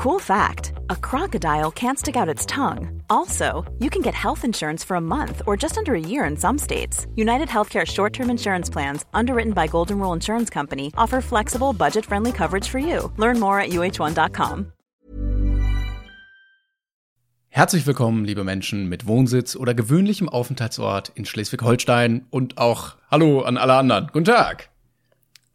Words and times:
Cool 0.00 0.18
fact 0.18 0.72
a 0.88 0.96
crocodile 0.96 1.70
can't 1.70 1.98
stick 1.98 2.16
out 2.16 2.26
its 2.26 2.46
tongue. 2.46 3.02
Also, 3.10 3.70
you 3.80 3.90
can 3.90 4.00
get 4.00 4.14
health 4.14 4.46
insurance 4.46 4.82
for 4.82 4.96
a 4.96 5.00
month 5.00 5.42
or 5.46 5.58
just 5.58 5.76
under 5.76 5.94
a 5.94 6.00
year 6.00 6.24
in 6.24 6.38
some 6.38 6.56
states. 6.56 7.06
United 7.16 7.48
Healthcare 7.48 7.86
short 7.86 8.14
term 8.14 8.30
insurance 8.30 8.70
plans, 8.70 9.04
underwritten 9.12 9.52
by 9.52 9.66
Golden 9.66 9.98
Rule 9.98 10.14
Insurance 10.14 10.48
Company, 10.48 10.90
offer 10.96 11.20
flexible, 11.20 11.74
budget 11.74 12.06
friendly 12.06 12.32
coverage 12.32 12.66
for 12.66 12.78
you. 12.78 13.12
Learn 13.18 13.38
more 13.38 13.60
at 13.60 13.72
uh1.com. 13.72 14.72
Herzlich 17.50 17.86
willkommen, 17.86 18.24
liebe 18.24 18.42
Menschen 18.42 18.88
mit 18.88 19.06
Wohnsitz 19.06 19.54
oder 19.54 19.74
gewöhnlichem 19.74 20.30
Aufenthaltsort 20.30 21.12
in 21.14 21.26
Schleswig-Holstein 21.26 22.24
und 22.30 22.56
auch 22.56 22.96
Hallo 23.10 23.42
an 23.42 23.58
alle 23.58 23.74
anderen. 23.74 24.06
Guten 24.14 24.24
Tag. 24.24 24.70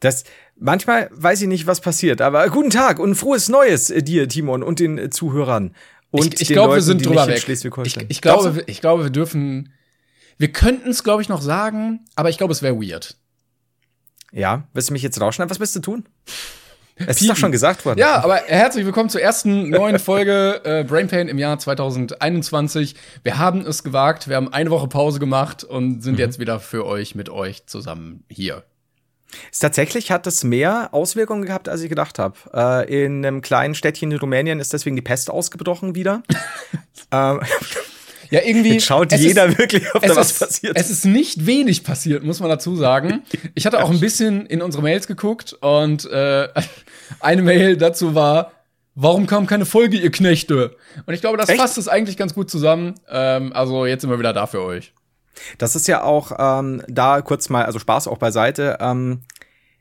Das, 0.05 0.23
manchmal 0.55 1.09
weiß 1.11 1.41
ich 1.41 1.47
nicht, 1.47 1.65
was 1.65 1.81
passiert, 1.81 2.21
aber 2.21 2.47
guten 2.49 2.69
Tag 2.69 2.99
und 2.99 3.15
frohes 3.15 3.49
Neues 3.49 3.89
äh, 3.89 4.03
dir, 4.03 4.29
Timon, 4.29 4.61
und 4.61 4.79
den 4.79 4.99
äh, 4.99 5.09
Zuhörern. 5.09 5.73
Und 6.11 6.35
ich 6.35 6.41
ich 6.41 6.47
den 6.49 6.53
glaube, 6.53 6.75
wir 6.75 6.81
sind 6.83 7.03
drüber 7.03 7.25
weg. 7.25 7.37
Ich, 7.37 7.43
Schleswig-Holstein. 7.43 8.05
ich, 8.07 8.21
glaube, 8.21 8.63
ich 8.67 8.81
glaube, 8.81 9.03
wir 9.03 9.09
dürfen. 9.09 9.73
Wir 10.37 10.51
könnten 10.51 10.89
es, 10.89 11.03
glaube 11.03 11.23
ich, 11.23 11.29
noch 11.29 11.41
sagen, 11.41 12.05
aber 12.15 12.29
ich 12.29 12.37
glaube, 12.37 12.53
es 12.53 12.61
wäre 12.61 12.75
weird. 12.75 13.17
Ja, 14.31 14.67
willst 14.73 14.89
du 14.89 14.93
mich 14.93 15.01
jetzt 15.01 15.19
rausschneiden? 15.19 15.49
Was 15.49 15.59
willst 15.59 15.75
du 15.75 15.79
tun? 15.79 16.05
Es 16.97 17.19
ist 17.19 17.29
doch 17.29 17.35
schon 17.35 17.51
gesagt 17.51 17.83
worden. 17.83 17.97
Ja, 17.97 18.23
aber 18.23 18.35
herzlich 18.45 18.85
willkommen 18.85 19.09
zur 19.09 19.21
ersten 19.21 19.69
neuen 19.69 19.97
Folge 19.97 20.61
äh, 20.63 20.83
Brain 20.83 21.07
Pain 21.07 21.27
im 21.27 21.39
Jahr 21.39 21.57
2021. 21.57 22.95
Wir 23.23 23.37
haben 23.37 23.65
es 23.65 23.83
gewagt, 23.83 24.29
wir 24.29 24.35
haben 24.35 24.53
eine 24.53 24.69
Woche 24.69 24.87
Pause 24.87 25.19
gemacht 25.19 25.63
und 25.63 26.03
sind 26.03 26.19
jetzt 26.19 26.39
wieder 26.39 26.59
für 26.59 26.85
euch 26.85 27.15
mit 27.15 27.29
euch 27.29 27.65
zusammen 27.65 28.23
hier. 28.29 28.63
Tatsächlich 29.59 30.11
hat 30.11 30.27
es 30.27 30.43
mehr 30.43 30.89
Auswirkungen 30.93 31.45
gehabt, 31.45 31.67
als 31.69 31.81
ich 31.81 31.89
gedacht 31.89 32.19
habe. 32.19 32.35
Äh, 32.53 33.05
in 33.05 33.25
einem 33.25 33.41
kleinen 33.41 33.75
Städtchen 33.75 34.11
in 34.11 34.17
Rumänien 34.19 34.59
ist 34.59 34.71
deswegen 34.73 34.95
die 34.95 35.01
Pest 35.01 35.29
ausgebrochen 35.29 35.95
wieder. 35.95 36.23
ähm, 37.11 37.41
Ja, 38.31 38.41
irgendwie. 38.43 38.73
jetzt 38.73 38.85
schaut 38.85 39.11
jeder 39.11 39.45
ist- 39.47 39.57
wirklich, 39.57 39.83
ob 39.93 40.01
da 40.03 40.15
was 40.15 40.31
ist, 40.31 40.39
passiert. 40.39 40.77
Es 40.77 40.89
ist 40.89 41.05
nicht 41.05 41.45
wenig 41.45 41.83
passiert, 41.83 42.23
muss 42.23 42.39
man 42.39 42.49
dazu 42.49 42.75
sagen. 42.75 43.23
Ich 43.53 43.65
hatte 43.65 43.83
auch 43.83 43.91
ein 43.91 43.99
bisschen 43.99 44.45
in 44.47 44.61
unsere 44.61 44.81
Mails 44.83 45.05
geguckt 45.07 45.53
und 45.53 46.05
äh, 46.05 46.47
eine 47.19 47.41
Mail 47.43 47.77
dazu 47.77 48.15
war, 48.15 48.51
warum 48.95 49.27
kam 49.27 49.45
keine 49.47 49.65
Folge, 49.65 49.97
ihr 49.97 50.11
Knechte? 50.11 50.75
Und 51.05 51.13
ich 51.13 51.21
glaube, 51.21 51.37
das 51.37 51.49
Echt? 51.49 51.59
fasst 51.59 51.77
es 51.77 51.87
eigentlich 51.87 52.17
ganz 52.17 52.33
gut 52.33 52.49
zusammen. 52.49 52.95
Ähm, 53.09 53.53
also 53.53 53.85
jetzt 53.85 54.01
sind 54.01 54.09
wir 54.09 54.17
wieder 54.19 54.33
da 54.33 54.47
für 54.47 54.61
euch. 54.61 54.93
Das 55.57 55.75
ist 55.75 55.87
ja 55.87 56.03
auch 56.03 56.31
ähm, 56.37 56.81
da 56.87 57.21
kurz 57.21 57.49
mal, 57.49 57.65
also 57.65 57.79
Spaß 57.79 58.07
auch 58.07 58.17
beiseite. 58.17 58.77
Ähm, 58.79 59.21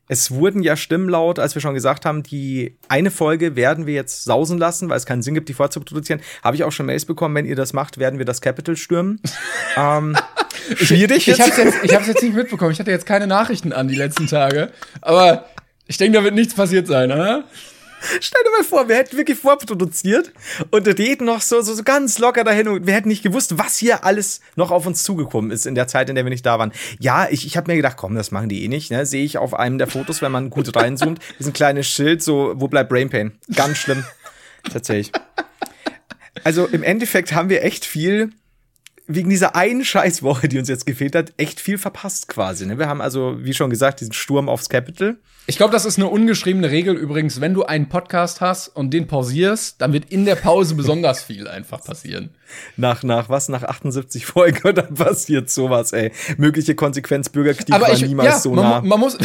es 0.06 0.30
wurden 0.30 0.62
ja 0.62 0.76
Stimmen 0.76 1.08
laut, 1.08 1.38
als 1.38 1.54
wir 1.54 1.62
schon 1.62 1.74
gesagt 1.74 2.04
haben, 2.04 2.22
die 2.22 2.76
eine 2.88 3.10
Folge 3.10 3.56
werden 3.56 3.86
wir 3.86 3.94
jetzt 3.94 4.24
sausen 4.24 4.58
lassen, 4.58 4.90
weil 4.90 4.98
es 4.98 5.06
keinen 5.06 5.22
Sinn 5.22 5.34
gibt, 5.34 5.48
die 5.48 5.54
vorzuproduzieren. 5.54 6.20
Habe 6.42 6.56
ich 6.56 6.64
auch 6.64 6.72
schon 6.72 6.86
Mails 6.86 7.06
bekommen, 7.06 7.34
wenn 7.34 7.46
ihr 7.46 7.56
das 7.56 7.72
macht, 7.72 7.98
werden 7.98 8.18
wir 8.18 8.26
das 8.26 8.42
Capital 8.42 8.76
stürmen. 8.76 9.20
ähm, 9.76 10.16
schwierig. 10.76 11.26
Ich 11.28 11.40
hab's, 11.40 11.56
jetzt, 11.56 11.76
ich 11.82 11.94
hab's 11.94 12.06
jetzt 12.06 12.22
nicht 12.22 12.34
mitbekommen. 12.34 12.72
Ich 12.72 12.80
hatte 12.80 12.90
jetzt 12.90 13.06
keine 13.06 13.26
Nachrichten 13.26 13.72
an 13.72 13.88
die 13.88 13.94
letzten 13.94 14.26
Tage. 14.26 14.70
Aber 15.00 15.46
ich 15.86 15.96
denke, 15.96 16.18
da 16.18 16.24
wird 16.24 16.34
nichts 16.34 16.54
passiert 16.54 16.86
sein, 16.86 17.10
oder? 17.10 17.44
Stell 18.20 18.42
dir 18.44 18.50
mal 18.50 18.64
vor, 18.64 18.88
wir 18.88 18.96
hätten 18.96 19.16
wirklich 19.16 19.38
vorproduziert 19.38 20.32
und 20.70 20.86
reden 20.86 21.24
noch 21.24 21.40
so, 21.40 21.60
so, 21.62 21.74
so 21.74 21.82
ganz 21.82 22.18
locker 22.18 22.44
dahin 22.44 22.68
und 22.68 22.86
wir 22.86 22.94
hätten 22.94 23.08
nicht 23.08 23.22
gewusst, 23.22 23.58
was 23.58 23.76
hier 23.76 24.04
alles 24.04 24.40
noch 24.56 24.70
auf 24.70 24.86
uns 24.86 25.02
zugekommen 25.02 25.50
ist 25.50 25.66
in 25.66 25.74
der 25.74 25.86
Zeit, 25.86 26.08
in 26.08 26.14
der 26.14 26.24
wir 26.24 26.30
nicht 26.30 26.46
da 26.46 26.58
waren. 26.58 26.72
Ja, 26.98 27.28
ich, 27.30 27.46
ich 27.46 27.56
habe 27.56 27.70
mir 27.70 27.76
gedacht, 27.76 27.96
komm, 27.96 28.14
das 28.14 28.30
machen 28.30 28.48
die 28.48 28.64
eh 28.64 28.68
nicht. 28.68 28.90
Ne? 28.90 29.06
Sehe 29.06 29.24
ich 29.24 29.38
auf 29.38 29.54
einem 29.54 29.78
der 29.78 29.86
Fotos, 29.86 30.22
wenn 30.22 30.32
man 30.32 30.50
gut 30.50 30.74
reinzoomt, 30.74 31.20
ist 31.38 31.46
ein 31.46 31.52
kleines 31.52 31.86
Schild, 31.86 32.22
so, 32.22 32.52
wo 32.56 32.68
bleibt 32.68 32.90
Brain 32.90 33.10
Pain? 33.10 33.32
Ganz 33.54 33.78
schlimm. 33.78 34.04
Tatsächlich. 34.70 35.12
Also 36.42 36.66
im 36.66 36.82
Endeffekt 36.82 37.32
haben 37.32 37.48
wir 37.48 37.62
echt 37.62 37.84
viel, 37.84 38.30
wegen 39.06 39.28
dieser 39.28 39.54
einen 39.54 39.84
Scheißwoche, 39.84 40.48
die 40.48 40.58
uns 40.58 40.68
jetzt 40.68 40.86
gefehlt 40.86 41.14
hat, 41.14 41.32
echt 41.36 41.60
viel 41.60 41.78
verpasst 41.78 42.28
quasi. 42.28 42.66
Ne? 42.66 42.78
Wir 42.78 42.88
haben 42.88 43.00
also, 43.00 43.36
wie 43.38 43.52
schon 43.52 43.70
gesagt, 43.70 44.00
diesen 44.00 44.12
Sturm 44.12 44.48
aufs 44.48 44.68
Capital. 44.68 45.16
Ich 45.46 45.58
glaube, 45.58 45.72
das 45.72 45.84
ist 45.84 45.98
eine 45.98 46.08
ungeschriebene 46.08 46.70
Regel 46.70 46.96
übrigens. 46.96 47.40
Wenn 47.40 47.52
du 47.52 47.64
einen 47.64 47.90
Podcast 47.90 48.40
hast 48.40 48.68
und 48.68 48.92
den 48.94 49.06
pausierst, 49.06 49.80
dann 49.80 49.92
wird 49.92 50.10
in 50.10 50.24
der 50.24 50.36
Pause 50.36 50.74
besonders 50.76 51.22
viel 51.22 51.48
einfach 51.48 51.84
passieren. 51.84 52.30
nach, 52.76 53.02
nach 53.02 53.28
was, 53.28 53.48
nach 53.48 53.62
78 53.62 54.24
Folgen 54.24 54.74
dann 54.74 54.94
passiert 54.94 55.50
sowas, 55.50 55.92
ey. 55.92 56.12
Mögliche 56.38 56.74
Konsequenz, 56.74 57.28
Bürgerkrieg 57.28 57.70
war 57.78 57.94
niemals 57.96 58.42
so 58.42 58.52
man, 58.52 58.64
nah. 58.64 58.80
man 58.80 59.00
muss 59.00 59.18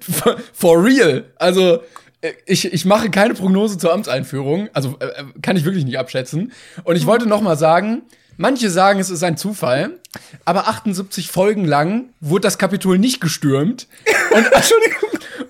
for, 0.00 0.36
for 0.52 0.82
real. 0.82 1.24
Also 1.36 1.82
äh, 2.20 2.32
ich, 2.46 2.72
ich 2.72 2.84
mache 2.84 3.10
keine 3.10 3.34
Prognose 3.34 3.78
zur 3.78 3.92
Amtseinführung, 3.92 4.68
also 4.72 4.96
äh, 5.00 5.06
äh, 5.06 5.24
kann 5.42 5.56
ich 5.56 5.64
wirklich 5.64 5.84
nicht 5.84 5.98
abschätzen. 5.98 6.52
Und 6.84 6.96
ich 6.96 7.06
wollte 7.06 7.26
noch 7.26 7.40
mal 7.40 7.56
sagen, 7.56 8.02
manche 8.40 8.70
sagen, 8.70 8.98
es 8.98 9.10
ist 9.10 9.22
ein 9.22 9.36
Zufall, 9.36 10.00
aber 10.44 10.66
78 10.66 11.28
Folgen 11.28 11.66
lang 11.66 12.10
wurde 12.20 12.42
das 12.42 12.58
Kapitol 12.58 12.98
nicht 12.98 13.20
gestürmt. 13.20 13.86
Und, 14.32 14.46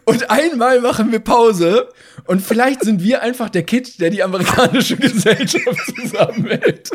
und 0.07 0.31
einmal 0.31 0.81
machen 0.81 1.13
wir 1.13 1.21
Pause 1.21 1.91
und 2.25 2.41
vielleicht 2.41 2.83
sind 2.83 3.03
wir 3.03 3.21
einfach 3.21 3.51
der 3.51 3.63
Kid, 3.63 4.01
der 4.01 4.09
die 4.09 4.23
amerikanische 4.23 4.97
Gesellschaft 4.97 5.95
zusammenhält. 6.01 6.91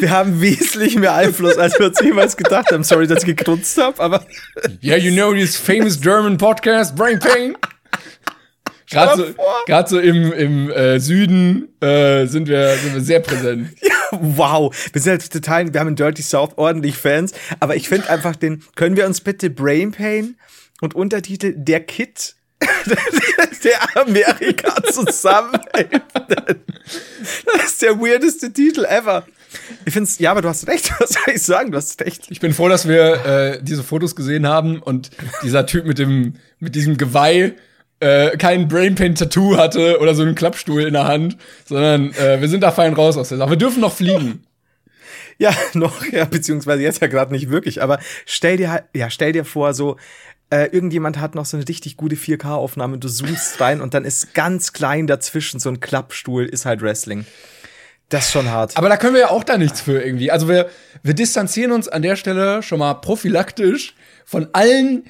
wir 0.00 0.10
haben 0.10 0.40
wesentlich 0.40 0.96
mehr 0.96 1.14
Einfluss, 1.14 1.58
als 1.58 1.78
wir 1.78 1.88
uns 1.88 2.00
jemals 2.00 2.38
gedacht 2.38 2.72
haben. 2.72 2.84
Sorry, 2.84 3.06
dass 3.06 3.18
ich 3.18 3.36
gekrunzt 3.36 3.76
habe, 3.76 4.02
aber 4.02 4.26
Yeah, 4.82 4.96
you 4.96 5.12
know 5.12 5.34
this 5.34 5.56
famous 5.56 6.00
German 6.00 6.38
podcast, 6.38 6.96
Brain 6.96 7.18
Pain. 7.18 7.54
Gerade 8.90 9.16
so, 9.16 9.34
grad 9.66 9.88
so 9.88 9.98
im, 9.98 10.32
im 10.32 10.70
äh, 10.70 11.00
Süden 11.00 11.68
äh, 11.80 12.26
sind, 12.26 12.48
wir, 12.48 12.76
sind 12.76 12.94
wir 12.94 13.00
sehr 13.00 13.20
präsent. 13.20 13.70
wow. 14.12 14.74
Wir 14.92 15.02
sind 15.02 15.10
halt 15.12 15.32
total, 15.32 15.72
wir 15.72 15.80
haben 15.80 15.88
in 15.88 15.96
Dirty 15.96 16.22
South 16.22 16.52
ordentlich 16.56 16.96
Fans, 16.96 17.32
aber 17.60 17.76
ich 17.76 17.88
finde 17.88 18.08
einfach 18.08 18.36
den, 18.36 18.62
können 18.76 18.96
wir 18.96 19.06
uns 19.06 19.20
bitte 19.20 19.50
Brain 19.50 19.92
Pain 19.92 20.36
und 20.80 20.94
Untertitel 20.94 21.54
Der 21.56 21.80
Kid 21.80 22.34
der 23.64 23.96
Amerika 24.00 24.74
zusammenhelfen. 24.84 26.00
Das 27.44 27.64
ist 27.66 27.82
der 27.82 28.00
weirdeste 28.00 28.52
Titel 28.52 28.84
ever. 28.84 29.26
Ich 29.84 29.92
find's, 29.92 30.18
ja, 30.18 30.30
aber 30.30 30.42
du 30.42 30.48
hast 30.48 30.66
recht, 30.66 30.90
was 30.98 31.10
soll 31.10 31.34
ich 31.34 31.42
sagen? 31.42 31.70
Du 31.70 31.76
hast 31.76 32.00
recht. 32.00 32.26
Ich 32.28 32.40
bin 32.40 32.52
froh, 32.52 32.68
dass 32.68 32.88
wir 32.88 33.26
äh, 33.26 33.58
diese 33.62 33.82
Fotos 33.82 34.16
gesehen 34.16 34.46
haben 34.46 34.80
und 34.80 35.10
dieser 35.42 35.66
Typ 35.66 35.86
mit 35.86 35.98
dem 35.98 36.34
mit 36.58 36.74
diesem 36.74 36.96
Geweih 36.96 37.54
äh, 38.00 38.36
kein 38.36 38.68
Brainpain-Tattoo 38.68 39.56
hatte 39.56 40.00
oder 40.00 40.14
so 40.14 40.22
einen 40.22 40.34
Klappstuhl 40.34 40.82
in 40.82 40.92
der 40.94 41.06
Hand, 41.06 41.36
sondern 41.64 42.12
äh, 42.14 42.40
wir 42.40 42.48
sind 42.48 42.62
da 42.62 42.70
fein 42.70 42.92
raus 42.92 43.16
aus 43.16 43.30
der 43.30 43.38
Sache. 43.38 43.50
Wir 43.50 43.56
dürfen 43.56 43.80
noch 43.80 43.94
fliegen. 43.94 44.42
Ja, 45.38 45.54
noch, 45.74 46.02
ja, 46.06 46.24
beziehungsweise 46.24 46.82
jetzt 46.82 47.02
ja 47.02 47.08
gerade 47.08 47.30
nicht 47.30 47.50
wirklich, 47.50 47.82
aber 47.82 47.98
stell 48.24 48.56
dir 48.56 48.70
halt, 48.70 48.84
ja, 48.94 49.10
stell 49.10 49.32
dir 49.32 49.44
vor, 49.44 49.74
so, 49.74 49.98
äh, 50.48 50.70
irgendjemand 50.70 51.18
hat 51.18 51.34
noch 51.34 51.44
so 51.44 51.56
eine 51.56 51.68
richtig 51.68 51.98
gute 51.98 52.16
4K-Aufnahme, 52.16 52.96
du 52.96 53.06
zoomst 53.08 53.60
rein 53.60 53.82
und 53.82 53.92
dann 53.94 54.06
ist 54.06 54.32
ganz 54.32 54.72
klein 54.72 55.06
dazwischen 55.06 55.60
so 55.60 55.68
ein 55.68 55.80
Klappstuhl, 55.80 56.46
ist 56.46 56.64
halt 56.64 56.80
Wrestling. 56.80 57.26
Das 58.08 58.26
ist 58.26 58.32
schon 58.32 58.50
hart. 58.50 58.76
Aber 58.76 58.88
da 58.88 58.96
können 58.96 59.14
wir 59.14 59.20
ja 59.22 59.30
auch 59.30 59.42
da 59.42 59.58
nichts 59.58 59.80
für 59.80 60.00
irgendwie. 60.00 60.30
Also 60.30 60.48
wir, 60.48 60.70
wir 61.02 61.14
distanzieren 61.14 61.72
uns 61.72 61.88
an 61.88 62.02
der 62.02 62.14
Stelle 62.14 62.62
schon 62.62 62.78
mal 62.78 62.94
prophylaktisch 62.94 63.94
von 64.24 64.48
allen 64.52 65.04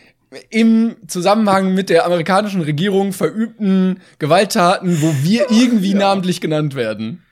im 0.51 0.97
Zusammenhang 1.07 1.75
mit 1.75 1.91
der 1.91 2.05
amerikanischen 2.05 2.63
Regierung 2.63 3.13
verübten 3.13 4.01
Gewalttaten, 4.19 5.01
wo 5.03 5.15
wir 5.23 5.51
irgendwie 5.51 5.95
namentlich 5.95 6.41
genannt 6.41 6.75
werden. 6.75 7.23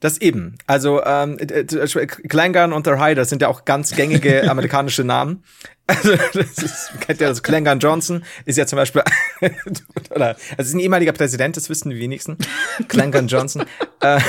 Das 0.00 0.18
eben. 0.18 0.56
Also 0.66 1.02
ähm, 1.04 1.38
äh, 1.38 1.60
äh, 1.60 2.06
Klangan 2.06 2.72
und 2.72 2.86
der 2.86 3.04
Hyder 3.04 3.24
sind 3.24 3.42
ja 3.42 3.48
auch 3.48 3.64
ganz 3.64 3.96
gängige 3.96 4.42
amerikanische 4.50 5.02
Namen. 5.02 5.42
Also 5.88 6.14
das 6.34 6.58
ist, 6.58 6.90
kennt 7.00 7.20
ihr 7.20 7.28
das? 7.28 7.42
Klangan 7.42 7.80
Johnson 7.80 8.22
ist 8.44 8.58
ja 8.58 8.66
zum 8.66 8.76
Beispiel, 8.76 9.02
oder, 10.10 10.36
also 10.56 10.68
ist 10.68 10.74
ein 10.74 10.80
ehemaliger 10.80 11.12
Präsident, 11.12 11.56
das 11.56 11.68
wissen 11.68 11.90
die 11.90 11.98
wenigsten. 11.98 12.36
Klangan 12.88 13.26
Johnson. 13.26 13.64
äh, 14.00 14.20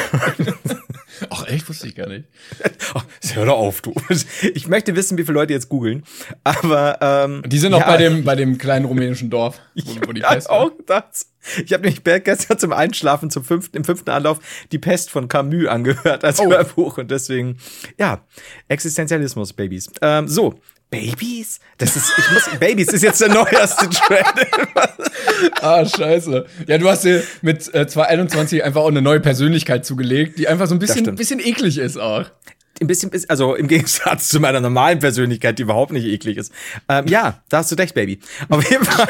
Ach 1.30 1.48
echt, 1.48 1.68
wusste 1.69 1.88
ich 1.88 1.95
gar 1.95 2.07
nicht. 2.07 2.25
oh, 2.95 3.01
hör 3.33 3.45
doch 3.45 3.57
auf, 3.57 3.81
du. 3.81 3.94
Ich 4.54 4.68
möchte 4.68 4.95
wissen, 4.95 5.18
wie 5.18 5.24
viele 5.24 5.33
Leute 5.36 5.54
jetzt 5.54 5.69
googeln. 5.69 6.04
Aber 6.44 6.98
ähm, 7.01 7.44
Die 7.45 7.60
sind 7.60 7.74
auch 7.74 7.80
ja, 7.81 7.88
bei 7.88 7.98
dem 7.98 8.24
bei 8.24 8.36
dem 8.36 8.57
kleinen 8.57 8.86
rumänischen 8.86 9.30
Dorf, 9.30 9.60
wo, 9.75 10.07
wo 10.07 10.13
die 10.13 10.21
Pest 10.21 10.50
auch 10.50 10.71
das. 10.86 11.27
Ich 11.63 11.74
habe 11.74 11.83
nämlich 11.83 12.04
gestern 12.24 12.60
zum 12.60 12.74
Einschlafen 12.74 13.30
zum 13.30 13.44
fünften, 13.44 13.77
im 13.77 13.83
fünften 13.83 14.10
Anlauf 14.10 14.39
die 14.71 14.80
Pest 14.80 15.10
von 15.10 15.27
Camus 15.27 15.68
angehört 15.68 16.24
als 16.24 16.39
Oh. 16.39 16.50
Hörbuch 16.50 16.98
und 16.98 17.12
deswegen 17.12 17.57
ja 17.98 18.22
Existenzialismus 18.68 19.54
Babys. 19.54 19.89
Ähm, 20.01 20.27
so 20.27 20.60
Babys? 20.89 21.60
Das 21.77 21.95
ist 21.95 22.12
ich 22.18 22.31
muss 22.31 22.50
Babys 22.60 22.88
ist 22.88 23.04
jetzt 23.04 23.22
der 23.22 23.30
neueste 23.30 23.89
Trend. 23.92 24.50
Ah, 25.62 25.86
scheiße. 25.86 26.45
Ja, 26.68 26.77
du 26.77 26.89
hast 26.89 27.03
dir 27.03 27.24
mit 27.41 27.74
äh, 27.74 27.88
2021 27.88 28.63
einfach 28.63 28.81
auch 28.81 28.88
eine 28.88 29.01
neue 29.01 29.19
Persönlichkeit 29.19 29.86
zugelegt, 29.86 30.38
die 30.39 30.47
einfach 30.47 30.68
so 30.68 30.75
ein 30.75 30.80
bisschen, 30.80 31.15
bisschen 31.15 31.39
eklig 31.39 31.77
ist 31.77 31.97
auch. 31.97 32.25
Ein 32.81 32.88
bisschen, 32.88 33.09
bis- 33.09 33.30
also 33.30 33.56
im 33.56 33.68
Gegensatz 33.69 34.30
zu 34.30 34.39
meiner 34.39 34.62
normalen 34.62 35.00
Persönlichkeit, 35.00 35.59
die 35.59 35.63
überhaupt 35.63 35.91
nicht 35.91 36.06
eklig 36.06 36.38
ist. 36.38 36.51
Ähm, 36.88 37.06
ja, 37.07 37.44
da 37.50 37.57
hast 37.57 37.71
du 37.71 37.75
recht, 37.75 37.94
Baby. 37.94 38.19
Auf 38.50 38.69
jeden 38.69 38.86
Fall. 38.86 39.07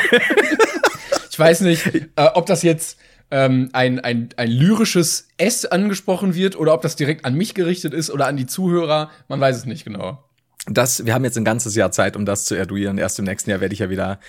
Ich 1.31 1.37
weiß 1.39 1.61
nicht, 1.61 1.85
äh, 2.15 2.25
ob 2.33 2.45
das 2.47 2.63
jetzt 2.63 2.97
ähm, 3.31 3.69
ein, 3.73 3.99
ein, 3.99 4.29
ein 4.37 4.49
lyrisches 4.49 5.27
S 5.37 5.65
angesprochen 5.65 6.33
wird 6.35 6.55
oder 6.57 6.73
ob 6.73 6.81
das 6.81 6.95
direkt 6.95 7.25
an 7.25 7.35
mich 7.35 7.53
gerichtet 7.53 7.93
ist 7.93 8.09
oder 8.09 8.27
an 8.27 8.37
die 8.37 8.47
Zuhörer. 8.47 9.09
Man 9.27 9.39
weiß 9.39 9.55
es 9.57 9.65
nicht 9.65 9.85
genau. 9.85 10.23
Das, 10.65 11.05
wir 11.05 11.13
haben 11.13 11.23
jetzt 11.23 11.37
ein 11.37 11.45
ganzes 11.45 11.75
Jahr 11.75 11.91
Zeit, 11.91 12.15
um 12.17 12.25
das 12.25 12.45
zu 12.45 12.55
erduieren. 12.55 12.97
Erst 12.97 13.17
im 13.19 13.25
nächsten 13.25 13.49
Jahr 13.49 13.61
werde 13.61 13.73
ich 13.73 13.79
ja 13.79 13.89
wieder 13.89 14.19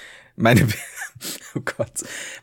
meine, 0.41 0.67
oh 1.55 1.61
Gott, 1.65 1.93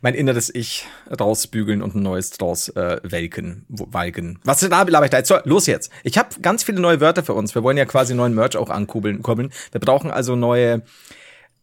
mein 0.01 0.13
inneres 0.13 0.53
Ich 0.53 0.85
rausbügeln 1.19 1.81
und 1.81 1.95
ein 1.95 2.03
neues 2.03 2.31
draus 2.31 2.69
äh, 2.69 2.99
welken, 3.03 3.65
walken. 3.69 4.39
Was 4.43 4.63
ist 4.63 4.71
da, 4.71 4.83
laber 4.83 5.05
ich 5.05 5.11
da 5.11 5.17
jetzt? 5.17 5.27
So, 5.27 5.37
los 5.43 5.65
jetzt. 5.67 5.91
Ich 6.03 6.17
habe 6.17 6.29
ganz 6.41 6.63
viele 6.63 6.79
neue 6.79 7.01
Wörter 7.01 7.23
für 7.23 7.33
uns. 7.33 7.55
Wir 7.55 7.63
wollen 7.63 7.77
ja 7.77 7.85
quasi 7.85 8.13
neuen 8.13 8.33
Merch 8.33 8.57
auch 8.57 8.69
ankurbeln. 8.69 9.21
Kurbeln. 9.21 9.51
Wir 9.71 9.81
brauchen 9.81 10.11
also 10.11 10.35
neue, 10.35 10.83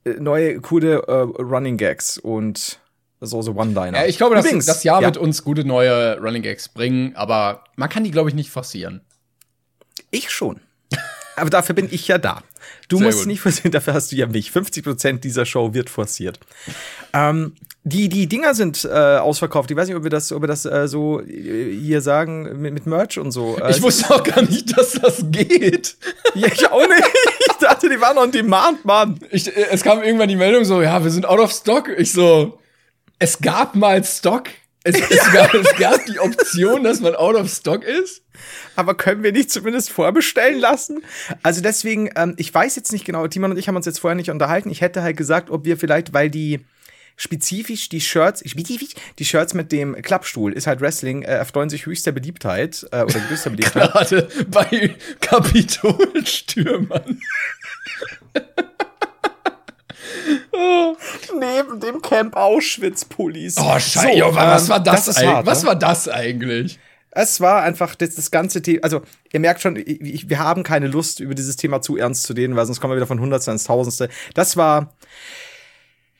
äh, 0.04 0.10
neue 0.18 0.60
coole 0.60 1.02
äh, 1.06 1.42
Running 1.42 1.76
Gags 1.76 2.18
und 2.18 2.80
so 3.20 3.42
so 3.42 3.52
One-Liner. 3.52 4.00
Ja, 4.00 4.06
ich 4.06 4.18
glaube, 4.18 4.34
das, 4.34 4.66
das 4.66 4.84
Jahr 4.84 5.00
ja. 5.00 5.06
wird 5.06 5.16
uns 5.16 5.44
gute 5.44 5.64
neue 5.64 6.18
Running 6.18 6.42
Gags 6.42 6.68
bringen, 6.68 7.16
aber 7.16 7.64
man 7.76 7.88
kann 7.88 8.04
die, 8.04 8.10
glaube 8.10 8.28
ich, 8.28 8.34
nicht 8.34 8.50
forcieren. 8.50 9.00
Ich 10.10 10.30
schon. 10.30 10.60
Aber 11.36 11.50
dafür 11.50 11.74
bin 11.74 11.88
ich 11.90 12.06
ja 12.06 12.18
da. 12.18 12.42
Du 12.88 12.98
Sehr 12.98 13.06
musst 13.06 13.18
gut. 13.20 13.26
nicht 13.28 13.40
forcieren, 13.40 13.72
dafür 13.72 13.94
hast 13.94 14.12
du 14.12 14.16
ja 14.16 14.26
mich. 14.26 14.50
50 14.50 14.84
Prozent 14.84 15.24
dieser 15.24 15.46
Show 15.46 15.72
wird 15.74 15.88
forciert. 15.88 16.38
Ähm, 17.12 17.54
die, 17.84 18.08
die 18.08 18.26
Dinger 18.26 18.54
sind 18.54 18.84
äh, 18.84 18.88
ausverkauft. 18.88 19.70
Ich 19.70 19.76
weiß 19.76 19.88
nicht, 19.88 19.96
ob 19.96 20.02
wir 20.02 20.10
das, 20.10 20.32
ob 20.32 20.42
wir 20.42 20.46
das 20.46 20.64
äh, 20.64 20.88
so 20.88 21.20
äh, 21.20 21.70
hier 21.70 22.00
sagen 22.00 22.60
mit, 22.60 22.72
mit 22.74 22.86
Merch 22.86 23.18
und 23.18 23.30
so. 23.30 23.58
Äh, 23.58 23.70
ich 23.70 23.82
wusste 23.82 24.14
auch 24.14 24.22
gar 24.22 24.42
nicht, 24.42 24.76
dass 24.76 24.92
das 24.92 25.22
geht. 25.30 25.96
ja, 26.34 26.48
ich 26.48 26.70
auch 26.70 26.80
nicht. 26.80 27.10
Ich 27.40 27.56
dachte, 27.58 27.88
die 27.88 28.00
waren 28.00 28.18
on 28.18 28.32
demand, 28.32 28.84
Mann. 28.84 29.18
Ich, 29.30 29.54
äh, 29.54 29.66
es 29.70 29.82
kam 29.82 30.02
irgendwann 30.02 30.28
die 30.28 30.36
Meldung 30.36 30.64
so, 30.64 30.80
ja, 30.82 31.02
wir 31.04 31.10
sind 31.10 31.26
out 31.26 31.40
of 31.40 31.52
stock. 31.52 31.88
Ich 31.88 32.12
so, 32.12 32.58
es 33.18 33.38
gab 33.38 33.74
mal 33.74 34.02
Stock. 34.04 34.44
Es, 34.84 35.00
es, 35.10 35.32
gab, 35.32 35.54
es 35.54 35.76
gab 35.76 36.06
die 36.06 36.20
Option, 36.20 36.84
dass 36.84 37.00
man 37.00 37.16
out 37.16 37.34
of 37.34 37.50
stock 37.50 37.82
ist. 37.82 38.22
Aber 38.76 38.94
können 38.94 39.22
wir 39.22 39.32
nicht 39.32 39.50
zumindest 39.50 39.90
vorbestellen 39.90 40.60
lassen? 40.60 41.02
Also 41.42 41.62
deswegen, 41.62 42.10
ähm, 42.16 42.34
ich 42.36 42.52
weiß 42.52 42.76
jetzt 42.76 42.92
nicht 42.92 43.04
genau, 43.04 43.26
Timon 43.26 43.52
und 43.52 43.56
ich 43.56 43.66
haben 43.66 43.76
uns 43.76 43.86
jetzt 43.86 44.00
vorher 44.00 44.14
nicht 44.14 44.30
unterhalten. 44.30 44.70
Ich 44.70 44.82
hätte 44.82 45.02
halt 45.02 45.16
gesagt, 45.16 45.50
ob 45.50 45.64
wir 45.64 45.78
vielleicht, 45.78 46.12
weil 46.12 46.30
die 46.30 46.60
spezifisch 47.16 47.88
die 47.88 48.00
Shirts, 48.00 48.48
spezifisch 48.48 48.90
die 49.18 49.24
Shirts 49.24 49.54
mit 49.54 49.72
dem 49.72 50.00
Klappstuhl 50.02 50.52
ist 50.52 50.66
halt 50.66 50.80
Wrestling, 50.80 51.22
äh, 51.22 51.36
erfreuen 51.36 51.70
sich 51.70 51.86
höchster 51.86 52.12
Beliebtheit 52.12 52.86
äh, 52.90 53.02
oder 53.02 53.20
größter 53.20 53.50
Beliebtheit. 53.50 53.92
Gerade 54.08 54.28
bei 54.48 54.96
Kapitolstürmern. 55.20 57.20
Neben 61.38 61.80
dem 61.80 62.02
Camp 62.02 62.36
Auschwitz-Pullis. 62.36 63.56
Oh, 63.58 63.78
Scheiße, 63.78 64.18
so, 64.18 64.34
was, 64.34 64.64
ähm, 64.64 64.68
war 64.70 64.80
das, 64.80 65.04
das 65.06 65.24
hart, 65.24 65.46
was 65.46 65.62
ne? 65.62 65.68
war 65.68 65.76
das 65.76 66.08
eigentlich? 66.08 66.78
Es 67.10 67.40
war 67.40 67.62
einfach 67.62 67.94
das, 67.94 68.16
das 68.16 68.30
ganze 68.30 68.60
Thema. 68.60 68.82
Also, 68.82 69.02
ihr 69.32 69.40
merkt 69.40 69.62
schon, 69.62 69.76
ich, 69.76 70.28
wir 70.28 70.40
haben 70.40 70.64
keine 70.64 70.88
Lust, 70.88 71.20
über 71.20 71.34
dieses 71.34 71.56
Thema 71.56 71.80
zu 71.80 71.96
ernst 71.96 72.24
zu 72.24 72.32
reden, 72.32 72.56
weil 72.56 72.66
sonst 72.66 72.80
kommen 72.80 72.92
wir 72.92 72.96
wieder 72.96 73.06
von 73.06 73.20
Hundertste 73.20 73.52
ins 73.52 73.64
Tausendste. 73.64 74.08
Das 74.34 74.56
war. 74.56 74.94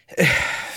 Äh, 0.08 0.26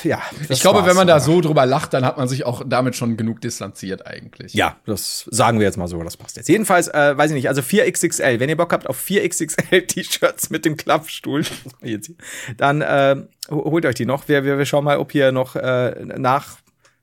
ja. 0.08 0.22
Ich 0.50 0.62
glaube, 0.62 0.86
wenn 0.86 0.96
man 0.96 1.08
da 1.08 1.20
so 1.20 1.42
drüber 1.42 1.66
lacht, 1.66 1.94
dann 1.94 2.06
hat 2.06 2.18
man 2.18 2.28
sich 2.28 2.46
auch 2.46 2.64
damit 2.66 2.96
schon 2.96 3.18
genug 3.18 3.42
distanziert 3.42 4.08
eigentlich. 4.08 4.54
Ja, 4.54 4.78
das 4.86 5.28
sagen 5.30 5.60
wir 5.60 5.66
jetzt 5.66 5.78
mal 5.78 5.88
so, 5.88 6.02
das 6.04 6.18
passt 6.18 6.38
jetzt. 6.38 6.50
Jedenfalls, 6.50 6.88
äh, 6.88 7.18
weiß 7.18 7.32
ich 7.32 7.36
nicht, 7.36 7.50
also 7.50 7.62
4XXL, 7.62 8.40
wenn 8.40 8.50
ihr 8.50 8.58
Bock 8.58 8.74
habt 8.74 8.88
auf 8.88 9.00
4XXL 9.00 9.86
T-Shirts 9.88 10.50
mit 10.50 10.66
dem 10.66 10.78
Klappstuhl, 10.78 11.44
dann 12.58 12.82
äh, 12.82 13.16
holt 13.50 13.86
euch 13.86 13.96
die 13.96 14.06
noch. 14.06 14.28
Wir, 14.28 14.44
wir, 14.44 14.58
wir 14.58 14.66
schauen 14.66 14.84
mal, 14.84 14.98
ob 14.98 15.12
hier 15.12 15.32
noch 15.32 15.56
äh, 15.56 15.96
nach 16.18 16.58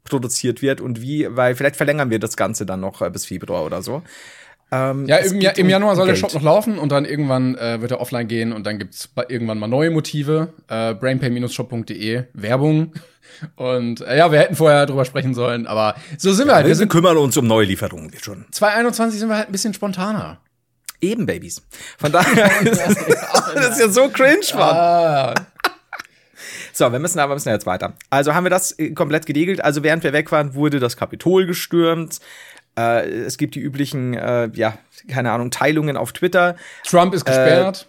produziert 0.04 0.62
wird 0.62 0.80
und 0.80 1.00
wie, 1.00 1.26
weil 1.30 1.54
vielleicht 1.54 1.76
verlängern 1.76 2.10
wir 2.10 2.18
das 2.18 2.36
Ganze 2.36 2.66
dann 2.66 2.80
noch 2.80 3.00
äh, 3.00 3.10
bis 3.10 3.24
Februar 3.24 3.64
oder 3.64 3.82
so. 3.82 4.02
Ähm, 4.70 5.06
ja, 5.06 5.16
im, 5.16 5.40
ja, 5.40 5.50
im 5.52 5.68
Januar 5.68 5.94
soll 5.96 6.06
Geld. 6.06 6.16
der 6.16 6.20
Shop 6.20 6.34
noch 6.34 6.42
laufen 6.42 6.78
und 6.78 6.90
dann 6.90 7.04
irgendwann 7.04 7.56
äh, 7.56 7.80
wird 7.80 7.90
er 7.90 8.00
offline 8.00 8.26
gehen 8.26 8.52
und 8.52 8.66
dann 8.66 8.78
gibt's 8.78 9.08
irgendwann 9.28 9.58
mal 9.58 9.68
neue 9.68 9.90
Motive. 9.90 10.52
Äh, 10.68 10.94
brainpay-shop.de, 10.94 12.24
Werbung. 12.32 12.92
Und 13.56 14.00
äh, 14.02 14.18
ja, 14.18 14.30
wir 14.30 14.38
hätten 14.38 14.54
vorher 14.54 14.86
drüber 14.86 15.04
sprechen 15.04 15.34
sollen, 15.34 15.66
aber 15.66 15.96
so 16.18 16.32
sind 16.32 16.46
wir 16.46 16.54
halt. 16.54 16.66
Wir 16.66 16.76
sind, 16.76 16.88
kümmern 16.88 17.16
uns 17.16 17.36
um 17.36 17.46
neue 17.46 17.66
Lieferungen 17.66 18.10
jetzt 18.12 18.24
schon. 18.24 18.44
2021 18.52 19.18
sind 19.18 19.28
wir 19.28 19.36
halt 19.36 19.48
ein 19.48 19.52
bisschen 19.52 19.74
spontaner. 19.74 20.38
Eben, 21.00 21.26
Babys. 21.26 21.62
Von 21.98 22.12
daher, 22.12 22.50
das 22.64 23.70
ist 23.70 23.80
ja 23.80 23.88
so 23.88 24.08
cringe, 24.08 24.46
Mann. 24.54 24.76
Ah. 24.76 25.34
So, 26.72 26.90
wir 26.90 26.98
müssen 26.98 27.20
aber 27.20 27.34
müssen 27.34 27.50
jetzt 27.50 27.66
weiter. 27.66 27.94
Also 28.10 28.34
haben 28.34 28.44
wir 28.44 28.50
das 28.50 28.76
äh, 28.78 28.90
komplett 28.90 29.26
gedegelt. 29.26 29.62
Also 29.62 29.82
während 29.82 30.02
wir 30.02 30.12
weg 30.12 30.32
waren, 30.32 30.54
wurde 30.54 30.80
das 30.80 30.96
Kapitol 30.96 31.46
gestürmt. 31.46 32.18
Äh, 32.78 33.08
es 33.08 33.38
gibt 33.38 33.54
die 33.54 33.60
üblichen, 33.60 34.14
äh, 34.14 34.50
ja, 34.54 34.78
keine 35.08 35.32
Ahnung, 35.32 35.50
Teilungen 35.50 35.96
auf 35.96 36.12
Twitter. 36.12 36.56
Trump 36.84 37.14
ist 37.14 37.24
gesperrt. 37.24 37.88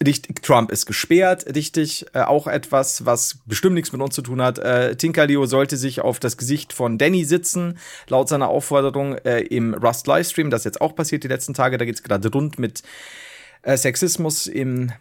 Äh, 0.00 0.04
richtig, 0.04 0.42
Trump 0.42 0.70
ist 0.70 0.86
gesperrt, 0.86 1.46
richtig. 1.54 2.06
Äh, 2.12 2.22
auch 2.22 2.46
etwas, 2.46 3.06
was 3.06 3.38
bestimmt 3.46 3.74
nichts 3.74 3.92
mit 3.92 4.00
uns 4.00 4.14
zu 4.14 4.22
tun 4.22 4.42
hat. 4.42 4.58
Äh, 4.58 4.96
Tinkerleo 4.96 5.46
sollte 5.46 5.76
sich 5.76 6.00
auf 6.00 6.18
das 6.18 6.36
Gesicht 6.36 6.72
von 6.72 6.98
Danny 6.98 7.24
sitzen, 7.24 7.78
laut 8.08 8.28
seiner 8.28 8.48
Aufforderung 8.48 9.16
äh, 9.18 9.40
im 9.40 9.74
Rust 9.74 10.06
Livestream. 10.06 10.50
Das 10.50 10.62
ist 10.62 10.64
jetzt 10.66 10.80
auch 10.80 10.94
passiert 10.94 11.24
die 11.24 11.28
letzten 11.28 11.54
Tage. 11.54 11.78
Da 11.78 11.84
geht's 11.84 12.02
gerade 12.02 12.30
rund 12.30 12.58
mit 12.58 12.82
äh, 13.62 13.76
Sexismus 13.76 14.46
im 14.46 14.92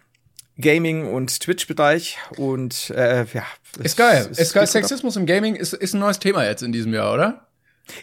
Gaming- 0.57 1.11
und 1.11 1.41
Twitch-Bereich 1.41 2.17
und 2.37 2.89
äh, 2.91 3.25
ja. 3.33 3.43
Ist 3.83 3.97
geil. 3.97 4.27
Ist, 4.31 4.39
ist 4.39 4.53
geil. 4.53 4.67
Sexismus 4.67 5.17
im 5.17 5.25
Gaming 5.25 5.55
ist, 5.55 5.73
ist 5.73 5.93
ein 5.93 5.99
neues 5.99 6.19
Thema 6.19 6.45
jetzt 6.45 6.63
in 6.63 6.71
diesem 6.71 6.93
Jahr, 6.93 7.13
oder? 7.13 7.47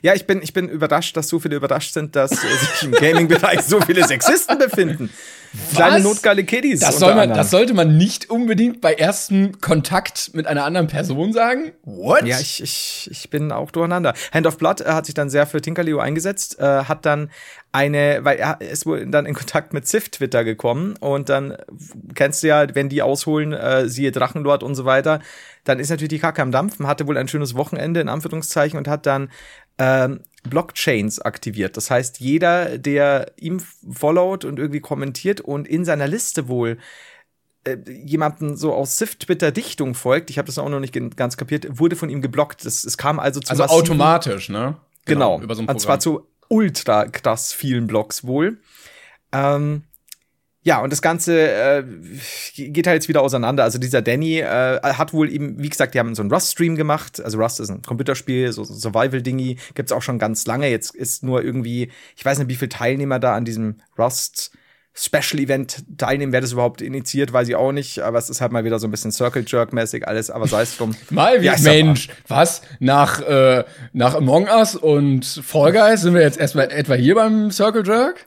Ja, 0.02 0.14
ich 0.14 0.26
bin, 0.26 0.42
ich 0.42 0.52
bin 0.52 0.68
überrascht, 0.68 1.16
dass 1.16 1.28
so 1.28 1.38
viele 1.40 1.56
überrascht 1.56 1.92
sind, 1.92 2.14
dass 2.16 2.30
sich 2.30 2.82
im 2.82 2.92
Gaming-Bereich 2.92 3.62
so 3.62 3.80
viele 3.80 4.06
Sexisten 4.06 4.58
befinden. 4.58 5.10
Was? 5.52 5.74
Kleine 5.74 6.00
notgeile 6.00 6.44
Kiddies. 6.44 6.80
Das, 6.80 6.98
soll 6.98 7.14
man, 7.14 7.28
das 7.28 7.50
sollte 7.50 7.74
man 7.74 7.98
nicht 7.98 8.30
unbedingt 8.30 8.80
bei 8.80 8.94
erstem 8.94 9.60
Kontakt 9.60 10.30
mit 10.32 10.46
einer 10.46 10.64
anderen 10.64 10.86
Person 10.86 11.32
sagen. 11.34 11.72
What? 11.84 12.24
Ja, 12.24 12.38
ich, 12.40 12.62
ich, 12.62 13.08
ich 13.10 13.28
bin 13.28 13.52
auch 13.52 13.70
durcheinander. 13.70 14.14
Hand 14.32 14.46
of 14.46 14.56
Blood 14.56 14.80
äh, 14.80 14.92
hat 14.92 15.04
sich 15.06 15.14
dann 15.14 15.28
sehr 15.28 15.46
für 15.46 15.60
Tinkerleo 15.60 15.98
eingesetzt, 15.98 16.58
äh, 16.58 16.84
hat 16.84 17.04
dann 17.04 17.30
eine, 17.70 18.20
weil 18.22 18.38
er 18.38 18.60
ist 18.60 18.86
wohl 18.86 19.06
dann 19.06 19.26
in 19.26 19.34
Kontakt 19.34 19.74
mit 19.74 19.86
Ziff 19.86 20.08
Twitter 20.08 20.44
gekommen 20.44 20.94
und 21.00 21.28
dann 21.28 21.56
kennst 22.14 22.42
du 22.42 22.48
ja, 22.48 22.74
wenn 22.74 22.88
die 22.88 23.02
ausholen, 23.02 23.52
äh, 23.52 23.88
siehe 23.88 24.12
Drachenlord 24.12 24.62
und 24.62 24.74
so 24.74 24.84
weiter, 24.84 25.20
dann 25.64 25.78
ist 25.78 25.90
natürlich 25.90 26.10
die 26.10 26.18
Kacke 26.18 26.42
am 26.42 26.52
Dampfen, 26.52 26.86
hatte 26.86 27.06
wohl 27.06 27.16
ein 27.16 27.28
schönes 27.28 27.54
Wochenende 27.54 28.00
in 28.00 28.08
Anführungszeichen 28.08 28.78
und 28.78 28.88
hat 28.88 29.06
dann 29.06 29.30
ähm, 29.78 30.20
Blockchains 30.42 31.20
aktiviert. 31.20 31.76
Das 31.76 31.90
heißt, 31.90 32.20
jeder, 32.20 32.78
der 32.78 33.32
ihm 33.36 33.60
followt 33.60 34.44
und 34.44 34.58
irgendwie 34.58 34.80
kommentiert 34.80 35.40
und 35.40 35.68
in 35.68 35.84
seiner 35.84 36.08
Liste 36.08 36.48
wohl 36.48 36.78
äh, 37.64 37.76
jemanden 37.86 38.56
so 38.56 38.74
aus 38.74 38.96
Swift-Twitter-Dichtung 38.96 39.94
folgt, 39.94 40.30
ich 40.30 40.38
habe 40.38 40.46
das 40.46 40.58
auch 40.58 40.68
noch 40.68 40.80
nicht 40.80 40.94
ganz 41.16 41.36
kapiert, 41.36 41.78
wurde 41.78 41.96
von 41.96 42.10
ihm 42.10 42.22
geblockt. 42.22 42.64
Es 42.64 42.96
kam 42.96 43.20
also 43.20 43.40
zu 43.40 43.50
Also 43.50 43.64
automatisch, 43.64 44.48
ne? 44.48 44.76
Genau. 45.04 45.36
genau 45.36 45.44
über 45.44 45.54
so 45.54 45.62
ein 45.62 45.66
Programm. 45.66 45.76
Und 45.76 45.80
zwar 45.80 46.00
zu 46.00 46.26
ultra 46.48 47.06
krass 47.06 47.52
vielen 47.52 47.86
Blocks 47.86 48.24
wohl. 48.24 48.60
Ähm, 49.32 49.84
ja, 50.64 50.80
und 50.80 50.92
das 50.92 51.02
Ganze 51.02 51.50
äh, 51.50 51.84
geht 52.54 52.86
halt 52.86 52.94
jetzt 52.94 53.08
wieder 53.08 53.22
auseinander. 53.22 53.64
Also 53.64 53.78
dieser 53.78 54.00
Danny 54.00 54.38
äh, 54.38 54.80
hat 54.80 55.12
wohl 55.12 55.28
eben, 55.28 55.60
wie 55.60 55.68
gesagt, 55.68 55.94
die 55.94 55.98
haben 55.98 56.14
so 56.14 56.22
einen 56.22 56.32
Rust-Stream 56.32 56.76
gemacht. 56.76 57.20
Also 57.22 57.38
Rust 57.38 57.58
ist 57.58 57.68
ein 57.68 57.82
Computerspiel, 57.82 58.52
so 58.52 58.62
Survival-Dingy, 58.62 59.58
gibt's 59.74 59.90
auch 59.90 60.02
schon 60.02 60.20
ganz 60.20 60.46
lange. 60.46 60.68
Jetzt 60.68 60.94
ist 60.94 61.24
nur 61.24 61.42
irgendwie, 61.42 61.90
ich 62.16 62.24
weiß 62.24 62.38
nicht, 62.38 62.48
wie 62.48 62.54
viele 62.54 62.68
Teilnehmer 62.68 63.18
da 63.18 63.34
an 63.34 63.44
diesem 63.44 63.80
Rust 63.98 64.52
Special 64.94 65.40
Event 65.40 65.84
teilnehmen, 65.96 66.32
wer 66.32 66.42
das 66.42 66.52
überhaupt 66.52 66.82
initiiert, 66.82 67.32
weiß 67.32 67.48
ich 67.48 67.56
auch 67.56 67.72
nicht, 67.72 68.00
aber 68.00 68.18
es 68.18 68.28
ist 68.28 68.42
halt 68.42 68.52
mal 68.52 68.64
wieder 68.64 68.78
so 68.78 68.86
ein 68.86 68.90
bisschen 68.90 69.10
Circle 69.10 69.42
Jerk 69.46 69.72
mäßig 69.72 70.06
alles, 70.06 70.30
aber 70.30 70.46
sei 70.46 70.62
es 70.62 70.76
drum. 70.76 70.94
mal 71.10 71.40
wie 71.40 71.46
ja, 71.46 71.56
Mensch, 71.62 72.08
was 72.28 72.60
nach 72.78 73.22
äh, 73.22 73.64
nach 73.94 74.14
Among 74.14 74.48
Us 74.48 74.76
und 74.76 75.24
Fall 75.24 75.72
Guys 75.72 76.02
sind 76.02 76.12
wir 76.12 76.20
jetzt 76.20 76.38
erstmal 76.38 76.70
etwa 76.70 76.92
hier 76.92 77.14
beim 77.14 77.50
Circle 77.50 77.86
Jerk? 77.86 78.26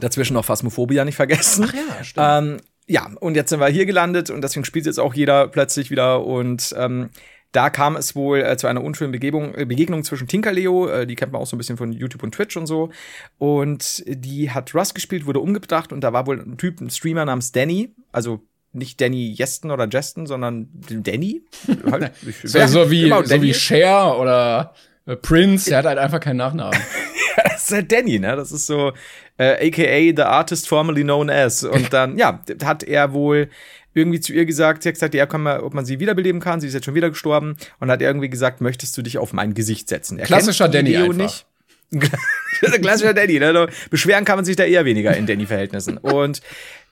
Dazwischen 0.00 0.34
noch 0.34 0.44
Phasmophobia 0.44 1.04
nicht 1.04 1.16
vergessen. 1.16 1.66
Ach 1.68 1.74
ja, 1.74 2.04
stimmt. 2.04 2.26
Ähm, 2.30 2.60
ja, 2.86 3.10
und 3.20 3.36
jetzt 3.36 3.50
sind 3.50 3.60
wir 3.60 3.68
hier 3.68 3.86
gelandet 3.86 4.30
und 4.30 4.42
deswegen 4.42 4.64
spielt 4.64 4.86
jetzt 4.86 4.98
auch 4.98 5.14
jeder 5.14 5.48
plötzlich 5.48 5.90
wieder 5.90 6.24
und 6.24 6.74
ähm, 6.76 7.10
da 7.52 7.68
kam 7.68 7.96
es 7.96 8.16
wohl 8.16 8.40
äh, 8.40 8.56
zu 8.56 8.66
einer 8.66 8.82
unschönen 8.82 9.12
Begebung, 9.12 9.54
äh, 9.54 9.66
Begegnung 9.66 10.04
zwischen 10.04 10.26
Tinkerleo, 10.26 10.88
äh, 10.88 11.06
die 11.06 11.14
kennt 11.14 11.32
man 11.32 11.42
auch 11.42 11.46
so 11.46 11.54
ein 11.54 11.58
bisschen 11.58 11.76
von 11.76 11.92
YouTube 11.92 12.22
und 12.22 12.34
Twitch 12.34 12.56
und 12.56 12.66
so. 12.66 12.90
Und 13.38 14.02
die 14.06 14.50
hat 14.50 14.74
Rust 14.74 14.94
gespielt, 14.94 15.26
wurde 15.26 15.40
umgebracht 15.40 15.92
und 15.92 16.00
da 16.00 16.12
war 16.12 16.26
wohl 16.26 16.40
ein 16.40 16.56
Typ, 16.56 16.80
ein 16.80 16.90
Streamer 16.90 17.26
namens 17.26 17.52
Danny, 17.52 17.94
also 18.10 18.40
nicht 18.72 19.00
Danny 19.02 19.36
Yesten 19.38 19.70
oder 19.70 19.86
Jesten, 19.86 20.26
sondern 20.26 20.68
Danny. 20.72 21.42
Halt, 21.90 22.12
so, 22.42 22.66
so, 22.66 22.90
wie, 22.90 23.10
so 23.24 23.42
wie 23.42 23.52
Cher 23.52 24.18
oder 24.18 24.74
äh, 25.04 25.14
Prince, 25.16 25.68
der 25.68 25.78
hat 25.78 25.84
halt 25.84 25.98
einfach 25.98 26.20
keinen 26.20 26.38
Nachnamen. 26.38 26.78
das 27.44 27.64
ist 27.64 27.72
halt 27.72 27.92
Danny, 27.92 28.18
ne? 28.18 28.36
Das 28.36 28.52
ist 28.52 28.66
so, 28.66 28.92
äh, 29.38 29.68
aka 29.68 30.16
the 30.16 30.22
artist 30.22 30.68
formerly 30.68 31.02
known 31.02 31.30
as. 31.30 31.64
Und 31.64 31.92
dann, 31.92 32.16
ja, 32.18 32.42
hat 32.64 32.82
er 32.82 33.12
wohl 33.12 33.48
irgendwie 33.94 34.20
zu 34.20 34.32
ihr 34.32 34.46
gesagt, 34.46 34.82
sie 34.82 34.88
hat 34.88 34.94
gesagt, 34.94 35.14
ja, 35.14 35.26
kann 35.26 35.42
man, 35.42 35.60
ob 35.60 35.74
man 35.74 35.84
sie 35.84 36.00
wiederbeleben 36.00 36.40
kann, 36.40 36.60
sie 36.60 36.66
ist 36.66 36.74
jetzt 36.74 36.84
schon 36.84 36.94
wieder 36.94 37.10
gestorben 37.10 37.56
und 37.78 37.90
hat 37.90 38.00
irgendwie 38.00 38.30
gesagt, 38.30 38.60
möchtest 38.60 38.96
du 38.96 39.02
dich 39.02 39.18
auf 39.18 39.32
mein 39.32 39.54
Gesicht 39.54 39.88
setzen? 39.88 40.18
Er 40.18 40.26
Klassischer 40.26 40.68
Danny 40.68 40.90
Leo 40.90 41.10
einfach. 41.10 41.44
Klassischer 42.80 43.12
Danny, 43.12 43.38
ne? 43.38 43.68
Beschweren 43.90 44.24
kann 44.24 44.36
man 44.36 44.44
sich 44.44 44.56
da 44.56 44.64
eher 44.64 44.84
weniger 44.86 45.14
in 45.14 45.26
Danny-Verhältnissen. 45.26 45.98
Und 45.98 46.40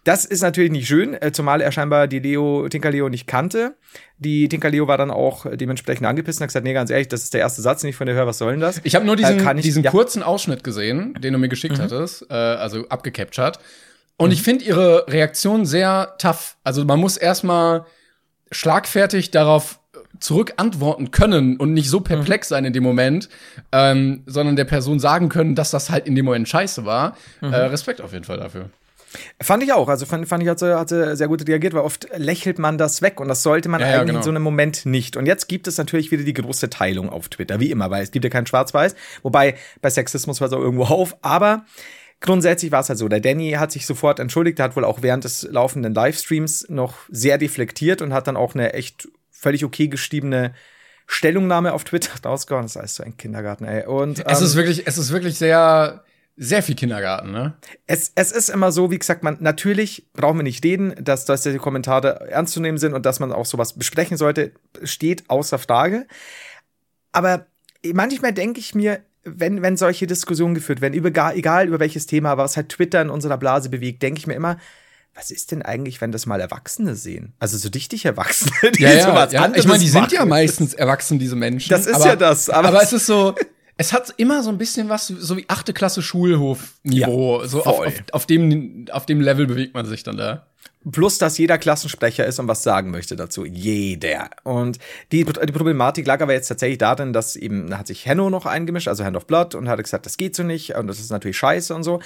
das 0.04 0.24
ist 0.24 0.40
natürlich 0.42 0.70
nicht 0.70 0.86
schön, 0.88 1.14
äh, 1.20 1.30
zumal 1.32 1.60
er 1.60 1.72
scheinbar 1.72 2.06
die 2.08 2.18
Leo, 2.20 2.68
Tinker 2.68 2.90
Leo 2.90 3.08
nicht 3.08 3.26
kannte. 3.26 3.76
Die 4.18 4.48
Tinker 4.48 4.70
Leo 4.70 4.88
war 4.88 4.96
dann 4.98 5.10
auch 5.10 5.46
dementsprechend 5.54 6.06
angepisst 6.06 6.40
und 6.40 6.44
hat 6.44 6.48
gesagt, 6.48 6.64
nee, 6.64 6.72
ganz 6.72 6.90
ehrlich, 6.90 7.08
das 7.08 7.22
ist 7.24 7.34
der 7.34 7.40
erste 7.40 7.60
Satz, 7.62 7.82
den 7.82 7.90
ich 7.90 7.96
von 7.96 8.06
dir 8.06 8.14
höre, 8.14 8.26
was 8.26 8.38
soll 8.38 8.52
denn 8.52 8.60
das? 8.60 8.80
Ich 8.84 8.94
habe 8.94 9.04
nur 9.04 9.16
diesen, 9.16 9.46
Äh, 9.46 9.54
ich- 9.56 9.62
diesen 9.62 9.82
ja. 9.82 9.90
kurzen 9.90 10.22
Ausschnitt 10.22 10.64
gesehen, 10.64 11.14
den 11.20 11.32
du 11.34 11.38
mir 11.38 11.48
geschickt 11.48 11.78
hattest, 11.78 12.26
äh, 12.30 12.34
also 12.34 12.88
abgecaptured. 12.88 13.58
Und 14.16 14.32
ich 14.32 14.42
finde 14.42 14.64
ihre 14.64 15.06
Reaktion 15.08 15.64
sehr 15.66 16.14
tough. 16.18 16.56
Also 16.64 16.84
man 16.84 16.98
muss 17.00 17.16
erstmal 17.16 17.84
schlagfertig 18.50 19.30
darauf 19.30 19.80
zurück 20.18 20.54
antworten 20.56 21.10
können 21.10 21.56
und 21.56 21.72
nicht 21.72 21.88
so 21.88 22.00
perplex 22.00 22.48
sein 22.48 22.64
in 22.64 22.72
dem 22.72 22.82
Moment, 22.82 23.28
ähm, 23.72 24.22
sondern 24.26 24.56
der 24.56 24.64
Person 24.64 24.98
sagen 24.98 25.28
können, 25.28 25.54
dass 25.54 25.70
das 25.70 25.88
halt 25.88 26.06
in 26.06 26.14
dem 26.14 26.24
Moment 26.26 26.48
scheiße 26.48 26.84
war. 26.84 27.16
Äh, 27.40 27.46
Respekt 27.46 28.00
auf 28.00 28.12
jeden 28.12 28.24
Fall 28.24 28.36
dafür. 28.38 28.70
Fand 29.42 29.62
ich 29.62 29.72
auch. 29.72 29.88
Also 29.88 30.06
fand, 30.06 30.28
fand 30.28 30.42
ich, 30.42 30.48
hat 30.48 30.58
sie, 30.58 30.78
hat 30.78 30.88
sie 30.88 31.16
sehr 31.16 31.28
gut 31.28 31.46
reagiert, 31.46 31.74
weil 31.74 31.82
oft 31.82 32.06
lächelt 32.16 32.58
man 32.58 32.78
das 32.78 33.02
weg 33.02 33.20
und 33.20 33.28
das 33.28 33.42
sollte 33.42 33.68
man 33.68 33.80
Ja, 33.80 33.88
ja, 33.88 33.94
eigentlich 33.94 34.06
genau. 34.06 34.18
in 34.18 34.22
so 34.24 34.30
einem 34.30 34.42
Moment 34.42 34.86
nicht. 34.86 35.16
Und 35.16 35.26
jetzt 35.26 35.48
gibt 35.48 35.66
es 35.66 35.78
natürlich 35.78 36.10
wieder 36.10 36.22
die 36.22 36.34
große 36.34 36.70
Teilung 36.70 37.10
auf 37.10 37.28
Twitter, 37.28 37.60
wie 37.60 37.70
immer, 37.70 37.90
weil 37.90 38.02
es 38.02 38.10
gibt 38.10 38.24
ja 38.24 38.30
kein 38.30 38.46
Schwarz-Weiß. 38.46 38.94
Wobei 39.22 39.56
bei 39.80 39.90
Sexismus 39.90 40.40
hört 40.40 40.52
es 40.52 40.56
auch 40.56 40.62
irgendwo 40.62 40.84
auf. 40.84 41.16
Aber 41.22 41.64
grundsätzlich 42.20 42.70
war 42.70 42.80
es 42.80 42.88
halt 42.88 42.98
so. 42.98 43.08
Der 43.08 43.20
Danny 43.20 43.52
hat 43.52 43.72
sich 43.72 43.86
sofort 43.86 44.20
entschuldigt, 44.20 44.58
der 44.58 44.66
hat 44.66 44.76
wohl 44.76 44.84
auch 44.84 45.02
während 45.02 45.24
des 45.24 45.42
laufenden 45.50 45.94
Livestreams 45.94 46.66
noch 46.68 46.94
sehr 47.08 47.38
deflektiert 47.38 48.02
und 48.02 48.12
hat 48.12 48.26
dann 48.26 48.36
auch 48.36 48.54
eine 48.54 48.74
echt 48.74 49.08
völlig 49.30 49.64
okay 49.64 49.88
geschriebene 49.88 50.54
Stellungnahme 51.06 51.72
auf 51.72 51.84
Twitter 51.84 52.12
rausgehauen. 52.24 52.64
Das 52.64 52.76
alles 52.76 52.94
so 52.94 53.02
ein 53.02 53.16
Kindergarten, 53.16 53.64
ey. 53.64 53.86
Und, 53.86 54.24
Es 54.24 54.38
ähm, 54.40 54.46
ist 54.46 54.54
wirklich, 54.54 54.86
es 54.86 54.98
ist 54.98 55.10
wirklich 55.10 55.36
sehr, 55.36 56.04
sehr 56.42 56.62
viel 56.62 56.74
Kindergarten, 56.74 57.32
ne? 57.32 57.52
es, 57.86 58.12
es 58.14 58.32
ist 58.32 58.48
immer 58.48 58.72
so, 58.72 58.90
wie 58.90 58.98
gesagt, 58.98 59.22
man 59.22 59.36
natürlich 59.40 60.06
brauchen 60.14 60.38
wir 60.38 60.42
nicht 60.42 60.64
reden, 60.64 60.94
dass, 60.98 61.26
dass 61.26 61.42
die 61.42 61.58
Kommentare 61.58 62.30
ernst 62.30 62.54
zu 62.54 62.60
nehmen 62.60 62.78
sind 62.78 62.94
und 62.94 63.04
dass 63.04 63.20
man 63.20 63.30
auch 63.30 63.44
sowas 63.44 63.74
besprechen 63.74 64.16
sollte, 64.16 64.52
steht 64.82 65.28
außer 65.28 65.58
Frage. 65.58 66.06
Aber 67.12 67.46
manchmal 67.92 68.32
denke 68.32 68.58
ich 68.60 68.74
mir, 68.74 69.00
wenn, 69.24 69.60
wenn 69.62 69.76
solche 69.76 70.06
Diskussionen 70.06 70.54
geführt 70.54 70.80
werden, 70.80 70.94
über, 70.94 71.10
gar- 71.10 71.34
egal 71.36 71.68
über 71.68 71.78
welches 71.78 72.06
Thema, 72.06 72.38
was 72.38 72.56
halt 72.56 72.70
Twitter 72.70 73.02
in 73.02 73.10
unserer 73.10 73.36
Blase 73.36 73.68
bewegt, 73.68 74.02
denke 74.02 74.18
ich 74.18 74.26
mir 74.26 74.34
immer, 74.34 74.56
was 75.14 75.30
ist 75.30 75.52
denn 75.52 75.60
eigentlich, 75.60 76.00
wenn 76.00 76.12
das 76.12 76.24
mal 76.24 76.40
Erwachsene 76.40 76.94
sehen? 76.94 77.34
Also 77.38 77.58
so 77.58 77.68
richtig 77.68 78.04
Erwachsene, 78.06 78.52
die 78.78 78.82
Ja, 78.82 78.92
ja, 78.92 79.04
sowas 79.06 79.32
ja. 79.32 79.52
Ich 79.54 79.66
meine, 79.66 79.80
die 79.80 79.88
sind 79.88 80.10
ja 80.12 80.20
machen. 80.20 80.30
meistens 80.30 80.72
erwachsen, 80.72 81.18
diese 81.18 81.36
Menschen. 81.36 81.68
Das 81.68 81.86
ist 81.86 81.96
aber, 81.96 82.06
ja 82.06 82.16
das, 82.16 82.48
aber- 82.48 82.68
Aber, 82.68 82.82
es 82.82 82.92
ist 82.94 83.04
so, 83.06 83.34
es 83.80 83.94
hat 83.94 84.12
immer 84.18 84.42
so 84.42 84.50
ein 84.50 84.58
bisschen 84.58 84.90
was, 84.90 85.06
so 85.06 85.38
wie 85.38 85.46
achte 85.48 85.72
Klasse 85.72 86.02
Schulhof-Niveau. 86.02 87.40
Ja, 87.40 87.48
so 87.48 87.64
auf, 87.64 87.78
auf, 87.78 87.94
auf, 88.12 88.26
dem, 88.26 88.84
auf 88.92 89.06
dem 89.06 89.22
Level 89.22 89.46
bewegt 89.46 89.72
man 89.72 89.86
sich 89.86 90.02
dann 90.02 90.18
da. 90.18 90.46
Plus, 90.92 91.16
dass 91.16 91.38
jeder 91.38 91.56
Klassensprecher 91.56 92.26
ist 92.26 92.38
und 92.38 92.46
was 92.46 92.62
sagen 92.62 92.90
möchte 92.90 93.16
dazu. 93.16 93.46
Jeder. 93.46 94.28
Und 94.44 94.78
die, 95.12 95.24
die 95.24 95.52
Problematik 95.52 96.06
lag 96.06 96.20
aber 96.20 96.34
jetzt 96.34 96.48
tatsächlich 96.48 96.76
darin, 96.76 97.14
dass 97.14 97.36
eben 97.36 97.76
hat 97.78 97.86
sich 97.86 98.04
Henno 98.04 98.28
noch 98.28 98.44
eingemischt, 98.44 98.86
also 98.86 99.02
Hand 99.02 99.16
of 99.16 99.26
Blood, 99.26 99.54
und 99.54 99.66
hat 99.66 99.82
gesagt, 99.82 100.04
das 100.04 100.18
geht 100.18 100.36
so 100.36 100.42
nicht 100.42 100.74
und 100.74 100.86
das 100.86 101.00
ist 101.00 101.10
natürlich 101.10 101.38
scheiße 101.38 101.74
und 101.74 101.82
so. 101.82 102.00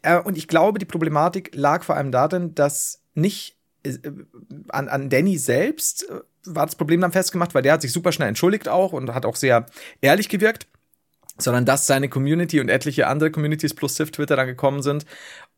Äh, 0.00 0.20
Und 0.20 0.38
ich 0.38 0.48
glaube, 0.48 0.78
die 0.78 0.86
Problematik 0.86 1.50
lag 1.54 1.84
vor 1.84 1.96
allem 1.96 2.12
darin, 2.12 2.54
dass 2.54 3.02
nicht 3.12 3.58
äh, 3.82 3.98
an, 4.70 4.88
an 4.88 5.10
Danny 5.10 5.36
selbst 5.36 6.08
äh, 6.08 6.20
war 6.46 6.64
das 6.64 6.76
Problem 6.76 7.02
dann 7.02 7.12
festgemacht, 7.12 7.54
weil 7.54 7.62
der 7.62 7.74
hat 7.74 7.82
sich 7.82 7.92
super 7.92 8.10
schnell 8.10 8.28
entschuldigt 8.28 8.70
auch 8.70 8.94
und 8.94 9.14
hat 9.14 9.26
auch 9.26 9.36
sehr 9.36 9.66
ehrlich 10.00 10.30
gewirkt 10.30 10.66
sondern 11.38 11.64
dass 11.64 11.86
seine 11.86 12.08
Community 12.08 12.60
und 12.60 12.68
etliche 12.68 13.06
andere 13.06 13.30
Communities 13.30 13.74
plus 13.74 13.96
Civ 13.96 14.10
Twitter 14.12 14.36
dann 14.36 14.46
gekommen 14.46 14.82
sind 14.82 15.04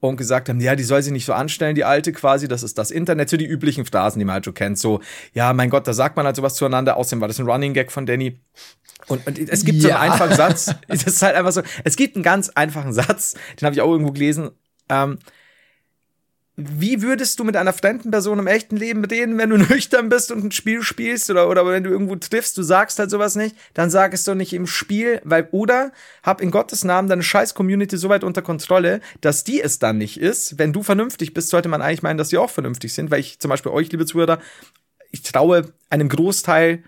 und 0.00 0.16
gesagt 0.16 0.49
haben, 0.49 0.61
ja, 0.61 0.75
die 0.76 0.85
soll 0.85 1.02
sich 1.02 1.12
nicht 1.12 1.25
so 1.26 1.33
anstellen, 1.33 1.75
die 1.75 1.85
alte 1.85 2.12
quasi, 2.12 2.49
das 2.49 2.62
ist 2.62 2.78
das 2.78 2.90
Internet, 2.90 3.28
so 3.28 3.37
die 3.37 3.47
üblichen 3.47 3.85
Phrasen, 3.85 4.18
die 4.18 4.25
man 4.25 4.35
halt 4.35 4.45
so 4.45 4.52
kennt, 4.52 4.78
so, 4.78 5.00
ja, 5.33 5.52
mein 5.52 5.71
Gott, 5.71 5.87
da 5.87 5.92
sagt 5.92 6.16
man 6.16 6.26
halt 6.26 6.37
sowas 6.37 6.54
zueinander, 6.54 6.97
außerdem 6.97 7.21
war 7.21 7.28
das 7.28 7.38
ein 7.38 7.47
Running 7.49 7.75
Gag 7.75 7.92
von 7.92 8.06
Danny. 8.06 8.40
Und, 9.09 9.26
und 9.26 9.38
es 9.38 9.64
gibt 9.64 9.83
so 9.83 9.88
Ja. 9.88 10.00
einen 10.00 10.12
einfachen 10.12 10.35
Satz, 10.37 10.75
es 10.88 11.04
ist 11.04 11.23
halt 11.23 11.37
einfach 11.37 11.52
so, 11.52 11.62
es 11.85 11.97
gibt 11.97 12.16
einen 12.16 12.23
ganz 12.25 12.49
einfachen 12.50 12.92
Satz, 12.92 13.35
den 13.61 13.66
habe 13.66 13.75
ich 13.75 13.80
auch 13.83 13.90
irgendwo 13.90 14.12
gelesen, 14.12 14.50
ähm, 14.88 15.18
wie 16.57 17.03
würdest 17.03 17.39
du 17.39 17.45
mit 17.45 17.55
einer 17.55 17.75
fremden 17.75 18.11
Person 18.11 18.39
im 18.39 18.47
echten 18.47 18.77
Leben 18.77 19.05
reden, 19.05 19.37
wenn 19.37 19.51
du 19.51 19.57
nüchtern 19.71 20.09
bist 20.09 20.33
und 20.33 20.43
ein 20.43 20.53
Spiel 20.53 20.83
spielst 20.83 21.31
oder, 21.31 21.51
oder 21.51 21.67
wenn 21.67 21.85
du 21.85 21.91
irgendwo 21.91 22.17
triffst, 22.17 22.57
du 22.57 22.63
sagst 22.63 22.99
halt 22.99 23.11
sowas 23.11 23.37
nicht, 23.37 23.55
dann 23.75 23.91
sag 23.91 24.15
es 24.15 24.25
doch 24.25 24.35
nicht 24.35 24.55
im 24.55 24.67
Spiel, 24.67 25.21
weil, 25.25 25.49
oder 25.53 25.93
hab 26.23 26.41
in 26.41 26.51
Gottes 26.51 26.83
Namen 26.83 27.09
deine 27.09 27.23
scheiß 27.23 27.55
Community 27.55 27.99
so 27.99 28.09
weit 28.09 28.25
unter 28.25 28.41
Kontrolle, 28.41 29.01
dass 29.21 29.45
die 29.45 29.61
es 29.61 29.79
dann 29.79 29.99
nicht 29.99 30.19
ist. 30.19 30.59
Wenn 30.59 30.73
du 30.73 30.83
vernünftig 30.83 31.35
bist, 31.35 31.51
sollte 31.51 31.69
man 31.69 31.83
eigentlich 31.83 32.03
meinen, 32.03 32.19
dass 32.19 32.31
die 32.31 32.39
auch 32.39 32.51
vernünftig 32.51 32.95
sind, 32.95 33.11
weil 33.11 33.21
ich 33.21 33.39
zum 33.39 33.51
Beispiel 33.51 33.73
euch, 33.73 33.93
liebe 33.93 34.07
Zuhörer, 34.07 34.39
ich 35.11 35.23
traue 35.23 35.73
einem 35.91 36.09
Großteil 36.09 36.83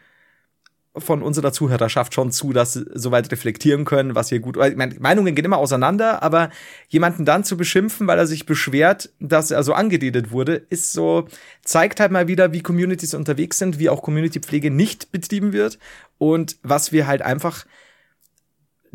von 1.00 1.22
unserer 1.22 1.52
Zuhörerschaft 1.52 2.14
schon 2.14 2.30
zu, 2.30 2.52
dass 2.52 2.74
sie 2.74 2.86
soweit 2.94 3.30
reflektieren 3.30 3.84
können, 3.84 4.14
was 4.14 4.28
hier 4.28 4.40
gut. 4.40 4.56
Ich 4.56 4.76
meine, 4.76 4.96
Meinungen 4.98 5.34
gehen 5.34 5.44
immer 5.44 5.58
auseinander, 5.58 6.22
aber 6.22 6.50
jemanden 6.88 7.24
dann 7.24 7.44
zu 7.44 7.56
beschimpfen, 7.56 8.06
weil 8.06 8.18
er 8.18 8.26
sich 8.26 8.46
beschwert, 8.46 9.10
dass 9.20 9.50
er 9.50 9.62
so 9.62 9.72
angeredet 9.72 10.30
wurde, 10.30 10.54
ist 10.70 10.92
so, 10.92 11.26
zeigt 11.64 12.00
halt 12.00 12.12
mal 12.12 12.28
wieder, 12.28 12.52
wie 12.52 12.62
Communities 12.62 13.14
unterwegs 13.14 13.58
sind, 13.58 13.78
wie 13.78 13.88
auch 13.88 14.02
Communitypflege 14.02 14.70
nicht 14.70 15.12
betrieben 15.12 15.52
wird 15.52 15.78
und 16.18 16.56
was 16.62 16.92
wir 16.92 17.06
halt 17.06 17.22
einfach 17.22 17.66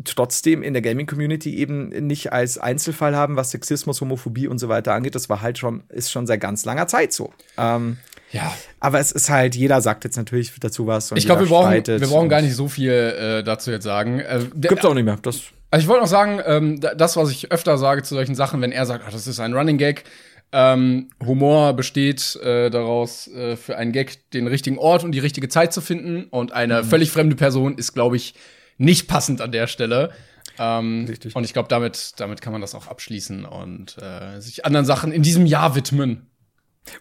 trotzdem 0.02 0.62
in 0.62 0.72
der 0.72 0.82
Gaming-Community 0.82 1.56
eben 1.56 1.88
nicht 1.88 2.32
als 2.32 2.58
Einzelfall 2.58 3.14
haben, 3.14 3.36
was 3.36 3.50
Sexismus, 3.50 4.00
Homophobie 4.00 4.48
und 4.48 4.58
so 4.58 4.68
weiter 4.68 4.92
angeht. 4.92 5.14
Das 5.14 5.28
war 5.28 5.40
halt 5.40 5.58
schon, 5.58 5.84
ist 5.88 6.10
schon 6.10 6.26
seit 6.26 6.40
ganz 6.40 6.64
langer 6.64 6.86
Zeit 6.86 7.12
so. 7.12 7.32
Ähm, 7.56 7.98
Ja. 8.34 8.52
aber 8.80 8.98
es 9.00 9.12
ist 9.12 9.30
halt, 9.30 9.54
jeder 9.54 9.80
sagt 9.80 10.04
jetzt 10.04 10.16
natürlich 10.16 10.52
dazu 10.60 10.86
was. 10.86 11.10
und 11.10 11.16
Ich 11.18 11.24
glaube, 11.26 11.42
wir 11.42 11.48
brauchen, 11.48 11.68
streitet 11.68 12.00
wir 12.00 12.08
brauchen 12.08 12.28
gar 12.28 12.42
nicht 12.42 12.54
so 12.54 12.68
viel 12.68 12.90
äh, 12.92 13.42
dazu 13.42 13.70
jetzt 13.70 13.84
sagen. 13.84 14.20
Äh, 14.20 14.40
der, 14.54 14.68
Gibt's 14.70 14.84
auch 14.84 14.94
nicht 14.94 15.04
mehr. 15.04 15.18
Das 15.22 15.40
Also 15.70 15.82
ich 15.84 15.88
wollte 15.88 16.02
noch 16.02 16.08
sagen, 16.10 16.40
ähm, 16.44 16.80
da- 16.80 16.94
das, 16.94 17.16
was 17.16 17.30
ich 17.30 17.50
öfter 17.52 17.78
sage 17.78 18.02
zu 18.02 18.14
solchen 18.14 18.34
Sachen, 18.34 18.60
wenn 18.60 18.72
er 18.72 18.84
sagt, 18.86 19.04
ach, 19.06 19.12
das 19.12 19.26
ist 19.26 19.40
ein 19.40 19.54
Running 19.54 19.78
Gag, 19.78 20.04
ähm, 20.52 21.10
Humor 21.24 21.72
besteht 21.72 22.36
äh, 22.36 22.70
daraus, 22.70 23.26
äh, 23.28 23.56
für 23.56 23.76
einen 23.76 23.90
Gag 23.92 24.30
den 24.30 24.46
richtigen 24.46 24.78
Ort 24.78 25.02
und 25.02 25.12
die 25.12 25.18
richtige 25.18 25.48
Zeit 25.48 25.72
zu 25.72 25.80
finden. 25.80 26.24
Und 26.30 26.52
eine 26.52 26.82
Mhm. 26.82 26.86
völlig 26.86 27.10
fremde 27.10 27.34
Person 27.36 27.76
ist, 27.76 27.92
glaube 27.94 28.16
ich, 28.16 28.34
nicht 28.78 29.08
passend 29.08 29.40
an 29.40 29.50
der 29.52 29.66
Stelle. 29.66 30.10
Ähm, 30.58 31.06
Richtig. 31.08 31.34
Und 31.34 31.42
ich 31.44 31.52
glaube, 31.52 31.68
damit, 31.68 32.12
damit 32.18 32.40
kann 32.40 32.52
man 32.52 32.60
das 32.60 32.74
auch 32.76 32.86
abschließen 32.86 33.44
und 33.44 33.96
äh, 34.00 34.40
sich 34.40 34.64
anderen 34.64 34.86
Sachen 34.86 35.10
in 35.10 35.22
diesem 35.22 35.46
Jahr 35.46 35.74
widmen. 35.74 36.26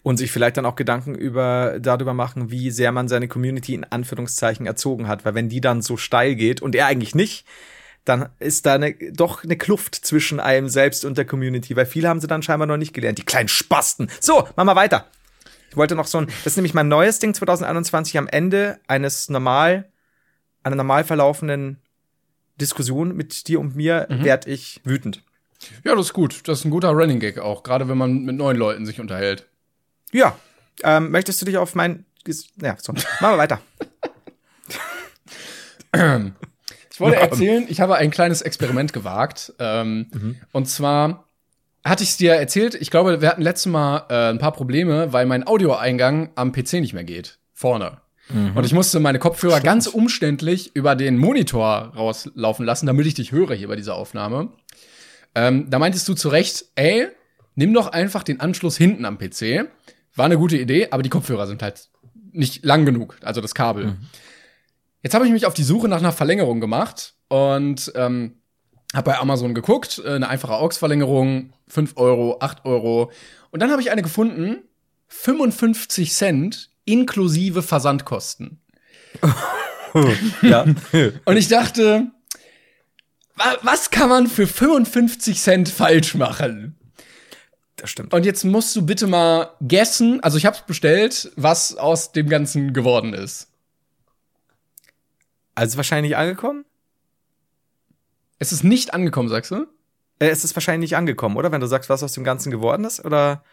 Und 0.01 0.17
sich 0.17 0.31
vielleicht 0.31 0.57
dann 0.57 0.65
auch 0.65 0.75
Gedanken 0.75 1.15
über 1.15 1.79
darüber 1.79 2.13
machen, 2.13 2.51
wie 2.51 2.71
sehr 2.71 2.91
man 2.91 3.07
seine 3.07 3.27
Community 3.27 3.73
in 3.73 3.83
Anführungszeichen 3.83 4.65
erzogen 4.65 5.07
hat, 5.07 5.25
weil 5.25 5.35
wenn 5.35 5.49
die 5.49 5.61
dann 5.61 5.81
so 5.81 5.97
steil 5.97 6.35
geht 6.35 6.61
und 6.61 6.75
er 6.75 6.87
eigentlich 6.87 7.15
nicht, 7.15 7.45
dann 8.05 8.29
ist 8.39 8.65
da 8.65 8.75
eine, 8.75 8.93
doch 9.13 9.43
eine 9.43 9.57
Kluft 9.57 9.95
zwischen 9.95 10.39
einem 10.39 10.67
selbst 10.67 11.05
und 11.05 11.17
der 11.17 11.25
Community, 11.25 11.75
weil 11.75 11.85
viele 11.85 12.09
haben 12.09 12.19
sie 12.19 12.27
dann 12.27 12.43
scheinbar 12.43 12.67
noch 12.67 12.77
nicht 12.77 12.93
gelernt, 12.93 13.17
die 13.17 13.23
kleinen 13.23 13.47
Spasten. 13.47 14.09
So, 14.19 14.47
machen 14.55 14.67
wir 14.67 14.75
weiter. 14.75 15.07
Ich 15.69 15.77
wollte 15.77 15.95
noch 15.95 16.07
so 16.07 16.19
ein, 16.19 16.27
das 16.27 16.53
ist 16.53 16.57
nämlich 16.57 16.73
mein 16.73 16.87
neues 16.87 17.19
Ding 17.19 17.33
2021 17.33 18.17
am 18.17 18.27
Ende 18.27 18.79
eines 18.87 19.29
normal, 19.29 19.89
einer 20.63 20.75
normal 20.75 21.03
verlaufenden 21.03 21.79
Diskussion 22.59 23.15
mit 23.15 23.47
dir 23.47 23.59
und 23.59 23.75
mir 23.75 24.07
werd 24.09 24.45
ich 24.45 24.81
wütend. 24.83 25.23
Ja, 25.83 25.95
das 25.95 26.07
ist 26.07 26.13
gut. 26.13 26.47
Das 26.47 26.59
ist 26.59 26.65
ein 26.65 26.71
guter 26.71 26.89
Running 26.89 27.19
Gag 27.19 27.39
auch, 27.39 27.63
gerade 27.63 27.87
wenn 27.87 27.97
man 27.97 28.23
mit 28.23 28.35
neuen 28.35 28.57
Leuten 28.57 28.85
sich 28.85 28.99
unterhält. 28.99 29.47
Ja. 30.13 30.37
Ähm, 30.83 31.11
möchtest 31.11 31.41
du 31.41 31.45
dich 31.45 31.57
auf 31.57 31.75
mein. 31.75 32.05
Ja, 32.61 32.77
so. 32.79 32.93
Machen 32.93 33.05
wir 33.21 33.37
weiter. 33.37 33.61
Ich 36.93 36.99
wollte 36.99 37.17
erzählen, 37.17 37.65
ich 37.67 37.81
habe 37.81 37.95
ein 37.95 38.11
kleines 38.11 38.43
Experiment 38.43 38.93
gewagt. 38.93 39.51
Ähm, 39.57 40.37
Und 40.51 40.67
zwar 40.69 41.27
hatte 41.83 42.03
ich 42.03 42.09
es 42.09 42.17
dir 42.17 42.33
erzählt, 42.33 42.75
ich 42.75 42.91
glaube, 42.91 43.19
wir 43.19 43.29
hatten 43.29 43.41
letztes 43.41 43.71
Mal 43.71 44.05
äh, 44.09 44.29
ein 44.29 44.37
paar 44.37 44.51
Probleme, 44.51 45.11
weil 45.11 45.25
mein 45.25 45.47
Audioeingang 45.47 46.29
am 46.35 46.51
PC 46.51 46.73
nicht 46.73 46.93
mehr 46.93 47.03
geht. 47.03 47.39
Vorne. 47.51 47.97
Und 48.29 48.63
ich 48.63 48.73
musste 48.73 48.99
meine 48.99 49.17
Kopfhörer 49.19 49.59
ganz 49.59 49.87
umständlich 49.87 50.75
über 50.75 50.95
den 50.95 51.17
Monitor 51.17 51.91
rauslaufen 51.95 52.63
lassen, 52.65 52.85
damit 52.85 53.05
ich 53.07 53.15
dich 53.15 53.31
höre 53.31 53.53
hier 53.55 53.67
bei 53.67 53.75
dieser 53.75 53.95
Aufnahme. 53.95 54.49
Ähm, 55.35 55.69
da 55.71 55.77
meintest 55.79 56.07
du 56.07 56.13
zu 56.13 56.29
Recht, 56.29 56.65
ey, 56.75 57.07
nimm 57.55 57.73
doch 57.73 57.87
einfach 57.87 58.23
den 58.23 58.39
Anschluss 58.39 58.77
hinten 58.77 59.03
am 59.05 59.17
PC. 59.17 59.65
War 60.15 60.25
eine 60.25 60.37
gute 60.37 60.57
Idee, 60.57 60.89
aber 60.91 61.03
die 61.03 61.09
Kopfhörer 61.09 61.47
sind 61.47 61.61
halt 61.63 61.89
nicht 62.31 62.63
lang 62.65 62.85
genug, 62.85 63.17
also 63.21 63.41
das 63.41 63.55
Kabel. 63.55 63.97
Jetzt 65.01 65.13
habe 65.13 65.25
ich 65.25 65.31
mich 65.31 65.45
auf 65.45 65.53
die 65.53 65.63
Suche 65.63 65.87
nach 65.87 65.99
einer 65.99 66.11
Verlängerung 66.11 66.61
gemacht 66.61 67.15
und 67.27 67.91
ähm, 67.95 68.37
habe 68.93 69.11
bei 69.11 69.17
Amazon 69.17 69.53
geguckt, 69.53 70.01
äh, 70.03 70.11
eine 70.11 70.29
einfache 70.29 70.53
AUX-Verlängerung, 70.53 71.53
5 71.67 71.97
Euro, 71.97 72.37
8 72.39 72.65
Euro. 72.65 73.11
Und 73.51 73.61
dann 73.61 73.71
habe 73.71 73.81
ich 73.81 73.91
eine 73.91 74.01
gefunden 74.01 74.63
55 75.07 76.13
Cent 76.13 76.69
inklusive 76.85 77.61
Versandkosten. 77.61 78.61
ja. 80.41 80.65
Und 81.25 81.37
ich 81.37 81.47
dachte, 81.47 82.11
wa 83.35 83.57
was 83.61 83.91
kann 83.91 84.09
man 84.09 84.27
für 84.27 84.47
55 84.47 85.39
Cent 85.39 85.69
falsch 85.69 86.15
machen? 86.15 86.77
Das 87.83 87.89
stimmt. 87.89 88.13
Und 88.13 88.25
jetzt 88.25 88.45
musst 88.45 88.73
du 88.77 88.85
bitte 88.85 89.07
mal 89.07 89.49
guessen, 89.59 90.23
also 90.23 90.37
ich 90.37 90.45
hab's 90.45 90.61
bestellt, 90.65 91.33
was 91.35 91.75
aus 91.75 92.13
dem 92.13 92.29
Ganzen 92.29 92.71
geworden 92.71 93.13
ist. 93.13 93.49
Also 95.53 95.75
wahrscheinlich 95.75 96.15
angekommen? 96.15 96.63
Es 98.39 98.53
ist 98.53 98.63
nicht 98.63 98.93
angekommen, 98.93 99.27
sagst 99.27 99.51
du? 99.51 99.67
Äh, 100.19 100.29
es 100.29 100.45
ist 100.45 100.55
wahrscheinlich 100.55 100.91
nicht 100.91 100.97
angekommen, 100.97 101.35
oder? 101.35 101.51
Wenn 101.51 101.59
du 101.59 101.67
sagst, 101.67 101.89
was 101.89 102.03
aus 102.03 102.13
dem 102.13 102.23
Ganzen 102.23 102.51
geworden 102.51 102.85
ist, 102.85 103.03
oder? 103.03 103.43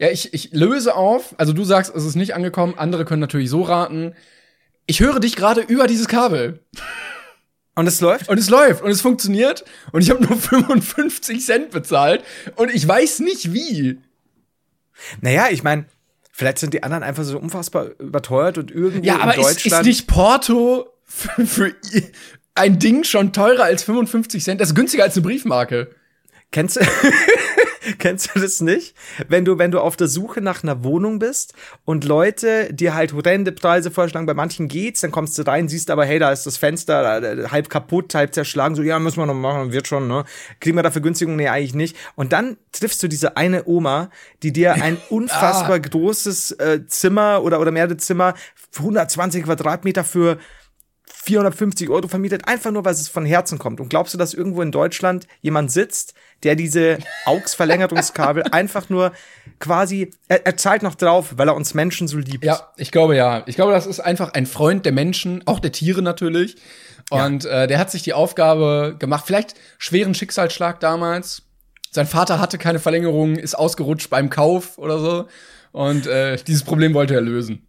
Ja, 0.00 0.10
ich, 0.10 0.34
ich 0.34 0.50
löse 0.50 0.96
auf. 0.96 1.36
Also 1.38 1.52
du 1.52 1.62
sagst, 1.62 1.94
es 1.94 2.04
ist 2.04 2.16
nicht 2.16 2.34
angekommen. 2.34 2.74
Andere 2.76 3.04
können 3.04 3.20
natürlich 3.20 3.48
so 3.48 3.62
raten. 3.62 4.16
Ich 4.86 4.98
höre 4.98 5.20
dich 5.20 5.36
gerade 5.36 5.60
über 5.60 5.86
dieses 5.86 6.08
Kabel. 6.08 6.64
Und 7.74 7.86
es 7.86 8.00
läuft? 8.00 8.28
Und 8.28 8.38
es 8.38 8.50
läuft 8.50 8.82
und 8.82 8.90
es 8.90 9.00
funktioniert. 9.00 9.64
Und 9.92 10.02
ich 10.02 10.10
habe 10.10 10.22
nur 10.22 10.36
55 10.38 11.44
Cent 11.44 11.70
bezahlt. 11.70 12.22
Und 12.56 12.70
ich 12.74 12.86
weiß 12.86 13.20
nicht 13.20 13.52
wie. 13.52 13.98
Naja, 15.20 15.46
ich 15.50 15.62
meine, 15.62 15.86
vielleicht 16.32 16.58
sind 16.58 16.74
die 16.74 16.82
anderen 16.82 17.02
einfach 17.02 17.24
so 17.24 17.38
unfassbar 17.38 17.90
überteuert 17.98 18.58
und 18.58 18.70
irgendwie 18.70 19.06
Ja, 19.06 19.20
aber 19.20 19.34
in 19.34 19.40
ist, 19.40 19.46
Deutschland. 19.48 19.80
ist 19.82 19.86
nicht 19.86 20.06
Porto 20.06 20.86
für, 21.04 21.46
für 21.46 21.74
ein 22.54 22.78
Ding 22.78 23.04
schon 23.04 23.32
teurer 23.32 23.64
als 23.64 23.82
55 23.84 24.44
Cent? 24.44 24.60
Das 24.60 24.68
ist 24.68 24.74
günstiger 24.74 25.04
als 25.04 25.14
eine 25.16 25.22
Briefmarke. 25.22 25.94
Kennst 26.50 26.76
du, 26.76 26.80
kennst 27.98 28.34
du 28.34 28.40
das 28.40 28.60
nicht? 28.60 28.94
Wenn 29.28 29.44
du, 29.44 29.58
wenn 29.58 29.70
du 29.70 29.80
auf 29.80 29.96
der 29.96 30.08
Suche 30.08 30.40
nach 30.40 30.62
einer 30.62 30.84
Wohnung 30.84 31.18
bist 31.18 31.54
und 31.84 32.04
Leute 32.04 32.72
dir 32.72 32.94
halt 32.94 33.12
horrende 33.12 33.52
Preise 33.52 33.90
vorschlagen, 33.90 34.26
bei 34.26 34.34
manchen 34.34 34.68
geht's, 34.68 35.00
dann 35.00 35.10
kommst 35.10 35.38
du 35.38 35.42
rein, 35.42 35.68
siehst 35.68 35.90
aber, 35.90 36.04
hey, 36.04 36.18
da 36.18 36.30
ist 36.32 36.46
das 36.46 36.56
Fenster 36.56 37.48
halb 37.50 37.68
kaputt, 37.68 38.14
halb 38.14 38.34
zerschlagen, 38.34 38.74
so, 38.74 38.82
ja, 38.82 38.98
müssen 38.98 39.18
wir 39.18 39.26
noch 39.26 39.34
machen, 39.34 39.72
wird 39.72 39.86
schon, 39.86 40.08
ne? 40.08 40.24
Kriegen 40.60 40.76
wir 40.76 40.82
dafür 40.82 41.02
Günstigung? 41.02 41.36
Nee, 41.36 41.48
eigentlich 41.48 41.74
nicht. 41.74 41.96
Und 42.14 42.32
dann 42.32 42.56
triffst 42.72 43.02
du 43.02 43.08
diese 43.08 43.36
eine 43.36 43.66
Oma, 43.66 44.10
die 44.42 44.52
dir 44.52 44.74
ein 44.74 44.98
unfassbar 45.10 45.80
großes 45.80 46.52
äh, 46.52 46.86
Zimmer 46.86 47.42
oder, 47.42 47.60
oder 47.60 47.70
mehrere 47.70 47.96
Zimmer, 47.96 48.34
120 48.78 49.44
Quadratmeter 49.44 50.04
für 50.04 50.38
450 51.24 51.88
Euro 51.88 52.08
vermietet, 52.08 52.48
einfach 52.48 52.72
nur, 52.72 52.84
weil 52.84 52.94
es 52.94 53.08
von 53.08 53.24
Herzen 53.24 53.56
kommt. 53.56 53.80
Und 53.80 53.88
glaubst 53.90 54.12
du, 54.12 54.18
dass 54.18 54.34
irgendwo 54.34 54.60
in 54.60 54.72
Deutschland 54.72 55.28
jemand 55.40 55.70
sitzt, 55.70 56.14
der 56.42 56.56
diese 56.56 56.98
AUX-Verlängerungskabel 57.26 58.42
einfach 58.50 58.88
nur 58.88 59.12
quasi, 59.60 60.10
er, 60.26 60.44
er 60.44 60.56
zahlt 60.56 60.82
noch 60.82 60.96
drauf, 60.96 61.34
weil 61.36 61.46
er 61.46 61.54
uns 61.54 61.74
Menschen 61.74 62.08
so 62.08 62.18
liebt. 62.18 62.44
Ja, 62.44 62.72
ich 62.76 62.90
glaube 62.90 63.14
ja. 63.14 63.44
Ich 63.46 63.54
glaube, 63.54 63.70
das 63.70 63.86
ist 63.86 64.00
einfach 64.00 64.32
ein 64.32 64.46
Freund 64.46 64.84
der 64.84 64.90
Menschen, 64.90 65.46
auch 65.46 65.60
der 65.60 65.70
Tiere 65.70 66.02
natürlich. 66.02 66.56
Und 67.08 67.44
äh, 67.44 67.68
der 67.68 67.78
hat 67.78 67.92
sich 67.92 68.02
die 68.02 68.14
Aufgabe 68.14 68.96
gemacht, 68.98 69.22
vielleicht 69.24 69.54
schweren 69.78 70.14
Schicksalsschlag 70.14 70.80
damals. 70.80 71.42
Sein 71.92 72.08
Vater 72.08 72.40
hatte 72.40 72.58
keine 72.58 72.80
Verlängerung, 72.80 73.36
ist 73.36 73.54
ausgerutscht 73.54 74.10
beim 74.10 74.28
Kauf 74.28 74.76
oder 74.76 74.98
so. 74.98 75.28
Und 75.70 76.08
äh, 76.08 76.36
dieses 76.44 76.64
Problem 76.64 76.94
wollte 76.94 77.14
er 77.14 77.20
lösen. 77.20 77.68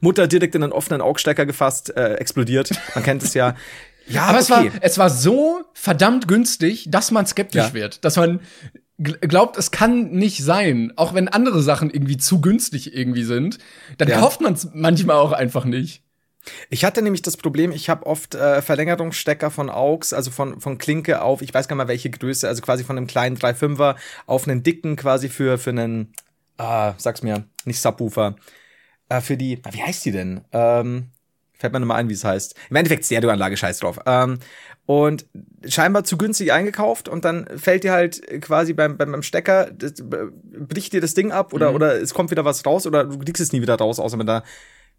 Mutter 0.00 0.26
direkt 0.26 0.54
in 0.54 0.62
einen 0.62 0.72
offenen 0.72 1.00
Augstecker 1.00 1.46
gefasst, 1.46 1.96
äh, 1.96 2.14
explodiert. 2.14 2.70
Man 2.94 3.04
kennt 3.04 3.22
es 3.22 3.34
ja. 3.34 3.54
Ja, 4.08 4.26
Aber 4.26 4.38
es, 4.38 4.48
okay. 4.52 4.70
war, 4.72 4.82
es 4.82 4.98
war 4.98 5.10
so 5.10 5.62
verdammt 5.74 6.28
günstig, 6.28 6.86
dass 6.90 7.10
man 7.10 7.26
skeptisch 7.26 7.60
Ja. 7.66 7.74
wird. 7.74 8.04
Dass 8.04 8.14
man 8.14 8.38
gl- 9.00 9.18
glaubt, 9.26 9.56
es 9.56 9.72
kann 9.72 10.12
nicht 10.12 10.44
sein. 10.44 10.92
Auch 10.94 11.12
wenn 11.12 11.26
andere 11.26 11.60
Sachen 11.60 11.90
irgendwie 11.90 12.16
zu 12.16 12.40
günstig 12.40 12.94
irgendwie 12.94 13.24
sind, 13.24 13.58
dann 13.98 14.06
Ja. 14.06 14.20
kauft 14.20 14.40
man 14.40 14.52
es 14.52 14.68
manchmal 14.72 15.16
auch 15.16 15.32
einfach 15.32 15.64
nicht. 15.64 16.02
Ich 16.70 16.84
hatte 16.84 17.02
nämlich 17.02 17.22
das 17.22 17.36
Problem, 17.36 17.72
ich 17.72 17.88
habe 17.88 18.06
oft 18.06 18.36
äh, 18.36 18.62
Verlängerungsstecker 18.62 19.50
von 19.50 19.68
AUX, 19.70 20.12
also 20.12 20.30
von, 20.30 20.60
von 20.60 20.78
Klinke 20.78 21.20
auf, 21.22 21.42
ich 21.42 21.52
weiß 21.52 21.66
gar 21.66 21.74
nicht 21.74 21.84
mal 21.84 21.88
welche 21.88 22.08
Größe, 22.10 22.46
also 22.46 22.62
quasi 22.62 22.84
von 22.84 22.96
einem 22.96 23.08
kleinen 23.08 23.36
3,5er 23.36 23.96
auf 24.26 24.46
einen 24.46 24.62
dicken 24.62 24.94
quasi 24.94 25.28
für, 25.28 25.58
für 25.58 25.70
einen, 25.70 26.12
ah, 26.58 26.94
sag's 26.98 27.24
mir, 27.24 27.42
nicht 27.64 27.80
Subwoofer, 27.80 28.36
äh, 29.08 29.20
für 29.20 29.36
die, 29.36 29.60
ah, 29.64 29.70
wie 29.72 29.82
heißt 29.82 30.04
die 30.04 30.12
denn? 30.12 30.42
Ähm, 30.52 31.10
fällt 31.58 31.72
mir 31.72 31.80
nochmal 31.80 31.98
ein, 31.98 32.08
wie 32.08 32.14
es 32.14 32.24
heißt. 32.24 32.54
Im 32.70 32.76
Endeffekt 32.76 33.04
Stereoanlage, 33.04 33.56
scheiß 33.56 33.78
drauf. 33.78 33.98
Ähm, 34.06 34.38
und 34.84 35.26
scheinbar 35.66 36.04
zu 36.04 36.16
günstig 36.16 36.52
eingekauft 36.52 37.08
und 37.08 37.24
dann 37.24 37.46
fällt 37.56 37.82
dir 37.82 37.92
halt 37.92 38.22
quasi 38.40 38.72
beim, 38.72 38.96
beim, 38.96 39.10
beim 39.10 39.22
Stecker, 39.22 39.70
das, 39.72 39.98
äh, 40.00 40.26
bricht 40.58 40.92
dir 40.92 41.00
das 41.00 41.14
Ding 41.14 41.32
ab 41.32 41.52
oder, 41.52 41.74
oder 41.74 42.00
es 42.00 42.14
kommt 42.14 42.30
wieder 42.30 42.44
was 42.44 42.64
raus 42.64 42.86
oder 42.86 43.04
du 43.04 43.18
kriegst 43.18 43.40
es 43.40 43.52
nie 43.52 43.62
wieder 43.62 43.76
raus, 43.76 43.98
außer 43.98 44.16
mit 44.16 44.28
einer 44.28 44.44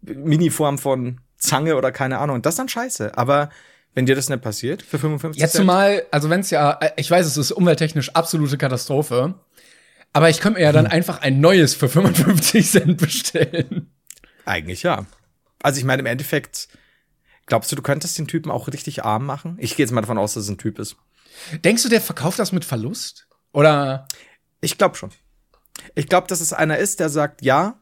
Mini-Form 0.02 0.78
von 0.78 1.20
Zange 1.38 1.76
oder 1.76 1.90
keine 1.90 2.18
Ahnung. 2.18 2.42
Das 2.42 2.54
ist 2.54 2.58
dann 2.58 2.68
scheiße. 2.68 3.16
Aber 3.16 3.50
wenn 3.94 4.06
dir 4.06 4.14
das 4.14 4.28
nicht 4.28 4.42
passiert, 4.42 4.82
für 4.82 4.98
55 4.98 5.40
Jetzt 5.40 5.52
Cent, 5.52 5.62
zumal, 5.62 6.02
also 6.10 6.28
wenn 6.28 6.40
es 6.40 6.50
ja, 6.50 6.72
äh, 6.80 6.90
ich 6.96 7.10
weiß, 7.10 7.26
es 7.26 7.36
ist 7.36 7.52
umwelttechnisch 7.52 8.10
absolute 8.10 8.58
Katastrophe, 8.58 9.34
aber 10.12 10.28
ich 10.28 10.40
könnte 10.40 10.58
mir 10.58 10.64
ja 10.64 10.72
dann 10.72 10.86
einfach 10.86 11.20
ein 11.20 11.40
neues 11.40 11.74
für 11.74 11.88
55 11.88 12.70
Cent 12.70 12.98
bestellen. 12.98 13.90
Eigentlich 14.48 14.82
ja. 14.82 15.06
Also 15.62 15.78
ich 15.78 15.84
meine, 15.84 16.00
im 16.00 16.06
Endeffekt, 16.06 16.68
glaubst 17.46 17.70
du, 17.70 17.76
du 17.76 17.82
könntest 17.82 18.18
den 18.18 18.28
Typen 18.28 18.50
auch 18.50 18.68
richtig 18.68 19.04
arm 19.04 19.26
machen? 19.26 19.56
Ich 19.58 19.76
gehe 19.76 19.84
jetzt 19.84 19.92
mal 19.92 20.00
davon 20.00 20.18
aus, 20.18 20.34
dass 20.34 20.44
es 20.44 20.50
ein 20.50 20.58
Typ 20.58 20.78
ist. 20.78 20.96
Denkst 21.64 21.82
du, 21.82 21.88
der 21.88 22.00
verkauft 22.00 22.38
das 22.38 22.52
mit 22.52 22.64
Verlust? 22.64 23.28
Oder 23.52 24.08
Ich 24.60 24.78
glaube 24.78 24.96
schon. 24.96 25.10
Ich 25.94 26.08
glaube, 26.08 26.26
dass 26.26 26.40
es 26.40 26.52
einer 26.52 26.78
ist, 26.78 27.00
der 27.00 27.08
sagt, 27.08 27.42
ja, 27.42 27.80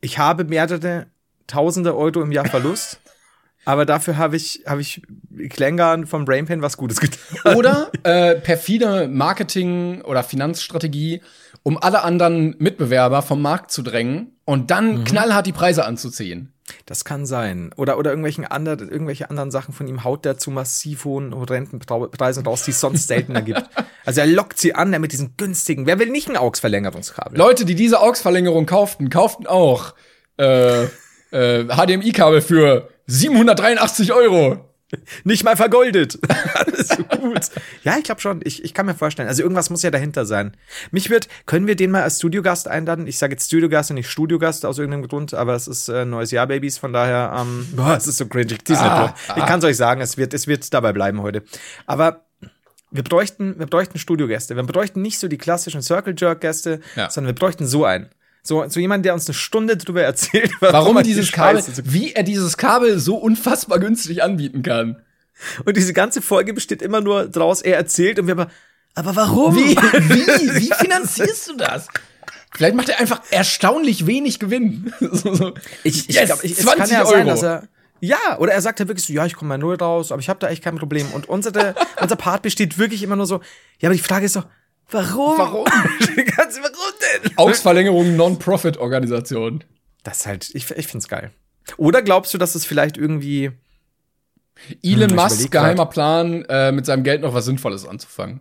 ich 0.00 0.18
habe 0.18 0.44
mehrere 0.44 1.06
tausende 1.46 1.96
Euro 1.96 2.22
im 2.22 2.30
Jahr 2.30 2.46
Verlust, 2.46 3.00
aber 3.64 3.84
dafür 3.84 4.16
habe 4.16 4.36
ich, 4.36 4.62
habe 4.66 4.80
ich 4.80 5.02
Klängern 5.48 6.06
vom 6.06 6.24
Brainpain 6.24 6.62
was 6.62 6.76
Gutes 6.76 7.00
getan. 7.00 7.56
Oder 7.56 7.90
äh, 8.04 8.36
perfide 8.36 9.08
Marketing- 9.08 10.02
oder 10.02 10.22
Finanzstrategie, 10.22 11.22
um 11.62 11.78
alle 11.78 12.02
anderen 12.02 12.54
Mitbewerber 12.58 13.22
vom 13.22 13.42
Markt 13.42 13.70
zu 13.70 13.82
drängen 13.82 14.36
und 14.44 14.62
Mhm. 14.62 14.66
dann 14.66 15.04
knallhart 15.04 15.46
die 15.46 15.52
Preise 15.52 15.84
anzuziehen. 15.84 16.52
Das 16.84 17.04
kann 17.06 17.24
sein. 17.24 17.70
Oder, 17.76 17.96
oder 17.98 18.10
irgendwelchen 18.10 18.44
anderen, 18.44 18.90
irgendwelche 18.90 19.30
anderen 19.30 19.50
Sachen 19.50 19.72
von 19.72 19.86
ihm 19.88 20.04
haut 20.04 20.26
der 20.26 20.36
zu 20.36 20.50
massiv 20.50 21.06
hohen 21.06 21.32
Rentenpreisen 21.32 22.44
raus, 22.44 22.64
die 22.64 22.72
es 22.72 22.80
sonst 22.80 23.08
seltener 23.08 23.42
gibt. 23.42 23.62
Also 24.04 24.22
er 24.22 24.26
lockt 24.26 24.58
sie 24.58 24.74
an, 24.74 24.90
der 24.90 25.00
mit 25.00 25.12
diesen 25.12 25.36
günstigen. 25.36 25.84
Wer 25.84 25.98
will 25.98 26.08
nicht 26.08 26.30
ein 26.30 26.36
AUX-Verlängerungskabel? 26.38 27.36
Leute, 27.36 27.66
die 27.66 27.74
diese 27.74 28.00
AUX-Verlängerung 28.00 28.64
kauften, 28.64 29.10
kauften 29.10 29.46
auch 29.46 29.92
äh, 30.38 30.84
äh, 30.84 31.64
HDMI-Kabel 31.66 32.40
für 32.40 32.88
783 33.06 34.14
Euro. 34.14 34.67
Nicht 35.24 35.44
mal 35.44 35.56
vergoldet. 35.56 36.18
Alles 36.54 36.88
so 36.88 37.02
gut. 37.04 37.40
Ja, 37.84 37.98
ich 37.98 38.04
glaube 38.04 38.20
schon. 38.20 38.40
Ich, 38.44 38.64
ich 38.64 38.72
kann 38.72 38.86
mir 38.86 38.94
vorstellen. 38.94 39.28
Also 39.28 39.42
irgendwas 39.42 39.68
muss 39.70 39.82
ja 39.82 39.90
dahinter 39.90 40.24
sein. 40.24 40.56
Mich 40.90 41.10
wird, 41.10 41.28
können 41.46 41.66
wir 41.66 41.76
den 41.76 41.90
mal 41.90 42.02
als 42.02 42.16
Studiogast 42.18 42.68
einladen? 42.68 43.06
Ich 43.06 43.18
sage 43.18 43.32
jetzt 43.34 43.46
Studiogast 43.46 43.90
und 43.90 43.96
nicht 43.96 44.08
Studiogast 44.10 44.64
aus 44.64 44.78
irgendeinem 44.78 45.06
Grund, 45.08 45.34
aber 45.34 45.54
es 45.54 45.68
ist 45.68 45.88
äh, 45.88 46.04
neues 46.04 46.30
Jahr, 46.30 46.46
Babys. 46.46 46.78
Von 46.78 46.92
daher, 46.92 47.34
ähm, 47.38 47.68
boah, 47.76 47.96
es 47.96 48.06
ist 48.06 48.16
so 48.16 48.26
cringy. 48.26 48.52
Ich, 48.54 48.64
zieh's 48.64 48.80
nicht 48.80 48.90
Ah, 48.90 49.14
durch. 49.28 49.38
ich 49.38 49.46
kann 49.46 49.58
es 49.58 49.64
euch 49.66 49.76
sagen, 49.76 50.00
es 50.00 50.16
wird, 50.16 50.32
es 50.32 50.46
wird 50.46 50.72
dabei 50.72 50.92
bleiben 50.92 51.20
heute. 51.20 51.42
Aber 51.86 52.24
wir 52.90 53.02
bräuchten, 53.04 53.58
wir 53.58 53.66
bräuchten 53.66 53.98
Studiogäste. 53.98 54.56
Wir 54.56 54.62
bräuchten 54.62 55.02
nicht 55.02 55.18
so 55.18 55.28
die 55.28 55.36
klassischen 55.36 55.82
Circle 55.82 56.14
Jerk 56.16 56.40
Gäste, 56.40 56.80
Ja. 56.96 57.10
sondern 57.10 57.34
wir 57.34 57.38
bräuchten 57.38 57.66
so 57.66 57.84
einen. 57.84 58.08
So, 58.48 58.66
so 58.66 58.80
jemand, 58.80 59.04
der 59.04 59.12
uns 59.12 59.26
eine 59.26 59.34
Stunde 59.34 59.76
drüber 59.76 60.02
erzählt, 60.02 60.50
Warum 60.60 60.96
er 60.96 61.02
die 61.02 61.10
dieses 61.10 61.32
Kabel, 61.32 61.62
wie 61.84 62.14
er 62.14 62.22
dieses 62.22 62.56
Kabel 62.56 62.98
so 62.98 63.16
unfassbar 63.16 63.78
günstig 63.78 64.22
anbieten 64.22 64.62
kann. 64.62 65.02
Und 65.66 65.76
diese 65.76 65.92
ganze 65.92 66.22
Folge 66.22 66.54
besteht 66.54 66.80
immer 66.80 67.02
nur 67.02 67.28
draus, 67.28 67.60
er 67.60 67.76
erzählt 67.76 68.18
und 68.18 68.26
wir 68.26 68.32
aber, 68.32 68.48
aber 68.94 69.14
warum? 69.16 69.54
Wie, 69.54 69.76
wie, 69.76 70.62
wie 70.62 70.72
finanzierst 70.72 71.50
du 71.50 71.56
das? 71.58 71.88
Vielleicht 72.54 72.74
macht 72.74 72.88
er 72.88 72.98
einfach 72.98 73.20
erstaunlich 73.30 74.06
wenig 74.06 74.38
Gewinn. 74.38 74.94
So, 75.00 75.34
so. 75.34 75.52
Ich, 75.84 76.08
ich 76.08 76.16
Yes, 76.16 76.24
glaube, 76.28 76.46
es 76.46 76.56
20 76.56 76.78
kann 76.78 76.90
ja 76.90 77.00
Euro. 77.02 77.10
sein, 77.10 77.26
dass 77.26 77.42
er 77.42 77.68
ja, 78.00 78.38
oder 78.38 78.52
er 78.52 78.62
sagt 78.62 78.80
ja 78.80 78.88
wirklich 78.88 79.04
so, 79.06 79.12
ja, 79.12 79.26
ich 79.26 79.34
komme 79.34 79.50
mal 79.50 79.58
null 79.58 79.74
raus, 79.74 80.10
aber 80.10 80.20
ich 80.20 80.30
habe 80.30 80.38
da 80.38 80.48
echt 80.48 80.64
kein 80.64 80.76
Problem. 80.76 81.12
Und 81.12 81.28
unsere, 81.28 81.74
unser 82.00 82.16
Part 82.16 82.40
besteht 82.40 82.78
wirklich 82.78 83.02
immer 83.02 83.16
nur 83.16 83.26
so, 83.26 83.40
ja, 83.80 83.90
aber 83.90 83.94
die 83.94 84.02
Frage 84.02 84.24
ist 84.24 84.36
doch, 84.36 84.46
warum? 84.90 85.38
Warum? 85.38 85.64
Ganz, 86.36 86.58
warum 86.60 87.22
denn? 87.22 87.36
Augsverlängerung 87.36 88.16
Non-Profit-Organisation. 88.16 89.64
Das 90.02 90.20
ist 90.20 90.26
halt, 90.26 90.50
ich, 90.54 90.70
ich 90.70 90.86
find's 90.86 91.08
geil. 91.08 91.32
Oder 91.76 92.02
glaubst 92.02 92.32
du, 92.32 92.38
dass 92.38 92.54
es 92.54 92.64
vielleicht 92.64 92.96
irgendwie, 92.96 93.52
Elon 94.82 95.10
ich 95.10 95.14
Musk 95.16 95.50
geheimer 95.50 95.86
Plan, 95.86 96.44
äh, 96.48 96.72
mit 96.72 96.86
seinem 96.86 97.04
Geld 97.04 97.22
noch 97.22 97.34
was 97.34 97.44
Sinnvolles 97.44 97.86
anzufangen. 97.86 98.40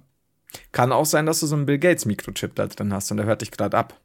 kann 0.71 0.91
auch 0.91 1.05
sein, 1.05 1.25
dass 1.25 1.41
du 1.41 1.47
so 1.47 1.55
einen 1.55 1.65
Bill 1.65 1.77
Gates 1.77 2.05
Mikrochip 2.05 2.55
da 2.55 2.67
drin 2.67 2.93
hast 2.93 3.11
und 3.11 3.17
der 3.17 3.25
hört 3.25 3.41
dich 3.41 3.51
gerade 3.51 3.77
ab. 3.77 3.99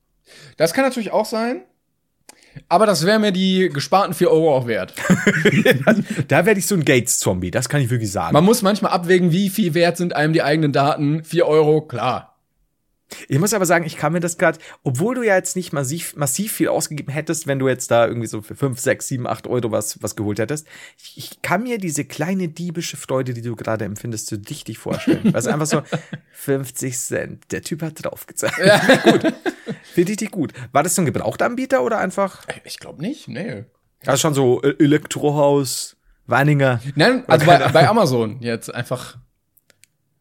Das 0.56 0.72
kann 0.74 0.84
natürlich 0.84 1.12
auch 1.12 1.26
sein. 1.26 1.62
Aber 2.68 2.84
das 2.84 3.06
wäre 3.06 3.18
mir 3.18 3.32
die 3.32 3.70
gesparten 3.72 4.12
4 4.12 4.30
Euro 4.30 4.54
auch 4.54 4.66
wert. 4.66 4.92
Da 6.28 6.46
werde 6.46 6.60
ich 6.60 6.66
so 6.66 6.74
ein 6.74 6.84
Gates-Zombie, 6.84 7.50
das 7.50 7.68
kann 7.68 7.80
ich 7.80 7.90
wirklich 7.90 8.10
sagen. 8.10 8.32
Man 8.32 8.44
muss 8.44 8.62
manchmal 8.62 8.92
abwägen, 8.92 9.32
wie 9.32 9.50
viel 9.50 9.74
wert 9.74 9.96
sind 9.96 10.14
einem 10.14 10.32
die 10.32 10.42
eigenen 10.42 10.72
Daten. 10.72 11.24
4 11.24 11.46
Euro, 11.46 11.82
klar. 11.82 12.31
Ich 13.28 13.38
muss 13.38 13.54
aber 13.54 13.66
sagen, 13.66 13.84
ich 13.84 13.96
kann 13.96 14.12
mir 14.12 14.20
das 14.20 14.38
gerade, 14.38 14.58
obwohl 14.82 15.14
du 15.14 15.22
ja 15.22 15.36
jetzt 15.36 15.56
nicht 15.56 15.72
massiv, 15.72 16.16
massiv 16.16 16.52
viel 16.52 16.68
ausgegeben 16.68 17.12
hättest, 17.12 17.46
wenn 17.46 17.58
du 17.58 17.68
jetzt 17.68 17.90
da 17.90 18.06
irgendwie 18.06 18.26
so 18.26 18.42
für 18.42 18.54
5, 18.54 18.78
6, 18.78 19.08
7, 19.08 19.26
8 19.26 19.46
Euro 19.46 19.70
was, 19.70 20.02
was 20.02 20.16
geholt 20.16 20.38
hättest, 20.38 20.66
ich, 20.98 21.16
ich 21.16 21.42
kann 21.42 21.62
mir 21.62 21.78
diese 21.78 22.04
kleine 22.04 22.48
diebische 22.48 22.96
Freude, 22.96 23.34
die 23.34 23.42
du 23.42 23.56
gerade 23.56 23.84
empfindest, 23.84 24.26
so 24.26 24.36
dichtig 24.36 24.78
vorstellen. 24.78 25.20
Weil 25.24 25.36
es 25.36 25.46
einfach 25.46 25.66
so 25.66 25.82
50 26.32 26.98
Cent, 26.98 27.52
der 27.52 27.62
Typ 27.62 27.82
hat 27.82 28.04
draufgezahlt. 28.04 28.54
Ja. 28.64 28.78
gut. 29.04 29.32
Finde 29.94 30.12
ich 30.12 30.18
dich 30.18 30.30
gut. 30.30 30.52
War 30.72 30.82
das 30.82 30.94
so 30.94 31.02
ein 31.02 31.06
Gebrauchtanbieter 31.06 31.82
oder 31.82 31.98
einfach? 31.98 32.46
Ich 32.64 32.78
glaube 32.78 33.02
nicht, 33.02 33.28
nee. 33.28 33.64
Also 34.06 34.20
schon 34.20 34.34
so 34.34 34.62
äh, 34.62 34.74
Elektrohaus, 34.78 35.96
Weininger. 36.26 36.80
Nein, 36.94 37.24
also 37.26 37.46
bei, 37.46 37.58
bei 37.68 37.88
Amazon 37.88 38.38
jetzt 38.40 38.74
einfach 38.74 39.18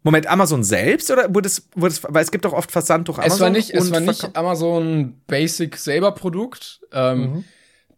Moment, 0.04 0.28
Amazon 0.28 0.64
selbst 0.64 1.12
oder 1.12 1.34
wurde 1.34 1.48
es, 1.48 1.68
wurde 1.76 1.94
es, 1.94 2.02
weil 2.04 2.24
es 2.24 2.32
gibt 2.32 2.46
doch 2.46 2.54
oft 2.54 2.72
Versand 2.72 3.08
durch 3.08 3.20
Amazon. 3.20 3.36
Es 3.36 3.42
war 3.42 3.50
nicht, 3.50 3.70
es 3.72 3.92
war 3.92 4.00
nicht 4.00 4.36
Amazon 4.36 5.22
Basic 5.28 5.78
selber 5.78 6.14
Produkt. 6.14 6.82
Ähm, 6.92 7.20
mhm. 7.20 7.44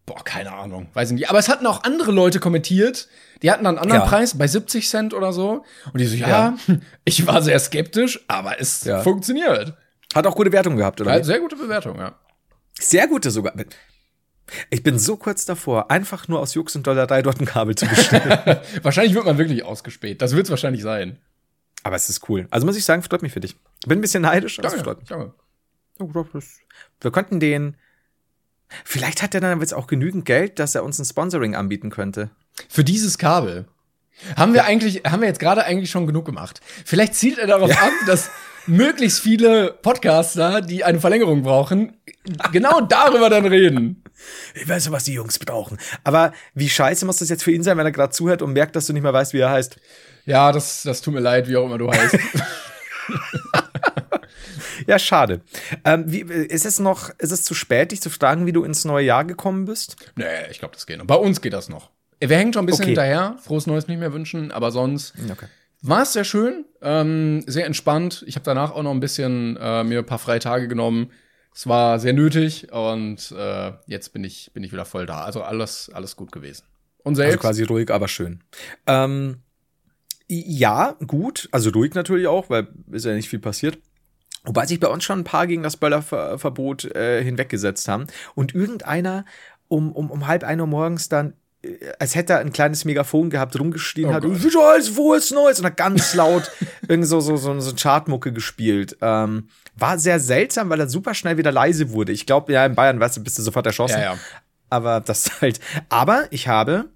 Boah, 0.05 0.21
keine 0.23 0.51
Ahnung, 0.51 0.87
weiß 0.93 1.11
ich 1.11 1.15
nicht. 1.15 1.29
Aber 1.29 1.39
es 1.39 1.47
hatten 1.47 1.65
auch 1.65 1.83
andere 1.83 2.11
Leute 2.11 2.41
kommentiert, 2.41 3.07
die 3.41 3.49
hatten 3.49 3.63
dann 3.63 3.77
einen 3.77 3.83
anderen 3.83 4.01
ja. 4.01 4.07
Preis, 4.07 4.37
bei 4.37 4.47
70 4.47 4.89
Cent 4.89 5.13
oder 5.13 5.31
so. 5.31 5.63
Und 5.93 5.99
die 6.01 6.05
so, 6.05 6.17
ja, 6.17 6.27
ja. 6.27 6.57
ich 7.05 7.25
war 7.25 7.41
sehr 7.41 7.57
skeptisch, 7.59 8.19
aber 8.27 8.59
es 8.59 8.83
ja. 8.83 9.01
funktioniert. 9.01 9.73
Hat 10.13 10.27
auch 10.27 10.35
gute 10.35 10.51
Wertung 10.51 10.75
gehabt, 10.75 10.99
oder? 10.99 11.17
Ja, 11.17 11.23
sehr 11.23 11.39
gute 11.39 11.55
Bewertung, 11.55 11.97
ja. 11.99 12.15
Sehr 12.77 13.07
gute 13.07 13.31
sogar. 13.31 13.53
Ich 14.69 14.83
bin 14.83 14.99
so 14.99 15.15
kurz 15.15 15.45
davor, 15.45 15.89
einfach 15.89 16.27
nur 16.27 16.39
aus 16.39 16.53
Jux 16.53 16.75
und 16.75 16.85
Dollerei 16.85 17.21
dort 17.21 17.39
ein 17.39 17.45
Kabel 17.45 17.75
zu 17.75 17.85
bestellen. 17.85 18.39
wahrscheinlich 18.81 19.15
wird 19.15 19.25
man 19.25 19.37
wirklich 19.37 19.63
ausgespäht. 19.63 20.21
Das 20.21 20.35
wird 20.35 20.47
es 20.47 20.49
wahrscheinlich 20.49 20.83
sein. 20.83 21.17
Aber 21.83 21.95
es 21.95 22.09
ist 22.09 22.27
cool. 22.29 22.47
Also 22.49 22.65
muss 22.65 22.77
ich 22.77 22.85
sagen, 22.85 23.03
freut 23.03 23.21
mich 23.21 23.33
für 23.33 23.39
dich. 23.39 23.55
Bin 23.85 23.99
ein 23.99 24.01
bisschen 24.01 24.23
neidisch, 24.23 24.59
aber 24.59 24.69
danke, 24.69 24.77
es 24.77 24.83
freut 24.83 24.99
mich. 24.99 25.09
Danke. 25.09 25.33
Wir 27.01 27.11
könnten 27.11 27.39
den. 27.39 27.75
Vielleicht 28.85 29.21
hat 29.21 29.35
er 29.35 29.41
dann 29.41 29.59
jetzt 29.59 29.73
auch 29.73 29.87
genügend 29.87 30.25
Geld, 30.25 30.57
dass 30.57 30.73
er 30.73 30.83
uns 30.83 30.97
ein 30.97 31.05
Sponsoring 31.05 31.55
anbieten 31.55 31.89
könnte. 31.89 32.31
Für 32.69 32.83
dieses 32.83 33.17
Kabel. 33.17 33.67
Haben 34.35 34.53
wir 34.53 34.65
eigentlich, 34.65 35.03
haben 35.05 35.21
wir 35.21 35.27
jetzt 35.27 35.39
gerade 35.39 35.65
eigentlich 35.65 35.91
schon 35.91 36.07
genug 36.07 36.25
gemacht. 36.25 36.61
Vielleicht 36.85 37.15
zielt 37.15 37.37
er 37.37 37.47
darauf 37.47 37.69
ja. 37.69 37.77
ab, 37.77 37.91
dass 38.07 38.29
möglichst 38.67 39.19
viele 39.19 39.77
Podcaster, 39.81 40.61
die 40.61 40.83
eine 40.83 40.99
Verlängerung 40.99 41.43
brauchen, 41.43 41.97
genau 42.51 42.81
darüber 42.81 43.29
dann 43.29 43.45
reden. 43.45 44.03
Ich 44.55 44.67
weiß 44.67 44.85
ja, 44.85 44.91
was 44.91 45.03
die 45.03 45.13
Jungs 45.13 45.39
brauchen. 45.39 45.77
Aber 46.03 46.33
wie 46.53 46.69
scheiße 46.69 47.05
muss 47.05 47.17
das 47.17 47.29
jetzt 47.29 47.43
für 47.43 47.51
ihn 47.51 47.63
sein, 47.63 47.77
wenn 47.77 47.85
er 47.85 47.91
gerade 47.91 48.13
zuhört 48.13 48.41
und 48.41 48.53
merkt, 48.53 48.75
dass 48.75 48.87
du 48.87 48.93
nicht 48.93 49.03
mehr 49.03 49.13
weißt, 49.13 49.33
wie 49.33 49.39
er 49.39 49.51
heißt? 49.51 49.77
Ja, 50.25 50.51
das, 50.51 50.83
das 50.83 51.01
tut 51.01 51.13
mir 51.13 51.19
leid, 51.19 51.47
wie 51.47 51.57
auch 51.57 51.65
immer 51.65 51.77
du 51.77 51.91
heißt. 51.91 52.17
ja, 54.87 54.97
schade. 54.97 55.41
Ähm, 55.83 56.05
wie, 56.07 56.21
ist 56.21 56.65
es 56.65 56.79
noch, 56.79 57.09
ist 57.17 57.31
es 57.31 57.43
zu 57.43 57.53
spät, 57.53 57.91
dich 57.91 58.01
zu 58.01 58.09
fragen, 58.09 58.45
wie 58.45 58.53
du 58.53 58.63
ins 58.63 58.85
neue 58.85 59.05
Jahr 59.05 59.25
gekommen 59.25 59.65
bist? 59.65 59.97
Nee, 60.15 60.47
ich 60.49 60.59
glaube, 60.59 60.75
das 60.75 60.85
geht 60.85 60.97
noch. 60.97 61.05
Bei 61.05 61.15
uns 61.15 61.41
geht 61.41 61.53
das 61.53 61.67
noch. 61.67 61.89
Wir 62.19 62.37
hängen 62.37 62.53
schon 62.53 62.63
ein 62.63 62.67
bisschen 62.67 62.83
okay. 62.83 62.91
hinterher, 62.91 63.35
frohes 63.43 63.67
Neues 63.67 63.89
nicht 63.89 63.99
mehr 63.99 64.13
wünschen, 64.13 64.53
aber 64.53 64.71
sonst 64.71 65.13
okay. 65.29 65.47
War 65.83 66.03
es 66.03 66.13
sehr 66.13 66.23
schön, 66.23 66.65
ähm, 66.81 67.43
sehr 67.45 67.65
entspannt. 67.65 68.23
Ich 68.25 68.35
habe 68.35 68.45
danach 68.45 68.71
auch 68.71 68.83
noch 68.83 68.91
ein 68.91 69.01
bisschen 69.01 69.57
äh, 69.57 69.83
mir 69.83 69.99
ein 69.99 70.05
paar 70.05 70.19
freie 70.19 70.39
Tage 70.39 70.67
genommen. 70.67 71.11
Es 71.53 71.67
war 71.67 71.99
sehr 71.99 72.13
nötig 72.13 72.71
und 72.71 73.31
äh, 73.37 73.73
jetzt 73.85 74.13
bin 74.13 74.23
ich, 74.23 74.51
bin 74.53 74.63
ich 74.63 74.71
wieder 74.71 74.85
voll 74.85 75.05
da. 75.05 75.23
Also 75.23 75.43
alles, 75.43 75.91
alles 75.93 76.15
gut 76.15 76.31
gewesen. 76.31 76.63
Und 77.03 77.15
selbst? 77.15 77.33
Also 77.33 77.41
quasi 77.41 77.63
ruhig, 77.63 77.91
aber 77.91 78.07
schön. 78.07 78.43
Ähm, 78.87 79.43
ja, 80.27 80.95
gut. 81.05 81.49
Also 81.51 81.69
ruhig 81.69 81.93
natürlich 81.93 82.27
auch, 82.27 82.49
weil 82.49 82.69
ist 82.91 83.05
ja 83.05 83.13
nicht 83.13 83.29
viel 83.29 83.39
passiert. 83.39 83.77
Wobei 84.45 84.65
sich 84.65 84.79
bei 84.79 84.87
uns 84.87 85.03
schon 85.03 85.19
ein 85.19 85.25
paar 85.25 85.47
gegen 85.47 85.63
das 85.63 85.77
Böllerverbot 85.77 86.85
äh, 86.95 87.23
hinweggesetzt 87.23 87.87
haben. 87.87 88.07
Und 88.35 88.55
irgendeiner 88.55 89.25
um, 89.67 89.91
um, 89.91 90.09
um 90.09 90.27
halb 90.27 90.43
ein 90.43 90.59
Uhr 90.59 90.67
morgens 90.67 91.09
dann 91.09 91.33
als 91.99 92.15
hätte 92.15 92.33
er 92.33 92.39
ein 92.39 92.51
kleines 92.51 92.83
Megafon 92.85 93.29
gehabt, 93.29 93.57
rumgeschrien 93.57 94.09
oh 94.09 94.13
hat, 94.13 94.23
Gott. 94.23 94.31
wo 94.95 95.13
ist 95.13 95.31
Neues? 95.31 95.59
Und 95.59 95.65
hat 95.65 95.77
ganz 95.77 96.13
laut 96.13 96.51
irgendwie 96.87 97.07
so, 97.07 97.21
so, 97.21 97.37
so, 97.37 97.57
so 97.59 97.73
Chartmucke 97.75 98.33
gespielt. 98.33 98.97
Ähm, 99.01 99.47
war 99.75 99.97
sehr 99.97 100.19
seltsam, 100.19 100.69
weil 100.69 100.79
er 100.79 100.89
super 100.89 101.13
schnell 101.13 101.37
wieder 101.37 101.51
leise 101.51 101.91
wurde. 101.91 102.11
Ich 102.11 102.25
glaube, 102.25 102.51
ja, 102.51 102.65
in 102.65 102.75
Bayern, 102.75 102.99
weißt 102.99 103.17
du, 103.17 103.23
bist 103.23 103.37
du 103.37 103.41
sofort 103.41 103.65
erschossen. 103.65 103.99
Ja, 103.99 104.13
ja. 104.13 104.17
Aber 104.69 104.99
das 104.99 105.29
halt. 105.41 105.59
Aber 105.89 106.25
ich 106.31 106.47
habe 106.47 106.89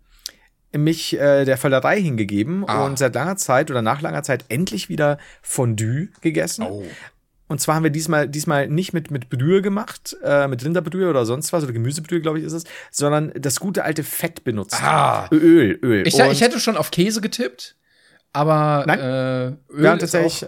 mich 0.76 1.18
äh, 1.18 1.46
der 1.46 1.58
Völlerei 1.58 2.02
hingegeben 2.02 2.66
ah. 2.68 2.86
und 2.86 3.00
seit 3.00 3.16
langer 3.16 3.38
Zeit 3.38 3.72
oder 3.72 3.82
nach 3.82 4.02
langer 4.02 4.24
Zeit 4.24 4.46
endlich 4.50 4.90
wieder 4.90 5.18
Fondue 5.42 6.10
gegessen. 6.22 6.66
Oh. 6.70 6.84
Und 7.48 7.62
zwar 7.62 7.76
haben 7.76 7.84
wir 7.84 7.92
diesmal, 7.92 8.28
diesmal 8.28 8.68
nicht 8.68 8.94
mit, 8.94 9.10
mit 9.10 9.30
Brühe 9.30 9.62
gemacht, 9.62 10.18
äh, 10.24 10.48
mit 10.48 10.64
Rinderbrühe 10.64 11.10
oder 11.10 11.26
sonst 11.26 11.54
was, 11.54 11.64
oder 11.64 11.74
Gemüsebrühe, 11.74 12.22
glaube 12.22 12.40
ich, 12.40 12.46
ist 12.46 12.54
es, 12.54 12.64
sondern 12.92 13.32
das 13.36 13.60
gute 13.60 13.84
alte 13.84 14.04
Fett 14.04 14.44
benutzt. 14.44 14.82
Ah. 14.82 15.30
Öl, 15.32 15.80
Öl. 15.82 16.08
Ich, 16.08 16.20
ich 16.20 16.42
hätte 16.42 16.60
schon 16.60 16.76
auf 16.76 16.92
Käse 16.92 17.22
getippt, 17.22 17.76
aber 18.34 18.84
Nein. 18.86 19.00
Äh, 19.00 19.04
Öl 19.04 19.58
wir 19.70 19.90
haben 19.92 20.00
tatsächlich 20.00 20.46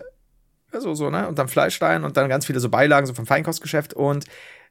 so, 0.77 0.93
so, 0.93 1.09
ne? 1.09 1.27
Und 1.27 1.39
dann 1.39 1.47
Fleisch 1.47 1.81
rein 1.81 2.03
und 2.03 2.17
dann 2.17 2.29
ganz 2.29 2.45
viele 2.45 2.59
so 2.59 2.69
Beilagen, 2.69 3.07
so 3.07 3.13
vom 3.13 3.25
Feinkostgeschäft. 3.25 3.93
Und 3.93 4.25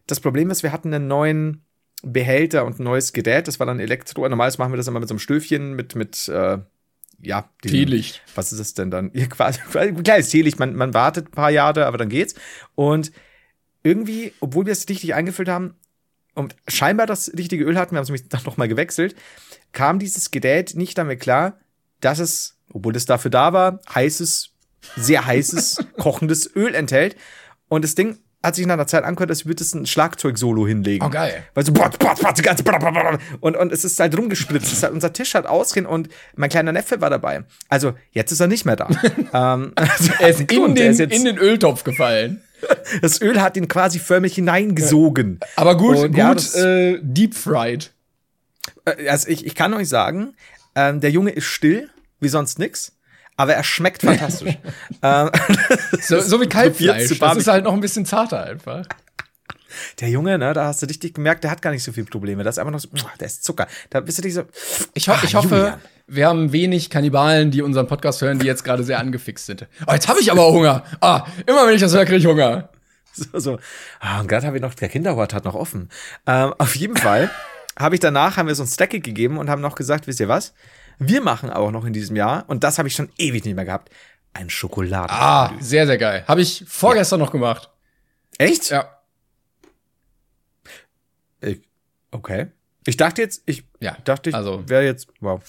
das 0.06 0.20
Problem 0.20 0.50
ist, 0.50 0.62
wir 0.62 0.72
hatten 0.72 0.94
einen 0.94 1.08
neuen 1.08 1.64
Behälter 2.02 2.64
und 2.64 2.78
ein 2.78 2.84
neues 2.84 3.12
Gerät. 3.12 3.48
Das 3.48 3.58
war 3.58 3.66
dann 3.66 3.80
Elektro. 3.80 4.28
Normalerweise 4.28 4.58
machen 4.58 4.72
wir 4.72 4.76
das 4.76 4.86
immer 4.86 5.00
mit 5.00 5.08
so 5.08 5.14
einem 5.14 5.18
Stöfchen 5.18 5.74
mit, 5.74 5.96
mit 5.96 6.28
äh, 6.28 6.58
ja, 7.20 7.50
diesem, 7.64 7.76
Teelicht. 7.76 8.22
Was 8.34 8.52
ist 8.52 8.58
das 8.58 8.74
denn 8.74 8.90
dann? 8.90 9.10
Ja, 9.14 9.26
quasi, 9.26 9.60
ein 9.76 10.02
kleines 10.02 10.28
Teelicht. 10.28 10.58
Man, 10.58 10.74
man 10.74 10.94
wartet 10.94 11.28
ein 11.28 11.32
paar 11.32 11.50
Jahre, 11.50 11.86
aber 11.86 11.98
dann 11.98 12.08
geht's. 12.08 12.34
Und 12.74 13.12
irgendwie, 13.82 14.32
obwohl 14.40 14.66
wir 14.66 14.72
es 14.72 14.88
richtig 14.88 15.14
eingefüllt 15.14 15.48
haben 15.48 15.74
und 16.34 16.56
scheinbar 16.68 17.06
das 17.06 17.32
richtige 17.36 17.64
Öl 17.64 17.78
hatten, 17.78 17.92
wir 17.92 17.98
haben 17.98 18.04
es 18.04 18.08
nämlich 18.08 18.28
dann 18.28 18.42
nochmal 18.44 18.68
gewechselt, 18.68 19.16
kam 19.72 19.98
dieses 19.98 20.30
Gerät 20.30 20.74
nicht 20.74 20.96
damit 20.98 21.20
klar, 21.20 21.58
dass 22.00 22.18
es, 22.18 22.58
obwohl 22.72 22.94
es 22.96 23.06
dafür 23.06 23.30
da 23.30 23.52
war, 23.52 23.80
heißes, 23.92 24.50
sehr 24.96 25.26
heißes, 25.26 25.86
kochendes 25.98 26.54
Öl 26.54 26.74
enthält. 26.74 27.16
Und 27.68 27.82
das 27.82 27.94
Ding 27.94 28.18
hat 28.42 28.54
sich 28.54 28.66
nach 28.66 28.74
einer 28.74 28.86
Zeit 28.86 29.04
angehört, 29.04 29.30
als 29.30 29.46
würde 29.46 29.62
es 29.62 29.74
ein 29.74 29.84
Schlagzeug-Solo 29.84 30.66
hinlegen. 30.66 31.04
Oh, 31.04 31.10
geil. 31.10 31.42
Weil 31.54 31.66
so, 31.66 31.72
bot, 31.72 31.98
bot, 31.98 32.20
bot, 32.20 32.42
ganz, 32.42 32.62
und, 33.40 33.56
und 33.56 33.72
es 33.72 33.84
ist 33.84 33.98
halt 33.98 34.16
rumgespritzt. 34.16 34.82
Halt, 34.82 34.92
unser 34.92 35.12
Tisch 35.12 35.34
hat 35.34 35.46
ausgehen 35.46 35.86
und 35.86 36.08
mein 36.36 36.48
kleiner 36.48 36.72
Neffe 36.72 37.00
war 37.00 37.10
dabei. 37.10 37.44
Also, 37.68 37.94
jetzt 38.12 38.30
ist 38.30 38.40
er 38.40 38.46
nicht 38.46 38.64
mehr 38.64 38.76
da. 38.76 38.88
ähm, 39.32 39.72
also, 39.74 40.12
er 40.20 40.28
ist, 40.28 40.40
in, 40.52 40.74
den, 40.76 40.92
ist 40.92 41.00
in 41.00 41.24
den 41.24 41.38
Öltopf 41.38 41.84
gefallen. 41.84 42.42
Das 43.02 43.20
Öl 43.20 43.40
hat 43.40 43.56
ihn 43.56 43.68
quasi 43.68 44.00
förmlich 44.00 44.34
hineingesogen. 44.34 45.38
Aber 45.54 45.76
gut, 45.76 45.96
und, 45.96 46.08
gut, 46.08 46.16
ja, 46.16 46.34
das, 46.34 46.56
äh, 46.56 46.98
deep 47.00 47.36
fried. 47.36 47.92
Äh, 48.84 49.08
also, 49.08 49.28
ich, 49.28 49.46
ich 49.46 49.54
kann 49.54 49.72
euch 49.74 49.88
sagen, 49.88 50.34
ähm, 50.74 51.00
der 51.00 51.12
Junge 51.12 51.30
ist 51.30 51.44
still, 51.44 51.88
wie 52.18 52.28
sonst 52.28 52.58
nix 52.58 52.97
aber 53.38 53.54
er 53.54 53.62
schmeckt 53.62 54.02
fantastisch. 54.02 54.58
ähm, 55.02 55.30
so, 56.00 56.20
so, 56.20 56.40
wie 56.40 56.48
Kalbfleisch. 56.48 57.18
Das 57.18 57.36
ist 57.36 57.46
halt 57.46 57.64
noch 57.64 57.72
ein 57.72 57.80
bisschen 57.80 58.04
zarter 58.04 58.42
einfach. 58.42 58.84
Der 60.00 60.10
Junge, 60.10 60.38
ne, 60.38 60.52
da 60.52 60.66
hast 60.66 60.82
du 60.82 60.86
richtig 60.86 61.14
gemerkt, 61.14 61.44
der 61.44 61.52
hat 61.52 61.62
gar 61.62 61.70
nicht 61.70 61.84
so 61.84 61.92
viele 61.92 62.06
Probleme. 62.06 62.42
Das 62.42 62.56
ist 62.56 62.58
einfach 62.58 62.72
noch 62.72 62.80
so, 62.80 62.88
der 63.20 63.26
ist 63.26 63.44
Zucker. 63.44 63.68
Da 63.90 64.00
bist 64.00 64.18
du 64.18 64.22
dich 64.22 64.34
so. 64.34 64.42
Ich, 64.92 65.08
ho 65.08 65.12
ah, 65.12 65.20
ich 65.22 65.36
hoffe, 65.36 65.54
Julian. 65.54 65.80
wir 66.08 66.26
haben 66.26 66.52
wenig 66.52 66.90
Kannibalen, 66.90 67.52
die 67.52 67.62
unseren 67.62 67.86
Podcast 67.86 68.20
hören, 68.22 68.40
die 68.40 68.46
jetzt 68.46 68.64
gerade 68.64 68.82
sehr 68.82 68.98
angefixt 68.98 69.46
sind. 69.46 69.68
Oh, 69.86 69.92
jetzt 69.92 70.08
habe 70.08 70.20
ich 70.20 70.32
aber 70.32 70.50
Hunger. 70.50 70.82
Ah, 71.00 71.24
immer 71.46 71.64
wenn 71.64 71.76
ich 71.76 71.80
das 71.80 71.94
höre, 71.94 72.06
kriege 72.06 72.18
ich 72.18 72.26
Hunger. 72.26 72.70
So, 73.12 73.38
so. 73.38 73.58
Ah, 74.00 74.18
und 74.20 74.26
gerade 74.26 74.48
habe 74.48 74.56
ich 74.56 74.62
noch, 74.62 74.74
der 74.74 74.88
Kinderhort 74.88 75.32
hat 75.32 75.44
noch 75.44 75.54
offen. 75.54 75.90
Ähm, 76.26 76.54
auf 76.58 76.74
jeden 76.74 76.96
Fall 76.96 77.30
habe 77.78 77.94
ich 77.94 78.00
danach, 78.00 78.36
haben 78.36 78.48
wir 78.48 78.56
so 78.56 78.64
ein 78.64 78.68
Stack 78.68 78.90
gegeben 78.90 79.38
und 79.38 79.48
haben 79.48 79.62
noch 79.62 79.76
gesagt, 79.76 80.08
wisst 80.08 80.18
ihr 80.18 80.28
was? 80.28 80.54
Wir 80.98 81.20
machen 81.20 81.50
auch 81.50 81.70
noch 81.70 81.84
in 81.84 81.92
diesem 81.92 82.16
Jahr, 82.16 82.44
und 82.48 82.64
das 82.64 82.78
habe 82.78 82.88
ich 82.88 82.94
schon 82.94 83.10
ewig 83.18 83.44
nicht 83.44 83.54
mehr 83.54 83.64
gehabt, 83.64 83.90
ein 84.32 84.50
Schokoladen. 84.50 85.10
Ah, 85.10 85.52
sehr, 85.60 85.86
sehr 85.86 85.98
geil. 85.98 86.24
Habe 86.26 86.42
ich 86.42 86.64
vorgestern 86.66 87.20
ja. 87.20 87.26
noch 87.26 87.32
gemacht. 87.32 87.70
Echt? 88.38 88.70
Ja. 88.70 88.98
Ich, 91.40 91.60
okay. 92.10 92.48
Ich 92.86 92.96
dachte 92.96 93.22
jetzt, 93.22 93.42
ich 93.46 93.64
ja, 93.80 93.96
dachte, 94.04 94.30
ich 94.30 94.36
also, 94.36 94.68
wäre 94.68 94.84
jetzt, 94.84 95.08
wow. 95.20 95.40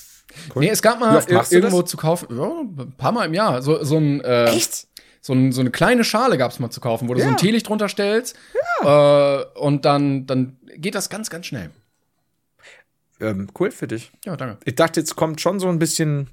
Cool. 0.54 0.64
Nee, 0.64 0.70
es 0.70 0.82
gab 0.82 1.00
mal 1.00 1.24
irgendwo 1.50 1.82
zu 1.82 1.98
kaufen, 1.98 2.28
ja, 2.36 2.84
ein 2.84 2.94
paar 2.98 3.12
Mal 3.12 3.26
im 3.26 3.34
Jahr, 3.34 3.62
so, 3.62 3.84
so 3.84 3.98
ein, 3.98 4.22
äh, 4.22 4.46
Echt? 4.46 4.88
So, 5.22 5.34
ein, 5.34 5.52
so 5.52 5.62
eine 5.62 5.72
kleine 5.72 6.04
Schale 6.04 6.38
gab 6.38 6.52
es 6.52 6.60
mal 6.60 6.70
zu 6.70 6.80
kaufen, 6.80 7.10
wo 7.10 7.14
du 7.14 7.20
ja. 7.20 7.26
so 7.26 7.32
ein 7.32 7.38
Teelicht 7.38 7.68
drunter 7.68 7.90
stellst. 7.90 8.38
Ja. 8.82 9.42
Äh, 9.42 9.46
und 9.56 9.86
dann, 9.86 10.26
dann 10.26 10.58
geht 10.78 10.96
das 10.96 11.10
ganz, 11.10 11.30
ganz 11.30 11.46
schnell. 11.46 11.72
Ähm, 13.20 13.48
cool 13.60 13.72
für 13.72 13.88
dich. 13.88 14.12
Ja, 14.26 14.38
danke. 14.38 14.58
Ich 14.66 14.76
dachte, 14.76 15.00
jetzt 15.00 15.16
kommt 15.16 15.42
schon 15.42 15.60
so 15.60 15.68
ein 15.70 15.80
bisschen. 15.80 16.30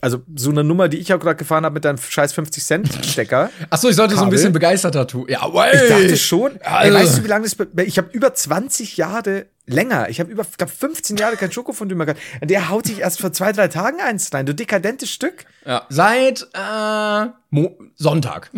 Also 0.00 0.22
so 0.36 0.50
eine 0.50 0.62
Nummer, 0.62 0.88
die 0.88 0.98
ich 0.98 1.12
auch 1.12 1.18
gerade 1.18 1.34
gefahren 1.34 1.64
habe 1.64 1.74
mit 1.74 1.84
deinem 1.84 1.98
scheiß 1.98 2.32
50 2.32 2.64
Cent 2.64 3.04
Stecker. 3.04 3.50
Achso, 3.70 3.88
ich 3.88 3.96
sollte 3.96 4.14
Kabel. 4.14 4.20
so 4.20 4.24
ein 4.26 4.30
bisschen 4.30 4.52
begeisterter 4.52 5.08
tun. 5.08 5.26
Ja, 5.28 5.52
well. 5.52 5.74
Ich 5.74 5.88
dachte 5.88 6.16
schon. 6.16 6.52
Also. 6.62 6.88
Ey, 6.88 6.94
weißt 6.94 7.18
du, 7.18 7.24
wie 7.24 7.28
lange 7.28 7.48
das 7.48 7.56
ich 7.84 7.98
habe 7.98 8.08
über 8.12 8.32
20 8.32 8.96
Jahre 8.96 9.46
länger. 9.66 10.08
Ich 10.08 10.20
habe 10.20 10.30
über 10.30 10.46
glaub, 10.56 10.70
15 10.70 11.16
Jahre 11.16 11.36
kein 11.36 11.50
Schokofondue 11.50 11.96
mehr 11.96 12.06
gehabt. 12.06 12.20
Und 12.40 12.48
der 12.48 12.68
haut 12.68 12.86
sich 12.86 13.00
erst 13.00 13.20
vor 13.20 13.32
zwei, 13.32 13.50
drei 13.50 13.66
Tagen 13.66 14.00
eins 14.00 14.32
rein. 14.32 14.46
Du 14.46 14.54
dekadentes 14.54 15.10
Stück. 15.10 15.44
Ja, 15.66 15.84
seit 15.88 16.46
äh, 16.54 17.30
Mo 17.50 17.76
Sonntag. 17.96 18.52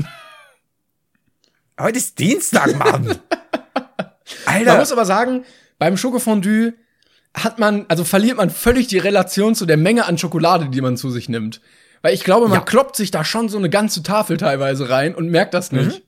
Heute 1.80 1.98
ist 1.98 2.18
Dienstag, 2.18 2.78
Mann. 2.78 3.04
Man 4.46 4.54
Alter. 4.56 4.76
muss 4.76 4.92
aber 4.92 5.06
sagen, 5.06 5.44
beim 5.78 5.96
Schokofondue 5.96 6.74
hat 7.35 7.59
man, 7.59 7.87
also 7.88 8.05
verliert 8.05 8.37
man 8.37 8.51
völlig 8.51 8.87
die 8.88 8.99
Relation 8.99 9.55
zu 9.55 9.66
der 9.66 9.77
Menge 9.77 10.07
an 10.07 10.19
Schokolade, 10.19 10.69
die 10.69 10.81
man 10.81 10.97
zu 10.97 11.11
sich 11.11 11.29
nimmt. 11.29 11.61
Weil 12.03 12.14
ich 12.14 12.25
glaube, 12.25 12.49
man 12.49 12.59
Ja. 12.61 12.64
kloppt 12.64 12.97
sich 12.97 13.11
da 13.11 13.25
schon 13.25 13.49
so 13.49 13.59
eine 13.59 13.71
ganze 13.71 14.03
Tafel 14.03 14.37
teilweise 14.37 14.88
rein 14.88 15.14
und 15.14 15.29
merkt 15.31 15.55
das 15.55 15.71
nicht. 15.71 16.03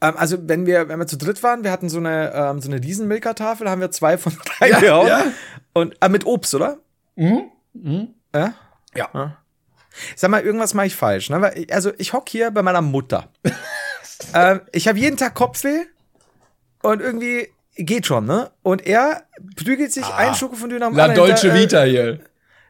Ähm, 0.00 0.14
also, 0.16 0.38
wenn 0.48 0.64
wir, 0.66 0.88
wenn 0.88 0.98
wir 0.98 1.06
zu 1.06 1.18
dritt 1.18 1.42
waren, 1.42 1.64
wir 1.64 1.70
hatten 1.72 1.88
so 1.88 1.98
eine, 1.98 2.32
ähm, 2.34 2.60
so 2.60 2.70
eine 2.70 2.82
Riesenmilka-Tafel, 2.82 3.68
haben 3.68 3.80
wir 3.80 3.90
zwei 3.90 4.16
von 4.16 4.32
drei 4.58 4.70
Ja, 4.70 4.80
gehauen. 4.80 5.06
ja. 5.08 5.24
Und 5.74 5.96
äh, 6.00 6.08
mit 6.08 6.24
Obst, 6.24 6.54
oder? 6.54 6.78
Mhm. 7.16 7.44
Ja? 8.34 8.54
Ja. 8.94 9.36
Sag 10.16 10.30
mal, 10.30 10.42
irgendwas 10.42 10.74
mache 10.74 10.86
ich 10.86 10.96
falsch. 10.96 11.30
Ne? 11.30 11.52
Also, 11.70 11.92
ich 11.98 12.12
hock 12.12 12.28
hier 12.28 12.50
bei 12.50 12.62
meiner 12.62 12.80
Mutter. 12.82 13.28
ähm, 14.34 14.60
ich 14.72 14.88
habe 14.88 14.98
jeden 14.98 15.16
Tag 15.16 15.34
Kopfweh 15.34 15.82
und 16.82 17.00
irgendwie 17.00 17.48
geht 17.78 18.06
schon, 18.06 18.26
ne? 18.26 18.50
Und 18.62 18.86
er 18.86 19.22
prügelt 19.56 19.92
sich 19.92 20.06
ein 20.06 20.34
Schokofondue 20.34 20.78
nach 20.78 20.88
dem 20.88 20.96
La 20.96 21.04
anderen 21.04 21.28
Dolce 21.28 21.52
hinter, 21.52 21.56
äh, 21.56 21.62
Vita 21.62 21.82
hier. 21.84 22.20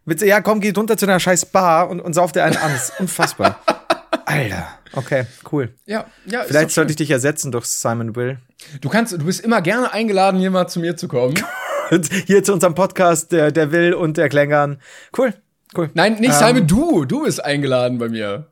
Mit, 0.05 0.23
ja, 0.23 0.41
komm, 0.41 0.61
geh 0.61 0.73
runter 0.75 0.97
zu 0.97 1.07
einer 1.07 1.21
scheiß 1.21 1.47
Bar 1.47 1.91
und, 1.91 2.01
und 2.01 2.15
sauf 2.15 2.33
dir 2.33 2.45
einen 2.45 2.57
an. 2.57 2.73
Das 2.73 2.91
ist 2.91 3.01
unfassbar. 3.01 3.61
Alter. 4.25 4.69
Okay, 4.95 5.27
cool. 5.53 5.75
Ja, 5.85 6.07
ja. 6.27 6.45
Vielleicht 6.45 6.71
sollte 6.71 6.91
ich 6.91 6.97
dich 6.97 7.11
ersetzen 7.11 7.53
durch 7.53 7.67
Simon 7.67 8.17
Will. 8.17 8.39
Du 8.81 8.89
kannst, 8.89 9.13
du 9.13 9.25
bist 9.25 9.41
immer 9.41 9.61
gerne 9.61 9.93
eingeladen, 9.93 10.41
hier 10.41 10.51
mal 10.51 10.67
zu 10.67 10.81
mir 10.81 10.97
zu 10.97 11.09
kommen. 11.09 11.35
Und 11.91 12.11
hier 12.27 12.43
zu 12.45 12.53
unserem 12.53 12.75
Podcast, 12.75 13.33
der, 13.33 13.51
der 13.51 13.73
Will 13.73 13.95
und 13.95 14.19
der 14.19 14.29
Klängern. 14.29 14.79
Cool, 15.17 15.33
cool. 15.75 15.89
Nein, 15.95 16.17
nicht 16.21 16.39
Ähm. 16.39 16.49
Simon, 16.49 16.67
du. 16.67 17.05
Du 17.07 17.25
bist 17.25 17.43
eingeladen 17.43 17.97
bei 17.97 18.11
mir. 18.11 18.49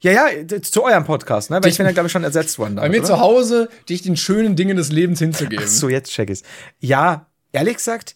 Ja, 0.00 0.12
ja, 0.12 0.62
zu 0.62 0.84
eurem 0.84 1.04
Podcast, 1.04 1.50
ne? 1.50 1.58
Weil 1.62 1.70
ich 1.70 1.76
bin 1.76 1.86
ja, 1.86 1.92
glaube 1.92 2.06
ich, 2.06 2.12
schon 2.12 2.24
ersetzt 2.24 2.58
worden. 2.58 2.76
Bei 2.76 2.82
damals, 2.82 2.92
mir 2.92 2.98
oder? 2.98 3.16
zu 3.16 3.20
Hause, 3.20 3.68
dich 3.88 4.02
den 4.02 4.16
schönen 4.16 4.54
Dingen 4.54 4.76
des 4.76 4.92
Lebens 4.92 5.18
hinzugeben. 5.18 5.64
Ach 5.66 5.70
so, 5.70 5.88
jetzt 5.88 6.12
check 6.12 6.30
ich's. 6.30 6.42
Ja, 6.78 7.26
ehrlich 7.52 7.76
gesagt, 7.76 8.14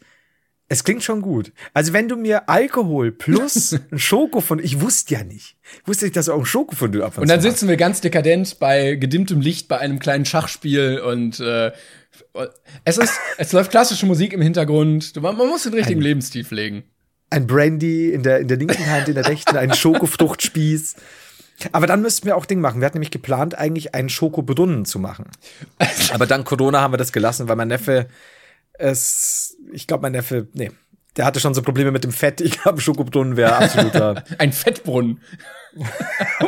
es 0.68 0.84
klingt 0.84 1.02
schon 1.02 1.22
gut. 1.22 1.52
Also, 1.74 1.92
wenn 1.92 2.08
du 2.08 2.16
mir 2.16 2.48
Alkohol 2.48 3.10
plus 3.10 3.72
ein 3.90 3.98
Schoko 3.98 4.40
von, 4.40 4.58
ich 4.58 4.80
wusste 4.80 5.14
ja 5.14 5.24
nicht. 5.24 5.56
Ich 5.82 5.88
wusste 5.88 6.04
nicht, 6.04 6.16
dass 6.16 6.26
du 6.26 6.32
auch 6.32 6.38
ein 6.38 6.46
Schoko 6.46 6.76
von 6.76 6.92
dir 6.92 7.04
ab 7.04 7.18
Und 7.18 7.28
dann 7.28 7.40
sitzen 7.40 7.68
wir 7.68 7.76
ganz 7.76 8.00
dekadent 8.00 8.58
bei 8.58 8.94
gedimmtem 8.94 9.40
Licht 9.40 9.66
bei 9.68 9.78
einem 9.78 9.98
kleinen 9.98 10.24
Schachspiel 10.24 11.00
und 11.00 11.40
äh, 11.40 11.72
es 12.84 12.98
ist, 12.98 13.14
es 13.38 13.52
läuft 13.52 13.70
klassische 13.70 14.06
Musik 14.06 14.32
im 14.32 14.40
Hintergrund. 14.40 15.20
Man, 15.20 15.36
man 15.36 15.48
muss 15.48 15.64
den 15.64 15.74
richtigen 15.74 16.00
Lebensstil 16.00 16.44
pflegen. 16.44 16.84
ein 17.30 17.46
Brandy 17.46 18.10
in 18.12 18.22
der, 18.22 18.38
in 18.40 18.48
der 18.48 18.56
linken 18.56 18.86
Hand, 18.86 19.08
in 19.08 19.14
der 19.14 19.26
rechten 19.26 19.56
ein 19.56 19.74
Schokofruchtspieß. 19.74 20.96
Aber 21.70 21.86
dann 21.86 22.02
müssten 22.02 22.26
wir 22.26 22.36
auch 22.36 22.46
Ding 22.46 22.60
machen. 22.60 22.80
Wir 22.80 22.86
hatten 22.86 22.96
nämlich 22.96 23.10
geplant, 23.10 23.56
eigentlich 23.56 23.94
einen 23.94 24.08
Schokobrunnen 24.08 24.84
zu 24.84 24.98
machen. 24.98 25.26
Aber 26.12 26.26
dank 26.26 26.46
Corona 26.46 26.80
haben 26.80 26.92
wir 26.92 26.98
das 26.98 27.12
gelassen, 27.12 27.48
weil 27.48 27.56
mein 27.56 27.68
Neffe 27.68 28.08
es, 28.74 29.56
ich 29.72 29.86
glaube, 29.86 30.02
mein 30.02 30.12
Neffe, 30.12 30.48
nee, 30.54 30.70
der 31.16 31.24
hatte 31.24 31.40
schon 31.40 31.54
so 31.54 31.62
Probleme 31.62 31.90
mit 31.90 32.04
dem 32.04 32.12
Fett. 32.12 32.40
Ich 32.40 32.60
glaube, 32.60 32.80
Schokobrunnen 32.80 33.36
wäre 33.36 33.56
absoluter. 33.56 34.24
Ein 34.38 34.52
Fettbrunnen. 34.52 35.20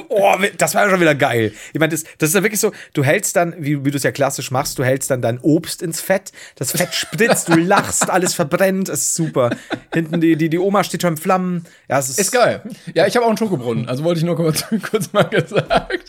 Oh, 0.08 0.34
das 0.58 0.74
war 0.74 0.84
ja 0.84 0.90
schon 0.90 1.00
wieder 1.00 1.14
geil. 1.14 1.52
Ich 1.72 1.80
meine, 1.80 1.90
das, 1.90 2.04
das 2.18 2.30
ist 2.30 2.34
ja 2.34 2.42
wirklich 2.42 2.60
so, 2.60 2.72
du 2.92 3.04
hältst 3.04 3.36
dann, 3.36 3.54
wie, 3.58 3.84
wie 3.84 3.90
du 3.90 3.96
es 3.96 4.02
ja 4.02 4.12
klassisch 4.12 4.50
machst, 4.50 4.78
du 4.78 4.84
hältst 4.84 5.10
dann 5.10 5.22
dein 5.22 5.38
Obst 5.40 5.82
ins 5.82 6.00
Fett, 6.00 6.32
das 6.56 6.72
Fett 6.72 6.94
spritzt, 6.94 7.48
du 7.48 7.56
lachst, 7.56 8.10
alles 8.10 8.34
verbrennt, 8.34 8.88
es 8.88 9.00
ist 9.00 9.14
super. 9.14 9.50
Hinten 9.92 10.20
die, 10.20 10.36
die, 10.36 10.48
die 10.48 10.58
Oma 10.58 10.84
steht 10.84 11.02
schon 11.02 11.14
in 11.14 11.16
Flammen. 11.16 11.64
Ja, 11.88 11.98
es 11.98 12.10
ist, 12.10 12.18
Ist 12.18 12.32
geil. 12.32 12.62
Ja, 12.94 13.06
ich 13.06 13.16
habe 13.16 13.24
auch 13.24 13.30
einen 13.30 13.38
Schokobrunnen. 13.38 13.88
Also 13.88 14.04
wollte 14.04 14.18
ich 14.18 14.24
nur 14.24 14.36
kurz, 14.36 14.64
kurz 14.90 15.12
mal 15.12 15.24
gesagt. 15.24 16.08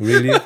Really? 0.00 0.36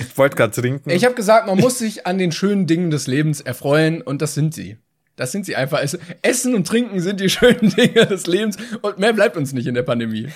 Ich 0.00 0.16
wollte 0.16 0.36
gerade 0.36 0.52
trinken. 0.52 0.90
Ich 0.90 1.04
habe 1.04 1.14
gesagt, 1.14 1.46
man 1.46 1.58
muss 1.58 1.78
sich 1.78 2.06
an 2.06 2.18
den 2.18 2.32
schönen 2.32 2.66
Dingen 2.66 2.90
des 2.90 3.06
Lebens 3.06 3.40
erfreuen 3.40 4.02
und 4.02 4.22
das 4.22 4.34
sind 4.34 4.54
sie. 4.54 4.78
Das 5.18 5.32
sind 5.32 5.44
sie 5.46 5.56
einfach. 5.56 5.80
Es- 5.82 5.98
Essen 6.22 6.54
und 6.54 6.66
Trinken 6.66 7.00
sind 7.00 7.20
die 7.20 7.28
schönen 7.30 7.70
Dinge 7.70 8.06
des 8.06 8.26
Lebens 8.26 8.56
und 8.82 8.98
mehr 8.98 9.12
bleibt 9.12 9.36
uns 9.36 9.52
nicht 9.52 9.66
in 9.66 9.74
der 9.74 9.82
Pandemie. 9.82 10.28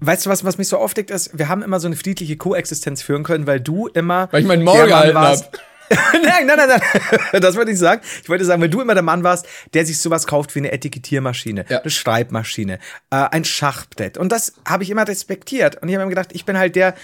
weißt 0.00 0.26
du, 0.26 0.30
was, 0.30 0.44
was 0.44 0.58
mich 0.58 0.68
so 0.68 0.78
aufdeckt 0.78 1.10
ist? 1.10 1.38
Wir 1.38 1.48
haben 1.48 1.62
immer 1.62 1.78
so 1.80 1.86
eine 1.86 1.96
friedliche 1.96 2.36
Koexistenz 2.36 3.02
führen 3.02 3.22
können, 3.22 3.46
weil 3.46 3.60
du 3.60 3.86
immer. 3.88 4.28
Weil 4.32 4.42
ich 4.42 4.46
meinen 4.48 4.64
Mann 4.64 4.86
gehalten 4.88 5.14
warst- 5.14 5.44
hab. 5.44 5.60
nein, 6.14 6.46
nein, 6.46 6.56
nein, 6.56 6.68
nein. 6.80 7.20
Das 7.42 7.56
wollte 7.56 7.70
ich 7.70 7.78
sagen. 7.78 8.00
Ich 8.22 8.28
wollte 8.30 8.46
sagen, 8.46 8.62
weil 8.62 8.70
du 8.70 8.80
immer 8.80 8.94
der 8.94 9.02
Mann 9.02 9.22
warst, 9.22 9.46
der 9.74 9.84
sich 9.84 9.98
sowas 9.98 10.26
kauft 10.26 10.54
wie 10.54 10.60
eine 10.60 10.72
Etikettiermaschine, 10.72 11.66
Ja. 11.68 11.82
eine 11.82 11.90
Schreibmaschine, 11.90 12.78
äh, 13.10 13.16
ein 13.16 13.44
Schachbrett. 13.44 14.16
Und 14.16 14.32
das 14.32 14.54
habe 14.66 14.82
ich 14.82 14.88
immer 14.90 15.06
respektiert. 15.06 15.82
Und 15.82 15.90
ich 15.90 15.94
habe 15.94 16.06
mir 16.06 16.08
gedacht, 16.10 16.30
ich 16.32 16.46
bin 16.46 16.56
halt 16.56 16.74
der, 16.76 16.94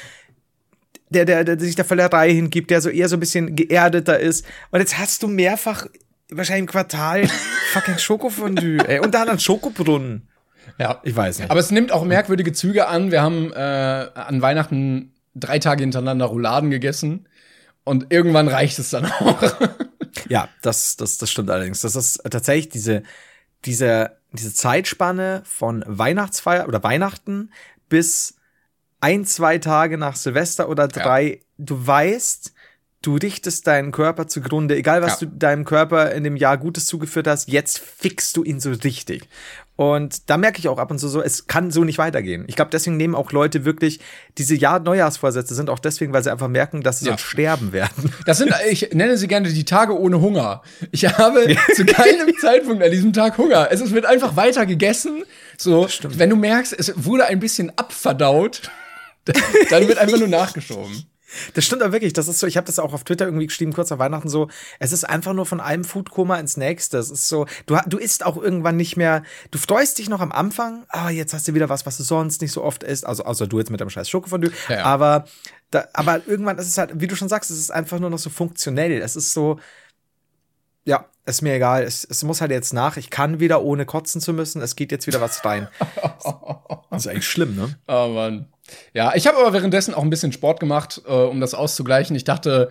der, 1.11 1.27
der, 1.27 1.45
der 1.45 1.61
sich 1.61 1.75
der 1.77 1.85
Völlerei 1.85 2.33
hingibt, 2.33 2.71
der 2.71 2.81
so 2.81 2.89
eher 2.89 3.11
so 3.11 3.17
ein 3.17 3.21
bisschen 3.21 3.55
geerdeter 3.55 4.19
ist. 4.19 4.47
Und 4.71 4.81
jetzt 4.81 4.97
hast 4.99 5.23
du 5.23 5.29
mehrfach, 5.29 5.87
wahrscheinlich 6.33 6.63
im 6.63 6.67
Quartal, 6.67 7.29
fucking 7.73 7.99
Schokofondue, 7.99 8.79
ey. 8.87 9.01
Und 9.01 9.15
dann 9.15 9.29
einen 9.29 9.41
Schokobrunnen. 9.41 10.29
Ja. 10.79 11.01
Ich 11.03 11.15
weiß 11.17 11.41
nicht. 11.41 11.51
Aber 11.51 11.61
es 11.61 11.71
nimmt 11.71 11.93
auch 11.93 12.05
merkwürdige 12.05 12.53
Züge 12.53 12.89
an. 12.89 13.11
Wir 13.11 13.23
haben 13.23 13.53
äh, 13.53 13.57
an 13.57 14.41
Weihnachten 14.41 15.13
drei 15.35 15.59
Tage 15.59 15.83
hintereinander 15.83 16.27
Rouladen 16.27 16.71
gegessen. 16.71 17.27
Und 17.85 18.13
irgendwann 18.13 18.49
reicht 18.49 18.79
es 18.79 18.91
dann 18.91 19.07
auch. 19.07 19.43
Ja, 20.29 20.49
das, 20.63 20.97
das, 20.97 21.19
das 21.19 21.31
stimmt 21.31 21.51
allerdings. 21.51 21.81
Das 21.81 21.97
ist 21.97 22.23
tatsächlich 22.31 22.69
diese, 22.69 23.03
diese, 23.65 24.17
diese 24.33 24.53
Zeitspanne 24.53 25.43
von 25.45 25.85
Weihnachtsfeier 25.87 26.69
oder 26.69 26.83
Weihnachten 26.83 27.51
bis 27.89 28.37
ein, 29.01 29.25
zwei 29.25 29.59
Tage 29.59 29.99
nach 29.99 30.17
Silvester 30.17 30.69
oder 30.69 30.89
drei. 30.89 31.41
Du 31.59 31.87
weißt, 31.87 32.53
du 33.03 33.17
richtest 33.17 33.67
deinen 33.67 33.93
Körper 33.93 34.27
zugrunde, 34.29 34.77
egal 34.77 35.01
was 35.03 35.21
Ja. 35.21 35.27
du 35.29 35.35
deinem 35.37 35.65
Körper 35.65 36.13
in 36.13 36.23
dem 36.25 36.37
Jahr 36.37 36.59
Gutes 36.59 36.87
zugeführt 36.87 37.27
hast, 37.27 37.49
jetzt 37.49 37.79
fixst 37.79 38.37
du 38.37 38.45
ihn 38.45 38.61
so 38.61 38.71
richtig. 38.71 39.23
Und 39.77 40.29
da 40.29 40.37
merke 40.37 40.59
ich 40.59 40.69
auch 40.69 40.79
ab 40.79 40.91
und 40.91 40.99
zu 40.99 41.09
so, 41.09 41.23
es 41.23 41.47
kann 41.47 41.71
so 41.71 41.85
nicht 41.85 41.97
weitergehen. 41.97 42.45
Ich 42.49 42.57
glaube, 42.57 42.71
deswegen 42.71 42.99
nehmen 42.99 43.15
auch 43.15 43.33
Leute 43.33 43.65
wirklich 43.65 44.01
diese 44.37 44.55
Jahr 44.55 44.79
Neujahrsvorsätze 44.81 45.55
sind 45.55 45.71
auch 45.71 45.79
deswegen, 45.79 46.13
weil 46.13 46.23
sie 46.23 46.31
einfach 46.31 46.49
merken, 46.49 46.83
dass 46.83 46.99
sie 46.99 47.07
Ja. 47.07 47.13
sonst 47.13 47.23
sterben 47.23 47.73
werden. 47.73 48.13
Das 48.27 48.37
sind, 48.37 48.53
ich 48.71 48.91
nenne 48.93 49.17
sie 49.17 49.27
gerne 49.27 49.49
die 49.51 49.65
Tage 49.65 49.99
ohne 49.99 50.21
Hunger. 50.21 50.61
Ich 50.91 51.07
habe 51.07 51.57
zu 51.75 51.87
keinem 51.87 52.31
Zeitpunkt 52.39 52.83
an 52.83 52.91
diesem 52.91 53.15
Tag 53.15 53.39
Hunger. 53.39 53.69
Es 53.71 53.91
wird 53.91 54.05
einfach 54.05 54.37
weiter 54.37 54.67
gegessen. 54.67 55.25
So, 55.57 55.89
wenn 56.09 56.29
du 56.29 56.37
merkst, 56.37 56.75
es 56.79 56.93
wurde 56.97 57.25
ein 57.25 57.41
bisschen 57.41 57.73
abverdaut, 57.79 58.71
dann 59.71 59.89
wird 59.89 59.97
einfach 59.97 60.19
nur 60.19 60.29
nachgeschoben. 60.29 61.07
Das 61.55 61.65
stimmt 61.65 61.83
aber 61.83 61.93
wirklich. 61.93 62.13
Das 62.13 62.29
ist 62.29 62.39
so, 62.39 62.47
ich 62.47 62.57
habe 62.57 62.67
das 62.67 62.79
auch 62.79 62.93
auf 62.93 63.05
Twitter 63.05 63.25
irgendwie 63.25 63.47
geschrieben, 63.47 63.73
kurz 63.73 63.91
nach 63.91 63.99
Weihnachten 63.99 64.29
so. 64.29 64.49
Es 64.79 64.93
ist 64.93 65.05
einfach 65.05 65.33
nur 65.33 65.47
von 65.47 65.61
einem 65.61 65.85
Foodkoma 65.85 66.39
ins 66.39 66.57
nächste. 66.57 66.99
Es 66.99 67.11
ist 67.11 67.29
so, 67.29 67.47
du, 67.67 67.79
du 67.87 67.99
isst 67.99 68.25
auch 68.25 68.37
irgendwann 68.37 68.77
nicht 68.77 68.97
mehr, 68.97 69.23
du 69.51 69.59
freust 69.59 69.99
dich 69.99 70.09
noch 70.09 70.21
am 70.21 70.33
Anfang, 70.33 70.85
ah, 70.89 71.11
jetzt 71.11 71.35
hast 71.35 71.49
du 71.49 71.55
wieder 71.55 71.69
was, 71.69 71.87
was 71.87 71.97
du 71.97 72.03
sonst 72.03 72.41
nicht 72.43 72.53
so 72.53 72.63
oft 72.63 72.83
isst. 72.83 73.07
Also, 73.07 73.25
außer 73.25 73.47
du 73.47 73.59
jetzt 73.59 73.71
mit 73.71 73.81
deinem 73.81 73.91
scheiß 73.91 74.09
Schokofondue. 74.09 74.53
Ja, 74.69 74.77
ja. 74.77 74.85
Aber, 74.85 75.27
da, 75.71 75.87
aber 75.93 76.21
irgendwann 76.27 76.59
ist 76.59 76.69
es 76.69 76.79
halt, 76.79 76.93
wie 76.95 77.07
du 77.07 77.17
schon 77.17 77.29
sagst, 77.29 77.51
es 77.51 77.59
ist 77.59 77.71
einfach 77.71 77.99
nur 77.99 78.11
noch 78.11 78.19
so 78.19 78.31
funktionell. 78.31 79.01
Es 79.01 79.17
ist 79.17 79.33
so, 79.33 79.59
ja, 80.91 81.07
ist 81.25 81.41
mir 81.41 81.55
egal. 81.55 81.85
Es, 81.85 82.05
es 82.05 82.25
muss 82.25 82.41
halt 82.41 82.51
jetzt 82.51 82.75
nach. 82.75 82.97
Ich 82.97 83.11
kann 83.11 83.39
wieder, 83.39 83.63
ohne 83.63 83.87
kotzen 83.87 84.21
zu 84.21 84.33
müssen. 84.33 84.61
Es 84.61 84.75
geht 84.75 84.91
jetzt 84.91 85.07
wieder 85.07 85.21
was 85.21 85.45
rein. 85.45 85.69
Das 86.91 87.07
ist 87.07 87.13
eigentlich 87.13 87.29
schlimm, 87.29 87.55
ne? 87.55 87.79
Oh 87.87 88.09
Mann. 88.09 88.47
Ja, 88.93 89.15
ich 89.15 89.29
habe 89.29 89.39
aber 89.39 89.53
währenddessen 89.53 89.95
auch 89.95 90.03
ein 90.03 90.11
bisschen 90.11 90.33
Sport 90.33 90.59
gemacht, 90.59 91.01
äh, 91.07 91.13
um 91.13 91.41
das 91.41 91.55
auszugleichen. 91.55 92.17
Ich 92.17 92.25
dachte, 92.25 92.71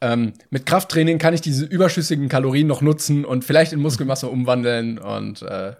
ähm, 0.00 0.32
mit 0.50 0.66
Krafttraining 0.66 1.18
kann 1.18 1.34
ich 1.34 1.40
diese 1.40 1.64
überschüssigen 1.64 2.28
Kalorien 2.28 2.66
noch 2.66 2.80
nutzen 2.80 3.24
und 3.24 3.44
vielleicht 3.44 3.72
in 3.72 3.80
Muskelmasse 3.80 4.26
umwandeln. 4.26 4.98
Und 4.98 5.42
äh, 5.42 5.74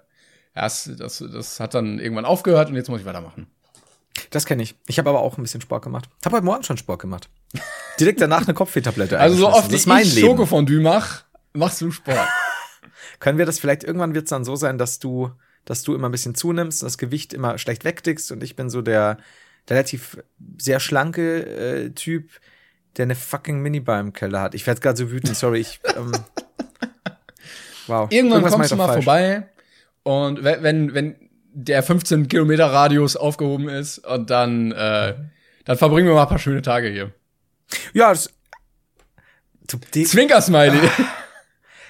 das, 0.55 0.89
das, 0.97 1.25
das 1.33 1.59
hat 1.59 1.75
dann 1.75 1.99
irgendwann 1.99 2.25
aufgehört 2.25 2.71
und 2.71 2.77
jetzt 2.77 2.89
muss 2.89 3.01
ich 3.01 3.07
weitermachen. 3.07 3.49
Das 4.31 4.47
kenne 4.47 4.63
ich. 4.63 4.77
Ich 4.87 4.99
habe 4.99 5.11
aber 5.11 5.21
auch 5.21 5.37
ein 5.37 5.43
bisschen 5.43 5.61
Sport 5.61 5.83
gemacht. 5.83 6.09
Habe 6.25 6.37
heute 6.37 6.47
Morgen 6.47 6.63
schon 6.63 6.77
Sport 6.77 7.01
gemacht. 7.01 7.29
Direkt 7.99 8.21
danach 8.21 8.45
eine 8.45 8.55
Kopfwehtablette. 8.55 9.19
Also 9.19 9.37
so 9.37 9.49
oft 9.49 9.67
das 9.67 9.81
ist 9.81 9.87
mein 9.87 10.05
ich 10.05 10.15
Leben. 10.15 10.29
Schokofondue 10.29 10.81
mach, 10.81 11.25
machst 11.53 11.81
du 11.81 11.91
Sport. 11.91 12.29
Können 13.21 13.39
wir 13.39 13.47
das 13.47 13.59
vielleicht 13.59 13.85
irgendwann 13.85 14.15
wird 14.15 14.25
es 14.25 14.31
dann 14.31 14.45
so 14.45 14.57
sein, 14.57 14.79
dass 14.79 14.99
du, 14.99 15.31
dass 15.65 15.83
du 15.83 15.95
immer 15.95 16.09
ein 16.09 16.13
bisschen 16.13 16.35
zunimmst 16.35 16.83
und 16.83 16.87
das 16.87 16.99
Gewicht 16.99 17.33
immer 17.35 17.59
schlecht 17.59 17.85
wegdickst 17.85 18.33
und 18.33 18.43
ich 18.43 18.57
bin 18.57 18.71
so 18.71 18.83
der, 18.83 19.19
der 19.69 19.77
relativ 19.77 20.19
sehr 20.59 20.81
schlanke 20.81 21.47
äh, 21.47 21.91
Typ, 21.91 22.31
der 22.97 23.05
eine 23.05 23.15
fucking 23.15 23.61
Minibar 23.61 24.01
im 24.01 24.13
Keller 24.13 24.41
hat. 24.41 24.55
Ich 24.55 24.67
werde 24.67 24.81
gerade 24.81 24.97
so 24.97 25.11
wütend. 25.11 25.37
Sorry, 25.37 25.61
ich. 25.61 25.81
Ähm, 25.97 26.13
wow. 27.87 28.11
Irgendwann 28.11 28.39
Irgendwas 28.39 28.53
kommst 28.55 28.71
du 28.73 28.77
mal 28.77 28.87
falsch. 28.89 29.05
vorbei 29.05 29.49
und 30.03 30.43
we- 30.45 30.59
wenn, 30.61 30.95
wenn 30.95 31.17
der 31.53 31.83
15 31.83 32.29
Kilometer 32.29 32.67
Radius 32.67 33.17
aufgehoben 33.17 33.69
ist 33.69 33.99
und 33.99 34.31
dann, 34.31 34.73
äh, 34.73 35.15
dann 35.65 35.77
verbringen 35.77 36.07
wir 36.09 36.15
mal 36.15 36.23
ein 36.23 36.29
paar 36.29 36.39
schöne 36.39 36.63
Tage 36.63 36.89
hier. 36.89 37.13
Ja, 37.93 38.11
das, 38.11 38.31
du, 39.69 39.79
die, 39.95 40.05
Zwinker-Smiley. 40.05 40.79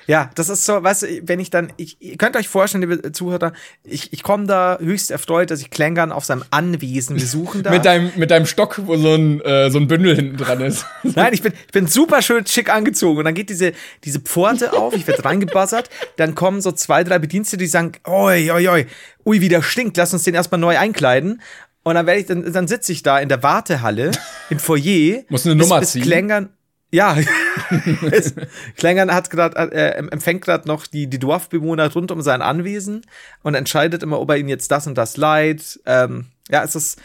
Ja, 0.07 0.31
das 0.35 0.49
ist 0.49 0.65
so, 0.65 0.83
weißt 0.83 1.03
du, 1.03 1.07
wenn 1.25 1.41
ich 1.41 1.51
dann, 1.51 1.73
ich, 1.77 2.01
ihr 2.01 2.17
könnt 2.17 2.37
euch 2.37 2.49
vorstellen, 2.49 2.83
liebe 2.89 3.13
Zuhörer, 3.13 3.53
ich, 3.85 4.13
ich 4.13 4.23
komme 4.23 4.47
da 4.47 4.79
höchst 4.81 5.11
erfreut, 5.11 5.51
dass 5.51 5.61
ich 5.61 5.71
Klängern 5.71 6.13
auf 6.13 6.25
seinem 6.25 6.45
Anwesen 6.51 7.17
besuchen 7.17 7.63
darf. 7.63 7.73
Mit 7.73 7.85
deinem, 7.85 8.11
mit 8.17 8.31
deinem 8.31 8.47
Stock, 8.47 8.81
wo 8.87 8.97
so 8.97 9.15
ein, 9.15 9.41
äh, 9.43 9.71
so 9.71 9.79
ein 9.79 9.87
Bündel 9.87 10.17
hinten 10.17 10.37
dran 10.37 10.61
ist. 10.61 10.87
Nein, 11.03 11.33
ich 11.33 11.43
bin, 11.43 11.53
ich 11.53 11.73
bin 11.73 11.87
super 11.87 12.23
schön 12.23 12.47
schick 12.47 12.71
angezogen 12.71 13.19
und 13.19 13.25
dann 13.25 13.35
geht 13.35 13.51
diese, 13.51 13.73
diese 14.05 14.21
Pforte 14.21 14.73
auf, 14.73 14.95
ich 14.95 15.07
werde 15.07 15.25
reingebuzzert, 15.25 15.91
dann 16.17 16.35
kommen 16.35 16.61
so 16.61 16.73
zwei, 16.73 17.05
drei 17.05 17.19
Bedienstete, 17.19 17.63
die 17.63 17.69
sagen, 17.69 17.93
oi, 18.07 18.51
oi, 18.51 18.69
oi, 18.69 18.87
ui, 19.25 19.41
wie 19.41 19.49
der 19.49 19.63
stinkt, 19.63 19.97
lass 19.97 20.13
uns 20.13 20.25
den 20.25 20.35
erstmal 20.35 20.61
neu 20.61 20.79
einkleiden. 20.79 21.41
Und 21.83 21.95
dann 21.95 22.07
werde 22.07 22.21
ich, 22.21 22.27
dann, 22.27 22.53
dann 22.53 22.69
sitze 22.69 22.93
ich 22.93 23.03
da 23.03 23.19
in 23.19 23.29
der 23.29 23.43
Wartehalle, 23.43 24.11
im 24.51 24.59
Foyer. 24.59 25.23
Muss 25.29 25.47
eine 25.47 25.55
Nummer 25.55 25.81
bis, 25.81 25.93
bis 25.93 25.93
ziehen. 25.93 26.03
Klängern, 26.03 26.51
ja, 26.91 27.17
Klängern 28.77 29.13
hat 29.13 29.31
grad, 29.31 29.55
äh, 29.57 29.91
empfängt 29.91 30.43
gerade 30.43 30.69
noch 30.69 30.87
die, 30.87 31.07
die 31.09 31.19
Dorfbewohner 31.19 31.93
rund 31.93 32.11
um 32.11 32.23
sein 32.23 32.43
Anwesen 32.43 33.03
und 33.43 33.55
entscheidet 33.55 34.03
immer, 34.03 34.21
ob 34.21 34.31
er 34.31 34.37
ihnen 34.37 34.49
jetzt 34.49 34.71
das 34.71 34.87
und 34.87 34.97
das 34.97 35.17
leiht. 35.17 35.81
Ähm, 35.87 36.27
ja, 36.51 36.63
es 36.63 36.75
ist. 36.75 37.01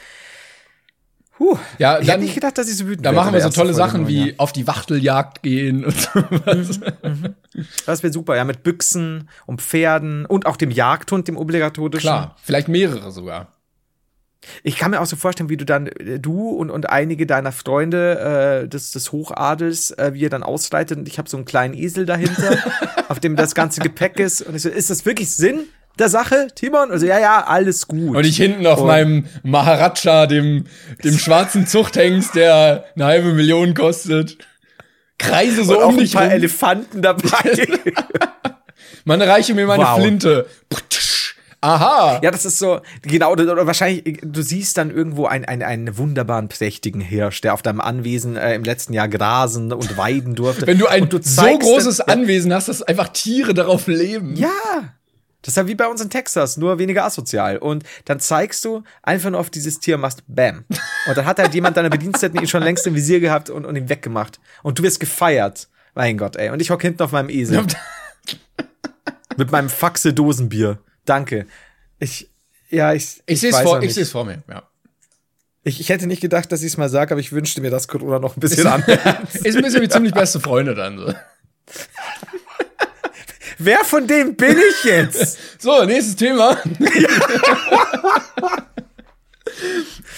Huh. 1.37 1.57
Ja, 1.79 1.99
ich 1.99 2.07
hätte 2.07 2.21
nicht 2.21 2.33
gedacht, 2.33 2.57
dass 2.57 2.69
ich 2.69 2.77
so 2.77 2.87
wütend 2.87 3.05
Da 3.05 3.11
machen 3.11 3.33
wir 3.33 3.41
so 3.41 3.49
tolle 3.49 3.73
Folge 3.73 3.73
Sachen 3.73 4.01
im 4.01 4.07
wie 4.07 4.27
Jahr. 4.29 4.35
auf 4.37 4.53
die 4.53 4.67
Wachteljagd 4.67 5.43
gehen 5.43 5.83
und 5.83 5.99
sowas. 5.99 6.79
Das 7.85 8.03
wäre 8.03 8.13
super, 8.13 8.37
ja, 8.37 8.45
mit 8.45 8.63
Büchsen 8.63 9.29
und 9.45 9.61
Pferden 9.61 10.25
und 10.25 10.45
auch 10.45 10.55
dem 10.55 10.71
Jagdhund, 10.71 11.27
dem 11.27 11.35
obligatorischen. 11.35 12.07
Klar, 12.07 12.35
vielleicht 12.41 12.69
mehrere 12.69 13.11
sogar. 13.11 13.54
Ich 14.63 14.77
kann 14.77 14.91
mir 14.91 15.01
auch 15.01 15.05
so 15.05 15.15
vorstellen, 15.15 15.49
wie 15.49 15.57
du 15.57 15.65
dann, 15.65 15.87
äh, 15.87 16.19
du 16.19 16.49
und, 16.49 16.69
und 16.69 16.89
einige 16.89 17.25
deiner 17.25 17.51
Freunde 17.51 18.63
äh, 18.63 18.67
des, 18.67 18.91
des 18.91 19.11
Hochadels, 19.11 19.91
äh, 19.91 20.11
wie 20.13 20.21
ihr 20.21 20.29
dann 20.29 20.43
ausreitet 20.43 20.97
und 20.97 21.07
ich 21.07 21.17
habe 21.17 21.29
so 21.29 21.37
einen 21.37 21.45
kleinen 21.45 21.73
Esel 21.73 22.05
dahinter, 22.05 22.57
auf 23.09 23.19
dem 23.19 23.35
das 23.35 23.55
ganze 23.55 23.81
Gepäck 23.81 24.19
ist. 24.19 24.41
Und 24.41 24.55
ich 24.55 24.61
so, 24.63 24.69
ist 24.69 24.89
das 24.89 25.05
wirklich 25.05 25.31
Sinn 25.35 25.61
der 25.97 26.09
Sache, 26.09 26.47
Timon? 26.55 26.91
Also, 26.91 27.05
ja, 27.05 27.19
ja, 27.19 27.45
alles 27.45 27.87
gut. 27.87 28.15
Und 28.17 28.25
ich 28.25 28.37
hinten 28.37 28.67
auf 28.67 28.81
Und- 28.81 28.87
meinem 28.87 29.25
Maharaja, 29.43 30.25
dem, 30.27 30.65
dem 31.03 31.17
schwarzen 31.17 31.67
Zuchthengst, 31.67 32.35
der 32.35 32.85
eine 32.95 33.05
halbe 33.05 33.33
Million 33.33 33.73
kostet. 33.73 34.37
Kreise 35.17 35.63
so 35.63 35.77
und 35.77 35.83
auch 35.83 35.87
um 35.89 35.95
ein 35.95 35.99
dich 36.01 36.13
paar 36.13 36.23
rum. 36.25 36.31
Elefanten 36.31 37.01
dabei. 37.01 37.21
Man 39.05 39.21
reiche 39.21 39.53
mir 39.53 39.65
meine 39.67 39.83
Wow. 39.83 39.99
Flinte. 40.01 40.47
Aha. 41.65 42.19
ja, 42.21 42.29
das 42.31 42.45
ist 42.45 42.59
so, 42.59 42.79
genau, 43.01 43.31
oder, 43.31 43.65
wahrscheinlich, 43.65 44.19
du 44.21 44.41
siehst 44.41 44.77
dann 44.77 44.91
irgendwo 44.91 45.25
einen, 45.25 45.45
einen, 45.45 45.63
einen 45.63 45.97
wunderbaren, 45.97 46.47
prächtigen 46.47 47.01
Hirsch, 47.01 47.41
der 47.41 47.53
auf 47.55 47.61
deinem 47.63 47.81
Anwesen 47.81 48.37
äh, 48.37 48.53
im 48.53 48.63
letzten 48.63 48.93
Jahr 48.93 49.07
grasen 49.07 49.73
und 49.73 49.97
weiden 49.97 50.35
durfte. 50.35 50.67
Wenn 50.67 50.77
du 50.77 50.87
ein 50.87 51.09
du 51.09 51.19
so 51.21 51.41
großes 51.41 51.97
dann- 51.97 52.19
Anwesen 52.21 52.53
hast, 52.53 52.67
dass 52.67 52.83
einfach 52.83 53.09
Tiere 53.09 53.53
darauf 53.53 53.87
leben. 53.87 54.35
Ja. 54.35 54.49
Das 55.41 55.51
ist 55.51 55.57
ja 55.57 55.67
wie 55.67 55.75
bei 55.75 55.87
uns 55.87 56.01
in 56.01 56.09
Texas, 56.09 56.57
nur 56.57 56.79
weniger 56.79 57.05
asozial. 57.05 57.57
Und 57.57 57.83
dann 58.05 58.19
zeigst 58.19 58.65
du 58.65 58.83
einfach 59.03 59.29
nur 59.29 59.39
auf 59.39 59.49
dieses 59.51 59.79
Tier 59.79 59.97
machst 59.99 60.23
Bam. 60.27 60.65
Und 61.07 61.17
dann 61.17 61.25
hat 61.25 61.37
halt 61.39 61.53
jemand 61.53 61.77
deiner 61.77 61.89
Bediensteten 61.91 62.39
ihn 62.39 62.47
schon 62.47 62.63
längst 62.63 62.85
im 62.87 62.95
Visier 62.95 63.19
gehabt 63.19 63.49
und, 63.51 63.63
und 63.65 63.75
ihn 63.75 63.87
weggemacht. 63.89 64.39
Und 64.63 64.79
du 64.79 64.83
wirst 64.83 64.99
gefeiert. 64.99 65.67
Mein 65.93 66.17
Gott, 66.17 66.35
ey. 66.35 66.49
Und 66.49 66.61
ich 66.61 66.71
hock 66.71 66.81
hinten 66.81 67.03
auf 67.03 67.11
meinem 67.11 67.29
Esel. 67.29 67.63
Mit 69.37 69.51
meinem 69.51 69.69
Faxe 69.69 70.13
Dosenbier. 70.13 70.79
Danke. 71.05 71.45
Ich, 71.99 72.29
ja, 72.69 72.93
ich. 72.93 73.21
Ich 73.25 73.39
sehe 73.39 73.51
es 73.51 73.59
vor, 73.59 73.81
ich 73.81 73.95
es 73.97 74.11
vor 74.11 74.25
mir. 74.25 74.43
Ja. 74.49 74.63
Ich, 75.63 75.79
ich 75.79 75.89
hätte 75.89 76.05
nicht 76.05 76.21
gedacht, 76.21 76.51
dass 76.51 76.61
ich 76.61 76.67
es 76.67 76.77
mal 76.77 76.89
sage, 76.89 77.11
aber 77.13 77.19
ich 77.21 77.31
wünschte 77.31 77.59
mir, 77.61 77.71
dass 77.71 77.87
Corona 77.87 78.19
noch 78.19 78.37
ein 78.37 78.39
bisschen 78.39 78.67
an. 78.67 78.83
Ist 79.33 79.55
ein 79.55 79.63
bisschen 79.63 79.81
wie 79.81 79.89
ziemlich 79.89 80.13
beste 80.13 80.39
Freunde 80.39 80.75
dann 80.75 80.97
so. 80.99 81.11
Wer 83.57 83.83
von 83.85 84.05
dem 84.05 84.35
bin 84.35 84.57
ich 84.57 84.83
jetzt? 84.83 85.39
So, 85.59 85.83
nächstes 85.85 86.15
Thema. 86.17 86.57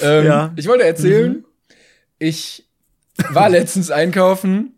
ähm, 0.01 0.25
Ja. 0.25 0.53
Ich 0.55 0.67
wollte 0.67 0.83
erzählen, 0.83 1.45
ich 2.19 2.65
war 3.29 3.49
letztens 3.49 3.91
einkaufen 3.91 4.75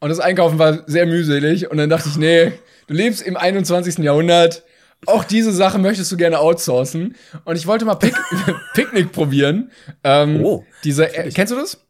und 0.00 0.08
das 0.08 0.18
Einkaufen 0.20 0.58
war 0.58 0.82
sehr 0.88 1.06
mühselig 1.06 1.70
und 1.70 1.76
dann 1.76 1.88
dachte 1.90 2.08
ich, 2.08 2.16
nee, 2.16 2.52
du 2.86 2.94
lebst 2.94 3.22
im 3.22 3.36
21. 3.36 3.98
Jahrhundert, 3.98 4.64
auch 5.06 5.24
diese 5.24 5.52
Sache 5.52 5.78
möchtest 5.78 6.10
du 6.12 6.16
gerne 6.16 6.38
outsourcen 6.38 7.14
und 7.44 7.56
ich 7.56 7.66
wollte 7.66 7.84
mal 7.84 7.94
Pick 7.94 8.14
Picknick 8.74 9.12
probieren. 9.12 9.70
Ähm, 10.04 10.44
Oh, 10.44 10.64
diese, 10.84 11.14
äh, 11.14 11.30
kennst 11.30 11.52
du 11.52 11.56
das? 11.56 11.84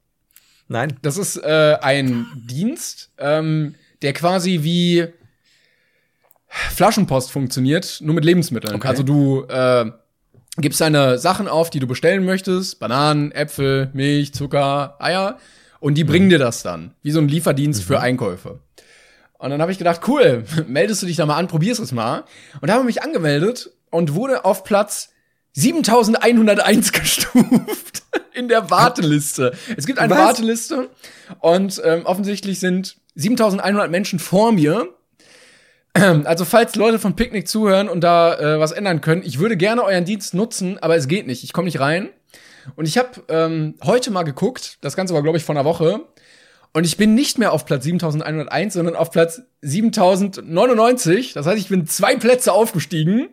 Nein. 0.69 0.97
Das 1.03 1.17
ist 1.17 1.37
äh, 1.37 1.77
ein 1.81 2.27
Dienst, 2.37 3.11
ähm, 3.19 3.75
der 4.03 4.13
quasi 4.13 4.61
wie 4.63 5.07
Flaschenpost 6.49 7.31
funktioniert, 7.31 7.99
nur 8.03 8.15
mit 8.15 8.25
Lebensmitteln. 8.25 8.75
Okay. 8.77 8.89
Also 8.89 9.03
du 9.03 9.45
äh, 9.45 9.91
gibst 10.59 10.81
deine 10.81 11.19
Sachen 11.19 11.49
auf, 11.49 11.71
die 11.71 11.79
du 11.79 11.87
bestellen 11.87 12.25
möchtest, 12.25 12.79
Bananen, 12.79 13.33
Äpfel, 13.33 13.91
Milch, 13.93 14.35
Zucker, 14.35 14.97
Eier, 14.99 15.39
und 15.81 15.95
die 15.95 16.05
bringen 16.05 16.29
dir 16.29 16.39
das 16.39 16.63
dann, 16.63 16.95
wie 17.03 17.11
so 17.13 17.21
ein 17.21 17.29
Lieferdienst 17.29 17.85
für 17.85 18.01
Einkäufe. 18.01 18.61
Und 19.39 19.51
dann 19.51 19.63
habe 19.63 19.73
ich 19.73 19.79
gedacht, 19.79 20.03
cool, 20.09 20.45
meldest 20.67 21.03
du 21.03 21.07
dich 21.07 21.17
da 21.17 21.27
mal 21.27 21.37
an, 21.37 21.47
probierst 21.49 21.81
es 21.81 21.93
mal. 21.93 22.25
Und 22.61 22.71
habe 22.71 22.85
mich 22.85 23.03
angemeldet 23.03 23.71
und 23.91 24.15
wurde 24.15 24.45
auf 24.45 24.65
Platz 24.65 25.11
7101 25.53 26.93
gestuft 26.93 28.03
in 28.35 28.49
der 28.49 28.71
Warteliste. 28.71 29.53
Es 29.77 29.87
gibt 29.87 29.99
eine 29.99 30.15
Was? 30.15 30.19
Warteliste 30.19 30.91
und 31.41 31.81
ähm, 31.85 32.05
offensichtlich 32.07 32.61
sind 32.61 32.97
7100 33.15 33.91
Menschen 33.91 34.19
vor 34.19 34.53
mir. 34.53 34.89
Ähm, 35.95 36.25
Also 36.27 36.45
falls 36.45 36.77
Leute 36.77 36.99
von 36.99 37.17
Picknick 37.17 37.49
zuhören 37.49 37.89
und 37.89 38.03
da 38.03 38.39
äh, 38.39 38.61
was 38.61 38.73
ändern 38.73 39.01
können, 39.01 39.23
ich 39.25 39.39
würde 39.39 39.57
gerne 39.57 39.83
euren 39.83 40.05
Dienst 40.05 40.35
nutzen, 40.35 40.79
aber 40.79 40.97
es 40.97 41.09
geht 41.09 41.27
nicht. 41.27 41.43
Ich 41.43 41.53
komme 41.53 41.65
nicht 41.67 41.81
rein. 41.81 42.11
Und 42.77 42.87
ich 42.87 42.99
habe 42.99 43.23
ähm, 43.29 43.75
heute 43.83 44.11
mal 44.11 44.25
geguckt, 44.25 44.79
das 44.83 44.95
Ganze 44.95 45.15
war, 45.15 45.23
glaube 45.23 45.39
ich, 45.39 45.45
vor 45.45 45.55
einer 45.55 45.65
Woche. 45.65 46.03
Und 46.73 46.85
ich 46.85 46.97
bin 46.97 47.15
nicht 47.15 47.39
mehr 47.39 47.53
auf 47.53 47.65
Platz 47.65 47.85
7101, 47.85 48.75
sondern 48.75 48.95
auf 48.95 49.11
Platz 49.11 49.43
7099. 49.63 51.33
Das 51.33 51.47
heißt, 51.47 51.59
ich 51.59 51.69
bin 51.69 51.87
zwei 51.87 52.17
Plätze 52.17 52.53
aufgestiegen. 52.53 53.31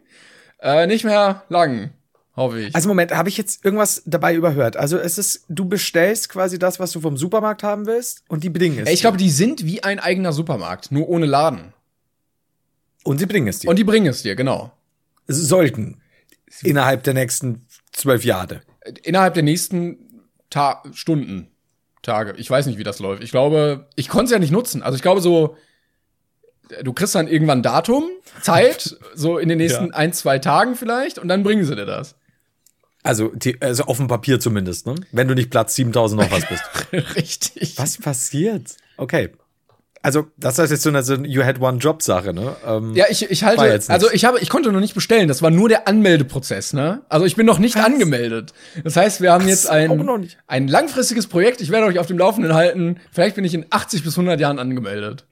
Äh, 0.59 0.87
nicht 0.87 1.03
mehr 1.03 1.43
lang, 1.49 1.91
hoffe 2.35 2.61
ich. 2.61 2.75
Also 2.75 2.87
Moment, 2.87 3.11
habe 3.11 3.29
ich 3.29 3.37
jetzt 3.37 3.63
irgendwas 3.63 4.01
dabei 4.05 4.33
überhört? 4.33 4.77
Also 4.77 4.97
es 4.97 5.17
ist, 5.17 5.45
du 5.49 5.65
bestellst 5.65 6.29
quasi 6.29 6.57
das, 6.57 6.79
was 6.79 6.91
du 6.91 7.01
vom 7.01 7.17
Supermarkt 7.17 7.61
haben 7.61 7.85
willst 7.85 8.23
und 8.29 8.43
die 8.43 8.49
bringen 8.49 8.79
es. 8.79 8.89
ich 8.89 9.01
glaube, 9.01 9.17
die 9.17 9.29
sind 9.29 9.65
wie 9.65 9.83
ein 9.83 9.99
eigener 9.99 10.33
Supermarkt, 10.33 10.91
nur 10.91 11.07
ohne 11.09 11.25
Laden. 11.25 11.73
und 13.03 13.19
sie 13.19 13.25
bringen 13.25 13.47
es 13.47 13.59
dir. 13.59 13.69
Und 13.69 13.77
die 13.77 13.83
bringen 13.83 14.07
es 14.07 14.23
dir, 14.23 14.35
genau. 14.35 14.71
sollten 15.27 16.01
innerhalb 16.63 17.03
der 17.03 17.13
nächsten 17.13 17.67
zwölf 17.91 18.23
Jahre. 18.23 18.61
Innerhalb 19.03 19.33
der 19.33 19.43
nächsten 19.43 19.97
Ta 20.49 20.83
Stunden, 20.93 21.49
Tage. 22.05 22.33
Ich 22.37 22.49
weiß 22.49 22.65
nicht, 22.67 22.77
wie 22.77 22.83
das 22.83 22.99
läuft. 22.99 23.23
Ich 23.23 23.31
glaube, 23.31 23.87
ich 23.95 24.07
konnte 24.09 24.25
es 24.25 24.31
ja 24.31 24.39
nicht 24.39 24.51
nutzen. 24.51 24.81
Also 24.83 24.95
ich 24.95 25.01
glaube 25.01 25.21
so, 25.21 25.57
du 26.83 26.93
kriegst 26.93 27.15
dann 27.15 27.27
irgendwann 27.27 27.59
ein 27.59 27.63
Datum, 27.63 28.05
Zeit, 28.41 28.97
so 29.15 29.37
in 29.37 29.49
den 29.49 29.57
nächsten 29.57 29.87
Ja. 29.87 29.93
ein, 29.93 30.13
zwei 30.13 30.39
Tagen 30.39 30.75
vielleicht, 30.75 31.19
und 31.19 31.27
dann 31.27 31.43
bringen 31.43 31.65
sie 31.65 31.75
dir 31.75 31.85
das. 31.85 32.15
Also, 33.03 33.27
die, 33.35 33.61
also 33.61 33.83
auf 33.83 33.97
dem 33.97 34.07
Papier 34.07 34.39
zumindest, 34.39 34.87
ne? 34.87 34.95
Wenn 35.11 35.27
du 35.27 35.35
nicht 35.35 35.51
Platz 35.51 35.75
7000 35.75 36.21
noch 36.21 36.31
was 36.31 36.47
bist. 36.47 36.63
Richtig. 37.15 37.77
was 37.77 37.97
passiert? 37.97 38.77
Okay. 38.97 39.29
Also, 40.05 40.27
das 40.37 40.59
ist 40.59 40.69
jetzt 40.69 40.83
so 40.83 40.89
eine, 40.89 41.01
so 41.01 41.15
eine 41.15 41.27
You 41.27 41.43
had 41.43 41.59
one 41.59 41.79
Job 41.79 42.03
Sache, 42.03 42.31
ne? 42.31 42.55
Ähm, 42.63 42.93
Ja, 42.93 43.05
ich, 43.09 43.27
ich 43.31 43.43
halte, 43.43 43.65
jetzt 43.65 43.89
also 43.89 44.07
ich 44.11 44.23
habe, 44.23 44.39
ich 44.39 44.49
konnte 44.49 44.71
noch 44.71 44.79
nicht 44.79 44.93
bestellen. 44.93 45.27
Das 45.27 45.41
war 45.41 45.49
nur 45.49 45.67
der 45.67 45.87
Anmeldeprozess, 45.87 46.73
ne? 46.73 47.01
Also 47.09 47.25
ich 47.25 47.35
bin 47.35 47.47
noch 47.47 47.57
nicht 47.57 47.75
Was? 47.75 47.85
angemeldet. 47.85 48.53
Das 48.83 48.97
heißt, 48.97 49.21
wir 49.21 49.31
haben 49.31 49.47
jetzt 49.47 49.67
ein, 49.67 50.29
ein 50.45 50.67
langfristiges 50.67 51.25
Projekt. 51.25 51.59
Ich 51.59 51.71
werde 51.71 51.87
euch 51.87 51.97
auf 51.97 52.05
dem 52.05 52.19
Laufenden 52.19 52.53
halten. 52.53 52.97
Vielleicht 53.11 53.35
bin 53.35 53.45
ich 53.45 53.55
in 53.55 53.65
80 53.67 54.03
bis 54.03 54.13
100 54.13 54.39
Jahren 54.39 54.59
angemeldet. 54.59 55.25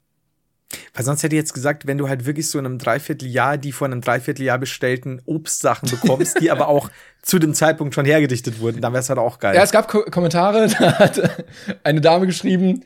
Weil 0.96 1.06
sonst 1.06 1.22
hätte 1.22 1.36
ich 1.36 1.40
jetzt 1.40 1.54
gesagt, 1.54 1.86
wenn 1.86 2.00
du 2.00 2.10
halt 2.10 2.26
wirklich 2.26 2.50
so 2.50 2.58
in 2.58 2.66
einem 2.66 2.80
Dreivierteljahr 2.80 3.60
die 3.60 3.72
vor 3.72 3.86
einem 3.86 4.02
Dreivierteljahr 4.02 4.58
bestellten 4.58 5.22
Obstsachen 5.26 5.88
bekommst, 5.88 6.40
die 6.42 6.50
aber 6.50 6.68
auch 6.68 6.90
zu 7.22 7.38
dem 7.38 7.54
Zeitpunkt 7.54 7.94
schon 7.94 8.06
hergedichtet 8.06 8.60
wurden, 8.60 8.82
dann 8.82 8.92
wäre 8.94 9.02
es 9.02 9.10
halt 9.10 9.20
auch 9.20 9.38
geil. 9.38 9.56
Ja, 9.56 9.62
es 9.62 9.72
gab 9.72 9.88
Ko 9.88 10.04
Kommentare, 10.10 10.68
da 10.68 10.98
hat 10.98 11.46
eine 11.84 12.02
Dame 12.02 12.26
geschrieben, 12.26 12.84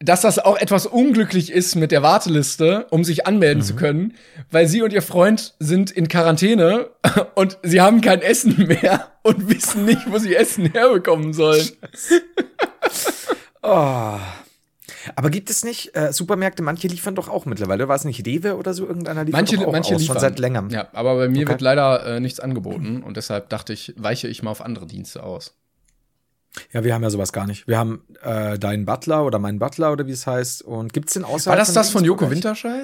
dass 0.00 0.20
das 0.20 0.38
auch 0.38 0.58
etwas 0.58 0.84
unglücklich 0.86 1.50
ist 1.50 1.74
mit 1.74 1.90
der 1.90 2.02
Warteliste, 2.02 2.86
um 2.90 3.02
sich 3.02 3.26
anmelden 3.26 3.62
Mhm. 3.62 3.66
zu 3.66 3.76
können, 3.76 4.14
weil 4.50 4.66
sie 4.68 4.82
und 4.82 4.92
ihr 4.92 5.00
Freund 5.02 5.54
sind 5.58 5.90
in 5.90 6.08
Quarantäne 6.08 6.90
und 7.34 7.58
sie 7.62 7.80
haben 7.80 8.00
kein 8.02 8.20
Essen 8.20 8.66
mehr 8.66 9.08
und 9.22 9.48
wissen 9.50 9.84
nicht, 9.86 10.10
wo 10.10 10.18
sie 10.18 10.34
Essen 10.34 10.66
herbekommen 10.72 11.32
sollen. 11.32 11.66
Oh. 13.62 14.18
Aber 15.14 15.30
gibt 15.30 15.50
es 15.50 15.64
nicht 15.64 15.96
äh, 15.96 16.12
Supermärkte, 16.12 16.62
manche 16.62 16.88
liefern 16.88 17.14
doch 17.14 17.28
auch 17.28 17.46
mittlerweile. 17.46 17.88
War 17.88 17.96
es 17.96 18.04
nicht 18.04 18.26
Rewe 18.26 18.56
oder 18.56 18.74
so? 18.74 18.86
Irgendeiner 18.86 19.24
liefert 19.24 19.40
Manche, 19.40 19.56
doch 19.56 19.66
auch 19.68 19.72
manche 19.72 19.94
aus, 19.94 20.00
liefern. 20.00 20.16
schon 20.16 20.20
seit 20.20 20.38
längerem. 20.38 20.68
Ja, 20.70 20.88
aber 20.92 21.14
bei 21.16 21.28
mir 21.28 21.42
Okay. 21.42 21.48
wird 21.52 21.60
leider 21.60 22.04
äh, 22.16 22.20
nichts 22.20 22.40
angeboten 22.40 23.02
und 23.02 23.16
deshalb 23.16 23.48
dachte 23.48 23.72
ich, 23.72 23.94
weiche 23.96 24.26
ich 24.28 24.42
mal 24.42 24.50
auf 24.50 24.60
andere 24.62 24.86
Dienste 24.86 25.22
aus. 25.22 25.54
Ja, 26.72 26.84
wir 26.84 26.94
haben 26.94 27.02
ja 27.02 27.10
sowas 27.10 27.32
gar 27.32 27.46
nicht. 27.46 27.66
Wir 27.66 27.78
haben 27.78 28.02
äh, 28.22 28.58
deinen 28.58 28.84
Butler 28.84 29.24
oder 29.24 29.38
meinen 29.38 29.58
Butler 29.58 29.92
oder 29.92 30.06
wie 30.06 30.12
es 30.12 30.26
heißt. 30.26 30.62
Und 30.62 30.92
gibt's 30.92 31.14
den 31.14 31.24
außerhalb? 31.24 31.58
War 31.58 31.64
das 31.64 31.72
das 31.72 31.90
von 31.90 32.04
Joko 32.04 32.30
Winterscheid? 32.30 32.82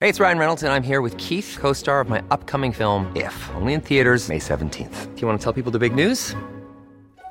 Hey, 0.00 0.08
it's 0.08 0.20
Ryan 0.20 0.38
Reynolds 0.38 0.62
and 0.62 0.72
I'm 0.72 0.86
here 0.86 1.02
with 1.02 1.16
Keith, 1.16 1.58
co-star 1.60 2.00
of 2.00 2.08
my 2.08 2.22
upcoming 2.30 2.72
film 2.72 3.08
If, 3.16 3.34
only 3.56 3.74
in 3.74 3.80
theaters 3.80 4.28
May 4.28 4.38
17th. 4.38 5.14
Do 5.16 5.20
you 5.20 5.26
want 5.26 5.40
to 5.40 5.44
tell 5.44 5.52
people 5.52 5.72
the 5.72 5.78
big 5.80 5.92
news? 5.92 6.36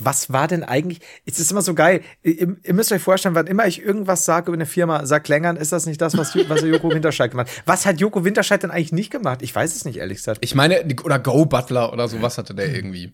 Was 0.00 0.32
war 0.32 0.48
denn 0.48 0.64
eigentlich? 0.64 1.00
Es 1.26 1.38
ist 1.38 1.50
immer 1.50 1.62
so 1.62 1.74
geil. 1.74 2.00
Ihr, 2.22 2.56
ihr 2.62 2.74
müsst 2.74 2.90
euch 2.92 3.02
vorstellen, 3.02 3.34
wann 3.34 3.46
immer 3.46 3.66
ich 3.66 3.82
irgendwas 3.82 4.24
sage 4.24 4.48
über 4.48 4.54
eine 4.54 4.66
Firma, 4.66 5.06
sagt 5.06 5.28
Längern, 5.28 5.56
ist 5.56 5.72
das 5.72 5.86
nicht 5.86 6.00
das, 6.00 6.16
was, 6.16 6.34
was 6.48 6.62
Joko 6.62 6.90
Winterscheid 6.90 7.30
gemacht 7.30 7.48
hat? 7.48 7.62
Was 7.66 7.86
hat 7.86 8.00
Joko 8.00 8.24
Winterscheid 8.24 8.62
denn 8.62 8.70
eigentlich 8.70 8.92
nicht 8.92 9.10
gemacht? 9.10 9.42
Ich 9.42 9.54
weiß 9.54 9.76
es 9.76 9.84
nicht, 9.84 9.98
ehrlich 9.98 10.18
gesagt. 10.18 10.38
Ich 10.42 10.54
meine, 10.54 10.84
oder 11.04 11.18
Go 11.18 11.46
Butler 11.46 11.92
oder 11.92 12.08
sowas 12.08 12.38
hatte 12.38 12.54
der 12.54 12.74
irgendwie. 12.74 13.12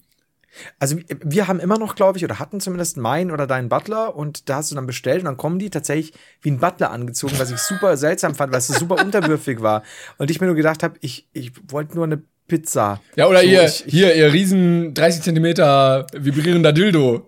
Also 0.79 0.97
wir 1.09 1.49
haben 1.49 1.61
immer 1.61 1.79
noch, 1.79 1.95
glaube 1.95 2.19
ich, 2.19 2.25
oder 2.25 2.39
hatten 2.39 2.61
zumindest 2.61 2.97
meinen 2.97 3.31
oder 3.31 3.47
deinen 3.47 3.69
Butler 3.69 4.17
und 4.17 4.49
da 4.49 4.57
hast 4.57 4.71
du 4.71 4.75
dann 4.75 4.87
bestellt 4.87 5.21
und 5.21 5.27
dann 5.27 5.37
kommen 5.37 5.59
die 5.59 5.71
tatsächlich 5.71 6.15
wie 6.41 6.51
ein 6.51 6.59
Butler 6.59 6.91
angezogen, 6.91 7.39
was 7.39 7.51
ich 7.51 7.59
super 7.59 7.97
seltsam 7.97 8.35
fand, 8.35 8.53
weil 8.53 8.59
es 8.59 8.69
super 8.69 8.97
unterwürfig 9.05 9.61
war. 9.61 9.83
Und 10.19 10.31
ich 10.31 10.41
mir 10.41 10.47
nur 10.47 10.57
gedacht 10.57 10.83
habe, 10.83 10.97
ich, 11.01 11.29
ich 11.33 11.53
wollte 11.71 11.95
nur 11.95 12.05
eine 12.05 12.23
Pizza. 12.49 13.01
Ja, 13.17 13.27
oder 13.27 13.41
so, 13.41 13.47
ihr, 13.47 13.65
ich, 13.65 13.85
hier, 13.87 14.15
ihr 14.15 14.33
riesen 14.33 14.95
30 14.95 15.23
Zentimeter 15.23 16.07
vibrierender 16.13 16.73
Dildo. 16.73 17.27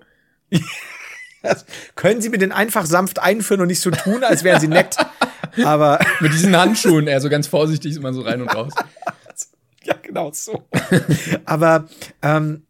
Können 1.94 2.20
Sie 2.20 2.28
mir 2.28 2.38
den 2.38 2.52
einfach 2.52 2.86
sanft 2.86 3.20
einführen 3.20 3.60
und 3.60 3.68
nicht 3.68 3.80
so 3.80 3.90
tun, 3.90 4.24
als 4.24 4.44
wären 4.44 4.60
Sie 4.60 4.68
nett? 4.68 4.96
Aber 5.64 5.98
mit 6.20 6.32
diesen 6.32 6.56
Handschuhen, 6.56 7.06
er 7.06 7.20
so 7.20 7.28
ganz 7.28 7.46
vorsichtig 7.46 7.96
immer 7.96 8.12
so 8.12 8.22
rein 8.22 8.42
und 8.42 8.54
raus. 8.54 8.72
ja, 9.84 9.94
genau 10.02 10.30
so. 10.32 10.64
Aber 11.44 11.88
ähm, 12.22 12.64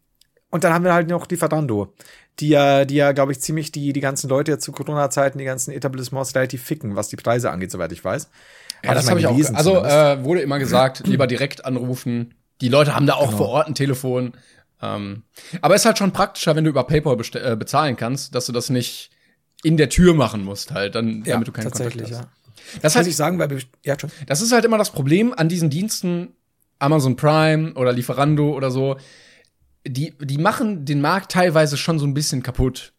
und 0.49 0.63
dann 0.63 0.73
haben 0.73 0.83
wir 0.83 0.93
halt 0.93 1.09
noch 1.09 1.27
die 1.27 1.37
Fernando, 1.37 1.93
die 2.39 2.49
ja, 2.49 2.85
die 2.85 2.95
ja, 2.95 3.11
glaube 3.11 3.31
ich, 3.31 3.39
ziemlich 3.39 3.71
die 3.71 3.93
die 3.93 3.99
ganzen 3.99 4.29
Leute 4.29 4.51
ja 4.51 4.59
zu 4.59 4.71
Corona-Zeiten, 4.71 5.37
die 5.37 5.45
ganzen 5.45 5.71
Etablissements 5.71 6.35
relativ 6.35 6.63
ficken, 6.63 6.95
was 6.95 7.09
die 7.09 7.15
Preise 7.15 7.51
angeht, 7.51 7.71
soweit 7.71 7.91
ich 7.91 8.03
weiß. 8.03 8.29
Ja, 8.83 8.93
das 8.93 9.09
habe 9.09 9.19
ich 9.19 9.27
auch. 9.27 9.37
Also 9.53 9.83
äh, 9.83 10.23
wurde 10.23 10.41
immer 10.41 10.59
gesagt, 10.59 11.05
lieber 11.05 11.27
direkt 11.27 11.65
anrufen. 11.65 12.33
Die 12.61 12.69
Leute 12.69 12.95
haben 12.95 13.07
da 13.07 13.15
auch 13.15 13.27
genau. 13.27 13.37
vor 13.37 13.49
Ort 13.49 13.67
ein 13.67 13.75
Telefon. 13.75 14.33
Ähm, 14.81 15.23
aber 15.61 15.75
es 15.75 15.81
ist 15.81 15.85
halt 15.85 15.97
schon 15.97 16.11
praktischer, 16.11 16.55
wenn 16.55 16.63
du 16.63 16.69
über 16.69 16.83
PayPal 16.85 17.17
äh, 17.33 17.55
bezahlen 17.55 17.95
kannst, 17.95 18.35
dass 18.35 18.45
du 18.45 18.51
das 18.51 18.69
nicht 18.69 19.11
in 19.63 19.77
der 19.77 19.89
Tür 19.89 20.13
machen 20.13 20.43
musst, 20.43 20.71
halt, 20.71 20.95
dann, 20.95 21.23
ja, 21.25 21.33
damit 21.33 21.47
du 21.47 21.51
keinen 21.51 21.65
tatsächlich, 21.65 22.03
Kontakt 22.03 22.27
hast. 22.27 22.73
Ja. 22.73 22.79
Das 22.81 22.95
muss 22.95 23.07
ich 23.07 23.15
sagen, 23.15 23.39
weil 23.39 23.59
ja, 23.83 23.99
schon. 23.99 24.11
Das 24.27 24.41
ist 24.41 24.51
halt 24.51 24.63
immer 24.65 24.77
das 24.77 24.91
Problem 24.91 25.33
an 25.35 25.49
diesen 25.49 25.69
Diensten, 25.69 26.35
Amazon 26.77 27.15
Prime 27.15 27.73
oder 27.73 27.91
Lieferando 27.91 28.51
oder 28.51 28.71
so. 28.71 28.97
Die, 29.87 30.13
die 30.19 30.37
machen 30.37 30.85
den 30.85 31.01
Markt 31.01 31.31
teilweise 31.31 31.77
schon 31.77 31.99
so 31.99 32.05
ein 32.05 32.13
bisschen 32.13 32.43
kaputt. 32.43 32.93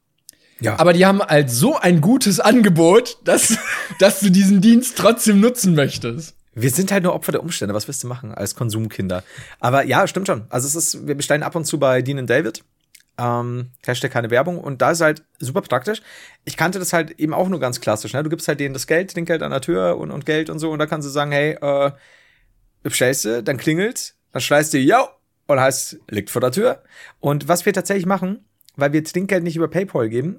Ja. 0.60 0.78
Aber 0.78 0.92
die 0.92 1.06
haben 1.06 1.22
halt 1.22 1.50
so 1.50 1.76
ein 1.78 2.00
gutes 2.00 2.40
Angebot, 2.40 3.18
dass, 3.24 3.56
dass 3.98 4.20
du 4.20 4.30
diesen 4.30 4.60
Dienst 4.60 4.96
trotzdem 4.98 5.40
nutzen 5.40 5.74
möchtest. 5.74 6.36
Wir 6.52 6.70
sind 6.70 6.90
halt 6.90 7.04
nur 7.04 7.14
Opfer 7.14 7.32
der 7.32 7.42
Umstände. 7.42 7.74
Was 7.74 7.86
willst 7.86 8.02
du 8.02 8.08
machen 8.08 8.34
als 8.34 8.54
Konsumkinder? 8.54 9.22
Aber 9.60 9.84
ja, 9.84 10.06
stimmt 10.06 10.26
schon. 10.26 10.46
Also 10.48 10.66
es 10.66 10.74
ist, 10.74 11.06
wir 11.06 11.14
bestellen 11.14 11.42
ab 11.42 11.54
und 11.54 11.64
zu 11.64 11.78
bei 11.78 12.02
Dean 12.02 12.26
David. 12.26 12.64
Ähm, 13.18 13.70
Hashtag 13.86 14.10
keine 14.10 14.30
Werbung. 14.30 14.58
Und 14.58 14.82
da 14.82 14.90
ist 14.90 15.00
halt 15.00 15.22
super 15.38 15.60
praktisch. 15.60 16.02
Ich 16.44 16.56
kannte 16.56 16.78
das 16.78 16.92
halt 16.92 17.12
eben 17.12 17.34
auch 17.34 17.48
nur 17.48 17.60
ganz 17.60 17.80
klassisch. 17.80 18.12
Ne? 18.14 18.22
Du 18.22 18.30
gibst 18.30 18.48
halt 18.48 18.60
denen 18.60 18.74
das 18.74 18.86
Geld, 18.86 19.16
den 19.16 19.26
Geld 19.26 19.42
an 19.42 19.50
der 19.50 19.60
Tür 19.60 19.96
und, 19.98 20.10
und 20.10 20.26
Geld 20.26 20.50
und 20.50 20.58
so. 20.58 20.70
Und 20.70 20.78
da 20.78 20.86
kannst 20.86 21.06
du 21.06 21.10
sagen, 21.10 21.30
hey, 21.30 21.52
äh, 21.60 21.92
bestellst 22.82 23.24
du, 23.24 23.42
dann 23.42 23.58
klingelt, 23.58 24.14
dann 24.32 24.40
schreist 24.40 24.72
du, 24.72 24.78
yo, 24.78 25.08
und 25.46 25.60
heißt, 25.60 25.98
liegt 26.08 26.30
vor 26.30 26.40
der 26.40 26.52
Tür. 26.52 26.82
Und 27.18 27.48
was 27.48 27.66
wir 27.66 27.72
tatsächlich 27.72 28.06
machen, 28.06 28.44
weil 28.76 28.92
wir 28.92 29.04
Trinkgeld 29.04 29.44
nicht 29.44 29.56
über 29.56 29.68
PayPal 29.68 30.08
geben, 30.08 30.38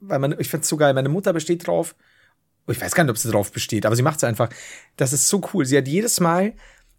weil 0.00 0.18
man, 0.18 0.38
ich 0.38 0.48
find's 0.48 0.68
so 0.68 0.76
geil, 0.76 0.94
meine 0.94 1.08
Mutter 1.08 1.32
besteht 1.32 1.66
drauf, 1.66 1.94
ich 2.72 2.80
weiß 2.80 2.94
gar 2.94 3.04
nicht, 3.04 3.10
ob 3.10 3.18
sie 3.18 3.30
drauf 3.30 3.52
besteht, 3.52 3.86
aber 3.86 3.96
sie 3.96 4.02
macht's 4.02 4.24
einfach. 4.24 4.50
Das 4.96 5.12
ist 5.12 5.28
so 5.28 5.42
cool. 5.52 5.64
Sie 5.64 5.76
hat 5.76 5.88
jedes 5.88 6.20
Mal, 6.20 6.54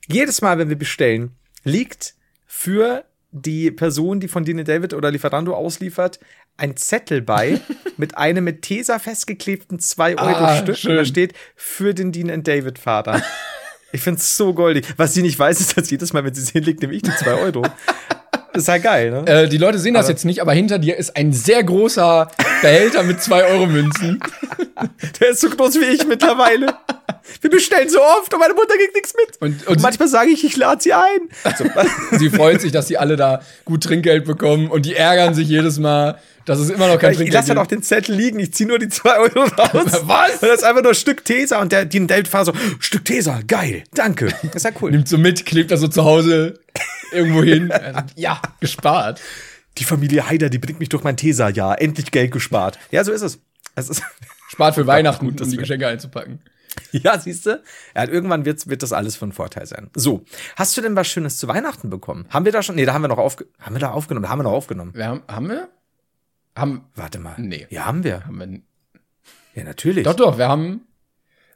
jedes 0.07 0.41
Mal, 0.41 0.57
wenn 0.57 0.70
wir 0.70 0.78
bestellen, 0.78 1.36
liegt 1.63 2.15
für 2.45 3.05
die 3.32 3.72
Person, 3.72 4.20
die 4.20 4.28
von 4.28 4.43
Dine 4.43 4.63
David 4.63 4.93
oder 4.93 5.11
Lieferando 5.11 5.53
ausliefert, 5.53 6.20
ein 6.57 6.76
Zettel 6.76 7.22
bei 7.22 7.59
mit 7.97 8.17
einem 8.17 8.43
mit 8.43 8.61
Tesa 8.61 8.99
festgeklebten 8.99 9.80
2-Euro-Stück. 9.80 10.78
Ah, 10.86 10.89
und 10.89 10.95
da 10.95 11.05
steht 11.05 11.34
für 11.55 11.93
den 11.93 12.11
Dean 12.11 12.43
David 12.43 12.80
Vater. 12.80 13.22
Ich 13.91 14.01
find's 14.01 14.38
so 14.38 14.53
goldig. 14.53 14.86
Was 14.97 15.15
sie 15.15 15.24
nicht 15.24 15.39
weiß, 15.39 15.59
ist, 15.59 15.76
dass 15.76 15.89
jedes 15.89 16.13
Mal, 16.13 16.24
wenn 16.24 16.36
sie 16.36 16.43
es 16.43 16.51
hinlegt, 16.51 16.82
nehme 16.82 16.93
ich 16.93 17.01
die 17.01 17.09
2 17.09 17.34
Euro. 17.34 17.63
Das 18.54 18.64
ist 18.64 18.70
halt 18.70 18.84
geil, 18.84 19.12
ne? 19.12 19.28
Äh, 19.28 19.47
die 19.47 19.58
Leute 19.58 19.78
sehen 19.78 19.93
das 19.93 20.06
aber 20.06 20.14
jetzt 20.14 20.26
nicht, 20.26 20.41
aber 20.41 20.54
hinter 20.54 20.80
dir 20.80 20.97
ist 20.97 21.16
ein 21.16 21.34
sehr 21.34 21.64
großer 21.64 22.30
Behälter 22.62 23.04
mit 23.04 23.20
2-Euro-Münzen. 23.20 24.20
Der 25.20 25.30
ist 25.30 25.41
so 25.41 25.50
groß 25.50 25.76
wie 25.76 25.86
ich 25.86 26.08
mittlerweile. 26.08 26.68
Wir 27.41 27.50
bestellen 27.50 27.89
so 27.89 28.02
oft 28.02 28.34
und 28.34 28.39
meine 28.39 28.54
Mutter 28.54 28.76
kriegt 28.76 28.95
nichts 28.95 29.14
mit. 29.14 29.41
Und, 29.41 29.68
und, 29.68 29.76
und 29.76 29.82
manchmal 29.82 30.08
sage 30.08 30.32
ich, 30.32 30.43
ich 30.43 30.58
lade 30.58 30.82
sie 30.82 30.93
ein. 30.93 31.30
So. 31.58 31.66
sie 32.18 32.30
freut 32.30 32.62
sich, 32.62 32.72
dass 32.72 32.88
sie 32.88 32.97
alle 32.97 33.16
da 33.16 33.41
gut 33.66 33.84
Trinkgeld 33.84 34.26
bekommen 34.26 34.70
und 34.70 34.86
die 34.86 34.95
ärgern 34.95 35.34
sich 35.34 35.47
jedes 35.47 35.78
Mal, 35.78 36.18
dass 36.45 36.60
es 36.60 36.70
immer 36.70 36.88
noch 36.88 36.97
kein 36.97 37.12
ich, 37.12 37.18
Trinkgeld 37.18 37.28
Ich 37.28 37.34
lasse 37.34 37.50
halt 37.50 37.60
auch 37.60 37.68
den 37.68 37.84
Zettel 37.84 38.16
liegen, 38.16 38.39
ich 38.39 38.54
ziehe 38.54 38.68
nur 38.68 38.80
die 38.80 38.89
2 38.89 39.18
Euro 39.20 39.43
raus. 39.43 39.72
Was? 40.04 40.41
Und 40.41 40.50
das 40.50 40.60
ist 40.60 40.64
einfach 40.64 40.82
nur 40.82 40.91
ein 40.91 40.95
Stück 40.95 41.24
Tesa 41.24 41.62
und 41.62 41.72
der, 41.72 41.86
die 41.86 42.06
Deltfahrer 42.06 42.45
so, 42.45 42.54
Stück 42.80 43.06
Tesa, 43.06 43.41
geil, 43.47 43.84
danke. 43.93 44.34
Das 44.43 44.56
ist 44.56 44.66
ja 44.66 44.72
cool. 44.82 44.91
Nimmt 44.91 45.08
so 45.08 45.18
mit, 45.18 45.45
klebt 45.45 45.72
das 45.72 45.82
so 45.82 45.88
zu 45.88 46.04
Hause 46.06 46.60
irgendwo 47.12 47.43
hin. 47.43 47.72
ja, 48.16 48.41
gespart. 48.60 49.22
Die 49.78 49.84
Familie 49.84 50.28
Haider, 50.30 50.49
die 50.49 50.60
bringt 50.60 50.80
mich 50.80 50.89
durch 50.89 51.03
mein 51.03 51.18
Tesa-Jahr. 51.18 51.82
Endlich 51.82 52.12
Geld 52.12 52.32
gespart. 52.32 52.80
Ja, 52.91 53.03
so 53.03 53.12
ist 53.12 53.22
es. 53.22 53.39
es 53.76 53.89
ist 53.89 54.03
Spart 54.49 54.76
für 54.76 54.88
Weihnachten, 54.88 55.26
gut, 55.26 55.41
um 55.41 55.49
die 55.49 55.57
Geschenke 55.57 55.88
einzupacken. 55.88 56.41
Ja, 56.91 57.20
siehst 57.20 57.45
du? 57.45 57.62
Ja, 57.95 58.07
irgendwann 58.07 58.45
wird, 58.45 58.68
wird 58.68 58.84
das 58.84 58.93
alles 58.93 59.16
von 59.16 59.32
Vorteil 59.32 59.66
sein. 59.66 59.89
So, 59.95 60.24
hast 60.55 60.78
du 60.78 60.82
denn 60.82 60.95
was 60.95 61.07
Schönes 61.07 61.38
zu 61.38 61.47
Weihnachten 61.47 61.89
bekommen? 61.89 62.26
Haben 62.30 62.45
wir 62.45 62.51
da 62.51 62.64
schon? 62.64 62.76
Nee, 62.76 62.86
da 62.86 62.93
haben 62.93 63.01
wir 63.01 63.07
noch 63.07 63.18
aufge 63.18 63.47
haben 63.60 63.76
wir 63.76 63.80
da 63.80 63.91
aufgenommen. 63.91 64.24
Da 64.24 64.30
haben 64.30 64.39
wir 64.39 64.43
noch 64.43 64.53
aufgenommen. 64.53 64.93
Wir 64.93 65.07
haben, 65.07 65.22
haben 65.28 65.49
wir? 65.49 65.70
Haben, 66.55 66.86
Warte 66.95 67.20
mal. 67.20 67.36
Nee. 67.38 67.68
Ja, 67.70 67.86
haben 67.86 68.03
wir. 68.03 68.26
Haben 68.26 68.39
wir 68.39 68.60
ja, 69.55 69.64
natürlich. 69.64 70.03
Doch, 70.03 70.16
doch, 70.16 70.38
wir 70.38 70.47
haben. 70.47 70.88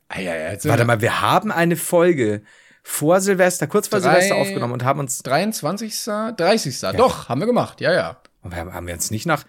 Ah, 0.09 0.19
ja, 0.19 0.35
ja, 0.35 0.51
jetzt 0.51 0.67
Warte 0.67 0.85
mal, 0.85 1.01
wir 1.01 1.21
haben 1.21 1.51
eine 1.51 1.75
Folge 1.75 2.43
vor 2.83 3.21
Silvester, 3.21 3.65
kurz 3.65 3.87
vor 3.87 3.99
Drei, 3.99 4.19
Silvester 4.19 4.35
aufgenommen 4.35 4.73
und 4.73 4.83
haben 4.83 4.99
uns. 4.99 5.23
23. 5.23 6.03
30. 6.03 6.81
Ja. 6.81 6.93
Doch, 6.93 7.29
haben 7.29 7.39
wir 7.39 7.47
gemacht, 7.47 7.81
ja, 7.81 7.93
ja. 7.93 8.17
Und 8.41 8.51
wir 8.51 8.59
haben, 8.59 8.73
haben 8.73 8.85
wir 8.85 8.93
uns 8.93 9.09
nicht 9.09 9.25
nach. 9.25 9.45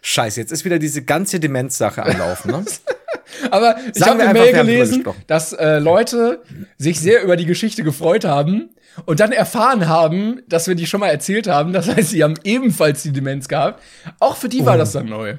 Scheiße, 0.00 0.40
jetzt 0.40 0.52
ist 0.52 0.64
wieder 0.64 0.78
diese 0.78 1.02
ganze 1.02 1.40
Demenzsache 1.40 2.04
am 2.04 2.16
Laufen, 2.16 2.52
ne? 2.52 2.64
Aber 3.50 3.76
ich 3.94 4.02
habe 4.02 4.22
eine 4.22 4.32
Mail 4.32 4.52
gelesen, 4.52 5.04
dass 5.26 5.52
äh, 5.52 5.78
Leute 5.78 6.42
sich 6.78 7.00
sehr 7.00 7.22
über 7.22 7.36
die 7.36 7.46
Geschichte 7.46 7.82
gefreut 7.82 8.24
haben 8.24 8.70
und 9.04 9.20
dann 9.20 9.32
erfahren 9.32 9.88
haben, 9.88 10.42
dass 10.46 10.68
wir 10.68 10.76
die 10.76 10.86
schon 10.86 11.00
mal 11.00 11.08
erzählt 11.08 11.46
haben. 11.46 11.72
Das 11.72 11.88
heißt, 11.88 12.10
sie 12.10 12.22
haben 12.22 12.34
ebenfalls 12.44 13.02
die 13.02 13.12
Demenz 13.12 13.48
gehabt. 13.48 13.82
Auch 14.20 14.36
für 14.36 14.48
die 14.48 14.62
oh. 14.62 14.66
war 14.66 14.78
das 14.78 14.92
dann 14.92 15.06
neu. 15.06 15.36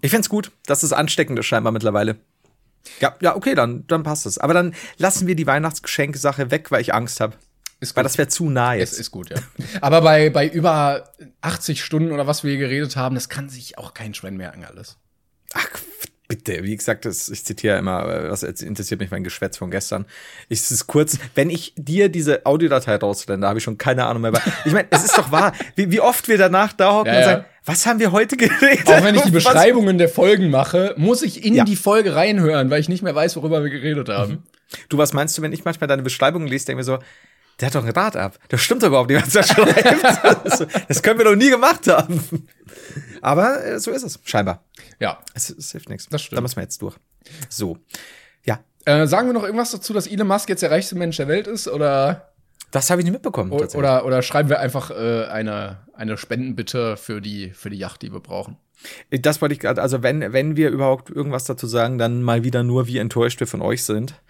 Ich 0.00 0.10
find's 0.10 0.28
gut. 0.28 0.52
Das 0.66 0.84
ist 0.84 0.92
ansteckend 0.92 1.38
ist 1.38 1.46
scheinbar 1.46 1.72
mittlerweile. 1.72 2.16
Ja, 3.00 3.16
ja, 3.20 3.36
okay, 3.36 3.54
dann, 3.54 3.86
dann 3.86 4.02
passt 4.02 4.26
es. 4.26 4.38
Aber 4.38 4.54
dann 4.54 4.74
lassen 4.98 5.26
wir 5.26 5.34
die 5.34 5.46
Weihnachtsgeschenke-Sache 5.46 6.50
weg, 6.50 6.70
weil 6.70 6.80
ich 6.80 6.94
Angst 6.94 7.20
habe. 7.20 7.36
Ist 7.80 7.96
weil 7.96 8.04
das 8.04 8.18
wäre 8.18 8.28
zu 8.28 8.48
nah 8.48 8.74
jetzt. 8.74 8.94
Es 8.94 8.98
ist 8.98 9.10
gut, 9.10 9.30
ja. 9.30 9.36
Aber 9.80 10.00
bei, 10.00 10.30
bei 10.30 10.48
über 10.48 11.12
80 11.40 11.82
Stunden 11.84 12.12
oder 12.12 12.26
was 12.26 12.44
wir 12.44 12.50
hier 12.50 12.60
geredet 12.60 12.96
haben, 12.96 13.14
das 13.14 13.28
kann 13.28 13.48
sich 13.48 13.78
auch 13.78 13.94
kein 13.94 14.14
Schwein 14.14 14.36
merken 14.36 14.64
alles. 14.64 14.96
Ach, 15.52 15.66
bitte, 16.34 16.64
wie 16.64 16.76
gesagt, 16.76 17.04
das, 17.04 17.28
ich 17.28 17.44
zitiere 17.44 17.78
immer, 17.78 18.08
äh, 18.08 18.30
was 18.30 18.42
interessiert 18.42 19.00
mich 19.00 19.10
mein 19.10 19.22
Geschwätz 19.22 19.56
von 19.56 19.70
gestern. 19.70 20.04
Ich, 20.48 20.60
es 20.60 20.72
ist 20.72 20.86
kurz, 20.88 21.18
wenn 21.34 21.48
ich 21.48 21.72
dir 21.76 22.08
diese 22.08 22.44
Audiodatei 22.44 22.96
rauslende, 22.96 23.46
habe 23.46 23.58
ich 23.58 23.64
schon 23.64 23.78
keine 23.78 24.06
Ahnung 24.06 24.22
mehr. 24.22 24.32
Ich 24.64 24.72
meine, 24.72 24.88
es 24.90 25.04
ist 25.04 25.16
doch 25.16 25.30
wahr, 25.30 25.52
wie, 25.76 25.90
wie 25.92 26.00
oft 26.00 26.26
wir 26.26 26.38
danach 26.38 26.72
da 26.72 26.92
hocken 26.92 27.12
ja, 27.12 27.18
und 27.18 27.24
sagen, 27.24 27.44
was 27.64 27.86
haben 27.86 28.00
wir 28.00 28.10
heute 28.10 28.36
geredet? 28.36 28.86
Auch 28.88 29.04
wenn 29.04 29.14
ich 29.14 29.22
die 29.22 29.30
Beschreibungen 29.30 29.96
der 29.96 30.08
Folgen 30.08 30.50
mache, 30.50 30.94
muss 30.96 31.22
ich 31.22 31.44
in 31.44 31.54
ja. 31.54 31.64
die 31.64 31.76
Folge 31.76 32.16
reinhören, 32.16 32.68
weil 32.70 32.80
ich 32.80 32.88
nicht 32.88 33.02
mehr 33.02 33.14
weiß, 33.14 33.36
worüber 33.36 33.62
wir 33.62 33.70
geredet 33.70 34.08
haben. 34.08 34.32
Mhm. 34.32 34.42
Du, 34.88 34.98
was 34.98 35.12
meinst 35.12 35.38
du, 35.38 35.42
wenn 35.42 35.52
ich 35.52 35.64
manchmal 35.64 35.86
deine 35.86 36.02
Beschreibungen 36.02 36.48
lese, 36.48 36.66
denke 36.66 36.78
mir 36.78 36.84
so, 36.84 36.98
der 37.60 37.66
hat 37.66 37.74
doch 37.76 37.84
ein 37.84 37.90
Rad 37.90 38.16
ab. 38.16 38.38
Das 38.48 38.60
stimmt 38.60 38.82
doch 38.82 38.88
überhaupt 38.88 39.10
nicht, 39.10 39.24
was 39.24 39.34
er 39.36 39.42
schreibt. 39.44 40.88
das 40.88 41.02
können 41.02 41.18
wir 41.18 41.24
doch 41.24 41.36
nie 41.36 41.50
gemacht 41.50 41.86
haben. 41.86 42.20
Aber 43.24 43.64
äh, 43.64 43.80
so 43.80 43.90
ist 43.90 44.02
es, 44.02 44.20
scheinbar. 44.24 44.62
Ja. 45.00 45.18
Es, 45.32 45.48
es 45.48 45.72
hilft 45.72 45.88
nichts. 45.88 46.08
Das 46.10 46.22
stimmt. 46.22 46.36
Da 46.36 46.42
müssen 46.42 46.56
wir 46.56 46.62
jetzt 46.62 46.80
durch. 46.82 46.96
So. 47.48 47.78
Ja. 48.44 48.60
Äh, 48.84 49.06
sagen 49.06 49.28
wir 49.28 49.32
noch 49.32 49.44
irgendwas 49.44 49.70
dazu, 49.70 49.94
dass 49.94 50.06
Elon 50.06 50.26
Musk 50.26 50.48
jetzt 50.48 50.62
der 50.62 50.70
reichste 50.70 50.94
Mensch 50.94 51.16
der 51.16 51.26
Welt 51.26 51.46
ist, 51.46 51.66
oder? 51.66 52.34
Das 52.70 52.90
habe 52.90 53.00
ich 53.00 53.04
nicht 53.04 53.14
mitbekommen. 53.14 53.50
O-. 53.50 53.64
Oder, 53.76 54.04
oder 54.04 54.20
schreiben 54.20 54.50
wir 54.50 54.60
einfach 54.60 54.90
äh, 54.90 55.24
eine, 55.24 55.78
eine 55.94 56.18
Spendenbitte 56.18 56.98
für 56.98 57.22
die, 57.22 57.50
für 57.50 57.70
die 57.70 57.78
Yacht, 57.78 58.02
die 58.02 58.12
wir 58.12 58.20
brauchen. 58.20 58.58
Das 59.10 59.40
wollte 59.40 59.54
ich 59.54 59.60
gerade, 59.60 59.80
also 59.80 60.02
wenn, 60.02 60.32
wenn 60.34 60.56
wir 60.56 60.68
überhaupt 60.68 61.08
irgendwas 61.08 61.44
dazu 61.44 61.66
sagen, 61.66 61.96
dann 61.96 62.22
mal 62.22 62.44
wieder 62.44 62.62
nur, 62.62 62.86
wie 62.86 62.98
enttäuscht 62.98 63.40
wir 63.40 63.46
von 63.46 63.62
euch 63.62 63.84
sind, 63.84 64.20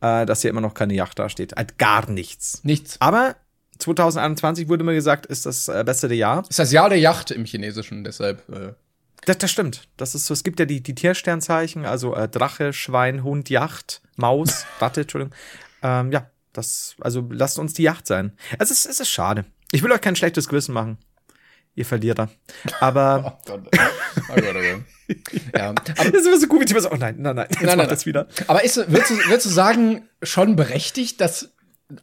äh, 0.00 0.24
dass 0.24 0.40
hier 0.40 0.50
immer 0.50 0.62
noch 0.62 0.72
keine 0.72 0.94
Yacht 0.94 1.18
da 1.18 1.28
steht. 1.28 1.54
Halt 1.54 1.76
gar 1.76 2.10
nichts. 2.10 2.64
Nichts. 2.64 2.96
Aber 3.00 3.36
2021 3.78 4.68
wurde 4.68 4.84
mir 4.84 4.94
gesagt, 4.94 5.26
ist 5.26 5.46
das 5.46 5.68
äh, 5.68 5.82
beste 5.84 6.12
Jahr. 6.14 6.44
Ist 6.48 6.58
das 6.58 6.72
Jahr 6.72 6.88
der 6.88 6.98
Yacht 6.98 7.30
im 7.30 7.44
Chinesischen, 7.44 8.04
deshalb. 8.04 8.48
Äh, 8.48 8.74
Das, 9.24 9.38
das 9.38 9.50
stimmt. 9.50 9.88
Das 9.96 10.14
ist 10.14 10.26
so, 10.26 10.34
es 10.34 10.44
gibt 10.44 10.58
ja 10.60 10.66
die, 10.66 10.82
die 10.82 10.94
Tiersternzeichen, 10.94 11.84
also 11.84 12.14
äh, 12.14 12.28
Drache, 12.28 12.72
Schwein, 12.72 13.22
Hund, 13.24 13.50
Yacht, 13.50 14.02
Maus, 14.16 14.66
Ratte, 14.80 15.02
Entschuldigung. 15.02 15.34
Ähm, 15.82 16.12
ja, 16.12 16.30
das, 16.52 16.96
also 17.00 17.26
lasst 17.30 17.58
uns 17.58 17.74
die 17.74 17.82
Yacht 17.82 18.06
sein. 18.06 18.32
Es 18.58 18.70
ist, 18.70 18.86
es 18.86 19.00
ist 19.00 19.10
schade. 19.10 19.44
Ich 19.70 19.82
will 19.82 19.92
euch 19.92 20.00
kein 20.00 20.16
schlechtes 20.16 20.48
Gewissen 20.48 20.72
machen. 20.72 20.98
Ihr 21.74 21.84
Verlierer. 21.86 22.28
Aber 22.80 23.38
oh 23.48 23.58
Gott. 23.58 23.68
Oh 24.30 24.34
Gott, 24.34 24.44
oh 24.48 24.52
Gott. 24.52 24.82
Ja. 25.54 25.68
Aber, 25.70 25.80
das 25.94 26.06
ist 26.06 26.26
immer 26.26 26.40
so 26.40 26.46
gut, 26.48 26.68
wie 26.68 26.70
immer 26.72 26.80
so, 26.80 26.90
oh 26.90 26.96
nein, 26.96 27.16
nein, 27.18 27.36
nein, 27.36 27.46
jetzt 27.50 27.62
Nein, 27.62 27.78
nein, 27.78 27.88
das 27.88 28.06
wieder. 28.06 28.26
Aber 28.46 28.64
ist, 28.64 28.76
würdest, 28.76 29.10
du, 29.10 29.14
würdest 29.28 29.46
du 29.46 29.50
sagen, 29.50 30.08
schon 30.22 30.56
berechtigt, 30.56 31.20
dass. 31.20 31.54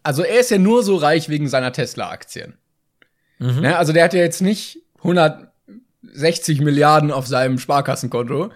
Also, 0.04 0.24
er 0.24 0.40
ist 0.40 0.52
ja 0.52 0.58
nur 0.58 0.84
so 0.84 0.96
reich 0.96 1.30
wegen 1.30 1.48
seiner 1.48 1.72
Tesla-Aktien. 1.72 2.56
Ne, 3.38 3.78
also, 3.78 3.92
der 3.92 4.06
hat 4.06 4.14
ja 4.14 4.22
jetzt 4.22 4.42
nicht 4.42 4.80
160 5.00 6.62
Milliarden 6.62 7.12
auf 7.12 7.28
seinem 7.28 7.60
Sparkassenkonto, 7.60 8.52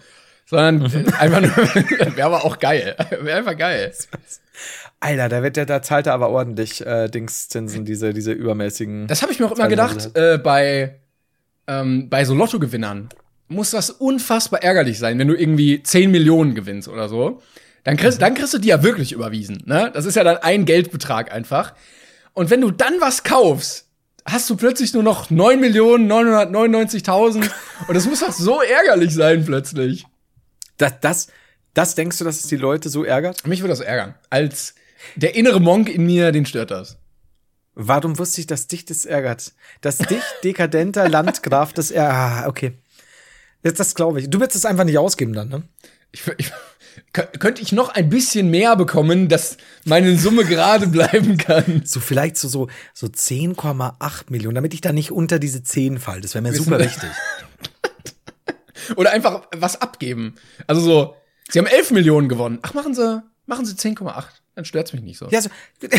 sondern 0.46 0.86
äh, 0.86 1.12
einfach 1.20 1.42
nur. 1.42 1.52
Wäre 2.16 2.24
aber 2.24 2.46
auch 2.46 2.60
geil. 2.60 2.96
Wäre 3.22 3.38
einfach 3.38 3.58
geil. 3.58 3.94
Alter, 5.00 5.30
da 5.30 5.44
wird 5.44 5.56
der, 5.56 5.66
da 5.66 5.82
zahlt 5.82 6.08
er 6.08 6.14
aber 6.14 6.30
ordentlich 6.30 6.86
äh, 6.86 7.08
Dingszinsen, 7.08 7.86
diese, 7.86 8.14
diese 8.14 8.32
übermäßigen. 8.32 9.08
Das 9.08 9.22
habe 9.22 9.32
ich 9.32 9.40
mir 9.40 9.46
auch 9.46 9.52
immer 9.54 9.68
gedacht, 9.68 10.16
äh, 10.16 10.38
bei, 10.38 11.00
ähm, 11.68 12.10
bei 12.10 12.26
so 12.26 12.34
Lottogewinnern. 12.34 13.10
Muss 13.48 13.72
das 13.72 13.90
unfassbar 13.90 14.62
ärgerlich 14.62 15.00
sein, 15.00 15.18
wenn 15.18 15.28
du 15.28 15.36
irgendwie 15.36 15.82
10 15.82 16.12
Millionen 16.12 16.54
gewinnst 16.54 16.88
oder 16.88 17.10
so. 17.10 17.42
Dann 17.84 17.98
kriegst, 17.98 18.22
dann 18.22 18.34
kriegst 18.34 18.54
du 18.54 18.58
die 18.58 18.70
ja 18.70 18.84
wirklich 18.84 19.12
überwiesen. 19.12 19.64
Ne? 19.66 19.92
Das 19.94 20.06
ist 20.06 20.16
ja 20.16 20.24
dann 20.24 20.38
ein 20.38 20.66
Geldbetrag 20.66 21.32
einfach. 21.32 21.74
Und 22.34 22.50
wenn 22.50 22.62
du 22.62 22.72
dann 22.72 23.00
was 23.00 23.24
kaufst, 23.24 23.88
hast 24.26 24.50
du 24.50 24.56
plötzlich 24.56 24.94
nur 24.94 25.04
noch 25.04 25.30
9 25.30 25.60
Millionen 25.60 26.12
999.000. 26.12 27.50
Und 27.88 27.94
das 27.94 28.06
muss 28.06 28.20
doch 28.20 28.32
so 28.32 28.62
ärgerlich 28.62 29.14
sein 29.14 29.46
plötzlich. 29.46 30.06
das, 30.78 30.94
das, 31.02 31.28
das 31.74 31.96
denkst 31.96 32.18
du, 32.18 32.24
dass 32.24 32.40
es 32.40 32.48
die 32.48 32.58
Leute 32.58 32.90
so 32.90 33.04
ärgert? 33.04 33.46
Mich 33.48 33.62
würde 33.62 33.72
das 33.72 33.80
ärgern. 33.80 34.16
Als 34.30 34.76
der 35.16 35.36
innere 35.36 35.60
Monk 35.60 35.90
in 35.90 36.06
mir, 36.06 36.32
den 36.32 36.46
stört 36.46 36.72
das. 36.72 36.98
Warum 37.76 38.20
wusste 38.20 38.42
ich, 38.42 38.48
dass 38.48 38.68
dich 38.68 38.86
das 38.86 39.06
ärgert? 39.06 39.54
Dass 39.82 40.00
dich, 40.00 40.22
dekadenter 40.44 41.08
Landgraf, 41.08 41.74
das 41.74 41.92
ärgert. 41.92 42.14
Ah, 42.14 42.48
okay. 42.48 42.74
Das, 43.64 43.74
das 43.74 43.96
glaube 43.96 44.20
ich. 44.20 44.30
Du 44.30 44.40
willst 44.40 44.56
es 44.56 44.66
einfach 44.66 44.84
nicht 44.84 44.98
ausgeben 44.98 45.34
dann, 45.34 45.50
ne? 45.50 45.64
Ich, 46.12 46.28
ich, 46.38 46.52
könnte 47.14 47.62
ich 47.62 47.72
noch 47.72 47.90
ein 47.90 48.10
bisschen 48.10 48.50
mehr 48.50 48.76
bekommen, 48.76 49.30
dass 49.30 49.58
meine 49.86 50.18
Summe 50.18 50.46
gerade 50.46 50.88
bleiben 50.88 51.38
kann? 51.38 51.84
So 51.86 52.00
vielleicht 52.00 52.38
so, 52.38 52.48
so, 52.48 52.68
so 52.94 53.08
10,8 53.08 54.24
Millionen, 54.30 54.56
damit 54.56 54.74
ich 54.74 54.82
da 54.82 54.92
nicht 54.92 55.12
unter 55.12 55.40
diese 55.40 55.64
10 55.64 56.00
fall. 56.00 56.22
Das 56.22 56.34
wäre 56.34 56.42
mir 56.42 56.52
Wissen 56.52 56.66
super 56.66 56.80
wichtig. 56.80 57.10
Oder 58.96 59.12
einfach 59.12 59.48
was 59.56 59.82
abgeben. 59.82 60.36
Also 60.68 60.82
so, 60.82 61.16
sie 61.50 61.60
haben 61.60 61.68
11 61.68 61.92
Millionen 61.92 62.30
gewonnen. 62.30 62.60
Ach, 62.62 62.74
machen 62.74 62.94
sie, 62.94 63.22
machen 63.46 63.66
sie 63.66 63.74
10,8. 63.76 64.26
Dann 64.56 64.66
stört's 64.66 64.92
mich 64.94 65.02
nicht 65.02 65.18
so. 65.18 65.30
Ja, 65.30 65.42
so, 65.42 65.50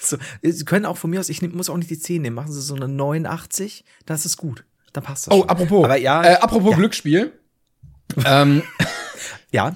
so. 0.00 0.16
Sie 0.42 0.64
können 0.64 0.86
auch 0.86 0.96
von 0.96 1.10
mir 1.10 1.20
aus, 1.20 1.28
ich 1.28 1.42
muss 1.42 1.68
auch 1.68 1.76
nicht 1.76 1.90
die 1.90 1.98
10 1.98 2.22
nehmen. 2.22 2.34
Machen 2.34 2.52
Sie 2.52 2.62
so 2.62 2.74
eine 2.74 2.88
89, 2.88 3.84
das 4.06 4.24
ist 4.24 4.38
gut. 4.38 4.64
Dann 4.94 5.04
passt 5.04 5.26
das. 5.26 5.34
Oh, 5.34 5.40
schon. 5.40 5.48
apropos. 5.50 5.84
Aber 5.84 5.96
ja, 5.96 6.24
äh, 6.24 6.34
apropos 6.36 6.70
ja, 6.70 6.76
Glücksspiel. 6.78 7.32
ähm, 8.24 8.62
ja. 9.52 9.74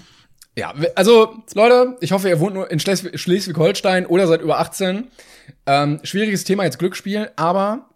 Ja, 0.57 0.75
also, 0.95 1.43
Leute, 1.55 1.97
ich 2.01 2.13
hoffe, 2.13 2.29
ihr 2.29 2.41
wohnt 2.41 2.55
nur 2.55 2.71
in 2.71 2.81
Schles- 2.81 3.17
Schleswig-Holstein 3.17 4.07
oder 4.07 4.27
seid 4.27 4.41
über 4.43 4.59
18. 4.59 5.09
Ähm, 5.67 6.01
schwieriges 6.03 6.45
Thema 6.45 6.65
jetzt 6.65 6.79
Glücksspiel, 6.79 7.31
aber 7.37 7.89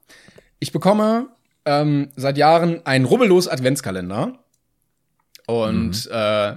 ich 0.61 0.72
bekomme 0.72 1.28
ähm, 1.64 2.11
seit 2.16 2.38
Jahren 2.38 2.84
einen 2.86 3.05
rubbellos 3.05 3.48
Adventskalender 3.48 4.38
und 5.46 6.09
äh, 6.11 6.57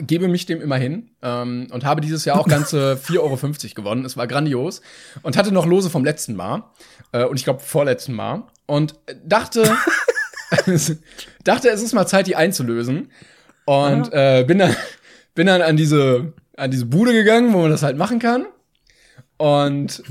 gebe 0.00 0.28
mich 0.28 0.46
dem 0.46 0.60
immer 0.60 0.76
hin 0.76 1.10
ähm, 1.22 1.68
und 1.70 1.84
habe 1.84 2.00
dieses 2.00 2.24
Jahr 2.24 2.38
auch 2.38 2.48
ganze 2.48 2.94
4,50 3.02 3.18
Euro 3.20 3.74
gewonnen. 3.74 4.04
Es 4.04 4.16
war 4.16 4.26
grandios 4.26 4.80
und 5.22 5.36
hatte 5.36 5.52
noch 5.52 5.66
Lose 5.66 5.90
vom 5.90 6.04
letzten 6.04 6.34
Mal 6.36 6.64
äh, 7.12 7.24
und 7.24 7.36
ich 7.36 7.44
glaube 7.44 7.60
vorletzten 7.60 8.12
Mal 8.12 8.44
und 8.66 8.94
dachte, 9.24 9.62
dachte, 11.44 11.68
es 11.68 11.82
ist 11.82 11.92
mal 11.94 12.06
Zeit, 12.06 12.26
die 12.26 12.36
einzulösen 12.36 13.10
und 13.70 14.12
äh, 14.12 14.44
bin 14.46 14.58
dann 14.58 14.74
bin 15.34 15.46
dann 15.46 15.62
an 15.62 15.76
diese 15.76 16.32
an 16.56 16.70
diese 16.70 16.86
Bude 16.86 17.12
gegangen, 17.12 17.52
wo 17.52 17.58
man 17.58 17.70
das 17.70 17.82
halt 17.82 17.96
machen 17.96 18.18
kann 18.18 18.46
und 19.36 20.02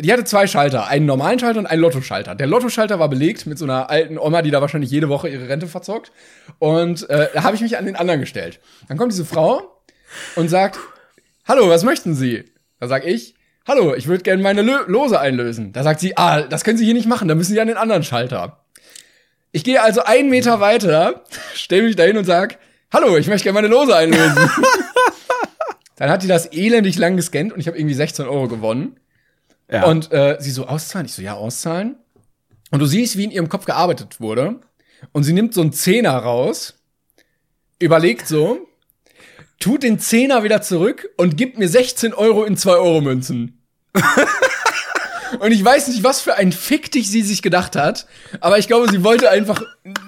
die 0.00 0.12
hatte 0.12 0.24
zwei 0.24 0.48
Schalter, 0.48 0.88
einen 0.88 1.06
normalen 1.06 1.38
Schalter 1.38 1.60
und 1.60 1.66
einen 1.66 1.80
Lottoschalter. 1.80 2.34
Der 2.34 2.48
Lottoschalter 2.48 2.98
war 2.98 3.08
belegt 3.08 3.46
mit 3.46 3.58
so 3.58 3.64
einer 3.64 3.88
alten 3.88 4.18
Oma, 4.18 4.42
die 4.42 4.50
da 4.50 4.60
wahrscheinlich 4.60 4.90
jede 4.90 5.08
Woche 5.08 5.28
ihre 5.28 5.48
Rente 5.48 5.68
verzockt. 5.68 6.10
Und 6.58 7.08
äh, 7.08 7.28
da 7.32 7.44
habe 7.44 7.54
ich 7.54 7.62
mich 7.62 7.78
an 7.78 7.86
den 7.86 7.94
anderen 7.94 8.18
gestellt. 8.18 8.58
Dann 8.88 8.98
kommt 8.98 9.12
diese 9.12 9.24
Frau 9.24 9.80
und 10.34 10.48
sagt, 10.48 10.78
Hallo, 11.46 11.68
was 11.68 11.84
möchten 11.84 12.14
Sie? 12.14 12.44
Da 12.80 12.88
sag 12.88 13.06
ich, 13.06 13.36
Hallo, 13.66 13.94
ich 13.94 14.08
würde 14.08 14.24
gerne 14.24 14.42
meine 14.42 14.62
Lö 14.62 14.78
Lose 14.88 15.18
einlösen. 15.18 15.72
Da 15.72 15.84
sagt 15.84 16.00
sie, 16.00 16.16
ah, 16.18 16.42
das 16.42 16.64
können 16.64 16.76
Sie 16.76 16.84
hier 16.84 16.94
nicht 16.94 17.08
machen, 17.08 17.28
da 17.28 17.34
müssen 17.34 17.52
Sie 17.52 17.60
an 17.60 17.68
den 17.68 17.76
anderen 17.78 18.02
Schalter. 18.02 18.64
Ich 19.52 19.62
gehe 19.62 19.80
also 19.80 20.02
einen 20.02 20.28
Meter 20.28 20.58
weiter, 20.58 21.22
stelle 21.54 21.84
mich 21.84 21.96
dahin 21.96 22.18
und 22.18 22.24
sag, 22.24 22.58
Hallo, 22.94 23.16
ich 23.16 23.26
möchte 23.26 23.42
gerne 23.42 23.60
meine 23.60 23.66
Lose 23.66 23.96
einlösen. 23.96 24.38
Dann 25.96 26.10
hat 26.10 26.22
die 26.22 26.28
das 26.28 26.46
elendig 26.52 26.96
lang 26.96 27.16
gescannt 27.16 27.52
und 27.52 27.58
ich 27.58 27.66
habe 27.66 27.76
irgendwie 27.76 27.96
16 27.96 28.24
Euro 28.24 28.46
gewonnen. 28.46 29.00
ja. 29.68 29.84
Und 29.84 30.12
äh, 30.12 30.36
sie 30.38 30.52
so, 30.52 30.68
auszahlen? 30.68 31.06
Ich 31.06 31.12
so, 31.12 31.20
ja, 31.20 31.34
auszahlen. 31.34 31.96
Und 32.70 32.78
du 32.78 32.86
siehst, 32.86 33.16
wie 33.16 33.24
in 33.24 33.32
ihrem 33.32 33.48
Kopf 33.48 33.64
gearbeitet 33.64 34.20
wurde. 34.20 34.60
Und 35.10 35.24
sie 35.24 35.32
nimmt 35.32 35.54
so 35.54 35.60
einen 35.60 35.72
Zehner 35.72 36.12
raus, 36.12 36.74
überlegt 37.80 38.28
so, 38.28 38.68
tut 39.58 39.82
den 39.82 39.98
Zehner 39.98 40.44
wieder 40.44 40.62
zurück 40.62 41.10
und 41.16 41.36
gibt 41.36 41.58
mir 41.58 41.68
16 41.68 42.14
Euro 42.14 42.44
in 42.44 42.56
2-Euro-Münzen. 42.56 43.60
und 45.40 45.50
ich 45.50 45.64
weiß 45.64 45.88
nicht, 45.88 46.04
was 46.04 46.20
für 46.20 46.36
ein 46.36 46.52
Fick 46.52 46.92
dich 46.92 47.10
sie 47.10 47.22
sich 47.22 47.42
gedacht 47.42 47.74
hat, 47.74 48.06
aber 48.40 48.58
ich 48.58 48.68
glaube, 48.68 48.88
sie 48.88 49.02
wollte 49.02 49.30
einfach, 49.30 49.62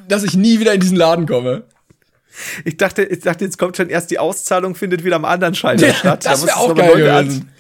dass 0.07 0.23
ich 0.23 0.35
nie 0.35 0.61
wieder 0.61 0.73
in 0.73 0.81
diesen 0.81 0.97
Laden 0.97 1.27
komme. 1.27 1.65
Ich 2.65 2.77
dachte, 2.77 3.03
ich 3.05 3.21
dachte, 3.21 3.45
jetzt 3.45 3.59
kommt 3.59 3.77
schon 3.77 3.89
erst 3.89 4.11
die 4.11 4.19
Auszahlung, 4.19 4.75
findet 4.75 5.05
wieder 5.05 5.17
am 5.17 5.25
anderen 5.25 5.55
Schalter 5.55 5.93
statt. 5.95 6.25
Da 6.25 6.31
das 6.31 6.41
muss 6.41 6.49
wäre 6.49 6.59
auch 6.59 6.75
geil 6.75 6.97
gewesen. 7.23 7.51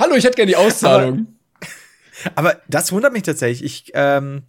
Hallo, 0.00 0.14
ich 0.14 0.24
hätte 0.24 0.36
gerne 0.36 0.50
die 0.50 0.56
Auszahlung. 0.56 1.26
Aber 2.34 2.60
das 2.68 2.92
wundert 2.92 3.12
mich 3.12 3.22
tatsächlich. 3.24 3.64
Ich, 3.64 3.92
ähm, 3.94 4.42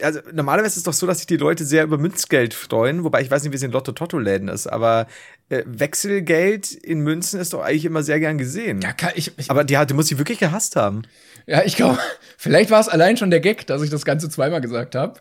also 0.00 0.20
normalerweise 0.32 0.72
ist 0.72 0.76
es 0.78 0.82
doch 0.84 0.92
so, 0.92 1.06
dass 1.06 1.18
sich 1.18 1.26
die 1.26 1.36
Leute 1.38 1.64
sehr 1.64 1.82
über 1.82 1.98
Münzgeld 1.98 2.54
freuen, 2.54 3.02
wobei 3.04 3.20
ich 3.22 3.30
weiß 3.30 3.42
nicht, 3.42 3.52
wie 3.52 3.56
es 3.56 3.62
in 3.62 3.72
Lotto-Totto-Läden 3.72 4.48
ist, 4.48 4.66
aber 4.68 5.06
äh, 5.48 5.62
Wechselgeld 5.66 6.70
in 6.72 7.00
Münzen 7.00 7.40
ist 7.40 7.52
doch 7.52 7.62
eigentlich 7.62 7.84
immer 7.84 8.02
sehr 8.04 8.20
gern 8.20 8.38
gesehen. 8.38 8.80
ja, 8.80 8.92
kann, 8.92 9.10
ich, 9.16 9.32
ich, 9.38 9.50
aber 9.50 9.64
die, 9.64 9.76
hat- 9.76 9.90
die 9.90 9.94
muss 9.94 10.06
sie 10.06 10.18
wirklich 10.18 10.38
gehasst 10.38 10.76
haben. 10.76 11.02
Ja, 11.46 11.62
ich 11.64 11.74
glaube, 11.74 11.98
vielleicht 12.36 12.70
war 12.70 12.80
es 12.80 12.88
allein 12.88 13.16
schon 13.16 13.30
der 13.30 13.40
Gag, 13.40 13.66
dass 13.66 13.82
ich 13.82 13.90
das 13.90 14.04
Ganze 14.04 14.28
zweimal 14.28 14.60
gesagt 14.60 14.94
habe. 14.94 15.18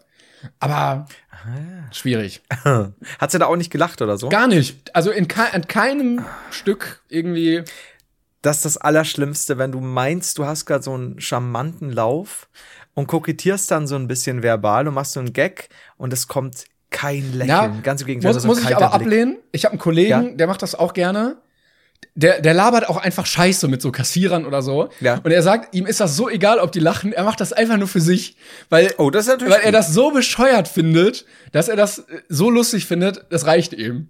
Aber 0.60 1.08
schwierig. 1.92 2.42
Hat 3.20 3.32
sie 3.32 3.40
da 3.40 3.46
auch 3.46 3.56
nicht 3.56 3.72
gelacht 3.72 4.02
oder 4.02 4.18
so? 4.18 4.30
Gar 4.30 4.48
nicht. 4.48 4.94
Also 4.96 5.12
in 5.12 5.28
kei 5.28 5.46
an 5.54 5.68
keinem 5.68 6.26
Stück 6.52 7.02
irgendwie. 7.10 7.64
Das 8.42 8.58
ist 8.58 8.66
das 8.66 8.78
Allerschlimmste, 8.78 9.58
wenn 9.58 9.72
du 9.72 9.80
meinst, 9.80 10.38
du 10.38 10.46
hast 10.46 10.66
gerade 10.66 10.84
so 10.84 10.94
einen 10.94 11.20
charmanten 11.20 11.92
Lauf 11.92 12.48
und 12.94 13.08
kokettierst 13.08 13.70
dann 13.72 13.88
so 13.88 13.96
ein 13.96 14.08
bisschen 14.08 14.44
verbal 14.44 14.88
und 14.88 14.94
machst 14.94 15.14
so 15.14 15.20
einen 15.20 15.34
Gag 15.34 15.70
und 15.98 16.14
es 16.14 16.28
kommt 16.28 16.66
kein 16.90 17.34
Lächeln. 17.34 17.48
Ja, 17.50 17.68
Ganz 17.84 18.02
im 18.02 18.08
Gegenteil. 18.08 18.34
muss, 18.34 18.42
so 18.44 18.48
muss 18.48 18.60
ich 18.62 18.76
aber 18.76 18.90
Blick. 18.98 19.02
ablehnen. 19.08 19.38
Ich 19.52 19.66
habe 19.66 19.74
einen 19.74 19.80
Kollegen, 19.80 20.10
Ja. 20.10 20.22
der 20.22 20.48
macht 20.48 20.62
das 20.62 20.76
auch 20.76 20.94
gerne. 20.94 21.38
Der, 22.16 22.42
der 22.42 22.54
labert 22.56 22.90
auch 22.90 22.98
einfach 22.98 23.28
Scheiße 23.28 23.68
mit 23.68 23.80
so 23.82 23.92
Kassierern 23.92 24.46
oder 24.48 24.64
so. 24.64 24.90
Ja. 25.02 25.20
Und 25.24 25.30
er 25.32 25.44
sagt, 25.44 25.76
ihm 25.76 25.86
ist 25.86 26.00
das 26.00 26.16
so 26.16 26.28
egal, 26.30 26.58
ob 26.60 26.72
die 26.72 26.80
lachen. 26.80 27.14
Er 27.14 27.24
macht 27.24 27.40
das 27.42 27.54
einfach 27.54 27.78
nur 27.78 27.88
für 27.88 28.02
sich. 28.02 28.36
Weil, 28.70 28.92
Oh, 28.98 29.12
das 29.12 29.26
ist 29.28 29.32
natürlich 29.34 29.54
weil 29.54 29.62
er 29.62 29.72
das 29.72 29.94
so 29.94 30.10
bescheuert 30.12 30.68
findet, 30.68 31.26
dass 31.52 31.68
er 31.68 31.76
das 31.76 32.00
äh, 32.00 32.22
so 32.28 32.50
lustig 32.50 32.86
findet, 32.88 33.26
das 33.30 33.46
reicht 33.46 33.74
ihm. 33.74 34.10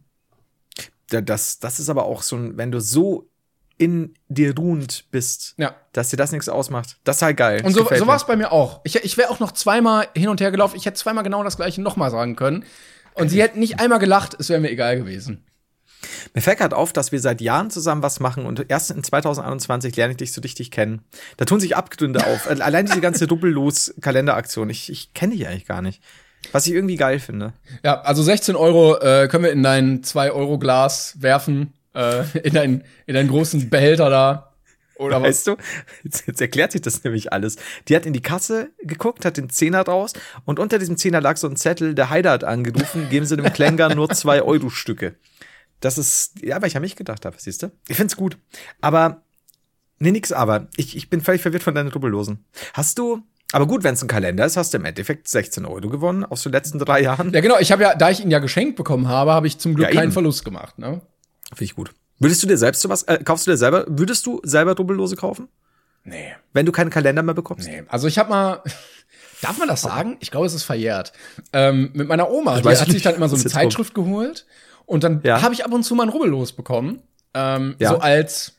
Da- 1.09 1.19
das, 1.21 1.59
das 1.59 1.79
ist 1.79 1.89
aber 1.89 2.05
auch 2.05 2.21
so 2.21 2.37
ein, 2.37 2.57
wenn 2.57 2.71
du 2.71 2.79
so 2.79 3.29
in 3.77 4.13
dir 4.29 4.55
ruhend 4.55 5.05
bist, 5.11 5.53
Ja. 5.57 5.75
dass 5.93 6.09
dir 6.09 6.17
das 6.17 6.31
nichts 6.31 6.49
ausmacht. 6.49 6.97
Das 7.03 7.17
ist 7.17 7.21
halt 7.21 7.37
geil. 7.37 7.61
Und 7.63 7.73
so, 7.73 7.87
so 7.93 8.07
war 8.07 8.15
es 8.15 8.25
bei 8.25 8.35
mir 8.35 8.51
auch. 8.51 8.81
Ich, 8.85 8.95
ich 8.95 9.17
wäre 9.17 9.29
auch 9.29 9.39
noch 9.39 9.51
zweimal 9.51 10.07
hin 10.15 10.29
und 10.29 10.39
her 10.41 10.51
gelaufen. 10.51 10.77
Ich 10.77 10.85
hätte 10.85 10.97
zweimal 10.97 11.23
genau 11.23 11.43
das 11.43 11.57
gleiche 11.57 11.81
nochmal 11.81 12.09
sagen 12.09 12.35
können. 12.37 12.63
Und 13.13 13.29
sie 13.29 13.41
hätten 13.41 13.59
nicht 13.59 13.79
einmal 13.79 13.99
gelacht, 13.99 14.35
es 14.39 14.49
wäre 14.49 14.59
mir 14.61 14.71
egal 14.71 14.95
gewesen. 14.97 15.43
Mir 16.33 16.41
fällt 16.41 16.59
gerade 16.59 16.75
auf, 16.75 16.93
dass 16.93 17.11
wir 17.11 17.19
seit 17.19 17.41
Jahren 17.41 17.69
zusammen 17.69 18.03
was 18.03 18.19
machen 18.19 18.45
und 18.45 18.65
erst 18.69 18.91
in 18.91 19.03
2021 19.03 19.95
lerne 19.95 20.11
ich 20.11 20.17
dich 20.17 20.31
so 20.31 20.41
richtig 20.41 20.71
kennen. 20.71 21.01
Da 21.37 21.45
tun 21.45 21.59
sich 21.59 21.75
Abgründe 21.75 22.25
auf. 22.25 22.47
Allein 22.49 22.85
diese 22.85 23.01
ganze 23.01 23.27
Doppellos-Kalenderaktion. 23.27 24.69
Ich, 24.69 24.91
ich 24.91 25.13
kenne 25.13 25.35
die 25.35 25.47
eigentlich 25.47 25.65
gar 25.65 25.81
nicht. 25.81 26.01
Was 26.51 26.67
ich 26.67 26.73
irgendwie 26.73 26.95
geil 26.95 27.19
finde. 27.19 27.53
Ja, 27.83 28.01
also 28.01 28.23
16 28.23 28.55
Euro 28.55 28.97
äh, 28.99 29.27
können 29.27 29.43
wir 29.43 29.51
in 29.51 29.63
dein 29.63 30.01
2-Euro-Glas 30.01 31.15
werfen, 31.19 31.73
äh, 31.93 32.23
in, 32.43 32.53
deinen, 32.53 32.83
in 33.05 33.15
deinen 33.15 33.29
großen 33.29 33.69
Behälter 33.69 34.09
da. 34.09 34.53
Oder 34.97 35.21
was? 35.21 35.27
Weißt 35.27 35.47
du, 35.47 35.57
jetzt, 36.03 36.27
jetzt 36.27 36.41
erklärt 36.41 36.71
sich 36.71 36.81
das 36.81 37.03
nämlich 37.03 37.31
alles. 37.31 37.57
Die 37.87 37.95
hat 37.95 38.05
in 38.05 38.13
die 38.13 38.21
Kasse 38.21 38.69
geguckt, 38.81 39.25
hat 39.25 39.37
den 39.37 39.49
Zehner 39.49 39.83
draus 39.83 40.13
und 40.45 40.59
unter 40.59 40.79
diesem 40.79 40.97
Zehner 40.97 41.21
lag 41.21 41.37
so 41.37 41.47
ein 41.47 41.55
Zettel, 41.55 41.93
der 41.93 42.09
Heider 42.09 42.31
hat 42.31 42.43
angerufen, 42.43 43.09
geben 43.09 43.25
Sie 43.25 43.37
dem 43.37 43.51
Klänger 43.53 43.93
nur 43.93 44.09
zwei 44.09 44.41
Euro-Stücke. 44.41 45.15
Das 45.79 45.97
ist, 45.97 46.41
ja, 46.41 46.61
weil 46.61 46.69
ich 46.69 46.75
an 46.75 46.81
mich 46.81 46.95
gedacht 46.95 47.25
habe, 47.25 47.35
siehst 47.39 47.63
du? 47.63 47.71
Ich 47.87 47.97
find's 47.97 48.15
gut. 48.15 48.37
Aber, 48.81 49.21
nee, 49.99 50.11
nix 50.11 50.31
aber. 50.31 50.67
Ich, 50.75 50.95
ich 50.95 51.09
bin 51.09 51.21
völlig 51.21 51.41
verwirrt 51.41 51.63
von 51.63 51.75
deinen 51.75 51.89
Rubbellosen. 51.89 52.45
Hast 52.73 52.97
du, 52.97 53.21
aber 53.51 53.67
gut, 53.67 53.83
wenn 53.83 53.93
es 53.93 54.01
ein 54.01 54.07
Kalender 54.07 54.45
ist, 54.45 54.57
hast 54.57 54.73
du 54.73 54.77
im 54.77 54.85
Endeffekt 54.85 55.27
16 55.27 55.65
Euro 55.65 55.87
gewonnen 55.89 56.25
aus 56.25 56.43
den 56.43 56.51
letzten 56.51 56.79
drei 56.79 57.01
Jahren. 57.01 57.31
Ja, 57.31 57.41
genau. 57.41 57.59
Ich 57.59 57.71
habe 57.71 57.83
ja, 57.83 57.95
da 57.95 58.09
ich 58.09 58.19
ihn 58.19 58.31
ja 58.31 58.39
geschenkt 58.39 58.75
bekommen 58.75 59.07
habe, 59.07 59.33
habe 59.33 59.47
ich 59.47 59.59
zum 59.59 59.75
Glück 59.75 59.87
Ja, 59.87 59.93
keinen 59.99 60.11
Verlust 60.11 60.43
gemacht. 60.43 60.79
Ne? 60.79 61.01
Finde 61.49 61.63
ich 61.63 61.75
gut. 61.75 61.91
Würdest 62.19 62.41
du 62.41 62.47
dir 62.47 62.57
selbst 62.57 62.81
sowas, 62.81 63.03
äh, 63.03 63.19
kaufst 63.23 63.45
du 63.45 63.51
dir 63.51 63.57
selber, 63.57 63.85
würdest 63.87 64.25
du 64.25 64.41
selber 64.43 64.75
Rubbellose 64.75 65.15
kaufen? 65.15 65.47
Nee. 66.03 66.33
Wenn 66.53 66.65
du 66.65 66.71
keinen 66.71 66.89
Kalender 66.89 67.21
mehr 67.21 67.35
bekommst? 67.35 67.67
Nee. 67.67 67.83
Also 67.87 68.07
ich 68.07 68.17
habe 68.17 68.29
mal, 68.29 68.63
darf 69.41 69.59
man 69.59 69.67
das 69.67 69.81
sagen? 69.81 70.17
Ich 70.19 70.31
glaube, 70.31 70.47
es 70.47 70.53
ist 70.53 70.63
verjährt. 70.63 71.13
Ähm, 71.53 71.91
mit 71.93 72.07
meiner 72.07 72.29
Oma, 72.31 72.59
die 72.59 72.67
hat 72.67 72.89
sich 72.89 73.03
dann 73.03 73.15
immer 73.15 73.29
so 73.29 73.35
eine. 73.35 73.45
Zeitschrift 73.45 73.93
geholt 73.93 74.47
und 74.87 75.03
dann 75.03 75.21
Ja. 75.23 75.43
habe 75.43 75.53
ich 75.53 75.63
ab 75.63 75.71
und 75.71 75.83
zu 75.83 75.93
mal 75.93 76.03
ein 76.03 76.09
Rubbellos 76.09 76.53
bekommen. 76.53 77.03
Ähm, 77.35 77.75
Ja. 77.77 77.89
So 77.91 77.99
als 77.99 78.55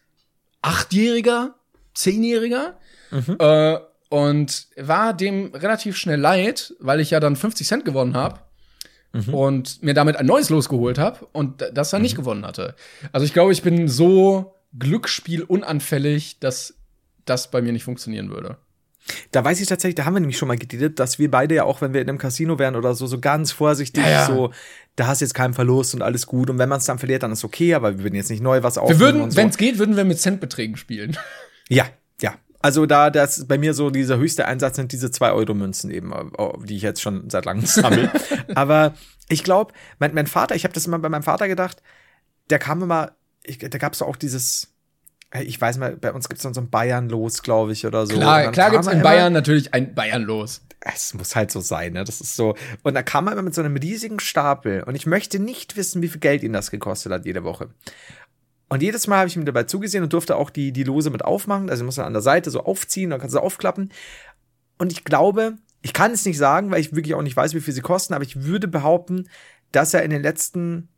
Achtjähriger, 0.63 1.55
Zehnjähriger. 1.95 2.77
Mhm. 3.11 3.37
Äh, 3.41 3.79
und 4.11 4.69
war 4.77 5.13
dem 5.15 5.55
relativ 5.55 5.97
schnell 5.97 6.19
leid, 6.21 6.75
weil 6.79 7.01
ich 7.01 7.11
ja 7.11 7.21
dann 7.21 7.37
50 7.37 7.67
Cent 7.67 7.85
gewonnen 7.85 8.15
habe. 8.17 8.41
Mhm. 9.13 9.35
Und 9.35 9.83
mir 9.83 9.95
damit 9.95 10.17
ein 10.17 10.27
neues 10.27 10.51
Los 10.51 10.69
geholt 10.69 10.99
habe 10.99 11.27
und 11.33 11.65
das 11.73 11.91
dann 11.91 12.03
nicht 12.03 12.15
gewonnen 12.17 12.45
hatte. 12.47 12.75
Also 13.13 13.25
ich 13.25 13.33
glaube, 13.33 13.53
ich 13.53 13.63
bin 13.63 13.89
so 13.89 14.55
Glücksspiel 14.79 15.43
unanfällig, 15.43 16.39
dass 16.41 16.75
das 17.25 17.51
bei 17.51 17.63
mir 17.63 17.73
nicht 17.73 17.85
funktionieren 17.85 18.31
würde. 18.31 18.57
Da 19.33 19.45
weiß 19.45 19.61
ich 19.61 19.67
tatsächlich, 19.67 19.95
da 19.97 20.05
haben 20.05 20.15
wir 20.15 20.21
nämlich 20.21 20.39
schon 20.39 20.49
mal 20.49 20.59
geredet, 20.59 20.99
dass 20.99 21.19
wir 21.19 21.31
beide 21.31 21.55
ja 21.55 21.65
auch, 21.65 21.81
wenn 21.81 21.93
wir 21.95 22.01
in 22.03 22.09
einem 22.09 22.19
Casino 22.19 22.59
wären 22.59 22.77
oder 22.77 22.95
so, 22.95 23.07
so 23.07 23.19
ganz 23.21 23.53
vorsichtig, 23.53 24.03
Ja, 24.05 24.11
ja. 24.11 24.27
so, 24.27 24.53
da 24.97 25.07
hast 25.07 25.21
du 25.21 25.25
jetzt 25.25 25.35
keinen 25.35 25.55
Verlust 25.55 25.95
und 25.95 26.03
alles 26.03 26.27
gut. 26.27 26.51
Und 26.51 26.59
wenn 26.59 26.69
man 26.69 26.79
es 26.79 26.85
dann 26.85 26.99
verliert, 26.99 27.23
dann 27.23 27.33
ist 27.33 27.45
okay, 27.45 27.75
aber 27.75 27.97
wir 27.97 28.05
würden 28.05 28.17
jetzt 28.17 28.31
nicht 28.31 28.43
neu 28.43 28.63
was 28.63 28.77
Wir 28.77 28.83
aufnehmen 28.83 29.01
würden, 29.01 29.21
und 29.23 29.31
so. 29.31 29.37
wenn 29.37 29.49
es 29.49 29.57
geht, 29.57 29.79
würden 29.79 29.97
wir 29.97 30.05
mit 30.05 30.19
Centbeträgen 30.21 30.77
spielen. 30.77 31.17
Ja, 31.71 31.85
ja. 32.23 32.35
Also 32.61 32.87
da, 32.87 33.11
das 33.11 33.47
bei 33.47 33.59
mir 33.59 33.75
so 33.75 33.91
dieser 33.91 34.17
höchste 34.17 34.47
Einsatz 34.47 34.77
sind 34.77 34.91
diese 34.93 35.09
2-Euro-Münzen 35.09 35.91
eben, 35.91 36.13
äh, 36.13 36.49
die 36.65 36.77
ich 36.77 36.83
jetzt 36.83 37.03
schon 37.03 37.29
seit 37.29 37.45
langem 37.45 37.67
sammle. 37.67 38.11
Aber 38.55 38.95
ich 39.29 39.45
glaube, 39.45 39.75
mein, 39.99 40.15
mein 40.15 40.27
Vater, 40.27 40.55
ich 40.55 40.65
habe 40.65 40.73
das 40.73 40.87
immer 40.87 40.99
bei 40.99 41.11
meinem 41.11 41.23
Vater 41.23 41.47
gedacht, 41.47 41.83
der 42.49 42.59
kam 42.59 42.83
immer, 42.83 43.13
ich, 43.45 43.59
da 43.59 43.77
gab 43.77 43.93
es 43.93 44.01
auch 44.01 44.17
dieses, 44.17 44.73
ich 45.43 45.61
weiß 45.61 45.79
mal, 45.79 45.97
bei 45.97 46.13
uns 46.13 46.29
gibt 46.29 46.39
es 46.39 46.43
dann 46.43 46.55
so 46.55 46.61
ein 46.61 46.71
Bayern-Los, 46.71 47.43
glaube 47.43 47.73
ich, 47.73 47.85
oder 47.87 48.07
so. 48.07 48.15
Klar, 48.15 48.45
dann 48.45 48.53
klar 48.53 48.67
kam 48.67 48.73
gibt's 48.77 48.87
er 48.87 48.93
in 48.95 49.01
immer- 49.01 49.09
Bayern 49.11 49.33
natürlich 49.33 49.75
ein 49.75 49.95
Bayern 49.95 50.23
los. 50.23 50.63
es 50.81 51.13
muss 51.13 51.37
halt 51.37 51.51
so 51.51 51.61
sein, 51.61 51.93
ne? 51.93 52.05
Das 52.05 52.21
ist 52.21 52.35
so. 52.37 52.55
Und 52.83 52.95
da 52.95 53.03
kam 53.03 53.27
er 53.27 53.33
immer 53.35 53.43
mit 53.43 53.55
so 53.55 53.61
einem 53.63 53.77
riesigen 53.77 54.21
Stapel. 54.21 54.83
Und 54.85 54.95
ich 54.95 55.07
möchte 55.07 55.39
nicht 55.39 55.77
wissen, 55.77 56.01
wie 56.03 56.09
viel 56.09 56.21
Geld 56.21 56.43
ihn 56.43 56.53
das 56.55 56.71
gekostet 56.71 57.13
hat 57.13 57.27
jede 57.27 57.45
Woche. 57.45 57.69
Und 58.71 58.83
jedes 58.83 59.07
Mal 59.07 59.19
habe 59.19 59.29
ich 59.29 59.37
ihm 59.37 59.45
dabei 59.45 59.65
zugesehen 59.65 60.03
und 60.05 60.13
durfte 60.13 60.37
auch 60.37 60.51
die, 60.51 60.73
die 60.73 60.85
Lose 60.85 61.11
mit 61.11 61.25
aufmachen. 61.25 61.69
Also 61.69 61.85
muss 61.85 61.97
man 61.97 62.07
an 62.07 62.13
der 62.13 62.23
Seite 62.23 62.51
so 62.51 62.65
aufziehen, 62.65 63.11
dann 63.11 63.21
kannst 63.21 63.35
du 63.35 63.41
aufklappen. 63.41 63.93
Und 64.79 64.93
ich 64.93 65.05
glaube, 65.05 65.55
ich 65.83 65.93
kann 65.93 66.13
es 66.13 66.25
nicht 66.25 66.39
sagen, 66.39 66.71
weil 66.71 66.81
ich 66.81 66.95
wirklich 66.95 67.15
auch 67.15 67.23
nicht 67.23 67.37
weiß, 67.37 67.55
wie 67.55 67.61
viel 67.61 67.75
sie 67.75 67.81
kosten, 67.81 68.15
aber 68.15 68.25
ich 68.25 68.45
würde 68.45 68.69
behaupten, 68.69 69.29
dass 69.73 69.95
er 69.95 70.03
in 70.03 70.11
den 70.11 70.23
letzten, 70.23 70.89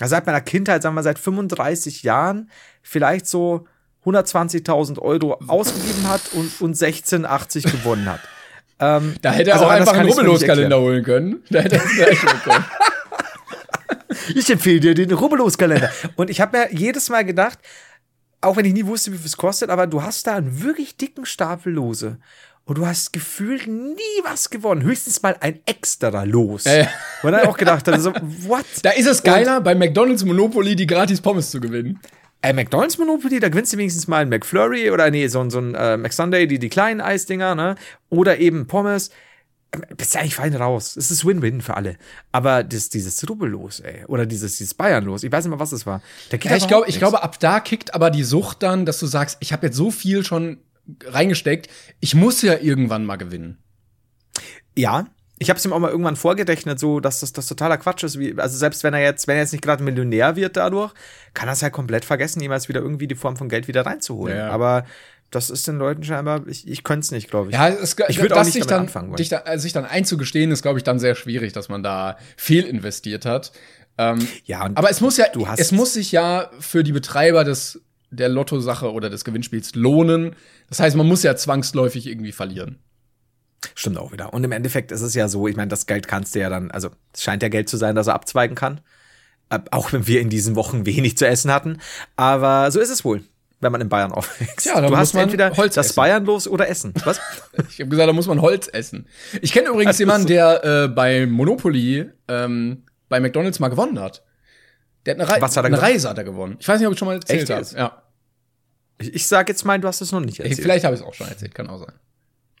also 0.00 0.10
seit 0.10 0.26
meiner 0.26 0.40
Kindheit, 0.40 0.82
sagen 0.82 0.94
wir 0.94 1.02
seit 1.02 1.18
35 1.18 2.02
Jahren, 2.02 2.50
vielleicht 2.82 3.26
so 3.26 3.66
120.000 4.04 4.98
Euro 4.98 5.38
ausgegeben 5.46 6.08
hat 6.08 6.22
und, 6.32 6.60
und 6.60 6.76
16,80 6.76 7.70
gewonnen 7.70 8.06
hat. 8.06 8.20
Ähm, 8.80 9.14
Da 9.22 9.30
hätte 9.32 9.50
er 9.50 9.54
also 9.54 9.66
auch 9.66 9.70
einfach 9.70 9.94
einen 9.94 10.08
Rubbellos-Kalender 10.08 10.80
holen 10.80 11.04
können. 11.04 11.42
Da 11.50 11.60
hätte 11.60 11.76
er 11.76 11.84
es 11.84 11.94
gleich 11.94 12.20
bekommen. 12.20 12.64
Ich 14.34 14.50
empfehle 14.50 14.80
dir 14.80 14.94
den 14.94 15.12
Rubbellos-Kalender. 15.12 15.90
Und 16.16 16.30
ich 16.30 16.40
habe 16.40 16.58
mir 16.58 16.72
jedes 16.72 17.08
Mal 17.08 17.24
gedacht, 17.24 17.58
auch 18.40 18.56
wenn 18.56 18.64
ich 18.64 18.72
nie 18.72 18.86
wusste, 18.86 19.12
wie 19.12 19.16
viel 19.16 19.26
es 19.26 19.36
kostet, 19.36 19.70
aber 19.70 19.86
du 19.86 20.02
hast 20.02 20.26
da 20.26 20.36
einen 20.36 20.62
wirklich 20.62 20.96
dicken 20.96 21.26
Stapel 21.26 21.72
Lose. 21.72 22.18
Und 22.64 22.78
du 22.78 22.86
hast 22.86 23.12
gefühlt 23.12 23.66
nie 23.66 24.22
was 24.22 24.48
gewonnen. 24.48 24.82
Höchstens 24.82 25.20
mal 25.22 25.36
ein 25.40 25.58
extra 25.66 26.22
Los. 26.22 26.64
Ja, 26.64 26.74
ja. 26.74 26.88
Und 27.22 27.32
dann 27.32 27.46
auch 27.46 27.56
gedacht, 27.56 27.88
also, 27.88 28.12
what? 28.46 28.64
Da 28.82 28.90
ist 28.90 29.06
es 29.06 29.22
geiler, 29.22 29.60
bei 29.60 29.74
McDonalds 29.74 30.24
Monopoly 30.24 30.76
die 30.76 30.86
gratis 30.86 31.20
Pommes 31.20 31.50
zu 31.50 31.60
gewinnen. 31.60 32.00
Ey, 32.42 32.52
McDonalds 32.52 32.98
Monopoly, 32.98 33.38
da 33.40 33.48
gewinnst 33.48 33.72
du 33.72 33.78
wenigstens 33.78 34.08
mal 34.08 34.22
ein 34.22 34.28
McFlurry 34.28 34.90
oder 34.90 35.10
nee, 35.10 35.28
so, 35.28 35.40
ein- 35.40 35.50
so 35.50 35.60
ein 35.60 35.74
äh, 35.74 35.96
McSunday, 35.96 36.46
die, 36.48 36.58
die 36.58 36.68
kleinen 36.68 37.00
Eisdinger, 37.00 37.54
ne? 37.54 37.76
Oder 38.10 38.38
eben 38.38 38.66
Pommes. 38.66 39.10
Ähm, 39.72 39.82
Bist 39.96 40.14
du 40.14 40.18
eigentlich 40.18 40.34
fein 40.34 40.54
raus. 40.56 40.96
Es 40.96 41.10
ist 41.12 41.24
Win-Win 41.24 41.60
für 41.60 41.76
alle. 41.76 41.96
Aber 42.32 42.64
das, 42.64 42.88
dieses 42.88 43.28
Rubbellos, 43.30 43.78
ey. 43.80 44.04
Oder 44.06 44.26
dieses, 44.26 44.56
dieses 44.58 44.74
Bayernlos, 44.74 45.22
ich 45.22 45.30
weiß 45.30 45.44
nicht 45.44 45.50
mehr, 45.50 45.60
was 45.60 45.70
es 45.72 45.86
war. 45.86 46.02
Ja, 46.50 46.56
ich 46.56 46.68
glaube, 46.68 46.88
ich 46.88 46.98
glaube, 46.98 47.22
ab 47.22 47.38
da 47.38 47.60
kickt 47.60 47.94
aber 47.94 48.10
die 48.10 48.24
Sucht 48.24 48.62
dann, 48.64 48.86
dass 48.86 48.98
du 48.98 49.06
sagst, 49.06 49.36
ich 49.40 49.52
habe 49.52 49.66
jetzt 49.66 49.76
so 49.76 49.90
viel 49.92 50.24
schon 50.24 50.58
reingesteckt, 51.04 51.68
ich 52.00 52.16
muss 52.16 52.42
ja 52.42 52.58
irgendwann 52.58 53.04
mal 53.06 53.16
gewinnen. 53.16 53.58
Ja, 54.76 55.06
ich 55.38 55.48
habe 55.50 55.58
es 55.58 55.64
ihm 55.64 55.72
auch 55.72 55.78
mal 55.80 55.90
irgendwann 55.90 56.16
vorgerechnet, 56.16 56.78
so 56.78 57.00
dass 57.00 57.20
das, 57.20 57.32
das 57.32 57.46
totaler 57.46 57.76
Quatsch 57.78 58.04
ist. 58.04 58.18
Wie, 58.18 58.34
also 58.38 58.56
selbst 58.56 58.84
wenn 58.84 58.94
er 58.94 59.00
jetzt, 59.02 59.26
wenn 59.26 59.36
er 59.36 59.42
jetzt 59.42 59.52
nicht 59.52 59.62
gerade 59.64 59.82
Millionär 59.82 60.36
wird 60.36 60.56
dadurch, 60.56 60.92
kann 61.34 61.48
er 61.48 61.52
es 61.54 61.62
halt 61.62 61.72
komplett 61.72 62.04
vergessen, 62.04 62.40
jemals 62.40 62.68
wieder 62.68 62.80
irgendwie 62.80 63.08
die 63.08 63.14
Form 63.16 63.36
von 63.36 63.48
Geld 63.48 63.66
wieder 63.68 63.84
reinzuholen. 63.84 64.36
Ja. 64.36 64.50
Aber 64.50 64.84
das 65.30 65.48
ist 65.50 65.66
den 65.66 65.78
Leuten 65.78 66.04
scheinbar, 66.04 66.46
ich, 66.46 66.68
ich 66.68 66.84
könnte 66.84 67.00
es 67.04 67.10
nicht, 67.10 67.30
glaube 67.30 67.48
ich. 67.50 67.54
Ja, 67.56 67.68
es, 67.68 67.96
Ich 68.08 68.20
würd 68.20 68.34
auch 68.34 68.44
nicht 68.44 68.52
sich 68.52 68.60
damit 68.66 68.70
dann, 68.70 68.80
anfangen 68.82 69.08
wollen. 69.08 69.16
dich 69.16 69.30
da, 69.30 69.38
also 69.38 69.62
sich 69.62 69.72
dann 69.72 69.86
einzugestehen, 69.86 70.50
ist, 70.50 70.60
glaube 70.62 70.78
ich, 70.78 70.84
dann 70.84 70.98
sehr 70.98 71.14
schwierig, 71.14 71.52
dass 71.54 71.68
man 71.70 71.82
da 71.82 72.18
fehlinvestiert 72.36 73.24
hat. 73.24 73.52
Ähm, 73.98 74.18
ja, 74.44 74.60
aber 74.74 74.90
es 74.90 75.00
muss 75.00 75.16
ja, 75.16 75.26
du 75.32 75.48
hast- 75.48 75.58
es 75.58 75.72
muss 75.72 75.94
sich 75.94 76.12
ja 76.12 76.50
für 76.60 76.84
die 76.84 76.92
Betreiber 76.92 77.44
des, 77.44 77.80
der 78.10 78.28
Lottosache 78.28 78.92
oder 78.92 79.08
des 79.10 79.24
Gewinnspiels 79.24 79.74
lohnen. 79.74 80.36
Das 80.68 80.80
heißt, 80.80 80.96
man 80.96 81.06
muss 81.08 81.22
ja 81.22 81.34
zwangsläufig 81.34 82.06
irgendwie 82.06 82.32
verlieren. 82.32 82.78
Stimmt 83.74 83.98
auch 83.98 84.12
wieder. 84.12 84.32
Und 84.34 84.42
im 84.44 84.52
Endeffekt 84.52 84.90
ist 84.92 85.02
es 85.02 85.14
ja 85.14 85.28
so, 85.28 85.46
ich 85.48 85.56
meine, 85.56 85.68
das 85.68 85.86
Geld 85.86 86.08
kannst 86.08 86.34
du 86.34 86.40
ja 86.40 86.48
dann, 86.50 86.70
also 86.70 86.90
es 87.14 87.22
scheint 87.22 87.42
ja 87.42 87.48
Geld 87.48 87.68
zu 87.68 87.76
sein, 87.76 87.94
das 87.94 88.06
er 88.08 88.14
abzweigen 88.14 88.56
kann. 88.56 88.80
Äh, 89.50 89.60
Auch 89.70 89.92
wenn 89.92 90.06
wir 90.06 90.20
in 90.20 90.30
diesen 90.30 90.56
Wochen 90.56 90.84
wenig 90.86 91.16
zu 91.16 91.26
essen 91.26 91.50
hatten. 91.52 91.78
Aber 92.16 92.70
so 92.70 92.80
ist 92.80 92.90
es 92.90 93.04
wohl, 93.04 93.22
wenn 93.60 93.70
man 93.72 93.80
in 93.80 93.88
Bayern 93.88 94.12
aufwächst. 94.12 94.66
Ja, 94.66 94.74
dann 94.74 94.84
du 94.84 94.90
muss 94.90 94.98
hast 94.98 95.14
man 95.14 95.24
entweder 95.24 95.56
Holz 95.56 95.74
das 95.74 95.86
essen. 95.86 95.96
Bayern 95.96 96.24
los 96.24 96.48
oder 96.48 96.68
Essen. 96.68 96.92
Was? 97.04 97.20
Ich 97.70 97.80
habe 97.80 97.90
gesagt, 97.90 98.08
da 98.08 98.12
muss 98.12 98.26
man 98.26 98.40
Holz 98.40 98.68
essen. 98.72 99.06
Ich 99.40 99.52
kenne 99.52 99.68
übrigens 99.68 99.98
jemanden, 99.98 100.26
der 100.26 100.64
äh, 100.64 100.88
bei 100.88 101.26
Monopoly 101.26 102.10
ähm, 102.28 102.84
bei 103.08 103.20
McDonalds 103.20 103.60
mal 103.60 103.68
gewonnen 103.68 104.00
hat. 104.00 104.22
Der 105.06 105.14
hat 105.14 105.20
eine, 105.20 105.28
Rei 105.30 105.40
Was 105.40 105.56
hat 105.56 105.64
er 105.64 105.66
eine 105.66 105.76
gewonnen? 105.76 105.92
Reise 105.92 106.08
hat 106.08 106.18
er 106.18 106.24
gewonnen. 106.24 106.56
Ich 106.60 106.66
weiß 106.68 106.78
nicht, 106.78 106.86
ob 106.86 106.92
ich 106.94 106.98
schon 106.98 107.08
mal 107.08 107.14
erzählt 107.14 107.48
habe. 107.50 107.66
Ja. 107.76 108.02
Ich, 108.98 109.14
ich 109.14 109.26
sag 109.26 109.48
jetzt 109.48 109.64
mal, 109.64 109.78
du 109.80 109.88
hast 109.88 110.00
es 110.00 110.12
noch 110.12 110.20
nicht 110.20 110.38
Ich, 110.38 110.44
erzählt. 110.44 110.60
vielleicht 110.60 110.84
habe 110.84 110.94
ich 110.94 111.00
es 111.00 111.06
auch 111.06 111.14
schon 111.14 111.28
erzählt, 111.28 111.54
kann 111.54 111.68
auch 111.68 111.78
sein. 111.78 111.92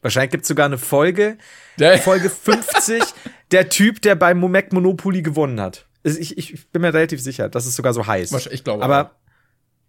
Wahrscheinlich 0.02 0.32
gibt 0.32 0.42
es 0.42 0.48
sogar 0.48 0.66
eine 0.66 0.78
Folge, 0.78 1.38
Der- 1.78 1.98
Folge 1.98 2.28
50, 2.28 3.02
der 3.52 3.68
Typ, 3.68 4.02
der 4.02 4.16
beim 4.16 4.40
Mac 4.40 4.72
Monopoly 4.72 5.22
gewonnen 5.22 5.60
hat. 5.60 5.86
Ich, 6.02 6.36
ich, 6.36 6.68
bin 6.70 6.82
mir 6.82 6.92
relativ 6.92 7.22
sicher, 7.22 7.48
dass 7.48 7.64
es 7.64 7.76
sogar 7.76 7.94
so 7.94 8.06
heißt. 8.06 8.48
Ich 8.50 8.64
glaube 8.64 8.82
Aber 8.82 9.14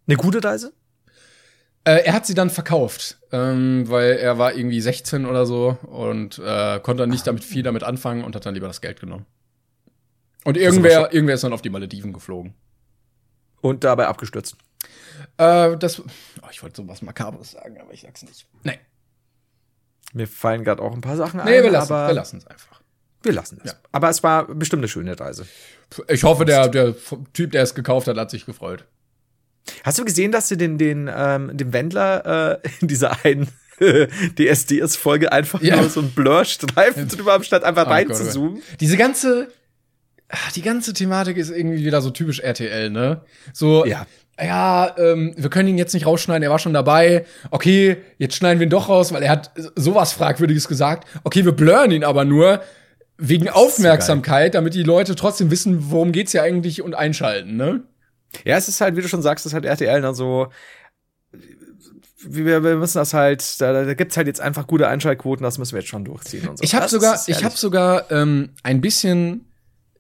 eine 0.08 0.16
gute 0.16 0.44
Reise? 0.44 0.74
Äh, 1.86 2.04
er 2.06 2.14
hat 2.14 2.26
sie 2.28 2.36
dann 2.36 2.50
verkauft, 2.50 3.18
ähm, 3.32 3.90
weil 3.90 4.14
er 4.14 4.38
war 4.38 4.54
irgendwie 4.54 4.80
16 4.80 5.26
oder 5.26 5.46
so 5.46 5.78
und 5.82 6.40
äh, 6.40 6.80
konnte 6.80 7.04
dann 7.04 7.10
nicht 7.10 7.28
damit 7.28 7.44
viel 7.44 7.64
damit 7.64 7.84
anfangen 7.84 8.24
und 8.24 8.36
hat 8.36 8.46
dann 8.46 8.54
lieber 8.54 8.68
das 8.68 8.80
Geld 8.80 9.00
genommen. 9.00 9.26
Und 10.46 10.56
irgendwer, 10.56 11.12
irgendwer 11.12 11.36
ist 11.36 11.44
dann 11.44 11.54
auf 11.54 11.62
die 11.62 11.70
Malediven 11.70 12.14
geflogen. 12.14 12.54
Und 13.62 13.84
dabei 13.84 14.08
abgestürzt. 14.08 14.56
Äh, 15.38 15.78
das, 15.78 16.00
oh, 16.00 16.48
ich 16.52 16.62
wollte 16.62 16.82
sowas 16.82 17.02
Makabres 17.02 17.52
sagen, 17.52 17.78
aber 17.80 17.94
ich 17.94 18.02
sag's 18.02 18.24
nicht. 18.24 18.46
Nee, 18.64 18.80
Mir 20.14 20.28
fallen 20.28 20.64
gerade 20.64 20.82
auch 20.82 20.94
ein 20.94 21.02
paar 21.02 21.16
Sachen 21.18 21.42
nee 21.46 21.58
ein, 21.58 21.64
wir 21.64 21.72
lassen 21.72 21.94
aber 21.94 22.08
wir 22.10 22.14
lassen 22.16 22.38
es 22.38 22.48
einfach. 22.48 22.82
wir 23.24 23.34
lassen 23.34 23.60
es. 23.64 23.72
Ja. 23.72 23.78
Aber 23.92 24.10
es 24.10 24.22
war 24.24 24.46
bestimmt 24.54 24.82
eine 24.82 24.88
schöne 24.90 25.20
Reise. 25.20 25.46
Ich 26.08 26.24
hoffe, 26.24 26.46
der, 26.46 26.68
der 26.68 26.94
Typ, 27.34 27.52
der 27.52 27.64
es 27.64 27.74
gekauft 27.76 28.08
hat, 28.08 28.18
hat 28.18 28.30
sich 28.32 28.46
gefreut. 28.46 28.86
Hast 29.84 29.98
du 30.00 30.06
gesehen, 30.06 30.32
dass 30.32 30.48
sie 30.50 30.58
den, 30.58 30.78
den, 30.78 31.10
ähm, 31.16 31.56
dem 31.56 31.72
Wendler 31.74 32.60
äh, 32.64 32.70
in 32.82 32.88
dieser 32.88 33.24
einen 33.26 33.48
DSDS-Folge 34.38 35.32
einfach 35.32 35.62
Ja. 35.62 35.78
nur 35.78 35.90
so 35.90 36.02
ein 36.02 36.12
Blur-Streifen 36.12 37.08
drüber 37.10 37.34
haben, 37.34 37.44
statt 37.44 37.64
einfach 37.64 37.86
Oh 37.86 37.90
oh 37.90 37.94
reinzuzoomen? 37.94 38.62
Diese 38.80 38.98
ganze, 38.98 39.48
ach, 40.30 40.52
die 40.52 40.62
ganze 40.62 40.94
Thematik 40.94 41.38
ist 41.38 41.50
irgendwie 41.50 41.84
wieder 41.86 42.02
so 42.02 42.10
typisch 42.12 42.40
RTL, 42.40 42.90
ne? 42.90 43.22
So, 43.54 43.86
Ja. 43.86 44.06
Ja, 44.42 44.96
ähm, 44.98 45.34
wir 45.38 45.50
können 45.50 45.70
ihn 45.70 45.78
jetzt 45.78 45.94
nicht 45.94 46.06
rausschneiden, 46.06 46.44
er 46.44 46.50
war 46.50 46.60
schon 46.60 46.74
dabei. 46.74 47.26
Okay, 47.52 47.98
jetzt 48.18 48.36
schneiden 48.36 48.60
wir 48.60 48.66
ihn 48.68 48.72
doch 48.72 48.90
raus, 48.90 49.14
weil 49.14 49.22
er 49.22 49.30
hat 49.30 49.52
sowas 49.76 50.14
Fragwürdiges 50.14 50.68
gesagt. 50.68 51.08
Okay, 51.24 51.46
wir 51.46 51.52
blurren 51.52 51.92
ihn 51.92 52.04
aber 52.04 52.26
nur 52.26 52.62
wegen 53.18 53.48
Aufmerksamkeit, 53.48 54.56
damit 54.56 54.74
die 54.74 54.84
Leute 54.84 55.16
trotzdem 55.16 55.52
wissen, 55.52 55.92
worum 55.92 56.12
geht's 56.12 56.34
ja 56.34 56.42
eigentlich 56.42 56.82
und 56.82 56.96
einschalten, 56.96 57.56
ne? 57.56 57.84
Ja, 58.44 58.58
es 58.58 58.68
ist 58.68 58.82
halt, 58.82 58.96
wie 58.96 59.02
du 59.02 59.08
schon 59.08 59.22
sagst, 59.22 59.46
es 59.46 59.52
ist 59.52 59.54
halt 59.54 59.66
RTL 59.66 60.02
dann 60.02 60.16
so. 60.16 60.48
Wir, 62.26 62.64
wir 62.64 62.76
müssen 62.78 62.98
das 62.98 63.14
halt, 63.14 63.62
da, 63.62 63.84
da 63.84 63.94
gibt's 63.94 64.18
halt 64.18 64.28
jetzt 64.28 64.42
einfach 64.42 64.66
gute 64.66 64.88
Einschaltquoten, 64.88 65.44
das 65.44 65.58
müssen 65.60 65.74
wir 65.74 65.82
jetzt 65.82 65.90
schon 65.90 66.06
durchziehen 66.06 66.48
und 66.48 66.58
so. 66.58 66.64
Ich 66.64 66.74
habe 66.74 66.88
sogar, 66.88 67.16
ich 67.28 67.36
habe 67.36 67.46
ehrlich. 67.46 67.60
sogar 67.60 68.10
ähm, 68.12 68.52
ein 68.64 68.82
bisschen 68.82 69.52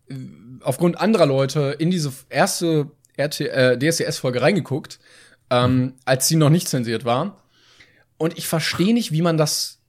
äh, 0.10 0.16
aufgrund 0.62 1.00
anderer 1.00 1.26
Leute 1.26 1.76
in 1.78 1.92
diese 1.92 2.12
erste 2.30 2.92
äh, 3.18 3.78
DSDS-Folge 3.78 4.42
reingeguckt, 4.42 5.00
ähm, 5.50 5.94
als 6.06 6.28
sie 6.28 6.36
noch 6.36 6.50
nicht 6.50 6.68
zensiert 6.68 7.06
war. 7.06 7.38
Und 8.18 8.38
ich 8.38 8.48
verstehe 8.48 8.94
nicht, 8.94 9.12
wie 9.12 9.22
man 9.22 9.38
das 9.38 9.80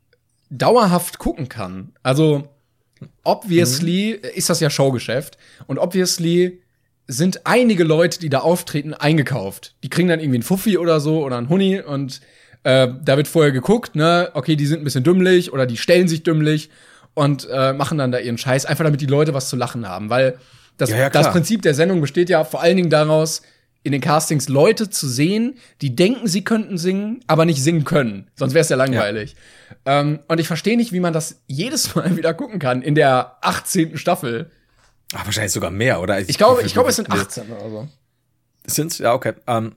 dauerhaft 0.50 1.18
gucken 1.18 1.48
kann. 1.48 1.92
Also 2.02 2.48
obviously 3.22 4.10
ist 4.10 4.50
das 4.50 4.60
ja 4.60 4.70
Showgeschäft 4.70 5.38
und 5.66 5.78
obviously 5.78 6.60
sind 7.06 7.46
einige 7.46 7.84
Leute, 7.84 8.18
die 8.18 8.30
da 8.30 8.40
auftreten, 8.40 8.94
eingekauft. 8.94 9.74
Die 9.82 9.90
kriegen 9.90 10.08
dann 10.08 10.20
irgendwie 10.20 10.38
einen 10.38 10.42
Fuffi 10.42 10.78
oder 10.78 11.00
so 11.00 11.22
oder 11.22 11.36
einen 11.36 11.48
Huni 11.48 11.80
und 11.80 12.20
äh, 12.62 12.88
da 13.02 13.16
wird 13.16 13.28
vorher 13.28 13.52
geguckt, 13.52 13.94
ne, 13.94 14.30
okay, 14.32 14.56
die 14.56 14.66
sind 14.66 14.80
ein 14.80 14.84
bisschen 14.84 15.04
dümmlich 15.04 15.52
oder 15.52 15.66
die 15.66 15.76
stellen 15.76 16.08
sich 16.08 16.22
dümmlich 16.22 16.70
und 17.12 17.46
äh, 17.50 17.72
machen 17.74 17.98
dann 17.98 18.10
da 18.10 18.18
ihren 18.18 18.38
Scheiß, 18.38 18.64
einfach 18.64 18.84
damit 18.84 19.00
die 19.00 19.06
Leute 19.06 19.34
was 19.34 19.48
zu 19.48 19.56
lachen 19.56 19.86
haben. 19.86 20.08
Weil 20.08 20.38
das, 20.76 20.90
Ja, 20.90 20.96
ja, 20.98 21.10
das 21.10 21.30
Prinzip 21.30 21.62
der 21.62 21.74
Sendung 21.74 22.00
besteht 22.00 22.28
ja 22.28 22.44
vor 22.44 22.60
allen 22.60 22.76
Dingen 22.76 22.90
daraus, 22.90 23.42
in 23.84 23.92
den 23.92 24.00
Castings 24.00 24.48
Leute 24.48 24.88
zu 24.88 25.06
sehen, 25.06 25.56
die 25.82 25.94
denken, 25.94 26.26
sie 26.26 26.42
könnten 26.42 26.78
singen, 26.78 27.22
aber 27.26 27.44
nicht 27.44 27.62
singen 27.62 27.84
können. 27.84 28.30
Sonst 28.34 28.54
wäre 28.54 28.62
es 28.62 28.70
ja 28.70 28.76
langweilig. 28.76 29.36
Ähm, 29.84 30.20
und 30.26 30.40
ich 30.40 30.46
verstehe 30.46 30.78
nicht, 30.78 30.92
wie 30.92 31.00
man 31.00 31.12
das 31.12 31.42
jedes 31.46 31.94
Mal 31.94 32.16
wieder 32.16 32.32
gucken 32.32 32.58
kann 32.58 32.80
in 32.80 32.94
der 32.94 33.36
18. 33.42 33.98
Staffel. 33.98 34.50
Ach, 35.14 35.26
wahrscheinlich 35.26 35.52
sogar 35.52 35.70
mehr, 35.70 36.00
oder? 36.00 36.18
Ich 36.18 36.38
glaube, 36.38 36.62
ich 36.62 36.72
glaube, 36.72 36.88
es 36.88 36.96
sind 36.96 37.10
18 37.10 37.50
oder 37.52 37.70
so. 37.70 37.88
Sind's? 38.66 38.98
Ja, 38.98 39.12
okay. 39.12 39.34
Ähm, 39.46 39.74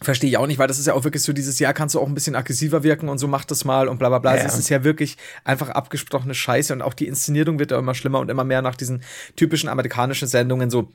Verstehe 0.00 0.30
ich 0.30 0.36
auch 0.36 0.46
nicht, 0.46 0.58
weil 0.58 0.68
das 0.68 0.78
ist 0.78 0.86
ja 0.86 0.94
auch 0.94 1.02
wirklich 1.02 1.24
so 1.24 1.32
dieses 1.32 1.58
Jahr 1.58 1.74
kannst 1.74 1.96
du 1.96 2.00
auch 2.00 2.06
ein 2.06 2.14
bisschen 2.14 2.36
aggressiver 2.36 2.84
wirken 2.84 3.08
und 3.08 3.18
so 3.18 3.26
mach 3.26 3.44
das 3.44 3.64
mal 3.64 3.88
und 3.88 3.98
bla 3.98 4.08
bla 4.08 4.20
bla. 4.20 4.36
Ja. 4.36 4.44
Es 4.44 4.56
ist 4.56 4.68
ja 4.68 4.84
wirklich 4.84 5.16
einfach 5.44 5.70
abgesprochene 5.70 6.34
Scheiße 6.34 6.72
und 6.72 6.82
auch 6.82 6.94
die 6.94 7.08
Inszenierung 7.08 7.58
wird 7.58 7.72
ja 7.72 7.78
immer 7.78 7.94
schlimmer 7.94 8.20
und 8.20 8.30
immer 8.30 8.44
mehr 8.44 8.62
nach 8.62 8.76
diesen 8.76 9.02
typischen 9.34 9.68
amerikanischen 9.68 10.28
Sendungen 10.28 10.70
so 10.70 10.92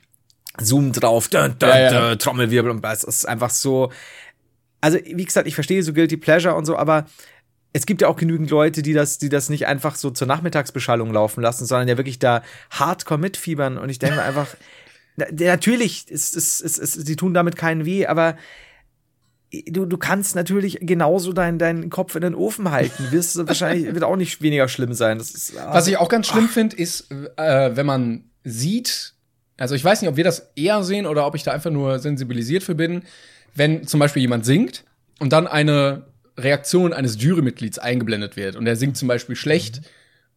Zoom 0.58 0.92
drauf, 0.92 1.28
dun, 1.28 1.56
dun, 1.58 1.68
Ja, 1.68 1.78
ja. 1.78 2.08
dun, 2.08 2.18
Trommelwirbel 2.18 2.70
und 2.70 2.84
es 2.84 3.04
ist 3.04 3.26
einfach 3.26 3.50
so. 3.50 3.92
Also, 4.80 4.98
wie 5.04 5.24
gesagt, 5.24 5.48
ich 5.48 5.54
verstehe 5.54 5.82
so 5.82 5.92
Guilty 5.92 6.16
Pleasure 6.16 6.54
und 6.54 6.64
so, 6.64 6.76
aber 6.76 7.06
es 7.72 7.86
gibt 7.86 8.02
ja 8.02 8.08
auch 8.08 8.16
genügend 8.16 8.50
Leute, 8.50 8.82
die 8.82 8.92
das, 8.92 9.18
die 9.18 9.28
das 9.28 9.50
nicht 9.50 9.66
einfach 9.66 9.96
so 9.96 10.10
zur 10.10 10.28
Nachmittagsbeschallung 10.28 11.12
laufen 11.12 11.42
lassen, 11.42 11.66
sondern 11.66 11.88
ja 11.88 11.96
wirklich 11.96 12.20
da 12.20 12.42
hardcore 12.70 13.18
mitfiebern. 13.18 13.78
Und 13.78 13.88
ich 13.88 13.98
denke 13.98 14.22
einfach, 14.22 14.46
na, 15.16 15.26
natürlich, 15.30 16.08
ist, 16.08 16.36
ist, 16.36 16.60
ist, 16.60 16.78
ist, 16.78 17.06
sie 17.06 17.16
tun 17.16 17.34
damit 17.34 17.56
keinen 17.56 17.84
weh, 17.84 18.06
aber 18.06 18.36
du, 19.68 19.86
du 19.86 19.96
kannst 19.98 20.34
natürlich 20.34 20.78
genauso 20.80 21.32
deinen 21.32 21.58
deinen 21.58 21.90
Kopf 21.90 22.14
in 22.14 22.22
den 22.22 22.34
Ofen 22.34 22.70
halten. 22.70 23.10
Wirst 23.10 23.36
wahrscheinlich 23.46 23.86
wird 23.94 24.04
auch 24.04 24.16
nicht 24.16 24.42
weniger 24.42 24.68
schlimm 24.68 24.94
sein. 24.94 25.18
Ist, 25.18 25.54
Was 25.56 25.86
ich 25.86 25.96
auch 25.98 26.08
ganz 26.08 26.26
schlimm 26.26 26.48
finde, 26.48 26.76
ist, 26.76 27.10
äh, 27.36 27.76
wenn 27.76 27.86
man 27.86 28.24
sieht, 28.42 29.14
also 29.56 29.74
ich 29.74 29.84
weiß 29.84 30.02
nicht, 30.02 30.10
ob 30.10 30.16
wir 30.16 30.24
das 30.24 30.50
eher 30.56 30.82
sehen 30.82 31.06
oder 31.06 31.26
ob 31.26 31.34
ich 31.34 31.42
da 31.42 31.52
einfach 31.52 31.70
nur 31.70 31.98
sensibilisiert 31.98 32.62
für 32.62 32.74
bin, 32.74 33.02
wenn 33.54 33.86
zum 33.86 34.00
Beispiel 34.00 34.22
jemand 34.22 34.44
singt 34.44 34.84
und 35.20 35.32
dann 35.32 35.46
eine 35.46 36.06
Reaktion 36.36 36.92
eines 36.92 37.22
Jurymitglieds 37.22 37.78
eingeblendet 37.78 38.36
wird 38.36 38.56
und 38.56 38.64
der 38.64 38.76
singt 38.76 38.96
zum 38.96 39.08
Beispiel 39.08 39.36
schlecht 39.36 39.82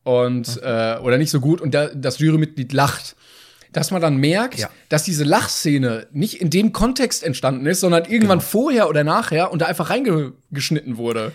und 0.04 0.62
äh, 0.62 0.98
oder 1.00 1.18
nicht 1.18 1.32
so 1.32 1.40
gut 1.40 1.60
und 1.60 1.74
da, 1.74 1.88
das 1.88 2.20
Jurymitglied 2.20 2.72
lacht. 2.74 3.16
Dass 3.74 3.92
man 3.92 4.02
dann 4.02 4.18
merkt, 4.18 4.60
Ja. 4.60 4.70
dass 4.90 5.04
diese 5.04 5.24
Lachszene 5.24 6.08
nicht 6.12 6.42
in 6.42 6.50
dem 6.50 6.72
Kontext 6.72 7.24
entstanden 7.24 7.66
ist, 7.66 7.82
sondern 7.82 8.06
irgendwann 8.06 8.42
vorher 8.42 8.90
oder 8.90 9.04
nachher 9.04 9.52
und 9.52 9.62
da 9.62 9.66
einfach 9.66 9.90
reingeschnitten 9.90 10.98
wurde. 10.98 11.32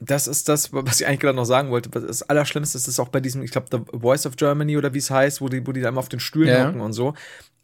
Das 0.00 0.28
ist 0.28 0.48
das, 0.48 0.72
was 0.72 1.00
ich 1.00 1.06
eigentlich 1.08 1.18
gerade 1.20 1.34
noch 1.36 1.44
sagen 1.44 1.70
wollte. 1.70 1.88
Das 1.90 2.22
Allerschlimmste 2.22 2.78
ist 2.78 3.00
auch 3.00 3.08
bei 3.08 3.18
diesem, 3.18 3.42
ich 3.42 3.50
glaube, 3.50 3.66
The 3.72 3.98
Voice 3.98 4.26
of 4.26 4.36
Germany 4.36 4.76
oder 4.76 4.94
wie 4.94 4.98
es 4.98 5.10
heißt, 5.10 5.40
wo 5.40 5.48
die, 5.48 5.66
wo 5.66 5.72
die 5.72 5.80
da 5.80 5.88
immer 5.88 5.98
auf 5.98 6.08
den 6.08 6.20
Stühlen 6.20 6.48
Ja. 6.48 6.68
hocken 6.68 6.80
und 6.80 6.92
so. 6.92 7.14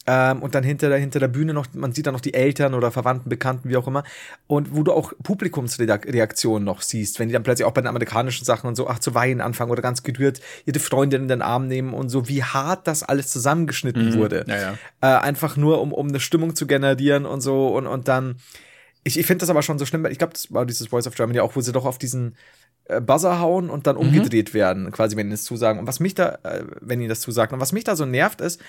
Ähm, 0.06 0.42
und 0.42 0.54
dann 0.54 0.64
hinter 0.64 0.90
der, 0.90 0.98
hinter 0.98 1.18
der 1.18 1.28
Bühne 1.28 1.54
noch, 1.54 1.66
man 1.72 1.92
sieht 1.92 2.06
da 2.06 2.12
noch 2.12 2.20
die 2.20 2.34
Eltern 2.34 2.74
oder 2.74 2.90
Verwandten, 2.90 3.30
Bekannten, 3.30 3.70
wie 3.70 3.76
auch 3.76 3.86
immer. 3.86 4.04
Und 4.46 4.76
wo 4.76 4.82
du 4.82 4.92
auch 4.92 5.14
Publikumsreaktionen 5.22 6.64
noch 6.64 6.82
siehst, 6.82 7.18
wenn 7.18 7.28
die 7.28 7.32
dann 7.32 7.42
plötzlich 7.42 7.64
auch 7.64 7.72
bei 7.72 7.80
den 7.80 7.88
amerikanischen 7.88 8.44
Sachen 8.44 8.66
und 8.66 8.76
so, 8.76 8.86
ach, 8.86 8.98
zu 8.98 9.14
weinen 9.14 9.40
anfangen 9.40 9.70
oder 9.70 9.80
ganz 9.80 10.02
gerührt 10.02 10.40
ihre 10.66 10.78
Freundin 10.78 11.22
in 11.22 11.28
den 11.28 11.42
Arm 11.42 11.68
nehmen 11.68 11.94
und 11.94 12.10
so, 12.10 12.28
wie 12.28 12.42
hart 12.42 12.86
das 12.86 13.02
alles 13.02 13.28
zusammengeschnitten 13.28 14.14
wurde. 14.14 14.44
Ja, 14.46 14.56
ja. 14.56 14.74
Äh, 15.00 15.20
einfach 15.20 15.56
nur, 15.56 15.80
um, 15.80 15.92
um 15.92 16.08
eine 16.08 16.20
Stimmung 16.20 16.54
zu 16.54 16.66
generieren 16.66 17.24
und 17.24 17.40
so 17.40 17.68
und, 17.68 17.86
und 17.86 18.08
dann. 18.08 18.36
Ich, 19.06 19.18
ich 19.18 19.26
finde 19.26 19.40
das 19.42 19.50
aber 19.50 19.62
schon 19.62 19.78
so 19.78 19.84
schlimm, 19.84 20.02
weil 20.02 20.12
ich 20.12 20.18
glaube, 20.18 20.32
das 20.32 20.52
war 20.52 20.64
dieses 20.64 20.86
Voice 20.88 21.06
of 21.06 21.14
Germany 21.14 21.40
auch, 21.40 21.56
wo 21.56 21.60
sie 21.60 21.72
doch 21.72 21.84
auf 21.84 21.98
diesen 21.98 22.36
äh, 22.86 23.00
Buzzer 23.00 23.38
hauen 23.38 23.68
und 23.70 23.86
dann 23.86 23.96
umgedreht 23.96 24.54
werden, 24.54 24.90
quasi, 24.92 25.16
wenn 25.16 25.26
ihnen 25.26 25.32
das 25.32 25.44
zusagen. 25.44 25.78
Und 25.78 25.86
was 25.86 26.00
mich 26.00 26.14
da, 26.14 26.38
äh, 26.42 26.64
wenn 26.80 27.00
ihnen 27.00 27.10
das 27.10 27.20
zusagen, 27.20 27.54
und 27.54 27.60
was 27.60 27.72
mich 27.72 27.84
da 27.84 27.96
so 27.96 28.06
nervt, 28.06 28.40
ist, 28.40 28.60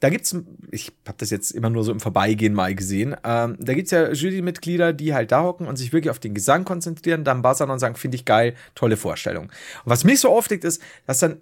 da 0.00 0.10
gibt's, 0.10 0.34
ich 0.70 0.92
habe 1.06 1.18
das 1.18 1.30
jetzt 1.30 1.50
immer 1.50 1.70
nur 1.70 1.82
so 1.84 1.92
im 1.92 2.00
Vorbeigehen 2.00 2.54
mal 2.54 2.74
gesehen, 2.74 3.16
ähm, 3.24 3.56
da 3.58 3.74
gibt's 3.74 3.90
ja 3.90 4.12
Jurymitglieder, 4.12 4.92
die 4.92 5.14
halt 5.14 5.32
da 5.32 5.42
hocken 5.42 5.66
und 5.66 5.76
sich 5.76 5.92
wirklich 5.92 6.10
auf 6.10 6.18
den 6.18 6.34
Gesang 6.34 6.64
konzentrieren, 6.64 7.24
dann 7.24 7.42
buzzern 7.42 7.70
und 7.70 7.78
sagen, 7.78 7.96
finde 7.96 8.16
ich 8.16 8.24
geil, 8.24 8.54
tolle 8.74 8.96
Vorstellung. 8.96 9.44
Und 9.44 9.52
was 9.86 10.04
mich 10.04 10.20
so 10.20 10.30
aufregt, 10.30 10.64
ist, 10.64 10.80
dass 11.06 11.18
dann 11.18 11.40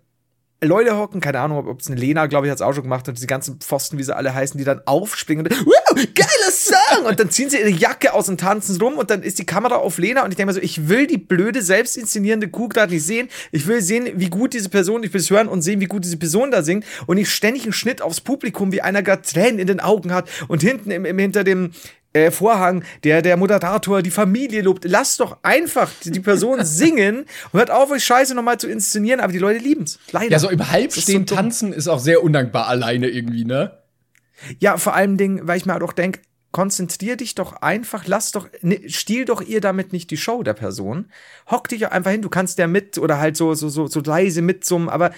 Leute 0.63 0.97
hocken, 0.97 1.21
keine 1.21 1.41
Ahnung, 1.41 1.67
ob 1.69 1.81
es 1.81 1.89
eine 1.89 2.01
Lena, 2.01 2.27
glaube 2.27 2.47
ich, 2.47 2.51
hat 2.51 2.57
es 2.57 2.63
auch 2.63 2.73
schon 2.73 2.85
gemacht 2.85 3.07
und 3.09 3.19
diese 3.19 3.27
ganzen 3.27 3.61
Pfosten, 3.61 3.99
wie 3.99 4.03
sie 4.03 4.17
alle 4.17 4.33
heißen, 4.33 4.57
die 4.57 4.65
dann 4.65 4.81
aufspringen 4.87 5.47
und 5.47 5.67
wow, 5.67 6.07
geiler 6.15 6.51
Song! 6.51 7.05
Und 7.05 7.21
dann 7.21 7.31
ziehen 7.31 7.51
sie 7.51 7.59
ihre 7.59 7.69
Jacke 7.69 8.15
aus 8.15 8.31
und 8.31 8.41
tanzen 8.41 8.81
rum 8.81 8.95
und 8.95 9.11
dann 9.11 9.23
ist 9.23 9.39
die 9.39 9.45
Kamera 9.45 9.77
auf 9.77 9.99
Lena 9.99 10.25
und 10.25 10.31
ich 10.31 10.37
denke 10.37 10.49
mir 10.49 10.55
so, 10.55 10.63
ich 10.63 10.89
will 10.89 11.07
die 11.07 11.19
blöde, 11.19 11.61
selbst 11.61 11.99
inszenierende 11.99 12.49
Kuh 12.49 12.69
gerade 12.69 12.95
nicht 12.95 13.05
sehen. 13.05 13.29
Ich 13.53 13.67
will 13.67 13.83
sehen, 13.83 14.09
wie 14.15 14.31
gut 14.31 14.55
diese 14.55 14.71
Person, 14.71 15.03
ich 15.03 15.13
will 15.13 15.21
es 15.21 15.29
hören 15.29 15.49
und 15.49 15.61
sehen, 15.61 15.81
wie 15.81 15.87
gut 15.87 16.05
diese 16.05 16.17
Person 16.17 16.51
da 16.51 16.63
singt 16.63 16.87
und 17.07 17.17
nicht 17.17 17.31
ständig 17.31 17.65
einen 17.65 17.75
Schnitt 17.75 18.01
aufs 18.01 18.23
Publikum, 18.23 18.73
wie 18.73 18.81
einer 18.81 19.03
gerade 19.03 19.23
Tränen 19.23 19.59
in 19.59 19.67
den 19.67 19.81
Augen 19.81 20.15
hat 20.15 20.27
und 20.49 20.63
hinten 20.63 20.91
im, 20.91 21.05
im 21.05 21.19
hinter 21.19 21.45
dem 21.45 21.73
äh, 22.13 22.31
Vorhang, 22.31 22.85
der, 23.05 23.23
der 23.23 23.37
Moderator 23.37 24.03
die 24.03 24.11
Familie 24.11 24.63
lobt. 24.63 24.85
Lasst 24.85 25.21
doch 25.21 25.39
einfach 25.43 25.91
die 26.05 26.21
Person 26.21 26.59
singen 26.65 27.27
und 27.53 27.59
hört 27.59 27.71
auf, 27.71 27.91
euch 27.91 28.05
Scheiße 28.05 28.35
nochmal 28.35 28.59
zu 28.59 28.69
inszenieren, 28.69 29.21
aber 29.21 29.33
die 29.33 29.39
Leute 29.39 29.59
lieben's. 29.61 29.99
Leider. 30.13 30.33
Ja, 30.33 30.39
so 30.39 30.49
im 30.49 30.71
Halbstehen 30.71 31.27
so 31.27 31.35
tanzen 31.35 31.73
ist 31.73 31.89
auch 31.89 32.01
sehr 32.01 32.23
undankbar 32.23 32.69
alleine 32.69 33.09
irgendwie, 33.09 33.45
ne? 33.45 33.79
Ja, 34.59 34.77
vor 34.77 34.95
allem 34.95 35.17
Dingen, 35.17 35.47
weil 35.47 35.57
ich 35.57 35.67
mir 35.67 35.83
auch 35.83 35.93
denke, 35.93 36.21
konzentrier 36.53 37.17
dich 37.17 37.35
doch 37.35 37.53
einfach, 37.61 38.07
lass 38.07 38.33
doch, 38.33 38.49
ne, 38.63 38.81
stiehl 38.89 39.27
doch 39.27 39.43
ihr 39.43 39.61
damit 39.61 39.93
nicht 39.93 40.11
die 40.11 40.17
Show 40.17 40.43
der 40.43 40.55
Person. 40.55 41.11
Hock 41.51 41.69
dich 41.69 41.87
einfach 41.91 42.11
hin, 42.11 42.23
du 42.23 42.31
kannst 42.31 42.59
ja 42.59 42.67
mit 42.67 42.97
oder 42.99 43.19
halt 43.19 43.37
so, 43.37 43.53
so, 43.55 43.69
so, 43.69 43.87
so 43.87 44.01
leise 44.01 44.41
mitsummen, 44.41 44.89
aber 44.89 45.11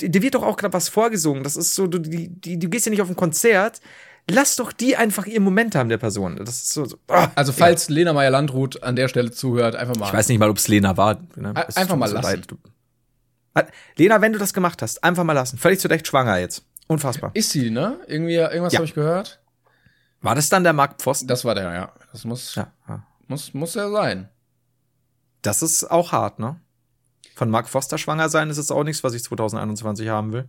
dir 0.00 0.22
wird 0.22 0.34
doch 0.34 0.42
auch 0.42 0.56
gerade 0.56 0.72
was 0.72 0.88
vorgesungen. 0.88 1.44
Das 1.44 1.56
ist 1.56 1.74
so, 1.74 1.86
du, 1.86 1.98
die, 1.98 2.28
die, 2.28 2.58
du 2.58 2.68
gehst 2.68 2.86
ja 2.86 2.90
nicht 2.90 3.02
auf 3.02 3.08
ein 3.08 3.16
Konzert. 3.16 3.80
Lass 4.30 4.56
doch 4.56 4.72
die 4.72 4.96
einfach 4.96 5.26
ihren 5.26 5.42
Moment 5.42 5.74
haben, 5.74 5.88
der 5.88 5.98
Person. 5.98 6.36
Das 6.36 6.56
ist 6.56 6.72
so. 6.72 6.84
so 6.84 6.98
ah. 7.08 7.28
Also, 7.34 7.52
falls 7.52 7.88
Lena 7.88 8.12
Meyer-Landrut 8.12 8.82
an 8.82 8.96
der 8.96 9.08
Stelle 9.08 9.30
zuhört, 9.30 9.76
einfach 9.76 9.96
mal. 9.96 10.06
Ich 10.06 10.12
weiß 10.12 10.28
nicht 10.28 10.38
mal, 10.38 10.48
ob 10.50 10.56
es 10.56 10.68
Lena 10.68 10.96
war. 10.96 11.20
Ne? 11.36 11.54
Es 11.68 11.76
einfach 11.76 11.96
mal 11.96 12.08
so 12.08 12.14
lassen. 12.14 12.42
leid. 13.54 13.66
Lena, 13.96 14.20
wenn 14.20 14.32
du 14.32 14.38
das 14.38 14.54
gemacht 14.54 14.80
hast, 14.82 15.02
einfach 15.02 15.24
mal 15.24 15.32
lassen. 15.32 15.58
Völlig 15.58 15.80
zu 15.80 15.88
Recht 15.88 16.06
schwanger 16.06 16.38
jetzt. 16.38 16.64
Unfassbar. 16.86 17.30
Ist 17.34 17.50
sie, 17.50 17.70
ne? 17.70 17.98
Irgendwie, 18.06 18.34
irgendwas 18.34 18.72
Ja. 18.72 18.78
habe 18.78 18.86
ich 18.86 18.94
gehört. 18.94 19.40
War 20.22 20.34
das 20.34 20.48
dann 20.48 20.64
der 20.64 20.72
Mark 20.72 21.00
Pfosten? 21.00 21.26
Das 21.28 21.44
war 21.44 21.54
der, 21.54 21.72
ja. 21.72 21.92
Das 22.12 22.24
muss, 22.24 22.54
ja. 22.54 22.72
ja. 22.88 23.06
muss, 23.26 23.54
muss 23.54 23.76
er 23.76 23.90
sein. 23.90 24.28
Das 25.42 25.62
ist 25.62 25.90
auch 25.90 26.12
hart, 26.12 26.38
ne? 26.38 26.60
Von 27.34 27.48
Mark 27.48 27.68
Foster 27.68 27.96
schwanger 27.96 28.28
sein 28.28 28.50
ist 28.50 28.58
jetzt 28.58 28.70
auch 28.70 28.84
nichts, 28.84 29.02
was 29.02 29.14
ich 29.14 29.22
2021 29.24 30.08
haben 30.08 30.32
will. 30.32 30.48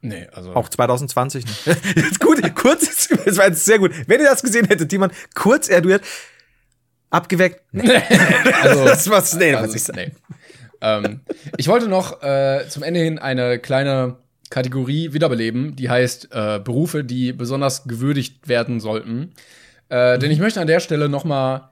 Nee, 0.00 0.26
also. 0.32 0.54
Auch 0.54 0.68
2020 0.68 1.46
nicht. 1.46 1.66
jetzt 1.96 2.20
kurz, 2.54 3.08
das 3.24 3.36
war 3.36 3.46
jetzt 3.48 3.64
sehr 3.64 3.78
gut. 3.78 3.92
Wenn 4.06 4.20
ihr 4.20 4.26
das 4.26 4.42
gesehen 4.42 4.66
hättet, 4.66 4.90
jemand 4.92 5.12
kurz 5.34 5.68
erduert, 5.68 6.02
abgeweckt. 7.10 7.62
Nee. 7.72 7.90
also, 8.62 8.84
das 8.84 9.08
war's, 9.08 9.34
nee, 9.34 9.54
also, 9.54 9.66
muss 9.66 9.76
ich 9.76 9.82
sagen. 9.82 10.12
nee. 10.12 10.36
ähm, 10.80 11.20
ich 11.56 11.68
wollte 11.68 11.88
noch 11.88 12.22
äh, 12.22 12.66
zum 12.68 12.82
Ende 12.82 13.00
hin 13.00 13.18
eine 13.18 13.58
kleine 13.58 14.16
Kategorie 14.50 15.12
wiederbeleben, 15.12 15.74
die 15.76 15.88
heißt 15.88 16.28
äh, 16.32 16.60
Berufe, 16.60 17.04
die 17.04 17.32
besonders 17.32 17.84
gewürdigt 17.84 18.48
werden 18.48 18.80
sollten. 18.80 19.32
Äh, 19.88 20.18
Denn 20.18 20.30
ich 20.30 20.38
möchte 20.38 20.60
an 20.60 20.66
der 20.66 20.80
Stelle 20.80 21.08
noch 21.08 21.24
mal 21.24 21.70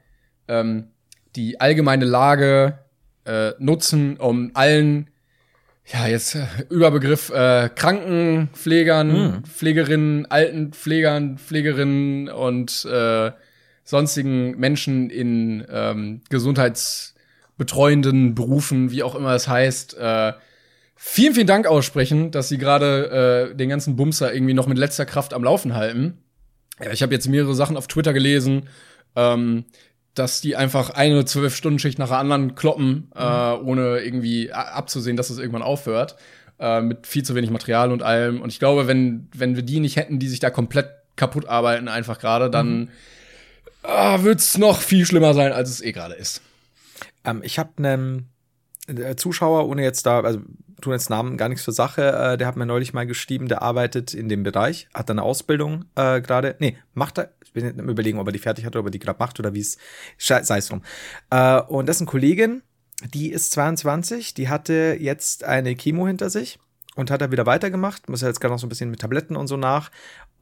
ähm, 0.49 0.89
die 1.37 1.61
allgemeine 1.61 2.05
Lage 2.05 2.79
äh, 3.25 3.53
nutzen, 3.59 4.17
um 4.17 4.51
allen 4.55 5.09
ja, 5.87 6.07
jetzt 6.07 6.35
äh, 6.35 6.47
Überbegriff 6.71 7.31
äh, 7.31 7.69
Krankenpflegern, 7.75 9.43
Pflegerinnen, 9.45 10.31
Altenpflegern, 10.31 11.39
Pflegerinnen 11.39 12.29
und 12.29 12.85
äh, 12.85 13.33
sonstigen 13.85 14.59
Menschen 14.59 15.11
in 15.11 15.67
ähm, 15.69 16.23
gesundheitsbetreuenden 16.31 18.35
Berufen, 18.35 18.91
wie 18.91 19.03
auch 19.03 19.15
immer 19.15 19.35
es 19.35 19.49
heißt, 19.49 19.99
äh, 19.99 20.33
vielen, 20.95 21.35
vielen 21.35 21.49
Dank 21.49 21.67
aussprechen, 21.67 22.31
dass 22.31 22.49
sie 22.49 22.59
gerade 22.59 23.51
äh, 23.53 23.57
den 23.57 23.69
ganzen 23.69 23.97
Bumster 23.97 24.33
irgendwie 24.33 24.55
noch 24.55 24.69
mit 24.69 24.79
letzter 24.79 25.05
Kraft 25.05 25.35
am 25.35 25.43
Laufen 25.43 25.75
halten. 25.75 26.19
Ja, 26.83 26.93
ich 26.93 27.03
habe 27.03 27.13
jetzt 27.13 27.29
mehrere 27.29 27.55
Sachen 27.55 27.77
auf 27.77 27.89
Twitter 27.89 28.13
gelesen, 28.13 28.69
ähm, 29.17 29.65
dass 30.15 30.41
die 30.41 30.57
einfach 30.57 30.91
eine 30.91 31.25
zwölf 31.25 31.57
Stunden 31.57 31.79
Schicht 31.79 31.99
nach 31.99 32.09
der 32.09 32.19
anderen 32.19 32.55
kloppen, 32.55 33.11
äh, 33.15 33.23
ohne 33.23 34.01
irgendwie 34.01 34.53
abzusehen, 34.53 35.17
dass 35.17 35.31
es 35.31 35.39
irgendwann 35.39 35.63
aufhört, 35.63 36.17
äh, 36.59 36.81
mit 36.81 37.07
viel 37.07 37.23
zu 37.23 37.35
wenig 37.35 37.51
Material 37.51 37.93
und 37.93 38.03
allem. 38.03 38.41
Und 38.41 38.51
ich 38.51 38.59
glaube, 38.59 38.87
wenn 38.87 39.29
wenn 39.35 39.57
wir 39.57 39.63
die 39.63 39.81
nicht 39.81 39.97
hätten, 39.97 40.19
die 40.19 40.29
sich 40.29 40.41
da 40.41 40.51
komplett 40.51 40.91
kaputt 41.17 41.47
arbeiten, 41.47 41.89
einfach 41.89 42.19
gerade, 42.19 42.51
dann 42.51 42.91
ah, 43.83 44.23
wird's 44.23 44.59
noch 44.59 44.81
viel 44.81 45.07
schlimmer 45.07 45.35
sein, 45.35 45.53
als 45.53 45.71
es 45.71 45.81
eh 45.81 45.93
gerade 45.93 46.15
ist. 46.15 46.43
Ähm, 47.25 47.41
ich 47.45 47.59
habe 47.59 47.71
einen 47.79 48.29
äh, 48.87 49.17
Zuschauer, 49.17 49.69
ohne 49.69 49.83
jetzt 49.83 50.07
da, 50.07 50.21
also 50.21 50.41
tun 50.83 50.93
jetzt 50.93 51.11
Namen 51.11 51.37
gar 51.37 51.49
nichts 51.49 51.65
für 51.65 51.73
Sache, 51.73 52.03
äh, 52.03 52.39
der 52.39 52.47
hat 52.47 52.57
mir 52.57 52.67
neulich 52.67 52.93
mal 52.93 53.07
geschrieben, 53.07 53.49
der 53.49 53.63
arbeitet 53.63 54.13
in 54.13 54.29
dem 54.29 54.43
Bereich, 54.43 54.89
hat 54.93 55.11
eine 55.11 55.23
Ausbildung 55.23 55.87
äh, 55.95 56.21
gerade, 56.21 56.57
nee, 56.59 56.77
macht 56.95 57.19
er, 57.19 57.33
ich 57.45 57.53
bin 57.53 57.81
am 57.81 57.89
überlegen, 57.89 58.19
ob 58.19 58.27
er 58.29 58.33
die 58.33 58.39
fertig 58.39 58.65
hat 58.65 58.75
oder 58.75 58.81
ob 58.81 58.87
er 58.87 58.91
die 58.91 58.99
gerade 58.99 59.19
macht 59.19 59.39
oder 59.41 59.55
wie 59.55 59.61
es, 59.61 59.79
sei 60.19 60.59
es 60.59 60.67
drum. 60.67 60.83
Äh, 61.31 61.61
und 61.63 61.87
dessen 61.87 62.07
Kollegin, 62.07 62.63
die 63.15 63.31
ist 63.31 63.53
22, 63.53 64.35
die 64.35 64.49
hatte 64.49 64.97
jetzt 64.99 65.45
eine 65.45 65.75
Chemo 65.75 66.07
hinter 66.07 66.31
sich 66.31 66.59
und 66.95 67.11
hat 67.11 67.21
da 67.21 67.31
wieder 67.31 67.47
weitergemacht, 67.47 68.09
muss 68.09 68.21
ja 68.21 68.29
jetzt 68.29 68.41
gerade 68.41 68.53
noch 68.53 68.59
so 68.59 68.67
ein 68.67 68.69
bisschen 68.69 68.91
mit 68.91 69.01
Tabletten 69.01 69.37
und 69.37 69.47
so 69.47 69.57
nach. 69.57 69.91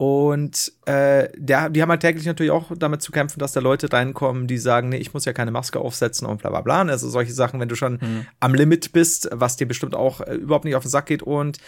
Und 0.01 0.73
äh, 0.87 1.29
der, 1.35 1.69
die 1.69 1.79
haben 1.79 1.91
halt 1.91 2.01
täglich 2.01 2.25
natürlich 2.25 2.51
auch 2.51 2.71
damit 2.75 3.03
zu 3.03 3.11
kämpfen, 3.11 3.39
dass 3.39 3.51
da 3.51 3.59
Leute 3.59 3.93
reinkommen, 3.93 4.47
die 4.47 4.57
sagen, 4.57 4.89
nee, 4.89 4.97
ich 4.97 5.13
muss 5.13 5.25
ja 5.25 5.31
keine 5.31 5.51
Maske 5.51 5.77
aufsetzen 5.79 6.25
und 6.25 6.41
bla 6.41 6.49
bla 6.49 6.61
bla. 6.61 6.81
Also 6.81 7.07
solche 7.07 7.33
Sachen, 7.33 7.59
wenn 7.59 7.69
du 7.69 7.75
schon 7.75 7.99
am 8.39 8.55
Limit 8.55 8.93
bist, 8.93 9.29
was 9.31 9.57
dir 9.57 9.67
bestimmt 9.67 9.93
auch 9.93 10.21
äh, 10.21 10.33
überhaupt 10.33 10.65
nicht 10.65 10.75
auf 10.75 10.81
den 10.81 10.89
Sack 10.89 11.05
geht. 11.05 11.21
Und 11.21 11.59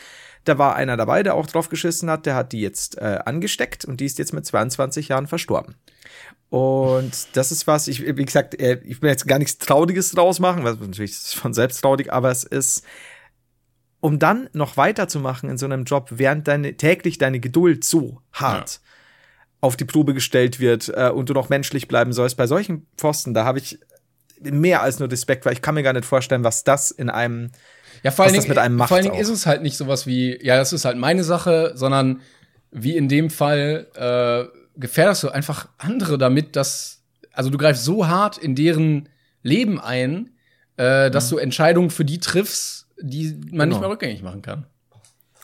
da 0.46 0.58
war 0.58 0.76
einer 0.76 0.98
dabei, 0.98 1.22
der 1.22 1.36
auch 1.36 1.46
drauf 1.46 1.70
geschissen 1.70 2.10
hat, 2.10 2.26
der 2.26 2.34
hat 2.34 2.54
die 2.54 2.62
jetzt 2.62 2.98
äh, 2.98 3.20
angesteckt 3.24 3.86
und 3.86 4.00
die 4.00 4.06
ist 4.06 4.18
jetzt 4.18 4.34
mit 4.34 4.48
22 4.48 5.10
Jahren 5.10 5.28
verstorben. 5.28 5.76
Und 6.50 7.28
das 7.34 7.52
ist 7.52 7.68
was, 7.68 7.88
ich, 7.88 8.04
wie 8.04 8.26
gesagt, 8.26 8.60
äh, 8.60 8.80
ich 8.84 9.04
will 9.04 9.12
jetzt 9.12 9.28
gar 9.28 9.38
nichts 9.38 9.60
Trauriges 9.60 10.10
draus 10.10 10.40
machen, 10.40 10.64
was 10.64 10.80
natürlich 10.80 11.12
ist 11.12 11.36
von 11.36 11.54
selbst 11.54 11.82
traurig, 11.82 12.12
aber 12.12 12.32
es 12.32 12.44
ist, 12.44 12.84
um 14.04 14.20
dann 14.20 14.50
noch 14.52 14.76
weiterzumachen 14.76 15.50
in 15.50 15.58
so 15.58 15.66
einem 15.66 15.86
Job, 15.86 16.10
während 16.12 16.50
deine, 16.50 16.76
täglich 16.76 17.20
deine 17.20 17.40
Geduld 17.40 17.86
so 17.86 18.20
hart 18.34 18.82
auf 19.62 19.78
die 19.78 19.86
Probe 19.86 20.14
gestellt 20.14 20.60
wird 20.60 20.92
äh, 20.94 21.10
und 21.10 21.30
du 21.30 21.34
noch 21.34 21.48
menschlich 21.48 21.88
bleiben 21.88 22.12
sollst, 22.12 22.36
bei 22.36 22.46
solchen 22.46 22.86
Pfosten, 22.98 23.34
da 23.34 23.46
habe 23.46 23.60
ich 23.60 23.80
mehr 24.42 24.82
als 24.82 25.00
nur 25.00 25.10
Respekt, 25.10 25.46
weil 25.46 25.54
ich 25.54 25.62
kann 25.62 25.76
mir 25.76 25.84
gar 25.84 25.94
nicht 25.94 26.04
vorstellen, 26.04 26.44
was 26.44 26.66
das 26.66 26.92
in 26.92 27.10
einem 27.10 27.52
Ja, 28.04 28.12
vor 28.12 28.26
allen 28.26 28.34
Dingen, 28.34 28.50
mit 28.50 28.58
einem 28.58 28.76
macht 28.76 28.90
vor 28.90 28.98
allen 28.98 29.06
Dingen 29.06 29.16
auch. 29.16 29.22
ist 29.22 29.30
es 29.30 29.46
halt 29.46 29.62
nicht 29.62 29.78
sowas 29.78 30.06
wie, 30.06 30.38
ja, 30.46 30.58
das 30.58 30.74
ist 30.74 30.84
halt 30.84 30.98
meine 30.98 31.24
Sache, 31.24 31.72
sondern 31.76 32.20
wie 32.72 32.98
in 32.98 33.08
dem 33.08 33.30
Fall 33.30 33.88
äh, 33.96 34.78
gefährdest 34.78 35.24
du 35.24 35.30
einfach 35.30 35.70
andere 35.78 36.18
damit, 36.18 36.58
dass, 36.58 37.04
also 37.32 37.50
du 37.50 37.58
greifst 37.58 37.86
so 37.86 38.06
hart 38.06 38.38
in 38.38 38.54
deren 38.56 39.08
Leben 39.44 39.80
ein, 39.80 40.32
äh, 40.76 41.10
dass 41.10 41.30
du 41.30 41.38
Entscheidungen 41.38 41.90
für 41.90 42.04
die 42.04 42.20
triffst, 42.20 42.83
die 43.04 43.34
man 43.52 43.68
nicht 43.70 43.76
Genau. 43.76 43.80
mehr 43.82 43.90
rückgängig 43.90 44.24
machen 44.24 44.42
kann. 44.42 44.66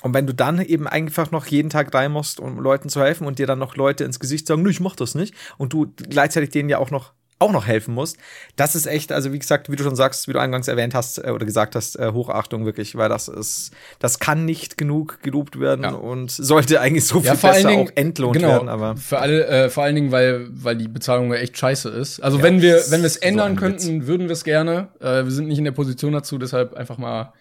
Und 0.02 0.14
wenn 0.14 0.26
du 0.26 0.34
dann 0.34 0.62
eben 0.62 0.88
einfach 0.88 1.30
noch 1.32 1.46
jeden 1.48 1.70
Tag 1.70 1.94
rein 1.94 2.12
musst, 2.14 2.40
um 2.40 2.58
Leuten 2.60 2.88
zu 2.88 3.02
helfen 3.02 3.28
und 3.28 3.38
dir 3.38 3.48
dann 3.48 3.60
noch 3.60 3.76
Leute 3.76 4.06
ins 4.06 4.20
Gesicht 4.20 4.48
sagen, 4.48 4.62
nö, 4.62 4.70
ich 4.70 4.80
mach 4.80 4.96
das 4.96 5.14
nicht, 5.14 5.34
und 5.58 5.74
du 5.74 5.92
gleichzeitig 6.10 6.52
denen 6.52 6.70
ja 6.70 6.78
auch 6.78 6.90
noch 6.90 7.14
auch 7.42 7.54
noch 7.54 7.66
helfen 7.68 7.94
musst, 7.94 8.18
das 8.58 8.76
ist 8.76 8.86
echt, 8.86 9.14
also 9.14 9.32
wie 9.32 9.40
gesagt, 9.40 9.72
wie 9.72 9.78
du 9.78 9.84
schon 9.86 9.96
sagst, 9.96 10.28
wie 10.28 10.34
du 10.34 10.40
eingangs 10.40 10.68
erwähnt 10.68 10.94
hast 10.94 11.24
äh, 11.24 11.32
oder 11.32 11.46
gesagt 11.46 11.74
hast, 11.74 11.98
äh, 11.98 12.12
Hochachtung 12.12 12.66
wirklich, 12.66 12.98
weil 12.98 13.08
das 13.08 13.30
ist, 13.30 13.72
das 14.00 14.20
kann 14.20 14.44
nicht 14.44 14.78
genug 14.78 15.22
gelobt 15.24 15.58
werden 15.58 15.84
Ja. 15.86 15.92
und 15.92 16.32
sollte 16.32 16.82
eigentlich 16.82 17.06
so 17.06 17.22
viel 17.22 17.28
Ja, 17.28 17.34
besser 17.36 17.70
Dingen, 17.70 17.88
auch 17.88 17.92
entlohnt 17.96 18.34
genau, 18.36 18.50
werden, 18.50 18.68
aber 18.68 18.98
für 18.98 19.20
alle, 19.20 19.46
äh, 19.48 19.70
vor 19.70 19.84
allen 19.84 19.96
Dingen, 19.96 20.12
weil, 20.12 20.48
weil 20.52 20.76
die 20.76 20.90
Bezahlung 20.90 21.32
ja 21.32 21.40
echt 21.40 21.58
scheiße 21.58 21.88
ist. 21.88 22.20
Also 22.22 22.42
wenn 22.44 22.62
wir, 22.62 22.76
wenn 22.90 23.00
wir 23.02 23.08
es 23.08 23.14
so 23.14 23.22
ändern 23.22 23.52
ein 23.52 23.56
könnten, 23.56 24.06
würden 24.06 24.28
wir 24.28 24.34
es 24.34 24.44
gerne. 24.44 24.90
Äh, 25.00 25.24
wir 25.24 25.32
sind 25.32 25.48
nicht 25.48 25.60
in 25.60 25.64
der 25.66 25.72
Position 25.72 26.12
dazu, 26.12 26.38
deshalb 26.40 26.74
einfach 26.74 26.98
mal 26.98 27.32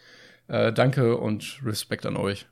äh, 0.49 0.73
Danke 0.73 1.17
und 1.17 1.61
Respekt 1.65 2.07
an 2.07 2.17
euch. 2.17 2.47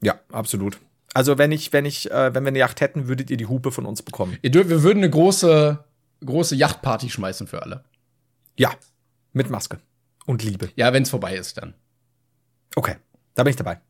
ja, 0.00 0.20
absolut. 0.30 0.78
Also 1.14 1.36
wenn 1.36 1.52
ich, 1.52 1.72
wenn 1.74 1.84
ich, 1.84 2.10
äh, 2.10 2.34
wenn 2.34 2.44
wir 2.44 2.48
eine 2.48 2.58
Yacht 2.58 2.80
hätten, 2.80 3.06
würdet 3.06 3.30
ihr 3.30 3.36
die 3.36 3.46
Hupe 3.46 3.70
von 3.70 3.84
uns 3.84 4.00
bekommen. 4.00 4.38
Wir 4.40 4.82
würden 4.82 4.98
eine 5.00 5.10
große, 5.10 5.84
große 6.24 6.56
Yachtparty 6.56 7.10
schmeißen 7.10 7.46
für 7.46 7.62
alle. 7.62 7.84
Ja, 8.58 8.70
mit 9.32 9.50
Maske 9.50 9.78
und 10.24 10.42
Liebe. 10.42 10.70
Ja, 10.74 10.92
wenn 10.94 11.02
es 11.02 11.10
vorbei 11.10 11.36
ist 11.36 11.58
dann. 11.58 11.74
Okay, 12.76 12.96
da 13.34 13.42
bin 13.42 13.50
ich 13.50 13.56
dabei. 13.56 13.80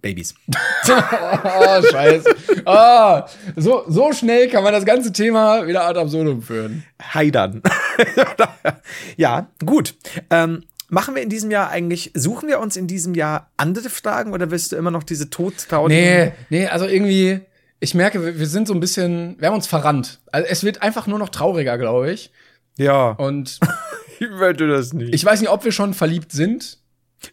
Babys. 0.00 0.34
Oh, 0.88 1.82
scheiße. 1.82 2.34
Ah, 2.64 3.26
so, 3.54 3.84
so 3.86 4.12
schnell 4.12 4.48
kann 4.48 4.64
man 4.64 4.72
das 4.72 4.84
ganze 4.86 5.12
Thema 5.12 5.66
wieder 5.66 5.84
ad 5.86 6.00
absurdum 6.00 6.42
führen. 6.42 6.84
Heidern. 7.14 7.62
ja, 9.16 9.48
gut. 9.64 9.94
Ähm, 10.30 10.64
machen 10.90 11.14
wir 11.14 11.22
in 11.22 11.28
diesem 11.28 11.50
Jahr 11.50 11.70
eigentlich, 11.70 12.10
suchen 12.14 12.48
wir 12.48 12.60
uns 12.60 12.76
in 12.76 12.86
diesem 12.86 13.14
Jahr 13.14 13.50
andere 13.56 13.88
Fragen 13.90 14.32
oder 14.32 14.50
willst 14.50 14.72
du 14.72 14.76
immer 14.76 14.90
noch 14.90 15.02
diese 15.04 15.30
todtraurigen? 15.30 15.98
Nee, 15.98 16.32
nee, 16.50 16.66
also 16.66 16.86
irgendwie, 16.86 17.40
ich 17.78 17.94
merke, 17.94 18.38
wir, 18.38 18.46
sind 18.46 18.68
so 18.68 18.74
ein 18.74 18.80
bisschen, 18.80 19.36
wir 19.38 19.48
haben 19.48 19.54
uns 19.54 19.66
verrannt. 19.66 20.20
Also 20.32 20.46
es 20.48 20.64
wird 20.64 20.82
einfach 20.82 21.06
nur 21.06 21.18
noch 21.18 21.30
trauriger, 21.30 21.78
glaube 21.78 22.10
ich. 22.12 22.32
Ja, 22.76 23.10
Und 23.12 23.58
ich 24.20 24.28
möchte 24.30 24.68
das 24.68 24.92
nicht. 24.92 25.14
ich 25.14 25.24
weiß 25.24 25.40
nicht, 25.40 25.50
ob 25.50 25.64
wir 25.64 25.72
schon 25.72 25.94
verliebt 25.94 26.32
sind. 26.32 26.78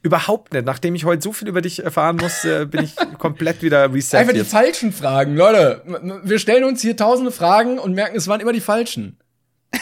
Überhaupt 0.01 0.51
nicht. 0.53 0.66
Nachdem 0.66 0.95
ich 0.95 1.05
heute 1.05 1.22
so 1.22 1.32
viel 1.32 1.47
über 1.47 1.62
dich 1.62 1.82
erfahren 1.82 2.18
musste, 2.18 2.66
bin 2.66 2.84
ich 2.84 2.93
komplett 3.20 3.62
wieder 3.62 3.93
reset 3.93 4.18
Einfach 4.18 4.34
die 4.34 4.39
jetzt. 4.39 4.51
falschen 4.51 4.91
Fragen, 4.91 5.36
Leute. 5.38 5.82
Wir 6.24 6.39
stellen 6.39 6.66
uns 6.66 6.82
hier 6.82 6.97
tausende 6.97 7.32
Fragen 7.32 7.80
und 7.80 7.93
merken, 7.93 8.18
es 8.18 8.28
waren 8.28 8.41
immer 8.41 8.53
die 8.53 8.62
falschen. 8.62 9.18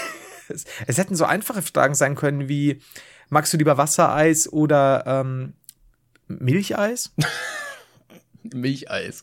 Es, 0.47 0.63
es 0.85 0.99
hätten 0.99 1.15
so 1.15 1.25
einfache 1.25 1.63
Fragen 1.63 1.95
sein 1.95 2.13
können 2.13 2.47
wie, 2.47 2.79
magst 3.29 3.53
du 3.53 3.57
lieber 3.57 3.77
Wassereis 3.77 4.51
oder 4.51 5.03
ähm, 5.05 5.53
Milcheis? 6.27 7.11
Milcheis. 8.53 9.21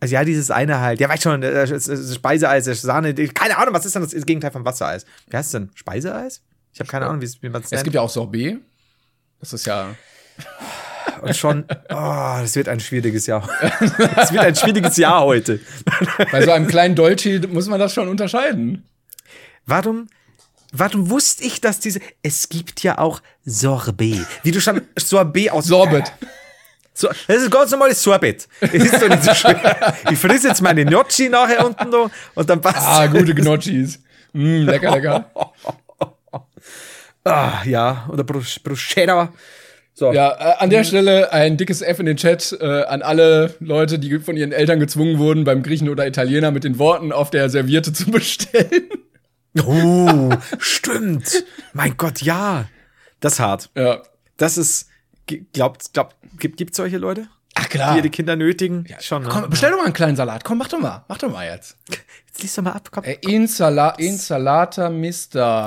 Also 0.00 0.14
ja, 0.14 0.24
dieses 0.24 0.50
eine 0.50 0.80
halt. 0.80 1.00
Ja, 1.00 1.08
weißt 1.08 1.22
schon, 1.22 1.42
äh, 1.42 1.62
es- 1.62 1.86
es- 1.88 2.14
Speiseeis, 2.14 2.66
es- 2.66 2.82
Sahne, 2.82 3.14
keine 3.14 3.56
Ahnung, 3.58 3.74
was 3.74 3.86
ist 3.86 3.94
denn 3.94 4.02
das 4.02 4.12
Gegenteil 4.26 4.50
von 4.50 4.64
Wassereis? 4.64 5.06
Wie 5.28 5.36
heißt 5.36 5.46
es 5.48 5.52
denn? 5.52 5.70
Speiseeis? 5.74 6.42
Ich 6.72 6.80
habe 6.80 6.90
keine 6.90 7.06
Ahnung, 7.06 7.20
wie 7.20 7.26
es- 7.26 7.40
man 7.42 7.54
es 7.60 7.66
Es 7.66 7.70
nennt. 7.72 7.84
gibt 7.84 7.94
ja 7.94 8.00
auch 8.00 8.10
Sorbet. 8.10 8.58
Das 9.40 9.52
ist 9.52 9.66
ja. 9.66 9.94
Und 11.20 11.36
schon, 11.36 11.64
oh, 11.68 12.36
das 12.40 12.56
wird 12.56 12.68
ein 12.68 12.80
schwieriges 12.80 13.26
Jahr. 13.26 13.48
Es 14.16 14.32
wird 14.32 14.42
ein 14.44 14.56
schwieriges 14.56 14.96
Jahr 14.96 15.22
heute. 15.22 15.60
Bei 16.32 16.44
so 16.44 16.50
einem 16.50 16.66
kleinen 16.66 16.96
Dolce 16.96 17.40
muss 17.48 17.68
man 17.68 17.78
das 17.78 17.94
schon 17.94 18.08
unterscheiden. 18.08 18.84
Warum, 19.66 20.08
warum 20.72 21.10
wusste 21.10 21.44
ich, 21.44 21.60
dass 21.60 21.78
diese, 21.78 22.00
es 22.22 22.48
gibt 22.48 22.82
ja 22.82 22.98
auch 22.98 23.20
Sorbet. 23.44 24.26
Wie 24.42 24.50
du 24.50 24.60
schon 24.60 24.82
Sorbet 24.98 25.50
aus. 25.52 25.66
Sorbet. 25.66 26.12
So, 26.94 27.08
das 27.26 27.42
ist 27.42 27.50
ganz 27.50 27.70
normales 27.70 28.02
Sorbet. 28.02 28.46
Es 28.60 28.72
ist 28.84 29.00
doch 29.00 29.08
nicht 29.08 29.24
so 29.24 29.32
schwer. 29.34 29.94
Ich 30.10 30.18
friss 30.18 30.42
jetzt 30.42 30.60
meine 30.60 30.84
Gnocchi 30.84 31.28
nachher 31.30 31.64
unten 31.64 31.90
da 31.90 32.10
und 32.34 32.50
dann 32.50 32.60
passt 32.60 32.76
Ah, 32.86 33.06
gute 33.06 33.34
Gnocchis. 33.34 33.98
Mm, 34.32 34.64
lecker, 34.66 34.90
lecker. 34.90 35.30
Ah, 37.24 37.62
ja, 37.64 38.08
oder 38.12 38.24
Brus- 38.24 38.58
Bruschetta. 38.60 39.32
So. 39.94 40.12
Ja, 40.12 40.32
äh, 40.32 40.54
an 40.58 40.70
der 40.70 40.82
Stelle 40.84 41.32
ein 41.32 41.56
dickes 41.56 41.80
F 41.80 42.00
in 42.00 42.06
den 42.06 42.16
Chat 42.16 42.56
äh, 42.60 42.64
an 42.84 43.00
alle 43.02 43.54
Leute, 43.60 43.98
die 44.00 44.18
von 44.18 44.36
ihren 44.36 44.50
Eltern 44.52 44.80
gezwungen 44.80 45.18
wurden, 45.18 45.44
beim 45.44 45.62
Griechen 45.62 45.88
oder 45.88 46.04
Italiener 46.06 46.50
mit 46.50 46.64
den 46.64 46.78
Worten 46.80 47.12
auf 47.12 47.30
der 47.30 47.48
Serviette 47.48 47.92
zu 47.92 48.10
bestellen. 48.10 48.88
Oh, 49.64 50.30
stimmt. 50.58 51.44
Mein 51.72 51.96
Gott, 51.96 52.22
ja. 52.22 52.66
Das 53.20 53.34
ist 53.34 53.40
hart. 53.40 53.70
Ja. 53.76 54.02
Das 54.36 54.56
ist, 54.56 54.88
glaubt, 55.52 55.92
glaubt, 55.92 56.16
gibt, 56.38 56.56
gibt's 56.56 56.76
solche 56.76 56.98
Leute, 56.98 57.28
Ach 57.54 57.64
die 57.64 57.68
klar. 57.68 57.96
ihre 57.96 58.10
Kinder 58.10 58.34
nötigen? 58.36 58.86
Schon, 59.00 59.22
ne? 59.22 59.28
Komm, 59.28 59.50
bestell 59.50 59.70
doch 59.70 59.76
mal 59.78 59.84
einen 59.84 59.92
kleinen 59.92 60.16
Salat. 60.16 60.42
Komm, 60.42 60.58
mach 60.58 60.68
doch 60.68 60.80
mal. 60.80 61.04
Mach 61.06 61.18
doch 61.18 61.30
mal 61.30 61.46
jetzt. 61.46 61.76
Jetzt 62.26 62.42
liest 62.42 62.58
doch 62.58 62.62
mal 62.62 62.72
ab, 62.72 62.88
komm. 62.90 63.04
Äh, 63.04 63.18
Insala 63.20 63.90
Insalata 63.90 64.88
Mister. 64.88 65.66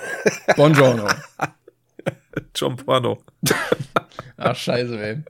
Buongiorno. 0.56 1.08
John 2.54 2.76
Porno. 2.76 3.18
Ach, 4.36 4.54
scheiße, 4.56 4.98
ey. 5.00 5.22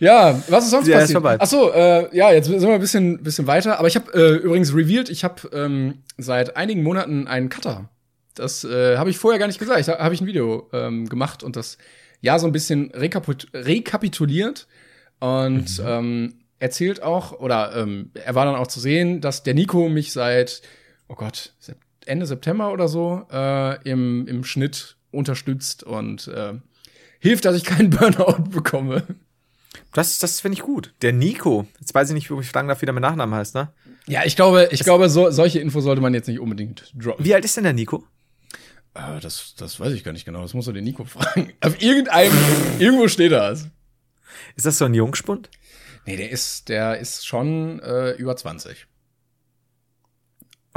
Ja, 0.00 0.40
was 0.48 0.64
ist 0.64 0.70
sonst 0.70 0.86
Ja, 0.86 0.96
ist 0.96 1.02
passiert? 1.02 1.16
vorbei. 1.16 1.36
Ach 1.40 1.46
so, 1.46 1.72
äh, 1.72 2.16
ja, 2.16 2.30
jetzt 2.32 2.46
sind 2.46 2.60
wir 2.62 2.72
ein 2.74 2.80
bisschen, 2.80 3.22
bisschen 3.22 3.46
weiter. 3.46 3.78
Aber 3.78 3.88
ich 3.88 3.96
habe 3.96 4.12
äh, 4.14 4.36
übrigens 4.36 4.72
revealed, 4.74 5.10
ich 5.10 5.24
habe 5.24 5.48
ähm, 5.52 6.02
seit 6.16 6.56
einigen 6.56 6.82
Monaten 6.82 7.26
einen 7.26 7.48
Cutter. 7.48 7.88
Das 8.34 8.62
äh, 8.64 8.96
habe 8.96 9.10
ich 9.10 9.18
vorher 9.18 9.38
gar 9.40 9.48
nicht 9.48 9.58
gesagt. 9.58 9.88
Da 9.88 9.98
habe 9.98 10.14
ich 10.14 10.20
ein 10.20 10.26
Video 10.26 10.68
ähm, 10.72 11.08
gemacht 11.08 11.42
und 11.42 11.56
das 11.56 11.78
ja 12.20 12.38
so 12.38 12.46
ein 12.46 12.52
bisschen 12.52 12.90
rekapit 12.92 13.48
rekapituliert 13.54 14.66
und 15.20 15.78
Mhm. 15.80 15.84
ähm, 15.86 16.34
erzählt 16.60 17.02
auch, 17.02 17.32
oder 17.40 17.74
ähm, 17.76 18.10
er 18.14 18.34
war 18.36 18.44
dann 18.44 18.54
auch 18.56 18.66
zu 18.68 18.78
sehen, 18.80 19.20
dass 19.20 19.42
der 19.42 19.54
Nico 19.54 19.88
mich 19.88 20.12
seit, 20.12 20.62
oh 21.08 21.14
Gott, 21.14 21.52
Ende 22.06 22.26
September 22.26 22.72
oder 22.72 22.86
so 22.88 23.26
äh, 23.32 23.82
im, 23.88 24.26
im 24.28 24.44
Schnitt 24.44 24.96
unterstützt 25.10 25.82
und 25.82 26.28
äh, 26.28 26.54
hilft, 27.18 27.44
dass 27.44 27.56
ich 27.56 27.64
keinen 27.64 27.90
Burnout 27.90 28.44
bekomme. 28.50 29.02
Das, 29.92 30.18
das 30.18 30.40
finde 30.40 30.54
ich 30.54 30.62
gut. 30.62 30.94
Der 31.02 31.12
Nico. 31.12 31.66
Jetzt 31.80 31.94
weiß 31.94 32.08
ich 32.10 32.14
nicht, 32.14 32.30
wo 32.30 32.40
ich 32.40 32.48
fragen 32.48 32.68
darf, 32.68 32.80
wie 32.82 32.86
der 32.86 32.92
mit 32.92 33.02
Nachnamen 33.02 33.34
heißt, 33.34 33.54
ne? 33.54 33.72
Ja, 34.06 34.24
ich 34.24 34.36
glaube, 34.36 34.68
ich 34.70 34.84
glaube, 34.84 35.08
so, 35.10 35.30
solche 35.30 35.58
Info 35.60 35.80
sollte 35.80 36.00
man 36.00 36.14
jetzt 36.14 36.28
nicht 36.28 36.40
unbedingt 36.40 36.92
droppen. 36.94 37.24
Wie 37.24 37.34
alt 37.34 37.44
ist 37.44 37.56
denn 37.56 37.64
der 37.64 37.72
Nico? 37.74 38.04
Äh, 38.94 39.20
das, 39.20 39.54
das 39.56 39.78
weiß 39.78 39.92
ich 39.92 40.04
gar 40.04 40.12
nicht 40.12 40.24
genau. 40.24 40.42
Das 40.42 40.54
muss 40.54 40.64
du 40.64 40.72
den 40.72 40.84
Nico 40.84 41.04
fragen. 41.04 41.52
Auf 41.60 41.80
irgendeinem, 41.82 42.32
irgendwo 42.78 43.08
steht 43.08 43.32
das. 43.32 43.68
Ist 44.56 44.66
das 44.66 44.78
so 44.78 44.86
ein 44.86 44.94
Jungspund? 44.94 45.50
Nee, 46.06 46.16
der 46.16 46.30
ist, 46.30 46.68
der 46.68 46.98
ist 46.98 47.26
schon 47.26 47.80
äh, 47.80 48.12
über 48.12 48.34
20. 48.34 48.86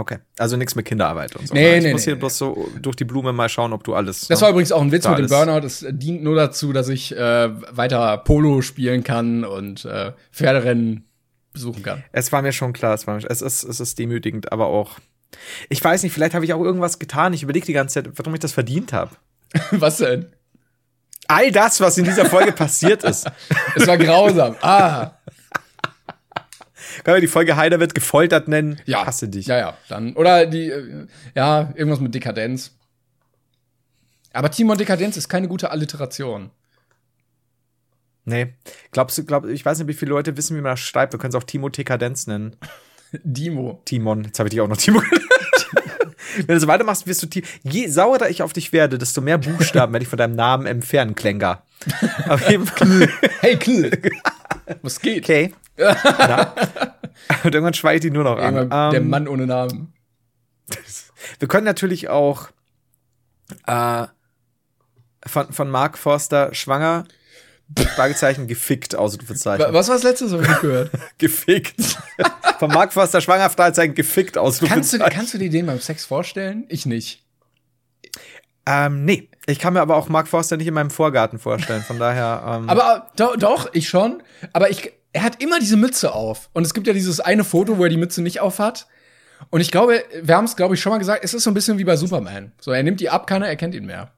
Okay. 0.01 0.17
Also 0.39 0.57
nichts 0.57 0.73
mit 0.73 0.87
Kinderarbeit 0.87 1.35
und 1.35 1.47
so. 1.47 1.53
Nee, 1.53 1.61
ne? 1.61 1.77
Ich 1.77 1.83
nee, 1.83 1.91
muss 1.91 2.01
nee, 2.01 2.05
hier 2.05 2.15
nee. 2.15 2.19
bloß 2.21 2.37
so 2.39 2.69
durch 2.81 2.95
die 2.95 3.05
Blume 3.05 3.33
mal 3.33 3.49
schauen, 3.49 3.71
ob 3.71 3.83
du 3.83 3.93
alles. 3.93 4.21
Das 4.21 4.39
ne? 4.39 4.45
war 4.45 4.49
übrigens 4.49 4.71
auch 4.71 4.81
ein 4.81 4.91
Witz 4.91 5.03
Da 5.03 5.11
mit 5.11 5.19
dem 5.19 5.27
Burnout. 5.27 5.63
Es 5.63 5.85
dient 5.87 6.23
nur 6.23 6.35
dazu, 6.35 6.73
dass 6.73 6.89
ich 6.89 7.15
äh, 7.15 7.49
weiter 7.71 8.17
Polo 8.17 8.63
spielen 8.63 9.03
kann 9.03 9.45
und 9.45 9.85
äh, 9.85 10.13
Pferderennen 10.31 11.05
besuchen 11.53 11.83
kann. 11.83 12.03
Es 12.13 12.31
war 12.31 12.41
mir 12.41 12.51
schon 12.51 12.73
klar, 12.73 12.95
es, 12.95 13.05
war 13.05 13.13
mir, 13.13 13.29
es, 13.29 13.43
ist, 13.43 13.63
es 13.63 13.79
ist 13.79 13.99
demütigend, 13.99 14.51
aber 14.51 14.65
auch. 14.65 14.97
Ich 15.69 15.83
weiß 15.83 16.01
nicht, 16.01 16.13
vielleicht 16.13 16.33
habe 16.33 16.45
ich 16.45 16.53
auch 16.53 16.61
irgendwas 16.61 16.97
getan. 16.97 17.33
Ich 17.33 17.43
überlege 17.43 17.67
die 17.67 17.73
ganze 17.73 18.03
Zeit, 18.03 18.11
warum 18.15 18.33
ich 18.33 18.39
das 18.39 18.53
verdient 18.53 18.91
habe. 18.91 19.11
Was 19.69 19.97
denn? 19.97 20.25
All 21.27 21.51
das, 21.51 21.79
was 21.79 21.97
in 21.97 22.03
dieser 22.03 22.25
Folge 22.25 22.51
passiert 22.51 23.03
ist. 23.03 23.29
Es 23.75 23.87
war 23.87 23.97
grausam. 23.97 24.55
Ah, 24.61 25.11
Können 27.03 27.17
wir 27.17 27.21
die 27.21 27.27
Folge 27.27 27.55
Heider 27.55 27.79
wird 27.79 27.95
gefoltert 27.95 28.47
nennen? 28.47 28.79
ja. 28.85 29.05
Hasse 29.05 29.27
dich. 29.27 29.45
Ja, 29.47 29.57
ja. 29.57 29.77
Dann 29.89 30.13
oder 30.13 30.45
die, 30.45 30.69
äh, 30.69 31.07
ja, 31.35 31.71
irgendwas 31.75 31.99
mit 31.99 32.13
Dekadenz. 32.15 32.71
Aber 34.33 34.49
Timon 34.51 34.77
Dekadenz 34.77 35.17
ist 35.17 35.27
keine 35.29 35.47
gute 35.47 35.71
Alliteration. 35.71 36.51
Nee. 38.23 38.53
Glaubst 38.91 39.17
du, 39.17 39.25
glaub, 39.25 39.45
ich 39.45 39.65
weiß 39.65 39.79
nicht, 39.79 39.87
wie 39.87 39.93
viele 39.93 40.11
Leute 40.11 40.37
wissen, 40.37 40.55
wie 40.55 40.61
man 40.61 40.73
das 40.73 40.79
schreibt. 40.79 41.11
Wir 41.13 41.19
können 41.19 41.31
es 41.31 41.35
auch 41.35 41.43
Timo 41.43 41.69
Dekadenz 41.69 42.27
nennen. 42.27 42.55
Dimo. 43.23 43.81
Timon. 43.85 44.23
Jetzt 44.25 44.39
habe 44.39 44.47
ich 44.47 44.51
dich 44.51 44.61
auch 44.61 44.67
noch 44.67 44.77
Timo. 44.77 45.01
Wenn 46.37 46.55
du 46.55 46.59
so 46.61 46.67
weitermachst, 46.67 47.07
wirst 47.07 47.23
du 47.23 47.27
Ti- 47.27 47.43
Je 47.63 47.87
saurer 47.87 48.29
ich 48.29 48.41
auf 48.41 48.53
dich 48.53 48.71
werde, 48.71 48.97
desto 48.97 49.19
mehr 49.19 49.37
Buchstaben 49.37 49.91
werde 49.91 50.03
ich 50.03 50.09
von 50.09 50.17
deinem 50.17 50.35
Namen 50.35 50.65
entfernen, 50.65 51.13
Klenker. 51.13 51.65
Auf 52.29 52.49
jeden 52.49 52.67
Fall. 52.67 53.09
Hey, 53.41 53.57
Kill. 53.57 53.91
Was 54.81 54.99
geht? 54.99 55.23
Okay. 55.23 55.53
Ja. 55.77 56.53
Und 57.43 57.53
irgendwann 57.55 57.73
schweige 57.73 57.95
ich 57.97 58.01
die 58.01 58.11
nur 58.11 58.23
noch 58.23 58.37
an. 58.37 58.55
Irgendwann 58.55 58.91
der 58.91 59.01
Ähm, 59.01 59.09
Mann 59.09 59.27
ohne 59.27 59.47
Namen. 59.47 59.93
Wir 61.39 61.47
können 61.47 61.65
natürlich 61.65 62.09
auch 62.09 62.49
äh, 63.67 64.07
von, 65.25 65.51
von 65.53 65.69
Mark 65.69 65.97
Forster 65.97 66.53
schwanger, 66.53 67.05
Fragezeichen, 67.95 68.47
gefickt, 68.47 68.95
Ausrufezeichen. 68.95 69.63
Wa- 69.63 69.73
Was 69.73 69.87
war 69.87 69.95
das 69.95 70.03
letzte, 70.03 70.29
hab 70.31 70.41
ich 70.55 70.61
gehört? 70.61 70.91
Gefickt. 71.17 71.97
von 72.59 72.69
Mark 72.71 72.91
Forster 72.93 73.21
schwanger, 73.21 73.49
Fragezeichen, 73.49 73.93
gefickt, 73.95 74.33
kannst, 74.33 74.61
du, 74.61 74.65
Ausrufezeichen. 74.65 75.09
kannst 75.13 75.33
du 75.33 75.37
dir 75.37 75.49
den 75.49 75.65
beim 75.67 75.79
Sex 75.79 76.05
vorstellen? 76.05 76.65
Ich 76.69 76.85
nicht. 76.85 77.23
Ähm, 78.65 79.05
nee. 79.05 79.29
Ich 79.47 79.59
kann 79.59 79.73
mir 79.73 79.81
aber 79.81 79.95
auch 79.95 80.07
Mark 80.07 80.27
Forster 80.27 80.57
nicht 80.57 80.67
in 80.67 80.73
meinem 80.73 80.91
Vorgarten 80.91 81.39
vorstellen, 81.39 81.81
von 81.81 81.99
daher. 81.99 82.43
Ähm, 82.61 82.69
Aber 82.69 83.07
äh, 83.11 83.17
do, 83.17 83.35
doch, 83.37 83.69
ich 83.73 83.89
schon. 83.89 84.21
Aber 84.53 84.69
ich, 84.69 84.93
er 85.13 85.23
hat 85.23 85.41
immer 85.41 85.59
diese 85.59 85.77
Mütze 85.77 86.13
auf. 86.13 86.49
Und 86.53 86.65
es 86.65 86.73
gibt 86.73 86.87
ja 86.87 86.93
dieses 86.93 87.19
eine 87.19 87.43
Foto, 87.43 87.77
wo 87.77 87.83
er 87.83 87.89
die 87.89 87.97
Mütze 87.97 88.21
nicht 88.21 88.39
auf 88.39 88.59
hat. 88.59 88.87
Und 89.49 89.61
ich 89.61 89.71
glaube, 89.71 90.03
wir 90.21 90.35
haben 90.35 90.45
es, 90.45 90.55
glaube 90.55 90.75
ich, 90.75 90.81
schon 90.81 90.91
mal 90.91 90.99
gesagt, 90.99 91.23
es 91.23 91.33
ist 91.33 91.43
so 91.43 91.49
ein 91.49 91.53
bisschen 91.53 91.77
wie 91.77 91.83
bei 91.83 91.95
Superman. 91.95 92.51
So, 92.59 92.71
er 92.71 92.83
nimmt 92.83 92.99
die 92.99 93.09
ab, 93.09 93.27
keiner 93.27 93.47
erkennt 93.47 93.75
ihn 93.75 93.85
mehr. 93.85 94.11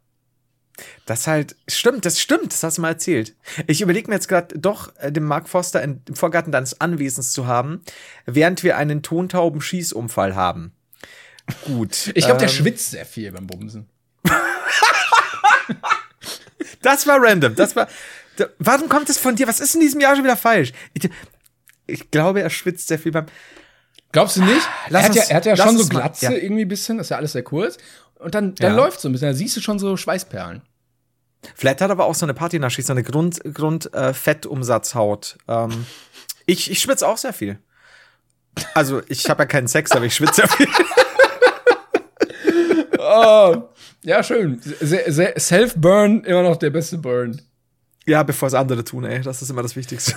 Das 1.05 1.27
halt, 1.27 1.55
stimmt, 1.67 2.05
das 2.05 2.19
stimmt, 2.19 2.51
das 2.51 2.63
hast 2.63 2.77
du 2.77 2.81
mal 2.81 2.89
erzählt. 2.89 3.35
Ich 3.67 3.81
überlege 3.81 4.09
mir 4.09 4.15
jetzt 4.15 4.27
gerade 4.27 4.57
doch, 4.57 4.93
äh, 4.97 5.11
den 5.11 5.23
Mark 5.23 5.47
Forster 5.47 5.81
in, 5.83 6.01
im 6.07 6.15
Vorgarten 6.15 6.51
deines 6.51 6.81
Anwesens 6.81 7.31
zu 7.31 7.45
haben, 7.47 7.81
während 8.25 8.63
wir 8.63 8.77
einen 8.77 9.03
tontauben 9.03 9.61
Schießunfall 9.61 10.35
haben. 10.35 10.73
Gut. 11.65 12.11
Ich 12.15 12.25
glaube, 12.25 12.39
der 12.39 12.49
ähm, 12.49 12.55
schwitzt 12.55 12.91
sehr 12.91 13.05
viel 13.05 13.31
beim 13.31 13.47
Bumsen. 13.47 13.89
Das 16.81 17.07
war 17.07 17.17
random. 17.21 17.55
Das 17.55 17.75
war. 17.75 17.87
Da, 18.35 18.45
warum 18.59 18.89
kommt 18.89 19.09
das 19.09 19.17
von 19.17 19.35
dir? 19.35 19.47
Was 19.47 19.59
ist 19.59 19.75
in 19.75 19.81
diesem 19.81 20.01
Jahr 20.01 20.15
schon 20.15 20.23
wieder 20.23 20.37
falsch? 20.37 20.73
Ich, 20.93 21.09
ich 21.87 22.11
glaube, 22.11 22.41
er 22.41 22.49
schwitzt 22.49 22.87
sehr 22.87 22.99
viel 22.99 23.11
beim. 23.11 23.25
Glaubst 24.11 24.37
du 24.37 24.43
nicht? 24.43 24.67
Lass 24.89 25.03
er 25.03 25.09
hat 25.09 25.15
ja, 25.15 25.21
uns- 25.21 25.29
er 25.31 25.35
hat 25.37 25.45
ja 25.45 25.57
schon 25.57 25.75
so 25.77 25.83
uns 25.83 25.93
mal- 25.93 25.99
Glatze 26.01 26.25
ja. 26.25 26.31
irgendwie 26.31 26.63
ein 26.63 26.67
bisschen, 26.67 26.97
das 26.97 27.07
ist 27.07 27.11
ja 27.11 27.17
alles 27.17 27.31
sehr 27.33 27.43
kurz. 27.43 27.77
Und 28.15 28.35
dann, 28.35 28.55
dann 28.55 28.71
Ja. 28.71 28.77
läuft 28.77 29.01
so 29.01 29.09
ein 29.09 29.11
bisschen, 29.11 29.27
da 29.29 29.33
siehst 29.33 29.55
du 29.57 29.61
schon 29.61 29.79
so 29.79 29.97
Schweißperlen. 29.97 30.61
Vielleicht 31.55 31.81
hat 31.81 31.89
er 31.89 31.93
aber 31.93 32.05
auch 32.05 32.15
so 32.15 32.25
eine 32.25 32.33
Partynaschi, 32.33 32.81
so 32.83 32.93
eine 32.93 33.03
Grund, 33.03 33.41
Grund 33.53 33.93
äh, 33.93 34.13
Fettumsatzhaut. 34.13 35.37
Ähm, 35.47 35.85
ich 36.45 36.69
ich 36.71 36.79
schwitze 36.79 37.07
auch 37.07 37.17
sehr 37.17 37.33
viel. 37.33 37.59
Also, 38.75 39.01
ich 39.09 39.29
habe 39.29 39.43
ja 39.43 39.47
keinen 39.47 39.67
Sex, 39.67 39.91
aber 39.91 40.05
ich 40.05 40.15
schwitze 40.15 40.35
sehr 40.35 40.47
viel. 40.47 40.67
Oh, 43.05 43.69
ja, 44.03 44.21
schön. 44.23 44.59
Se- 44.61 45.11
se- 45.11 45.33
Self-Burn, 45.37 46.23
immer 46.23 46.43
noch 46.43 46.57
der 46.57 46.69
beste 46.69 46.97
Burn. 46.97 47.41
Ja, 48.05 48.23
bevor 48.23 48.47
es 48.47 48.53
andere 48.53 48.83
tun, 48.83 49.05
ey. 49.05 49.21
Das 49.21 49.41
ist 49.41 49.49
immer 49.49 49.61
das 49.63 49.75
Wichtigste. 49.75 50.13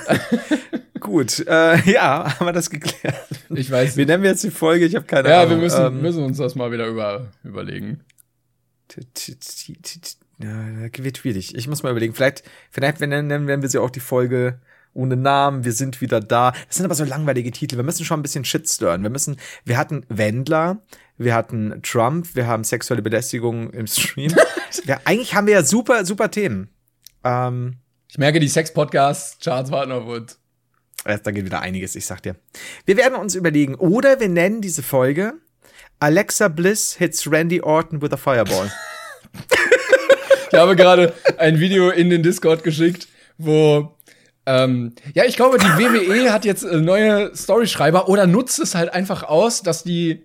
Gut, 1.01 1.47
äh, 1.47 1.79
ja, 1.91 2.35
haben 2.39 2.47
wir 2.47 2.53
das 2.53 2.69
geklärt. 2.69 3.15
Ich 3.51 3.71
weiß 3.71 3.97
Wie 3.97 4.01
nicht. 4.01 4.09
nennen 4.09 4.23
wir 4.25 4.31
jetzt 4.31 4.43
die 4.43 4.51
Folge? 4.51 4.87
Ich 4.87 4.97
habe 4.97 5.07
keine 5.07 5.29
Ja, 5.29 5.39
Ahnung. 5.43 5.51
wir 5.51 5.57
müssen, 5.59 5.85
Ähm, 5.87 6.03
müssen 6.03 6.25
uns 6.25 6.39
das 6.39 6.57
mal 6.57 6.73
wieder 6.73 6.87
über, 6.89 7.29
überlegen. 7.45 8.01
Ja, 10.39 10.89
wird 10.99 11.19
schwierig. 11.19 11.55
Ich 11.55 11.69
muss 11.69 11.83
mal 11.83 11.91
überlegen. 11.91 12.15
Vielleicht, 12.15 12.43
vielleicht 12.71 13.01
wenn- 13.01 13.11
nennen, 13.11 13.45
nennen 13.45 13.63
wir 13.63 13.69
sie 13.69 13.79
auch 13.79 13.91
die 13.91 14.01
Folge 14.01 14.61
ohne 14.93 15.17
Namen. 15.17 15.65
Wir 15.65 15.73
sind 15.73 16.01
wieder 16.01 16.21
da. 16.21 16.53
Das 16.67 16.77
sind 16.77 16.85
aber 16.87 16.95
so 16.95 17.05
langweilige 17.05 17.51
Titel. 17.53 17.77
Wir 17.77 17.85
müssen 17.85 18.05
schon 18.05 18.21
ein 18.21 18.23
bisschen 18.23 18.45
Shit 18.45 18.69
stirren. 18.69 19.03
Wir 19.03 19.11
müssen, 19.11 19.37
wir 19.65 19.77
hatten 19.79 20.05
Wendler, 20.09 20.83
wir 21.19 21.35
hatten 21.35 21.81
Trump, 21.83 22.35
wir 22.35 22.47
haben 22.47 22.65
sexuelle 22.65 23.03
Belästigung 23.03 23.71
im 23.71 23.87
Stream. 23.87 24.35
ja, 24.85 25.01
eigentlich 25.05 25.35
haben 25.35 25.47
wir 25.47 25.55
ja 25.55 25.63
super, 25.63 26.05
super 26.05 26.31
Themen. 26.31 26.69
Ähm, 27.25 27.77
Ich 28.09 28.19
merke, 28.19 28.41
die 28.41 28.49
Sex-Podcasts, 28.49 29.39
Charles 29.39 29.71
warten 29.71 29.93
auf 29.93 30.07
uns. 30.07 30.39
Da 31.05 31.31
geht 31.31 31.45
wieder 31.45 31.61
einiges, 31.61 31.95
ich 31.95 32.05
sag 32.05 32.23
dir. 32.23 32.35
Wir 32.85 32.97
werden 32.97 33.15
uns 33.15 33.35
überlegen, 33.35 33.77
oder 33.77 34.19
wir 34.19 34.29
nennen 34.29 34.61
diese 34.61 34.83
Folge 34.83 35.35
Alexa 36.01 36.49
Bliss 36.49 36.95
hits 36.97 37.31
Randy 37.31 37.61
Orton 37.63 38.03
with 38.03 38.13
a 38.13 38.17
Fireball. 38.17 38.71
Ich 40.53 40.59
habe 40.59 40.77
gerade 40.77 41.13
ein 41.39 41.59
Video 41.59 41.91
in 41.91 42.09
den 42.09 42.23
Discord 42.23 42.63
geschickt, 42.63 43.09
wo 43.37 43.97
ähm, 44.47 44.95
ja, 45.13 45.25
ich 45.25 45.37
glaube, 45.37 45.59
die 45.59 45.67
WWE 45.67 46.33
hat 46.33 46.45
jetzt 46.45 46.63
äh, 46.63 46.81
neue 46.81 47.35
Storyschreiber 47.35 48.09
oder 48.09 48.27
nutzt 48.27 48.61
es 48.61 48.75
halt 48.77 48.95
einfach 48.95 49.25
aus, 49.25 49.63
dass 49.63 49.83
die 49.83 50.25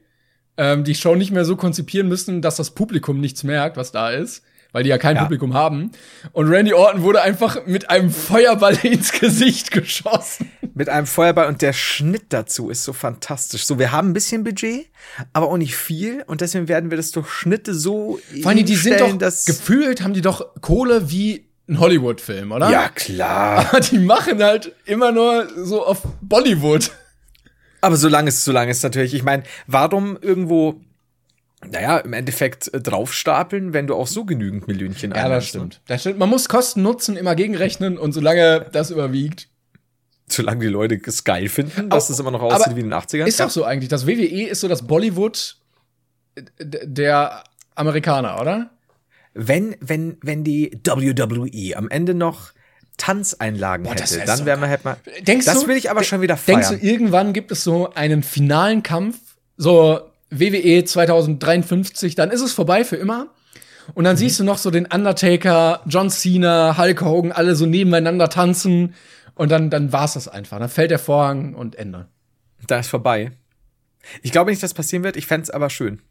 ähm, 0.62 0.84
die 0.84 0.94
Show 0.94 1.16
nicht 1.16 1.32
mehr 1.32 1.44
so 1.44 1.56
konzipieren 1.56 2.08
müssen, 2.08 2.44
dass 2.44 2.56
das 2.58 2.70
Publikum 2.72 3.20
nichts 3.20 3.44
merkt, 3.44 3.78
was 3.78 3.92
da 3.92 4.12
ist, 4.12 4.44
weil 4.72 4.84
die 4.84 4.90
ja 4.90 5.00
kein 5.00 5.16
Ja. 5.16 5.24
Publikum 5.24 5.56
haben. 5.56 5.92
Und 6.34 6.50
Randy 6.50 6.74
Orton 6.74 7.02
wurde 7.02 7.24
einfach 7.24 7.66
mit 7.66 7.90
einem 7.90 8.12
Feuerball 8.12 8.78
ins 8.84 9.12
Gesicht 9.12 9.72
geschossen. 9.72 10.52
Mit 10.76 10.88
einem 10.88 11.08
Feuerball 11.08 11.48
und 11.48 11.64
der 11.64 11.74
Schnitt 11.74 12.26
dazu 12.30 12.70
ist 12.70 12.84
so 12.84 12.94
fantastisch. 12.94 13.66
So, 13.66 13.80
wir 13.80 13.92
haben 13.92 14.12
ein 14.12 14.14
bisschen 14.14 14.44
Budget, 14.44 14.86
aber 15.34 15.48
auch 15.48 15.58
nicht 15.58 15.76
viel 15.76 16.24
und 16.28 16.42
deswegen 16.42 16.68
werden 16.68 16.92
wir 16.92 16.98
das 16.98 17.10
durch 17.10 17.28
Schnitte 17.30 17.74
so 17.74 18.20
Vor 18.44 18.52
allem, 18.52 18.64
die 18.64 18.76
sind 18.76 19.02
doch 19.02 19.18
gefühlt 19.46 20.02
haben 20.04 20.14
die 20.14 20.22
doch 20.22 20.46
Kohle 20.62 21.10
wie 21.10 21.48
ein 21.68 21.80
Hollywood-Film, 21.80 22.52
oder? 22.52 22.70
Ja, 22.70 22.90
klar. 22.90 23.66
Aber 23.70 23.80
die 23.92 23.98
machen 23.98 24.44
halt 24.44 24.74
immer 24.86 25.12
nur 25.12 25.48
so 25.66 25.84
auf 25.84 26.04
Bollywood. 26.22 26.92
Aber 27.82 27.96
solange 27.98 28.30
es, 28.30 28.44
solange 28.46 28.72
es 28.72 28.84
natürlich, 28.84 29.14
ich 29.14 29.24
meine, 29.24 29.44
warum 29.68 30.18
irgendwo, 30.22 30.80
naja, 31.68 31.98
im 32.00 32.14
Endeffekt 32.14 32.74
äh, 32.74 32.80
draufstapeln, 32.82 33.74
wenn 33.74 33.88
du 33.88 33.96
auch 33.96 34.08
so 34.08 34.24
genügend 34.26 34.68
Millionchen 34.68 35.12
Ja, 35.12 35.16
das 35.18 35.26
einnimmst, 35.26 35.48
stimmt. 35.50 35.82
Das 35.88 36.02
stimmt. 36.02 36.20
Man 36.20 36.30
muss 36.30 36.48
Kosten 36.48 36.82
Nutzen 36.84 37.18
immer 37.18 37.36
gegenrechnen 37.36 37.98
und 37.98 38.14
solange 38.14 38.68
das 38.72 38.92
überwiegt. 38.92 39.48
Solange 40.28 40.62
die 40.62 40.68
Leute 40.68 41.00
es 41.06 41.24
geil 41.24 41.50
finden, 41.50 41.90
dass 41.90 42.10
es 42.10 42.20
immer 42.20 42.32
noch 42.32 42.42
aber 42.42 42.56
aussieht 42.56 42.76
wie 42.76 42.80
in 42.82 42.90
den 42.90 42.94
80ern. 42.98 43.26
Ist 43.26 43.40
doch 43.40 43.50
so 43.50 43.66
eigentlich. 43.66 43.90
Das 43.90 44.08
WWE 44.08 44.48
ist 44.48 44.62
so 44.62 44.68
das 44.70 44.88
Bollywood 44.88 45.58
d- 46.38 46.80
der 46.86 47.44
Amerikaner, 47.76 48.40
oder? 48.40 48.70
wenn, 49.34 49.76
wenn, 49.80 50.18
wenn 50.22 50.44
die 50.44 50.78
WWE 50.86 51.78
am 51.78 51.90
Ende 51.90 52.14
noch 52.14 52.52
Tanzeinlagen 53.02 53.88
Boah, 53.88 53.96
das 53.96 54.16
hätte, 54.16 54.28
dann 54.28 54.46
wären 54.46 54.62
wir 54.62 54.70
halt 54.70 54.86
mal. 54.86 54.96
Denkst 55.22 55.48
das 55.48 55.62
du, 55.62 55.68
will 55.68 55.76
ich 55.76 55.90
aber 55.90 56.04
schon 56.04 56.22
wieder 56.22 56.38
feiern. 56.38 56.62
Denkst 56.62 56.82
du, 56.82 56.88
irgendwann 56.88 57.34
gibt 57.34 57.52
es 57.52 57.64
so 57.64 57.92
einen 57.96 58.22
finalen 58.22 58.84
Kampf, 58.84 59.18
so 59.58 60.02
WWE 60.30 60.86
2053, 60.86 62.14
dann 62.14 62.30
ist 62.30 62.42
es 62.42 62.54
vorbei 62.54 62.84
für 62.84 62.98
immer. 62.98 63.30
Und 63.96 64.04
dann 64.04 64.18
siehst 64.18 64.40
du 64.40 64.44
noch 64.44 64.60
so 64.60 64.70
den 64.70 64.86
Undertaker, 64.86 65.82
John 65.88 66.12
Cena, 66.12 66.78
Hulk 66.78 67.02
Hogan, 67.02 67.32
alle 67.32 67.56
so 67.56 67.66
nebeneinander 67.66 68.30
tanzen. 68.30 68.94
Und 69.34 69.50
dann, 69.50 69.72
dann 69.72 69.92
war's 69.92 70.14
das 70.14 70.28
einfach. 70.28 70.60
Dann 70.60 70.70
fällt 70.70 70.92
der 70.92 71.00
Vorhang 71.00 71.56
und 71.56 71.76
Ende. 71.76 72.08
Da 72.68 72.78
ist 72.78 72.88
vorbei. 72.88 73.32
Ich 74.22 74.32
glaube 74.32 74.52
nicht, 74.52 74.62
dass 74.62 74.76
passieren 74.76 75.04
wird. 75.04 75.18
Ich 75.18 75.26
fänd's 75.26 75.50
aber 75.50 75.72
schön. 75.72 76.04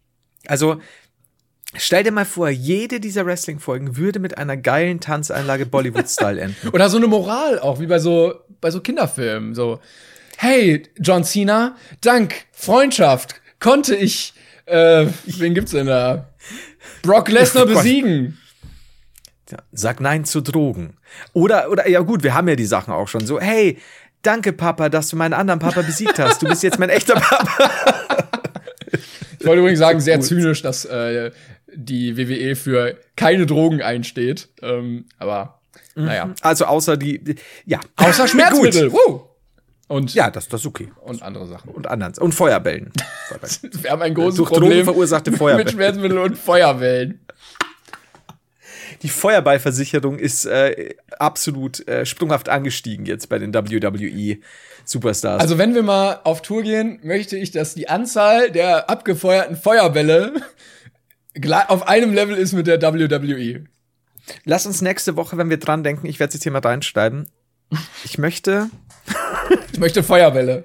Also, 0.48 0.80
stell 1.76 2.02
dir 2.02 2.12
mal 2.12 2.24
vor, 2.24 2.48
jede 2.48 3.00
dieser 3.00 3.26
Wrestling-Folgen 3.26 3.96
würde 3.96 4.18
mit 4.18 4.38
einer 4.38 4.56
geilen 4.56 5.00
Tanzeinlage 5.00 5.66
Bollywood-Style 5.66 6.40
enden. 6.40 6.68
Oder 6.68 6.88
so 6.88 6.96
eine 6.96 7.06
Moral 7.06 7.58
auch, 7.58 7.80
wie 7.80 7.86
bei 7.86 7.98
so, 7.98 8.34
bei 8.60 8.70
so 8.70 8.80
Kinderfilmen. 8.80 9.54
So, 9.54 9.80
hey, 10.36 10.82
John 10.98 11.24
Cena, 11.24 11.76
dank 12.00 12.34
Freundschaft 12.52 13.34
konnte 13.60 13.94
ich, 13.94 14.32
äh, 14.66 15.06
wen 15.26 15.54
gibt's 15.54 15.72
denn 15.72 15.86
da? 15.86 16.30
Brock 17.02 17.28
Lesnar 17.28 17.66
besiegen. 17.66 18.38
Ja, 19.50 19.58
sag 19.72 20.00
Nein 20.00 20.24
zu 20.24 20.40
Drogen. 20.40 20.96
Oder, 21.32 21.70
oder, 21.70 21.88
ja 21.88 22.00
gut, 22.00 22.22
wir 22.22 22.34
haben 22.34 22.48
ja 22.48 22.56
die 22.56 22.66
Sachen 22.66 22.94
auch 22.94 23.08
schon 23.08 23.26
so, 23.26 23.40
hey, 23.40 23.78
danke 24.22 24.52
Papa, 24.52 24.88
dass 24.88 25.08
du 25.08 25.16
meinen 25.16 25.34
anderen 25.34 25.58
Papa 25.58 25.82
besiegt 25.82 26.18
hast. 26.18 26.42
Du 26.42 26.46
bist 26.46 26.62
jetzt 26.62 26.78
mein 26.78 26.90
echter 26.90 27.14
Papa. 27.14 27.70
Ich 29.40 29.46
wollte 29.46 29.60
übrigens 29.60 29.78
sagen, 29.78 30.00
sehr 30.00 30.20
zynisch, 30.20 30.60
dass 30.60 30.84
äh, 30.84 31.30
die 31.74 32.16
WWE 32.16 32.56
für 32.56 32.98
keine 33.16 33.46
Drogen 33.46 33.82
einsteht. 33.82 34.48
Ähm, 34.62 35.06
aber 35.18 35.60
naja. 35.94 36.34
Also 36.42 36.66
außer 36.66 36.96
die, 36.96 37.22
die 37.22 37.36
ja. 37.66 37.80
Außer 37.96 38.28
Schmerzmittel. 38.28 38.92
Woo! 38.92 39.26
Und, 39.88 40.14
Ja, 40.14 40.30
das, 40.30 40.48
das 40.48 40.60
ist 40.60 40.66
okay. 40.68 40.88
und 41.00 41.20
andere 41.20 41.48
Sachen. 41.48 41.70
Und 41.70 41.88
anderen. 41.88 42.14
Und 42.18 42.32
Feuerbällen. 42.32 42.92
Wir 43.82 43.90
haben 43.90 44.02
ein 44.02 44.14
großes 44.14 44.36
Durch 44.36 44.50
Problem 44.50 44.70
Drogen 44.70 44.84
verursachte 44.84 45.30
mit 45.32 45.38
Feuerbälle. 45.38 45.70
Schmerzmitteln 45.70 46.18
und 46.18 46.38
Feuerwellen. 46.38 47.20
Die 49.02 49.08
Feuerballversicherung 49.08 50.18
ist 50.18 50.44
äh, 50.44 50.94
absolut 51.18 51.86
äh, 51.88 52.06
sprunghaft 52.06 52.48
angestiegen 52.48 53.06
jetzt 53.06 53.28
bei 53.28 53.38
den 53.38 53.52
WWE 53.52 54.38
Superstars. 54.84 55.40
Also 55.40 55.58
wenn 55.58 55.74
wir 55.74 55.82
mal 55.82 56.20
auf 56.24 56.42
Tour 56.42 56.62
gehen, 56.62 57.00
möchte 57.02 57.36
ich, 57.36 57.50
dass 57.50 57.74
die 57.74 57.88
Anzahl 57.88 58.50
der 58.50 58.90
abgefeuerten 58.90 59.56
Feuerbälle 59.56 60.34
auf 61.68 61.86
einem 61.88 62.12
Level 62.12 62.36
ist 62.36 62.52
mit 62.52 62.66
der 62.66 62.80
WWE. 62.82 63.64
lass 64.44 64.66
uns 64.66 64.82
nächste 64.82 65.16
Woche, 65.16 65.36
wenn 65.38 65.50
wir 65.50 65.58
dran 65.58 65.82
denken, 65.84 66.06
ich 66.06 66.18
werde 66.20 66.28
es 66.30 66.34
jetzt 66.34 66.42
hier 66.44 66.52
mal 66.52 66.60
reinschreiben. 66.60 67.26
Ich 68.04 68.18
möchte, 68.18 68.68
Ich 69.72 69.78
möchte 69.78 70.02
Feuerbälle. 70.02 70.64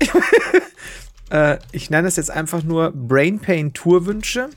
äh, 1.30 1.58
ich 1.72 1.90
nenne 1.90 2.08
es 2.08 2.16
jetzt 2.16 2.30
einfach 2.30 2.62
nur 2.62 2.92
Brain 2.92 3.40
Pain 3.40 3.72
Tourwünsche. 3.72 4.50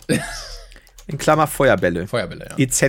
In 1.07 1.17
Klammer 1.17 1.47
Feuerbälle. 1.47 2.07
Feuerbälle, 2.07 2.47
ja. 2.51 2.57
Etc. 2.57 2.81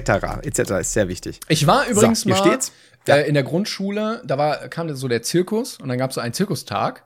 Etc. 0.42 0.58
ist 0.80 0.92
sehr 0.92 1.08
wichtig. 1.08 1.40
Ich 1.48 1.66
war 1.66 1.86
übrigens 1.88 2.24
hier 2.24 2.34
mal 2.34 2.38
steht's. 2.40 2.72
äh, 3.08 3.26
in 3.26 3.34
der 3.34 3.42
Grundschule, 3.44 4.22
da 4.26 4.36
war, 4.38 4.68
kam 4.68 4.94
so 4.94 5.08
der 5.08 5.22
Zirkus 5.22 5.78
und 5.78 5.88
dann 5.88 5.98
gab 5.98 6.10
es 6.10 6.16
so 6.16 6.20
einen 6.20 6.34
Zirkustag. 6.34 7.04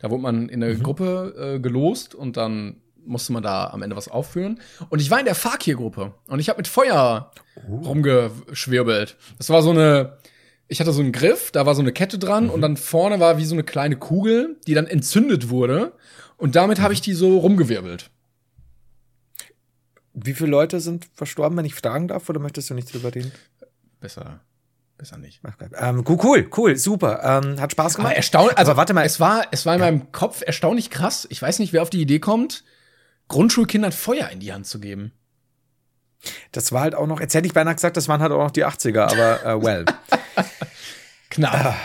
Da 0.00 0.10
wurde 0.10 0.22
man 0.22 0.48
in 0.48 0.62
eine 0.62 0.74
Mhm. 0.74 0.82
Gruppe 0.82 1.54
äh, 1.56 1.60
gelost 1.60 2.14
und 2.14 2.36
dann 2.36 2.80
musste 3.06 3.32
man 3.32 3.42
da 3.42 3.68
am 3.70 3.82
Ende 3.82 3.96
was 3.96 4.08
aufführen. 4.08 4.60
Und 4.90 5.00
ich 5.00 5.10
war 5.10 5.18
in 5.18 5.24
der 5.24 5.34
Fakir-Gruppe 5.34 6.12
und 6.28 6.38
ich 6.40 6.48
habe 6.48 6.58
mit 6.58 6.68
Feuer 6.68 7.30
Oh. 7.68 7.76
rumgeschwirbelt. 7.76 9.16
Das 9.38 9.48
war 9.48 9.62
so 9.62 9.70
eine, 9.70 10.18
ich 10.68 10.80
hatte 10.80 10.92
so 10.92 11.00
einen 11.00 11.12
Griff, 11.12 11.50
da 11.52 11.64
war 11.64 11.74
so 11.74 11.80
eine 11.80 11.92
Kette 11.92 12.18
dran 12.18 12.44
Mhm. 12.44 12.50
und 12.50 12.60
dann 12.60 12.76
vorne 12.76 13.18
war 13.20 13.38
wie 13.38 13.44
so 13.46 13.54
eine 13.54 13.64
kleine 13.64 13.96
Kugel, 13.96 14.56
die 14.66 14.74
dann 14.74 14.86
entzündet 14.86 15.48
wurde. 15.48 15.92
Und 16.36 16.54
damit 16.54 16.80
habe 16.80 16.92
ich 16.92 17.00
die 17.00 17.14
so 17.14 17.38
rumgewirbelt. 17.38 18.10
Wie 20.12 20.34
viele 20.34 20.50
Leute 20.50 20.80
sind 20.80 21.06
verstorben, 21.14 21.56
wenn 21.58 21.64
ich 21.66 21.74
fragen 21.74 22.08
darf, 22.08 22.28
oder 22.28 22.40
möchtest 22.40 22.70
du 22.70 22.74
nicht 22.74 22.92
drüber 22.92 23.14
reden? 23.14 23.32
Besser, 24.00 24.40
besser 24.96 25.18
nicht. 25.18 25.40
Ähm, 25.78 26.04
cool, 26.08 26.18
cool, 26.22 26.50
cool, 26.56 26.76
super. 26.76 27.20
Ähm, 27.22 27.60
hat 27.60 27.72
Spaß 27.72 27.96
gemacht. 27.96 28.10
Aber 28.10 28.16
erstaunlich, 28.16 28.56
also 28.56 28.70
Aber 28.72 28.78
warte 28.78 28.94
mal. 28.94 29.04
es 29.04 29.20
war, 29.20 29.46
es 29.50 29.66
war 29.66 29.74
in 29.74 29.80
meinem 29.80 30.12
Kopf 30.12 30.42
erstaunlich 30.46 30.88
krass. 30.90 31.26
Ich 31.30 31.40
weiß 31.42 31.58
nicht, 31.58 31.72
wer 31.74 31.82
auf 31.82 31.90
die 31.90 32.00
Idee 32.00 32.18
kommt, 32.18 32.64
Grundschulkindern 33.28 33.92
Feuer 33.92 34.28
in 34.30 34.40
die 34.40 34.52
Hand 34.52 34.66
zu 34.66 34.80
geben. 34.80 35.12
Das 36.52 36.72
war 36.72 36.80
halt 36.80 36.94
auch 36.94 37.06
noch, 37.06 37.20
jetzt 37.20 37.34
hätte 37.34 37.46
ich 37.46 37.54
beinahe 37.54 37.74
gesagt, 37.74 37.96
das 37.96 38.08
waren 38.08 38.20
halt 38.20 38.32
auch 38.32 38.42
noch 38.42 38.50
die 38.50 38.64
80er, 38.64 39.02
aber 39.02 39.44
äh, 39.44 39.62
well. 39.62 39.84
Knapp. 41.30 41.76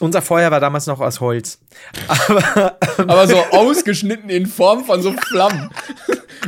Unser 0.00 0.22
Feuer 0.22 0.50
war 0.50 0.60
damals 0.60 0.86
noch 0.86 1.00
aus 1.00 1.20
Holz. 1.20 1.60
Aber 2.98 3.28
so 3.28 3.36
ausgeschnitten 3.36 4.28
in 4.28 4.46
Form 4.46 4.84
von 4.84 5.02
so 5.02 5.12
Flammen. 5.28 5.70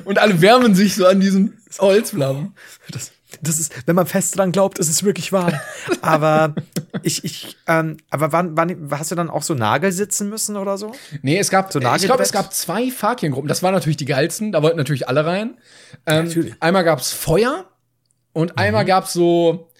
Und 0.04 0.18
alle 0.18 0.40
wärmen 0.40 0.74
sich 0.74 0.96
so 0.96 1.06
an 1.06 1.20
diesen 1.20 1.62
Holzflammen. 1.78 2.54
Das, 2.90 3.12
das 3.48 3.58
ist, 3.58 3.72
wenn 3.86 3.96
man 3.96 4.06
fest 4.06 4.36
dran 4.36 4.52
glaubt, 4.52 4.78
ist 4.78 4.88
es 4.88 5.04
wirklich 5.04 5.32
wahr. 5.32 5.52
Aber 6.02 6.54
ich, 7.02 7.24
ich, 7.24 7.56
ähm, 7.66 7.98
aber 8.10 8.32
wann, 8.32 8.56
wann, 8.56 8.90
hast 8.90 9.10
du 9.10 9.14
dann 9.14 9.30
auch 9.30 9.42
so 9.42 9.54
Nagel 9.54 9.92
sitzen 9.92 10.28
müssen 10.28 10.56
oder 10.56 10.78
so? 10.78 10.92
Nee, 11.22 11.38
es 11.38 11.50
gab, 11.50 11.72
So 11.72 11.80
ich 11.80 12.02
glaube, 12.02 12.22
es 12.22 12.32
gab 12.32 12.52
zwei 12.52 12.90
Fakirengruppen. 12.90 13.48
Das 13.48 13.62
waren 13.62 13.74
natürlich 13.74 13.96
die 13.96 14.04
geilsten. 14.04 14.52
Da 14.52 14.62
wollten 14.62 14.76
natürlich 14.76 15.08
alle 15.08 15.24
rein. 15.24 15.56
Ähm, 16.06 16.26
Natürlich. 16.26 16.54
Einmal 16.60 16.84
gab's 16.84 17.12
Feuer 17.12 17.66
und 18.32 18.58
einmal 18.58 18.84
gab's 18.84 19.12
so, 19.12 19.70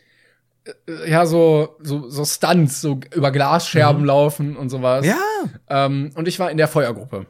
äh, 0.65 1.11
ja, 1.11 1.27
so, 1.27 1.77
so, 1.81 2.09
so 2.09 2.25
Stunts, 2.25 2.81
so 2.81 3.01
über 3.15 3.31
Glasscherben 3.31 4.05
laufen 4.05 4.57
und 4.57 4.71
sowas. 4.71 5.05
Ja. 5.07 5.17
Ähm, 5.69 6.11
und 6.15 6.29
ich 6.29 6.39
war 6.39 6.51
in 6.51 6.57
der 6.57 6.69
Feuergruppe. 6.69 7.27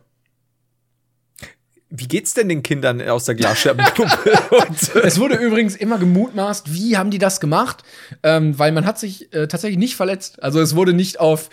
Wie 1.89 2.09
geht's 2.09 2.35
denn 2.35 2.49
den 2.49 2.65
Kindern 2.65 3.01
aus 3.09 3.27
der 3.27 3.39
äh, 3.39 3.55
Es 5.05 5.21
wurde 5.21 5.37
übrigens 5.37 5.77
immer 5.77 5.99
gemutmaßt, 5.99 6.75
wie 6.75 6.97
haben 6.97 7.11
die 7.11 7.19
das 7.19 7.39
gemacht? 7.39 7.85
Ähm, 8.25 8.59
weil 8.59 8.73
man 8.73 8.87
hat 8.87 8.99
sich 8.99 9.33
äh, 9.33 9.47
tatsächlich 9.47 9.79
nicht 9.79 9.95
verletzt. 9.95 10.43
Also 10.43 10.61
es 10.61 10.75
wurde 10.75 10.93
nicht 10.95 11.21
auf, 11.21 11.49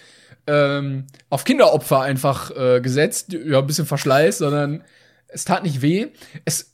ähm, 0.48 1.06
auf 1.30 1.44
Kinderopfer 1.44 2.02
einfach 2.02 2.50
äh, 2.50 2.82
gesetzt, 2.82 3.34
ja, 3.34 3.60
ein 3.60 3.68
bisschen 3.68 3.86
Verschleiß, 3.86 4.40
sondern 4.40 4.84
es 5.28 5.46
tat 5.46 5.64
nicht 5.64 5.84
weh. 5.84 6.08
Es, 6.46 6.74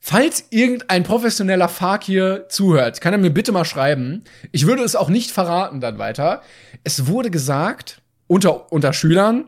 falls 0.00 0.44
irgendein 0.50 1.02
professioneller 1.02 1.68
Fakir 1.68 2.46
zuhört, 2.48 3.00
kann 3.00 3.12
er 3.12 3.18
mir 3.18 3.30
bitte 3.30 3.50
mal 3.50 3.64
schreiben. 3.64 4.22
Ich 4.52 4.66
würde 4.66 4.84
es 4.84 4.94
auch 4.94 5.08
nicht 5.08 5.32
verraten 5.32 5.80
dann 5.80 5.98
weiter. 5.98 6.42
Es 6.84 7.08
wurde 7.08 7.32
gesagt, 7.32 8.02
unter, 8.28 8.72
unter 8.72 8.92
Schülern, 8.92 9.46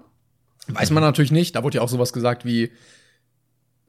weiß 0.67 0.91
man 0.91 1.05
natürlich 1.05 1.33
nicht, 1.33 1.55
da 1.55 1.63
wurde 1.63 1.77
ja 1.77 1.83
auch 1.83 1.89
sowas 1.89 2.13
gesagt 2.13 2.45
wie, 2.45 2.73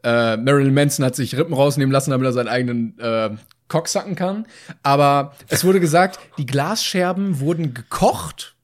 äh, 0.04 0.38
Marilyn 0.38 0.74
Manson 0.74 1.06
hat 1.06 1.16
sich 1.16 1.38
Rippen 1.38 1.54
rausnehmen 1.54 1.92
lassen, 1.92 2.12
damit 2.12 2.26
er 2.26 2.34
seinen 2.34 2.48
eigenen 2.48 3.00
äh, 3.00 3.32
Cock 3.68 3.88
sacken 3.88 4.16
kann. 4.16 4.46
Aber 4.84 5.36
es 5.48 5.64
wurde 5.64 5.80
gesagt, 5.80 6.20
die 6.38 6.46
Glasscherben 6.46 7.40
wurden 7.40 7.74
gekocht 7.74 8.56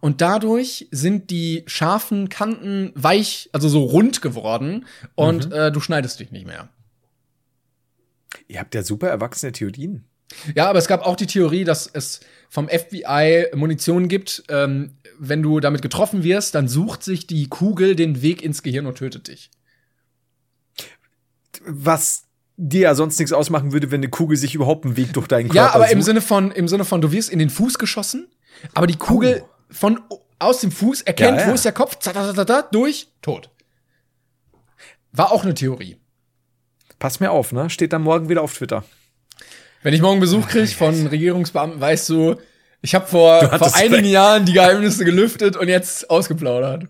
und 0.00 0.20
dadurch 0.20 0.88
sind 0.90 1.30
die 1.30 1.64
scharfen 1.66 2.28
Kanten 2.28 2.92
weich, 2.94 3.50
also 3.52 3.68
so 3.68 3.82
rund 3.82 4.22
geworden 4.22 4.86
und 5.14 5.52
äh, 5.52 5.72
du 5.72 5.80
schneidest 5.80 6.20
dich 6.20 6.30
nicht 6.30 6.46
mehr. 6.46 6.68
Ihr 8.48 8.60
habt 8.60 8.74
ja 8.74 8.82
super 8.82 9.08
erwachsene 9.08 9.52
Theorien. 9.52 10.04
Ja, 10.54 10.68
aber 10.68 10.78
es 10.78 10.88
gab 10.88 11.04
auch 11.04 11.16
die 11.16 11.26
Theorie, 11.26 11.64
dass 11.64 11.86
es 11.86 12.20
vom 12.48 12.68
FBI 12.68 13.48
Munition 13.54 14.08
gibt. 14.08 14.44
Ähm, 14.48 14.92
wenn 15.18 15.42
du 15.42 15.60
damit 15.60 15.82
getroffen 15.82 16.24
wirst, 16.24 16.54
dann 16.54 16.68
sucht 16.68 17.02
sich 17.02 17.26
die 17.26 17.48
Kugel 17.48 17.96
den 17.96 18.22
Weg 18.22 18.42
ins 18.42 18.62
Gehirn 18.62 18.86
und 18.86 18.96
tötet 18.96 19.28
dich. 19.28 19.50
Was 21.66 22.24
dir 22.56 22.82
ja 22.82 22.94
sonst 22.94 23.18
nichts 23.18 23.32
ausmachen 23.32 23.72
würde, 23.72 23.90
wenn 23.90 24.00
eine 24.00 24.10
Kugel 24.10 24.36
sich 24.36 24.54
überhaupt 24.54 24.84
einen 24.84 24.96
Weg 24.96 25.12
durch 25.14 25.26
deinen 25.26 25.48
Körper 25.48 25.56
Ja, 25.56 25.74
aber 25.74 25.90
im 25.90 25.98
sucht. 26.00 26.06
Sinne 26.06 26.20
von, 26.20 26.50
im 26.50 26.68
Sinne 26.68 26.84
von, 26.84 27.00
du 27.00 27.10
wirst 27.12 27.30
in 27.30 27.38
den 27.38 27.50
Fuß 27.50 27.78
geschossen, 27.78 28.28
aber 28.74 28.86
die 28.86 28.96
Kugel 28.96 29.44
von 29.70 30.00
aus 30.38 30.60
dem 30.60 30.70
Fuß 30.70 31.02
erkennt, 31.02 31.32
Oh. 31.32 31.36
Ja, 31.36 31.42
ja. 31.44 31.50
wo 31.50 31.54
ist 31.54 31.64
der 31.64 31.72
Kopf, 31.72 31.98
zatatatata, 31.98 32.68
durch, 32.70 33.08
tot. 33.22 33.50
War 35.12 35.32
auch 35.32 35.44
eine 35.44 35.54
Theorie. 35.54 35.96
Pass 36.98 37.20
mir 37.20 37.30
auf, 37.30 37.52
ne? 37.52 37.70
Steht 37.70 37.92
dann 37.92 38.02
morgen 38.02 38.28
wieder 38.28 38.42
auf 38.42 38.54
Twitter. 38.54 38.84
Wenn 39.82 39.94
ich 39.94 40.00
morgen 40.00 40.20
Besuch 40.20 40.46
kriege 40.48 40.68
von 40.68 41.06
Regierungsbeamten, 41.08 41.80
weißt 41.80 42.08
du, 42.08 42.36
ich 42.80 42.94
habe 42.94 43.06
vor, 43.06 43.40
vor 43.58 43.74
einigen 43.76 43.94
recht. 44.02 44.06
Jahren 44.12 44.44
die 44.44 44.52
Geheimnisse 44.52 45.04
gelüftet 45.04 45.56
und 45.56 45.68
jetzt 45.68 46.08
ausgeplaudert. 46.10 46.86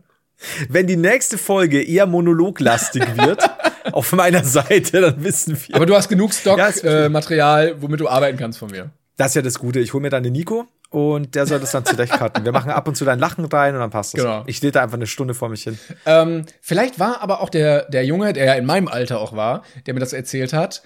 Wenn 0.69 0.87
die 0.87 0.97
nächste 0.97 1.39
Folge 1.39 1.83
eher 1.83 2.07
monologlastig 2.07 3.17
wird, 3.17 3.43
auf 3.97 4.13
meiner 4.13 4.45
Seite, 4.45 5.01
dann 5.01 5.25
wissen 5.25 5.57
wir. 5.67 5.77
Aber 5.77 5.87
du 5.87 5.95
hast 5.95 6.09
genug 6.09 6.33
Ja, 6.33 6.73
Stockmaterial, 6.73 7.05
äh, 7.05 7.09
Material, 7.09 7.75
womit 7.81 8.01
du 8.01 8.09
arbeiten 8.09 8.39
kannst 8.39 8.59
von 8.59 8.71
mir. 8.71 8.91
Das 9.17 9.29
ist 9.29 9.35
ja 9.35 9.43
das 9.43 9.59
Gute. 9.59 9.81
Ich 9.81 9.93
hole 9.93 10.03
mir 10.03 10.11
dann 10.11 10.23
den 10.23 10.33
Nico 10.33 10.67
und 10.91 11.35
der 11.35 11.47
soll 11.47 11.61
das 11.61 11.73
dann 11.73 11.85
zurechtcutten. 11.85 12.45
Wir 12.45 12.53
machen 12.53 12.71
ab 12.71 12.87
und 12.89 12.97
zu 12.97 13.05
dein 13.05 13.19
Lachen 13.19 13.45
rein 13.45 13.75
und 13.75 13.81
dann 13.81 13.91
passt 13.91 14.15
das. 14.15 14.23
Genau. 14.23 14.43
Ich 14.47 14.59
stehe 14.59 14.73
da 14.73 14.83
einfach 14.83 14.97
eine 14.97 15.07
Stunde 15.07 15.35
vor 15.35 15.49
mich 15.49 15.63
hin. 15.63 15.79
Ähm, 16.07 16.45
vielleicht 16.61 16.99
war 16.99 17.23
aber 17.23 17.41
auch 17.41 17.49
der, 17.49 17.89
der 17.89 18.05
Junge, 18.05 18.33
der 18.33 18.45
ja 18.45 18.55
in 18.55 18.67
meinem 18.67 18.89
Alter 18.89 19.21
auch 19.21 19.35
war, 19.35 19.63
der 19.87 19.95
mir 19.95 20.01
das 20.01 20.13
erzählt 20.13 20.53
hat, 20.53 20.83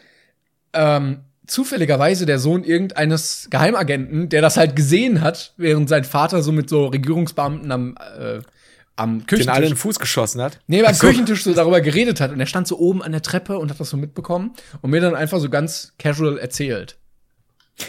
ähm, 0.72 1.20
zufälligerweise 1.46 2.26
der 2.26 2.38
Sohn 2.38 2.64
irgendeines 2.64 3.48
Geheimagenten, 3.50 4.28
der 4.28 4.42
das 4.42 4.56
halt 4.56 4.76
gesehen 4.76 5.20
hat, 5.20 5.54
während 5.56 5.88
sein 5.88 6.04
Vater 6.04 6.42
so 6.42 6.52
mit 6.52 6.68
so 6.68 6.86
Regierungsbeamten 6.86 7.70
am, 7.70 7.96
äh, 7.96 8.40
am 8.96 9.18
Den 9.20 9.26
Küchentisch. 9.26 9.54
alle 9.54 9.66
in 9.66 9.72
den 9.72 9.76
Fuß 9.78 9.98
geschossen 9.98 10.40
hat. 10.42 10.58
Nee, 10.66 10.82
Ach 10.84 10.94
so. 10.94 11.06
Küchentisch 11.06 11.44
so 11.44 11.52
darüber 11.54 11.80
geredet 11.80 12.20
hat 12.20 12.32
und 12.32 12.40
er 12.40 12.46
stand 12.46 12.66
so 12.66 12.78
oben 12.78 13.02
an 13.02 13.12
der 13.12 13.22
Treppe 13.22 13.58
und 13.58 13.70
hat 13.70 13.78
das 13.78 13.90
so 13.90 13.96
mitbekommen 13.96 14.52
und 14.80 14.90
mir 14.90 15.00
dann 15.00 15.14
einfach 15.14 15.38
so 15.38 15.50
ganz 15.50 15.92
casual 15.98 16.38
erzählt. 16.38 16.96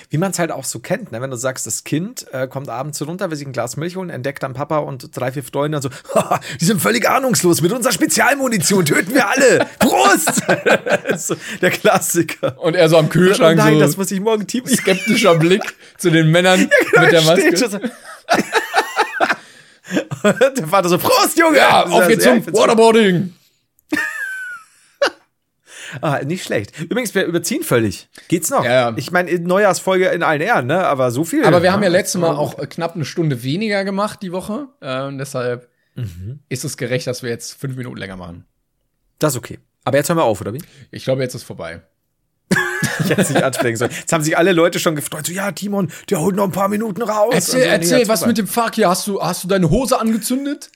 Wie 0.09 0.17
man 0.17 0.31
es 0.31 0.39
halt 0.39 0.51
auch 0.51 0.65
so 0.65 0.79
kennt, 0.79 1.13
ne? 1.13 1.21
wenn 1.21 1.31
du 1.31 1.37
sagst, 1.37 1.65
das 1.65 1.85
Kind 1.85 2.25
äh, 2.33 2.45
kommt 2.49 2.67
abends 2.67 3.01
runter, 3.07 3.29
will 3.29 3.37
sich 3.37 3.47
ein 3.47 3.53
Glas 3.53 3.77
Milch 3.77 3.95
holen, 3.95 4.09
entdeckt 4.09 4.43
dann 4.43 4.53
Papa 4.53 4.79
und 4.79 5.15
drei, 5.17 5.31
vier 5.31 5.43
Freunde 5.45 5.79
dann 5.79 5.81
so, 5.81 5.89
"Haha, 6.13 6.41
die 6.59 6.65
sind 6.65 6.81
völlig 6.81 7.07
ahnungslos, 7.09 7.61
mit 7.61 7.71
unserer 7.71 7.93
Spezialmunition 7.93 8.83
töten 8.83 9.13
wir 9.13 9.29
alle. 9.29 9.65
Prost! 9.79 10.41
So 11.17 11.35
der 11.61 11.71
Klassiker. 11.71 12.59
Und 12.59 12.75
er 12.75 12.89
so 12.89 12.97
am 12.97 13.05
Oh 13.05 13.09
Kühlschrank 13.09 13.57
nein, 13.57 13.75
so 13.75 13.79
das 13.79 13.95
muss 13.95 14.11
ich 14.11 14.19
morgen 14.19 14.45
Team. 14.45 14.67
skeptischer 14.67 15.35
Blick 15.35 15.63
zu 15.97 16.09
den 16.09 16.31
Männern 16.31 16.69
mit 16.99 17.11
der 17.13 17.21
Maske. 17.21 17.91
der 20.23 20.67
Vater 20.67 20.89
so, 20.89 20.97
Prost, 20.97 21.37
Junge! 21.37 21.57
Ja, 21.57 21.85
auf 21.85 22.07
geht's 22.07 22.25
ja, 22.25 22.33
zum 22.43 22.53
Waterboarding. 22.53 23.33
Ah, 26.01 26.19
nicht 26.25 26.43
schlecht. 26.43 26.77
Übrigens, 26.81 27.15
wir 27.15 27.23
überziehen 27.23 27.63
völlig. 27.63 28.09
Geht's 28.27 28.49
noch? 28.49 28.65
Ja, 28.65 28.89
ja. 28.89 28.93
Ich 28.97 29.11
meine, 29.11 29.39
Neujahrsfolge 29.39 30.07
in 30.09 30.21
allen 30.21 30.41
Ehren, 30.41 30.67
ne? 30.67 30.85
Aber 30.85 31.11
so 31.11 31.23
viel. 31.23 31.45
Aber 31.45 31.63
wir 31.63 31.71
haben 31.71 31.81
ja 31.81 31.87
letztes 31.87 32.19
Mal 32.19 32.35
auch 32.35 32.59
äh, 32.59 32.67
knapp 32.67 32.95
eine 32.95 33.05
Stunde 33.05 33.41
weniger 33.41 33.85
gemacht 33.85 34.21
die 34.21 34.33
Woche. 34.33 34.67
Äh, 34.81 35.03
und 35.03 35.17
deshalb 35.17 35.69
Mhm. 35.97 36.39
ist 36.47 36.63
es 36.63 36.77
gerecht, 36.77 37.07
dass 37.07 37.23
wir 37.23 37.29
jetzt 37.31 37.59
fünf 37.59 37.75
Minuten 37.75 37.97
länger 37.97 38.15
machen. 38.17 38.45
Das 39.17 39.33
ist 39.33 39.37
okay. 39.37 39.59
Aber 39.83 39.97
jetzt 39.97 40.09
hören 40.09 40.17
wir 40.17 40.25
auf, 40.25 40.39
oder 40.41 40.53
wie? 40.53 40.61
Ich 40.91 41.03
glaube, 41.03 41.23
jetzt 41.23 41.33
ist 41.33 41.43
vorbei. 41.43 41.81
Ich 42.99 43.09
hätte 43.09 43.21
es 43.21 43.29
nicht 43.29 43.43
ansprechen 43.43 43.77
sollen. 43.77 43.91
Jetzt 43.91 44.11
haben 44.13 44.23
sich 44.23 44.37
alle 44.37 44.51
Leute 44.51 44.79
schon 44.79 44.95
gefreut. 44.95 45.25
So, 45.27 45.33
ja, 45.33 45.51
Timon, 45.51 45.91
der 46.09 46.19
holt 46.19 46.35
noch 46.35 46.43
ein 46.43 46.51
paar 46.51 46.69
Minuten 46.69 47.01
raus. 47.01 47.33
Erzähl, 47.33 47.55
Und 47.55 47.63
so, 47.63 47.67
nee, 47.67 47.73
erzähl 47.73 47.99
jetzt 47.99 48.07
was 48.07 48.25
mit 48.25 48.37
dem 48.37 48.47
Fuck 48.47 48.75
hier. 48.75 48.89
Hast 48.89 49.07
du, 49.07 49.21
hast 49.21 49.43
du 49.43 49.47
deine 49.47 49.69
Hose 49.69 49.99
angezündet? 49.99 50.69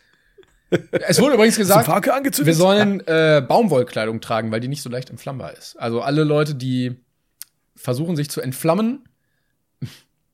Es 0.91 1.19
wurde 1.19 1.35
übrigens 1.35 1.57
gesagt, 1.57 1.88
wir 1.88 2.56
sollen 2.56 3.06
äh, 3.06 3.43
Baumwollkleidung 3.45 4.22
tragen, 4.22 4.52
weil 4.52 4.61
die 4.61 4.69
nicht 4.69 4.81
so 4.81 4.89
leicht 4.89 5.10
entflammbar 5.10 5.53
ist. 5.57 5.76
Also 5.77 6.02
alle 6.02 6.23
Leute, 6.23 6.56
die 6.56 6.95
versuchen, 7.76 8.15
sich 8.15 8.30
zu 8.30 8.39
entflammen, 8.39 9.03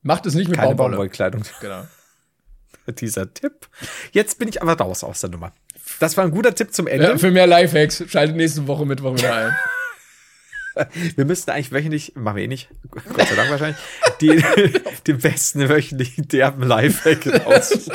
macht 0.03 0.25
es 0.27 0.35
nicht 0.35 0.47
mit 0.47 0.57
Keine 0.57 0.69
Baumwolle. 0.69 0.91
Baumwollkleidung. 0.91 1.41
Genau. 1.59 1.83
Dieser 2.99 3.33
Tipp. 3.33 3.67
Jetzt 4.11 4.37
bin 4.37 4.47
ich 4.47 4.61
aber 4.61 4.77
raus 4.77 5.03
aus 5.03 5.21
der 5.21 5.31
Nummer. 5.31 5.53
Das 5.99 6.17
war 6.17 6.23
ein 6.23 6.31
guter 6.31 6.53
Tipp 6.53 6.73
zum 6.73 6.85
Ende. 6.85 7.07
Ja, 7.07 7.17
für 7.17 7.31
mehr 7.31 7.47
Lifehacks 7.47 8.03
schaltet 8.07 8.35
nächste 8.35 8.67
Woche 8.67 8.85
Mittwoch 8.85 9.15
wieder 9.15 9.33
ein. 9.33 9.57
Wir 11.15 11.25
müssten 11.25 11.51
eigentlich 11.51 11.71
wöchentlich, 11.71 12.13
machen 12.15 12.37
wir 12.37 12.43
eh 12.43 12.47
nicht, 12.47 12.69
Gott 12.91 13.27
sei 13.27 13.35
Dank 13.35 13.49
wahrscheinlich, 13.49 13.77
die, 14.21 14.43
den 15.07 15.17
besten 15.19 15.69
wöchentlichen 15.69 16.27
derben 16.27 16.63
Lifehack 16.63 17.45
aus. 17.45 17.89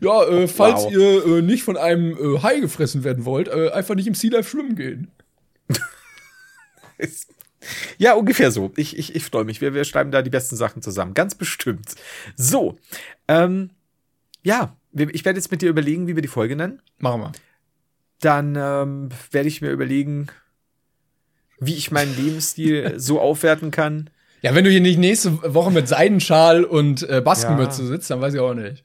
Ja, 0.00 0.24
äh, 0.28 0.48
falls 0.48 0.84
Wow. 0.84 0.92
ihr 0.92 1.26
äh, 1.26 1.42
nicht 1.42 1.62
von 1.62 1.76
einem 1.76 2.12
äh, 2.16 2.42
Hai 2.42 2.60
gefressen 2.60 3.04
werden 3.04 3.24
wollt, 3.24 3.48
äh, 3.48 3.70
einfach 3.70 3.94
nicht 3.94 4.06
im 4.06 4.14
Sea 4.14 4.30
Life 4.30 4.50
schwimmen 4.50 4.76
gehen. 4.76 5.10
Ja, 7.98 8.14
ungefähr 8.14 8.52
so. 8.52 8.72
Ich, 8.76 8.96
ich, 8.96 9.16
ich 9.16 9.24
freue 9.24 9.42
mich. 9.44 9.60
Wir, 9.60 9.74
wir 9.74 9.82
schreiben 9.84 10.12
da 10.12 10.22
die 10.22 10.30
besten 10.30 10.54
Sachen 10.54 10.82
zusammen. 10.82 11.14
Ganz 11.14 11.34
bestimmt. 11.34 11.96
So. 12.36 12.78
Ähm, 13.26 13.70
ja, 14.44 14.76
ich 14.92 15.24
werde 15.24 15.38
jetzt 15.40 15.50
mit 15.50 15.62
dir 15.62 15.70
überlegen, 15.70 16.06
wie 16.06 16.14
wir 16.14 16.22
die 16.22 16.28
Folge 16.28 16.54
nennen. 16.54 16.80
Machen 16.98 17.22
wir. 17.22 17.32
Dann 18.20 18.54
ähm, 18.56 19.08
werde 19.32 19.48
ich 19.48 19.62
mir 19.62 19.70
überlegen, 19.70 20.28
wie 21.58 21.74
ich 21.74 21.90
meinen 21.90 22.14
Lebensstil 22.16 22.94
so 22.98 23.20
aufwerten 23.20 23.70
kann. 23.70 24.10
Ja, 24.42 24.54
wenn 24.54 24.64
du 24.64 24.70
hier 24.70 24.80
nicht 24.80 24.98
nächste 24.98 25.54
Woche 25.54 25.70
mit 25.70 25.88
Seidenschal 25.88 26.64
und 26.64 27.08
äh, 27.08 27.20
Baskenmütze 27.20 27.82
Ja. 27.82 27.88
sitzt, 27.88 28.10
dann 28.10 28.20
weiß 28.20 28.34
ich 28.34 28.40
auch 28.40 28.54
nicht. 28.54 28.84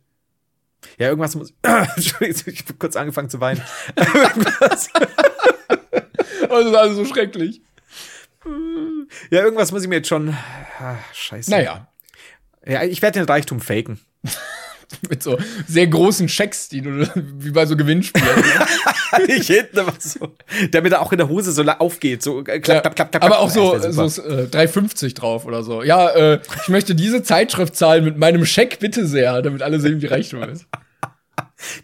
Ja, 0.98 1.08
irgendwas 1.10 1.36
muss. 1.36 1.54
Entschuldigung, 1.62 2.54
ich 2.54 2.60
habe 2.64 2.74
kurz 2.80 2.96
angefangen 2.96 3.30
zu 3.30 3.40
weinen. 3.40 3.62
irgendwas, 3.96 4.90
Das 6.50 6.66
ist 6.66 6.76
alles 6.76 6.96
so 6.96 7.06
schrecklich. 7.06 7.62
ja, 9.30 9.42
irgendwas 9.44 9.72
muss 9.72 9.84
ich 9.84 9.88
mir 9.90 9.96
jetzt 9.98 10.08
schon. 10.08 10.30
Ah, 10.80 10.96
scheiße. 11.14 11.52
Naja, 11.52 11.88
Ja, 12.66 12.84
ich 12.84 13.02
werde 13.02 13.20
den 13.20 13.28
Reichtum 13.28 13.60
faken. 13.60 14.00
mit 15.10 15.24
so 15.24 15.38
sehr 15.68 15.88
großen 15.88 16.30
Schecks, 16.30 16.70
die 16.70 16.82
du 16.82 17.08
wie 17.16 17.52
bei 17.52 17.66
so 17.66 17.76
Gewinnspielen. 17.76 18.28
ich 19.28 19.48
hinten 19.48 19.80
aber 19.80 19.94
so. 20.00 20.34
Damit 20.72 20.94
er 20.94 21.02
auch 21.02 21.12
in 21.12 21.18
der 21.18 21.30
Hose 21.30 21.52
so 21.52 21.64
aufgeht. 21.64 22.24
So 22.24 22.42
äh, 22.42 22.60
klapp, 22.60 22.82
klapp, 22.84 22.96
klapp, 22.96 23.12
klapp. 23.12 23.24
Aber 23.24 23.40
auch 23.40 23.50
so, 23.50 23.78
so 23.78 24.04
äh, 24.22 24.46
3,50 24.46 25.16
drauf 25.16 25.46
oder 25.46 25.64
so. 25.64 25.84
Ja, 25.84 26.10
äh, 26.10 26.40
ich 26.62 26.70
möchte 26.70 26.96
diese 26.96 27.24
Zeitschrift 27.24 27.76
zahlen 27.76 28.04
mit 28.04 28.18
meinem 28.18 28.46
Scheck 28.46 28.80
bitte 28.80 29.06
sehr, 29.06 29.42
damit 29.42 29.62
alle 29.62 29.80
sehen, 29.80 30.02
wie 30.02 30.08
Reichtum 30.08 30.44
ist. 30.44 30.66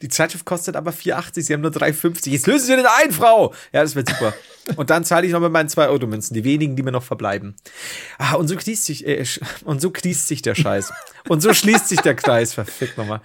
Die 0.01 0.09
Zeitschrift 0.09 0.45
kostet 0.45 0.75
aber 0.75 0.91
4,80. 0.91 1.41
Sie 1.41 1.53
haben 1.53 1.61
nur 1.61 1.71
3,50. 1.71 2.29
Jetzt 2.29 2.47
lösen 2.47 2.65
Sie 2.65 2.75
den 2.75 2.85
ein, 2.85 3.11
Frau. 3.11 3.53
Ja, 3.71 3.81
das 3.81 3.95
wird 3.95 4.09
super. 4.09 4.33
Und 4.75 4.89
dann 4.89 5.03
zahle 5.05 5.25
ich 5.25 5.33
noch 5.33 5.39
mit 5.39 5.51
meinen 5.51 5.69
2-Euro-Münzen. 5.69 6.33
Die 6.33 6.43
wenigen, 6.43 6.75
die 6.75 6.83
mir 6.83 6.91
noch 6.91 7.03
verbleiben. 7.03 7.55
Ah, 8.17 8.33
und 8.33 8.49
so 8.49 8.59
schließt 8.59 8.83
sich, 8.83 9.07
äh, 9.07 9.23
und 9.63 9.79
so 9.79 9.93
schließt 9.95 10.27
sich 10.27 10.41
der 10.41 10.55
Scheiß. 10.55 10.91
und 11.29 11.39
so 11.39 11.53
schließt 11.53 11.87
sich 11.87 12.01
der 12.01 12.15
Kreis. 12.15 12.53
Verfickt 12.53 12.97
nochmal. 12.97 13.21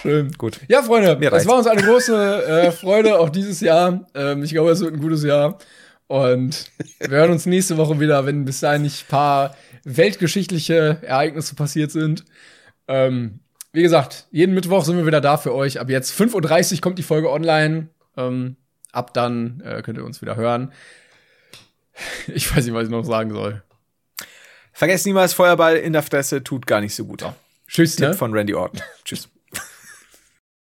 Schön. 0.00 0.32
Gut. 0.38 0.60
Ja, 0.68 0.82
Freunde, 0.82 1.16
Mir 1.16 1.32
es 1.32 1.46
war 1.46 1.58
uns 1.58 1.66
eine 1.66 1.82
große 1.82 2.46
äh, 2.46 2.72
Freude 2.72 3.18
auch 3.18 3.28
dieses 3.28 3.60
Jahr. 3.60 4.06
Ähm, 4.14 4.44
ich 4.44 4.52
glaube, 4.52 4.70
es 4.70 4.80
wird 4.80 4.94
ein 4.94 5.00
gutes 5.00 5.24
Jahr. 5.24 5.58
Und 6.06 6.70
wir 7.00 7.18
hören 7.18 7.32
uns 7.32 7.44
nächste 7.44 7.76
Woche 7.76 8.00
wieder, 8.00 8.24
wenn 8.24 8.44
bis 8.44 8.60
dahin 8.60 8.82
nicht 8.82 9.04
ein 9.04 9.08
paar 9.10 9.56
weltgeschichtliche 9.84 10.98
Ereignisse 11.02 11.54
passiert 11.54 11.90
sind. 11.90 12.24
Ähm, 12.86 13.40
wie 13.72 13.82
gesagt, 13.82 14.26
jeden 14.30 14.54
Mittwoch 14.54 14.84
sind 14.84 14.96
wir 14.96 15.06
wieder 15.06 15.20
da 15.20 15.36
für 15.36 15.54
euch. 15.54 15.80
Ab 15.80 15.90
jetzt 15.90 16.18
5.30 16.18 16.74
Uhr 16.74 16.80
kommt 16.80 16.98
die 16.98 17.02
Folge 17.02 17.30
online. 17.30 17.88
Ähm, 18.16 18.56
ab 18.92 19.14
dann 19.14 19.60
äh, 19.64 19.82
könnt 19.82 19.98
ihr 19.98 20.04
uns 20.04 20.22
wieder 20.22 20.36
hören. 20.36 20.72
Ich 22.28 22.54
weiß 22.54 22.64
nicht, 22.64 22.74
was 22.74 22.84
ich 22.84 22.90
noch 22.90 23.04
sagen 23.04 23.32
soll. 23.32 23.62
Vergesst 24.72 25.04
niemals, 25.06 25.32
Feuerball 25.32 25.76
in 25.76 25.92
der 25.92 26.04
Fresse 26.04 26.44
tut 26.44 26.66
gar 26.66 26.80
nicht 26.80 26.94
so 26.94 27.04
gut. 27.04 27.24
Tschüss, 27.66 27.96
Tipp 27.96 28.10
ne? 28.10 28.14
von 28.14 28.32
Randy 28.32 28.54
Orton. 28.54 28.80
Tschüss. 29.04 29.28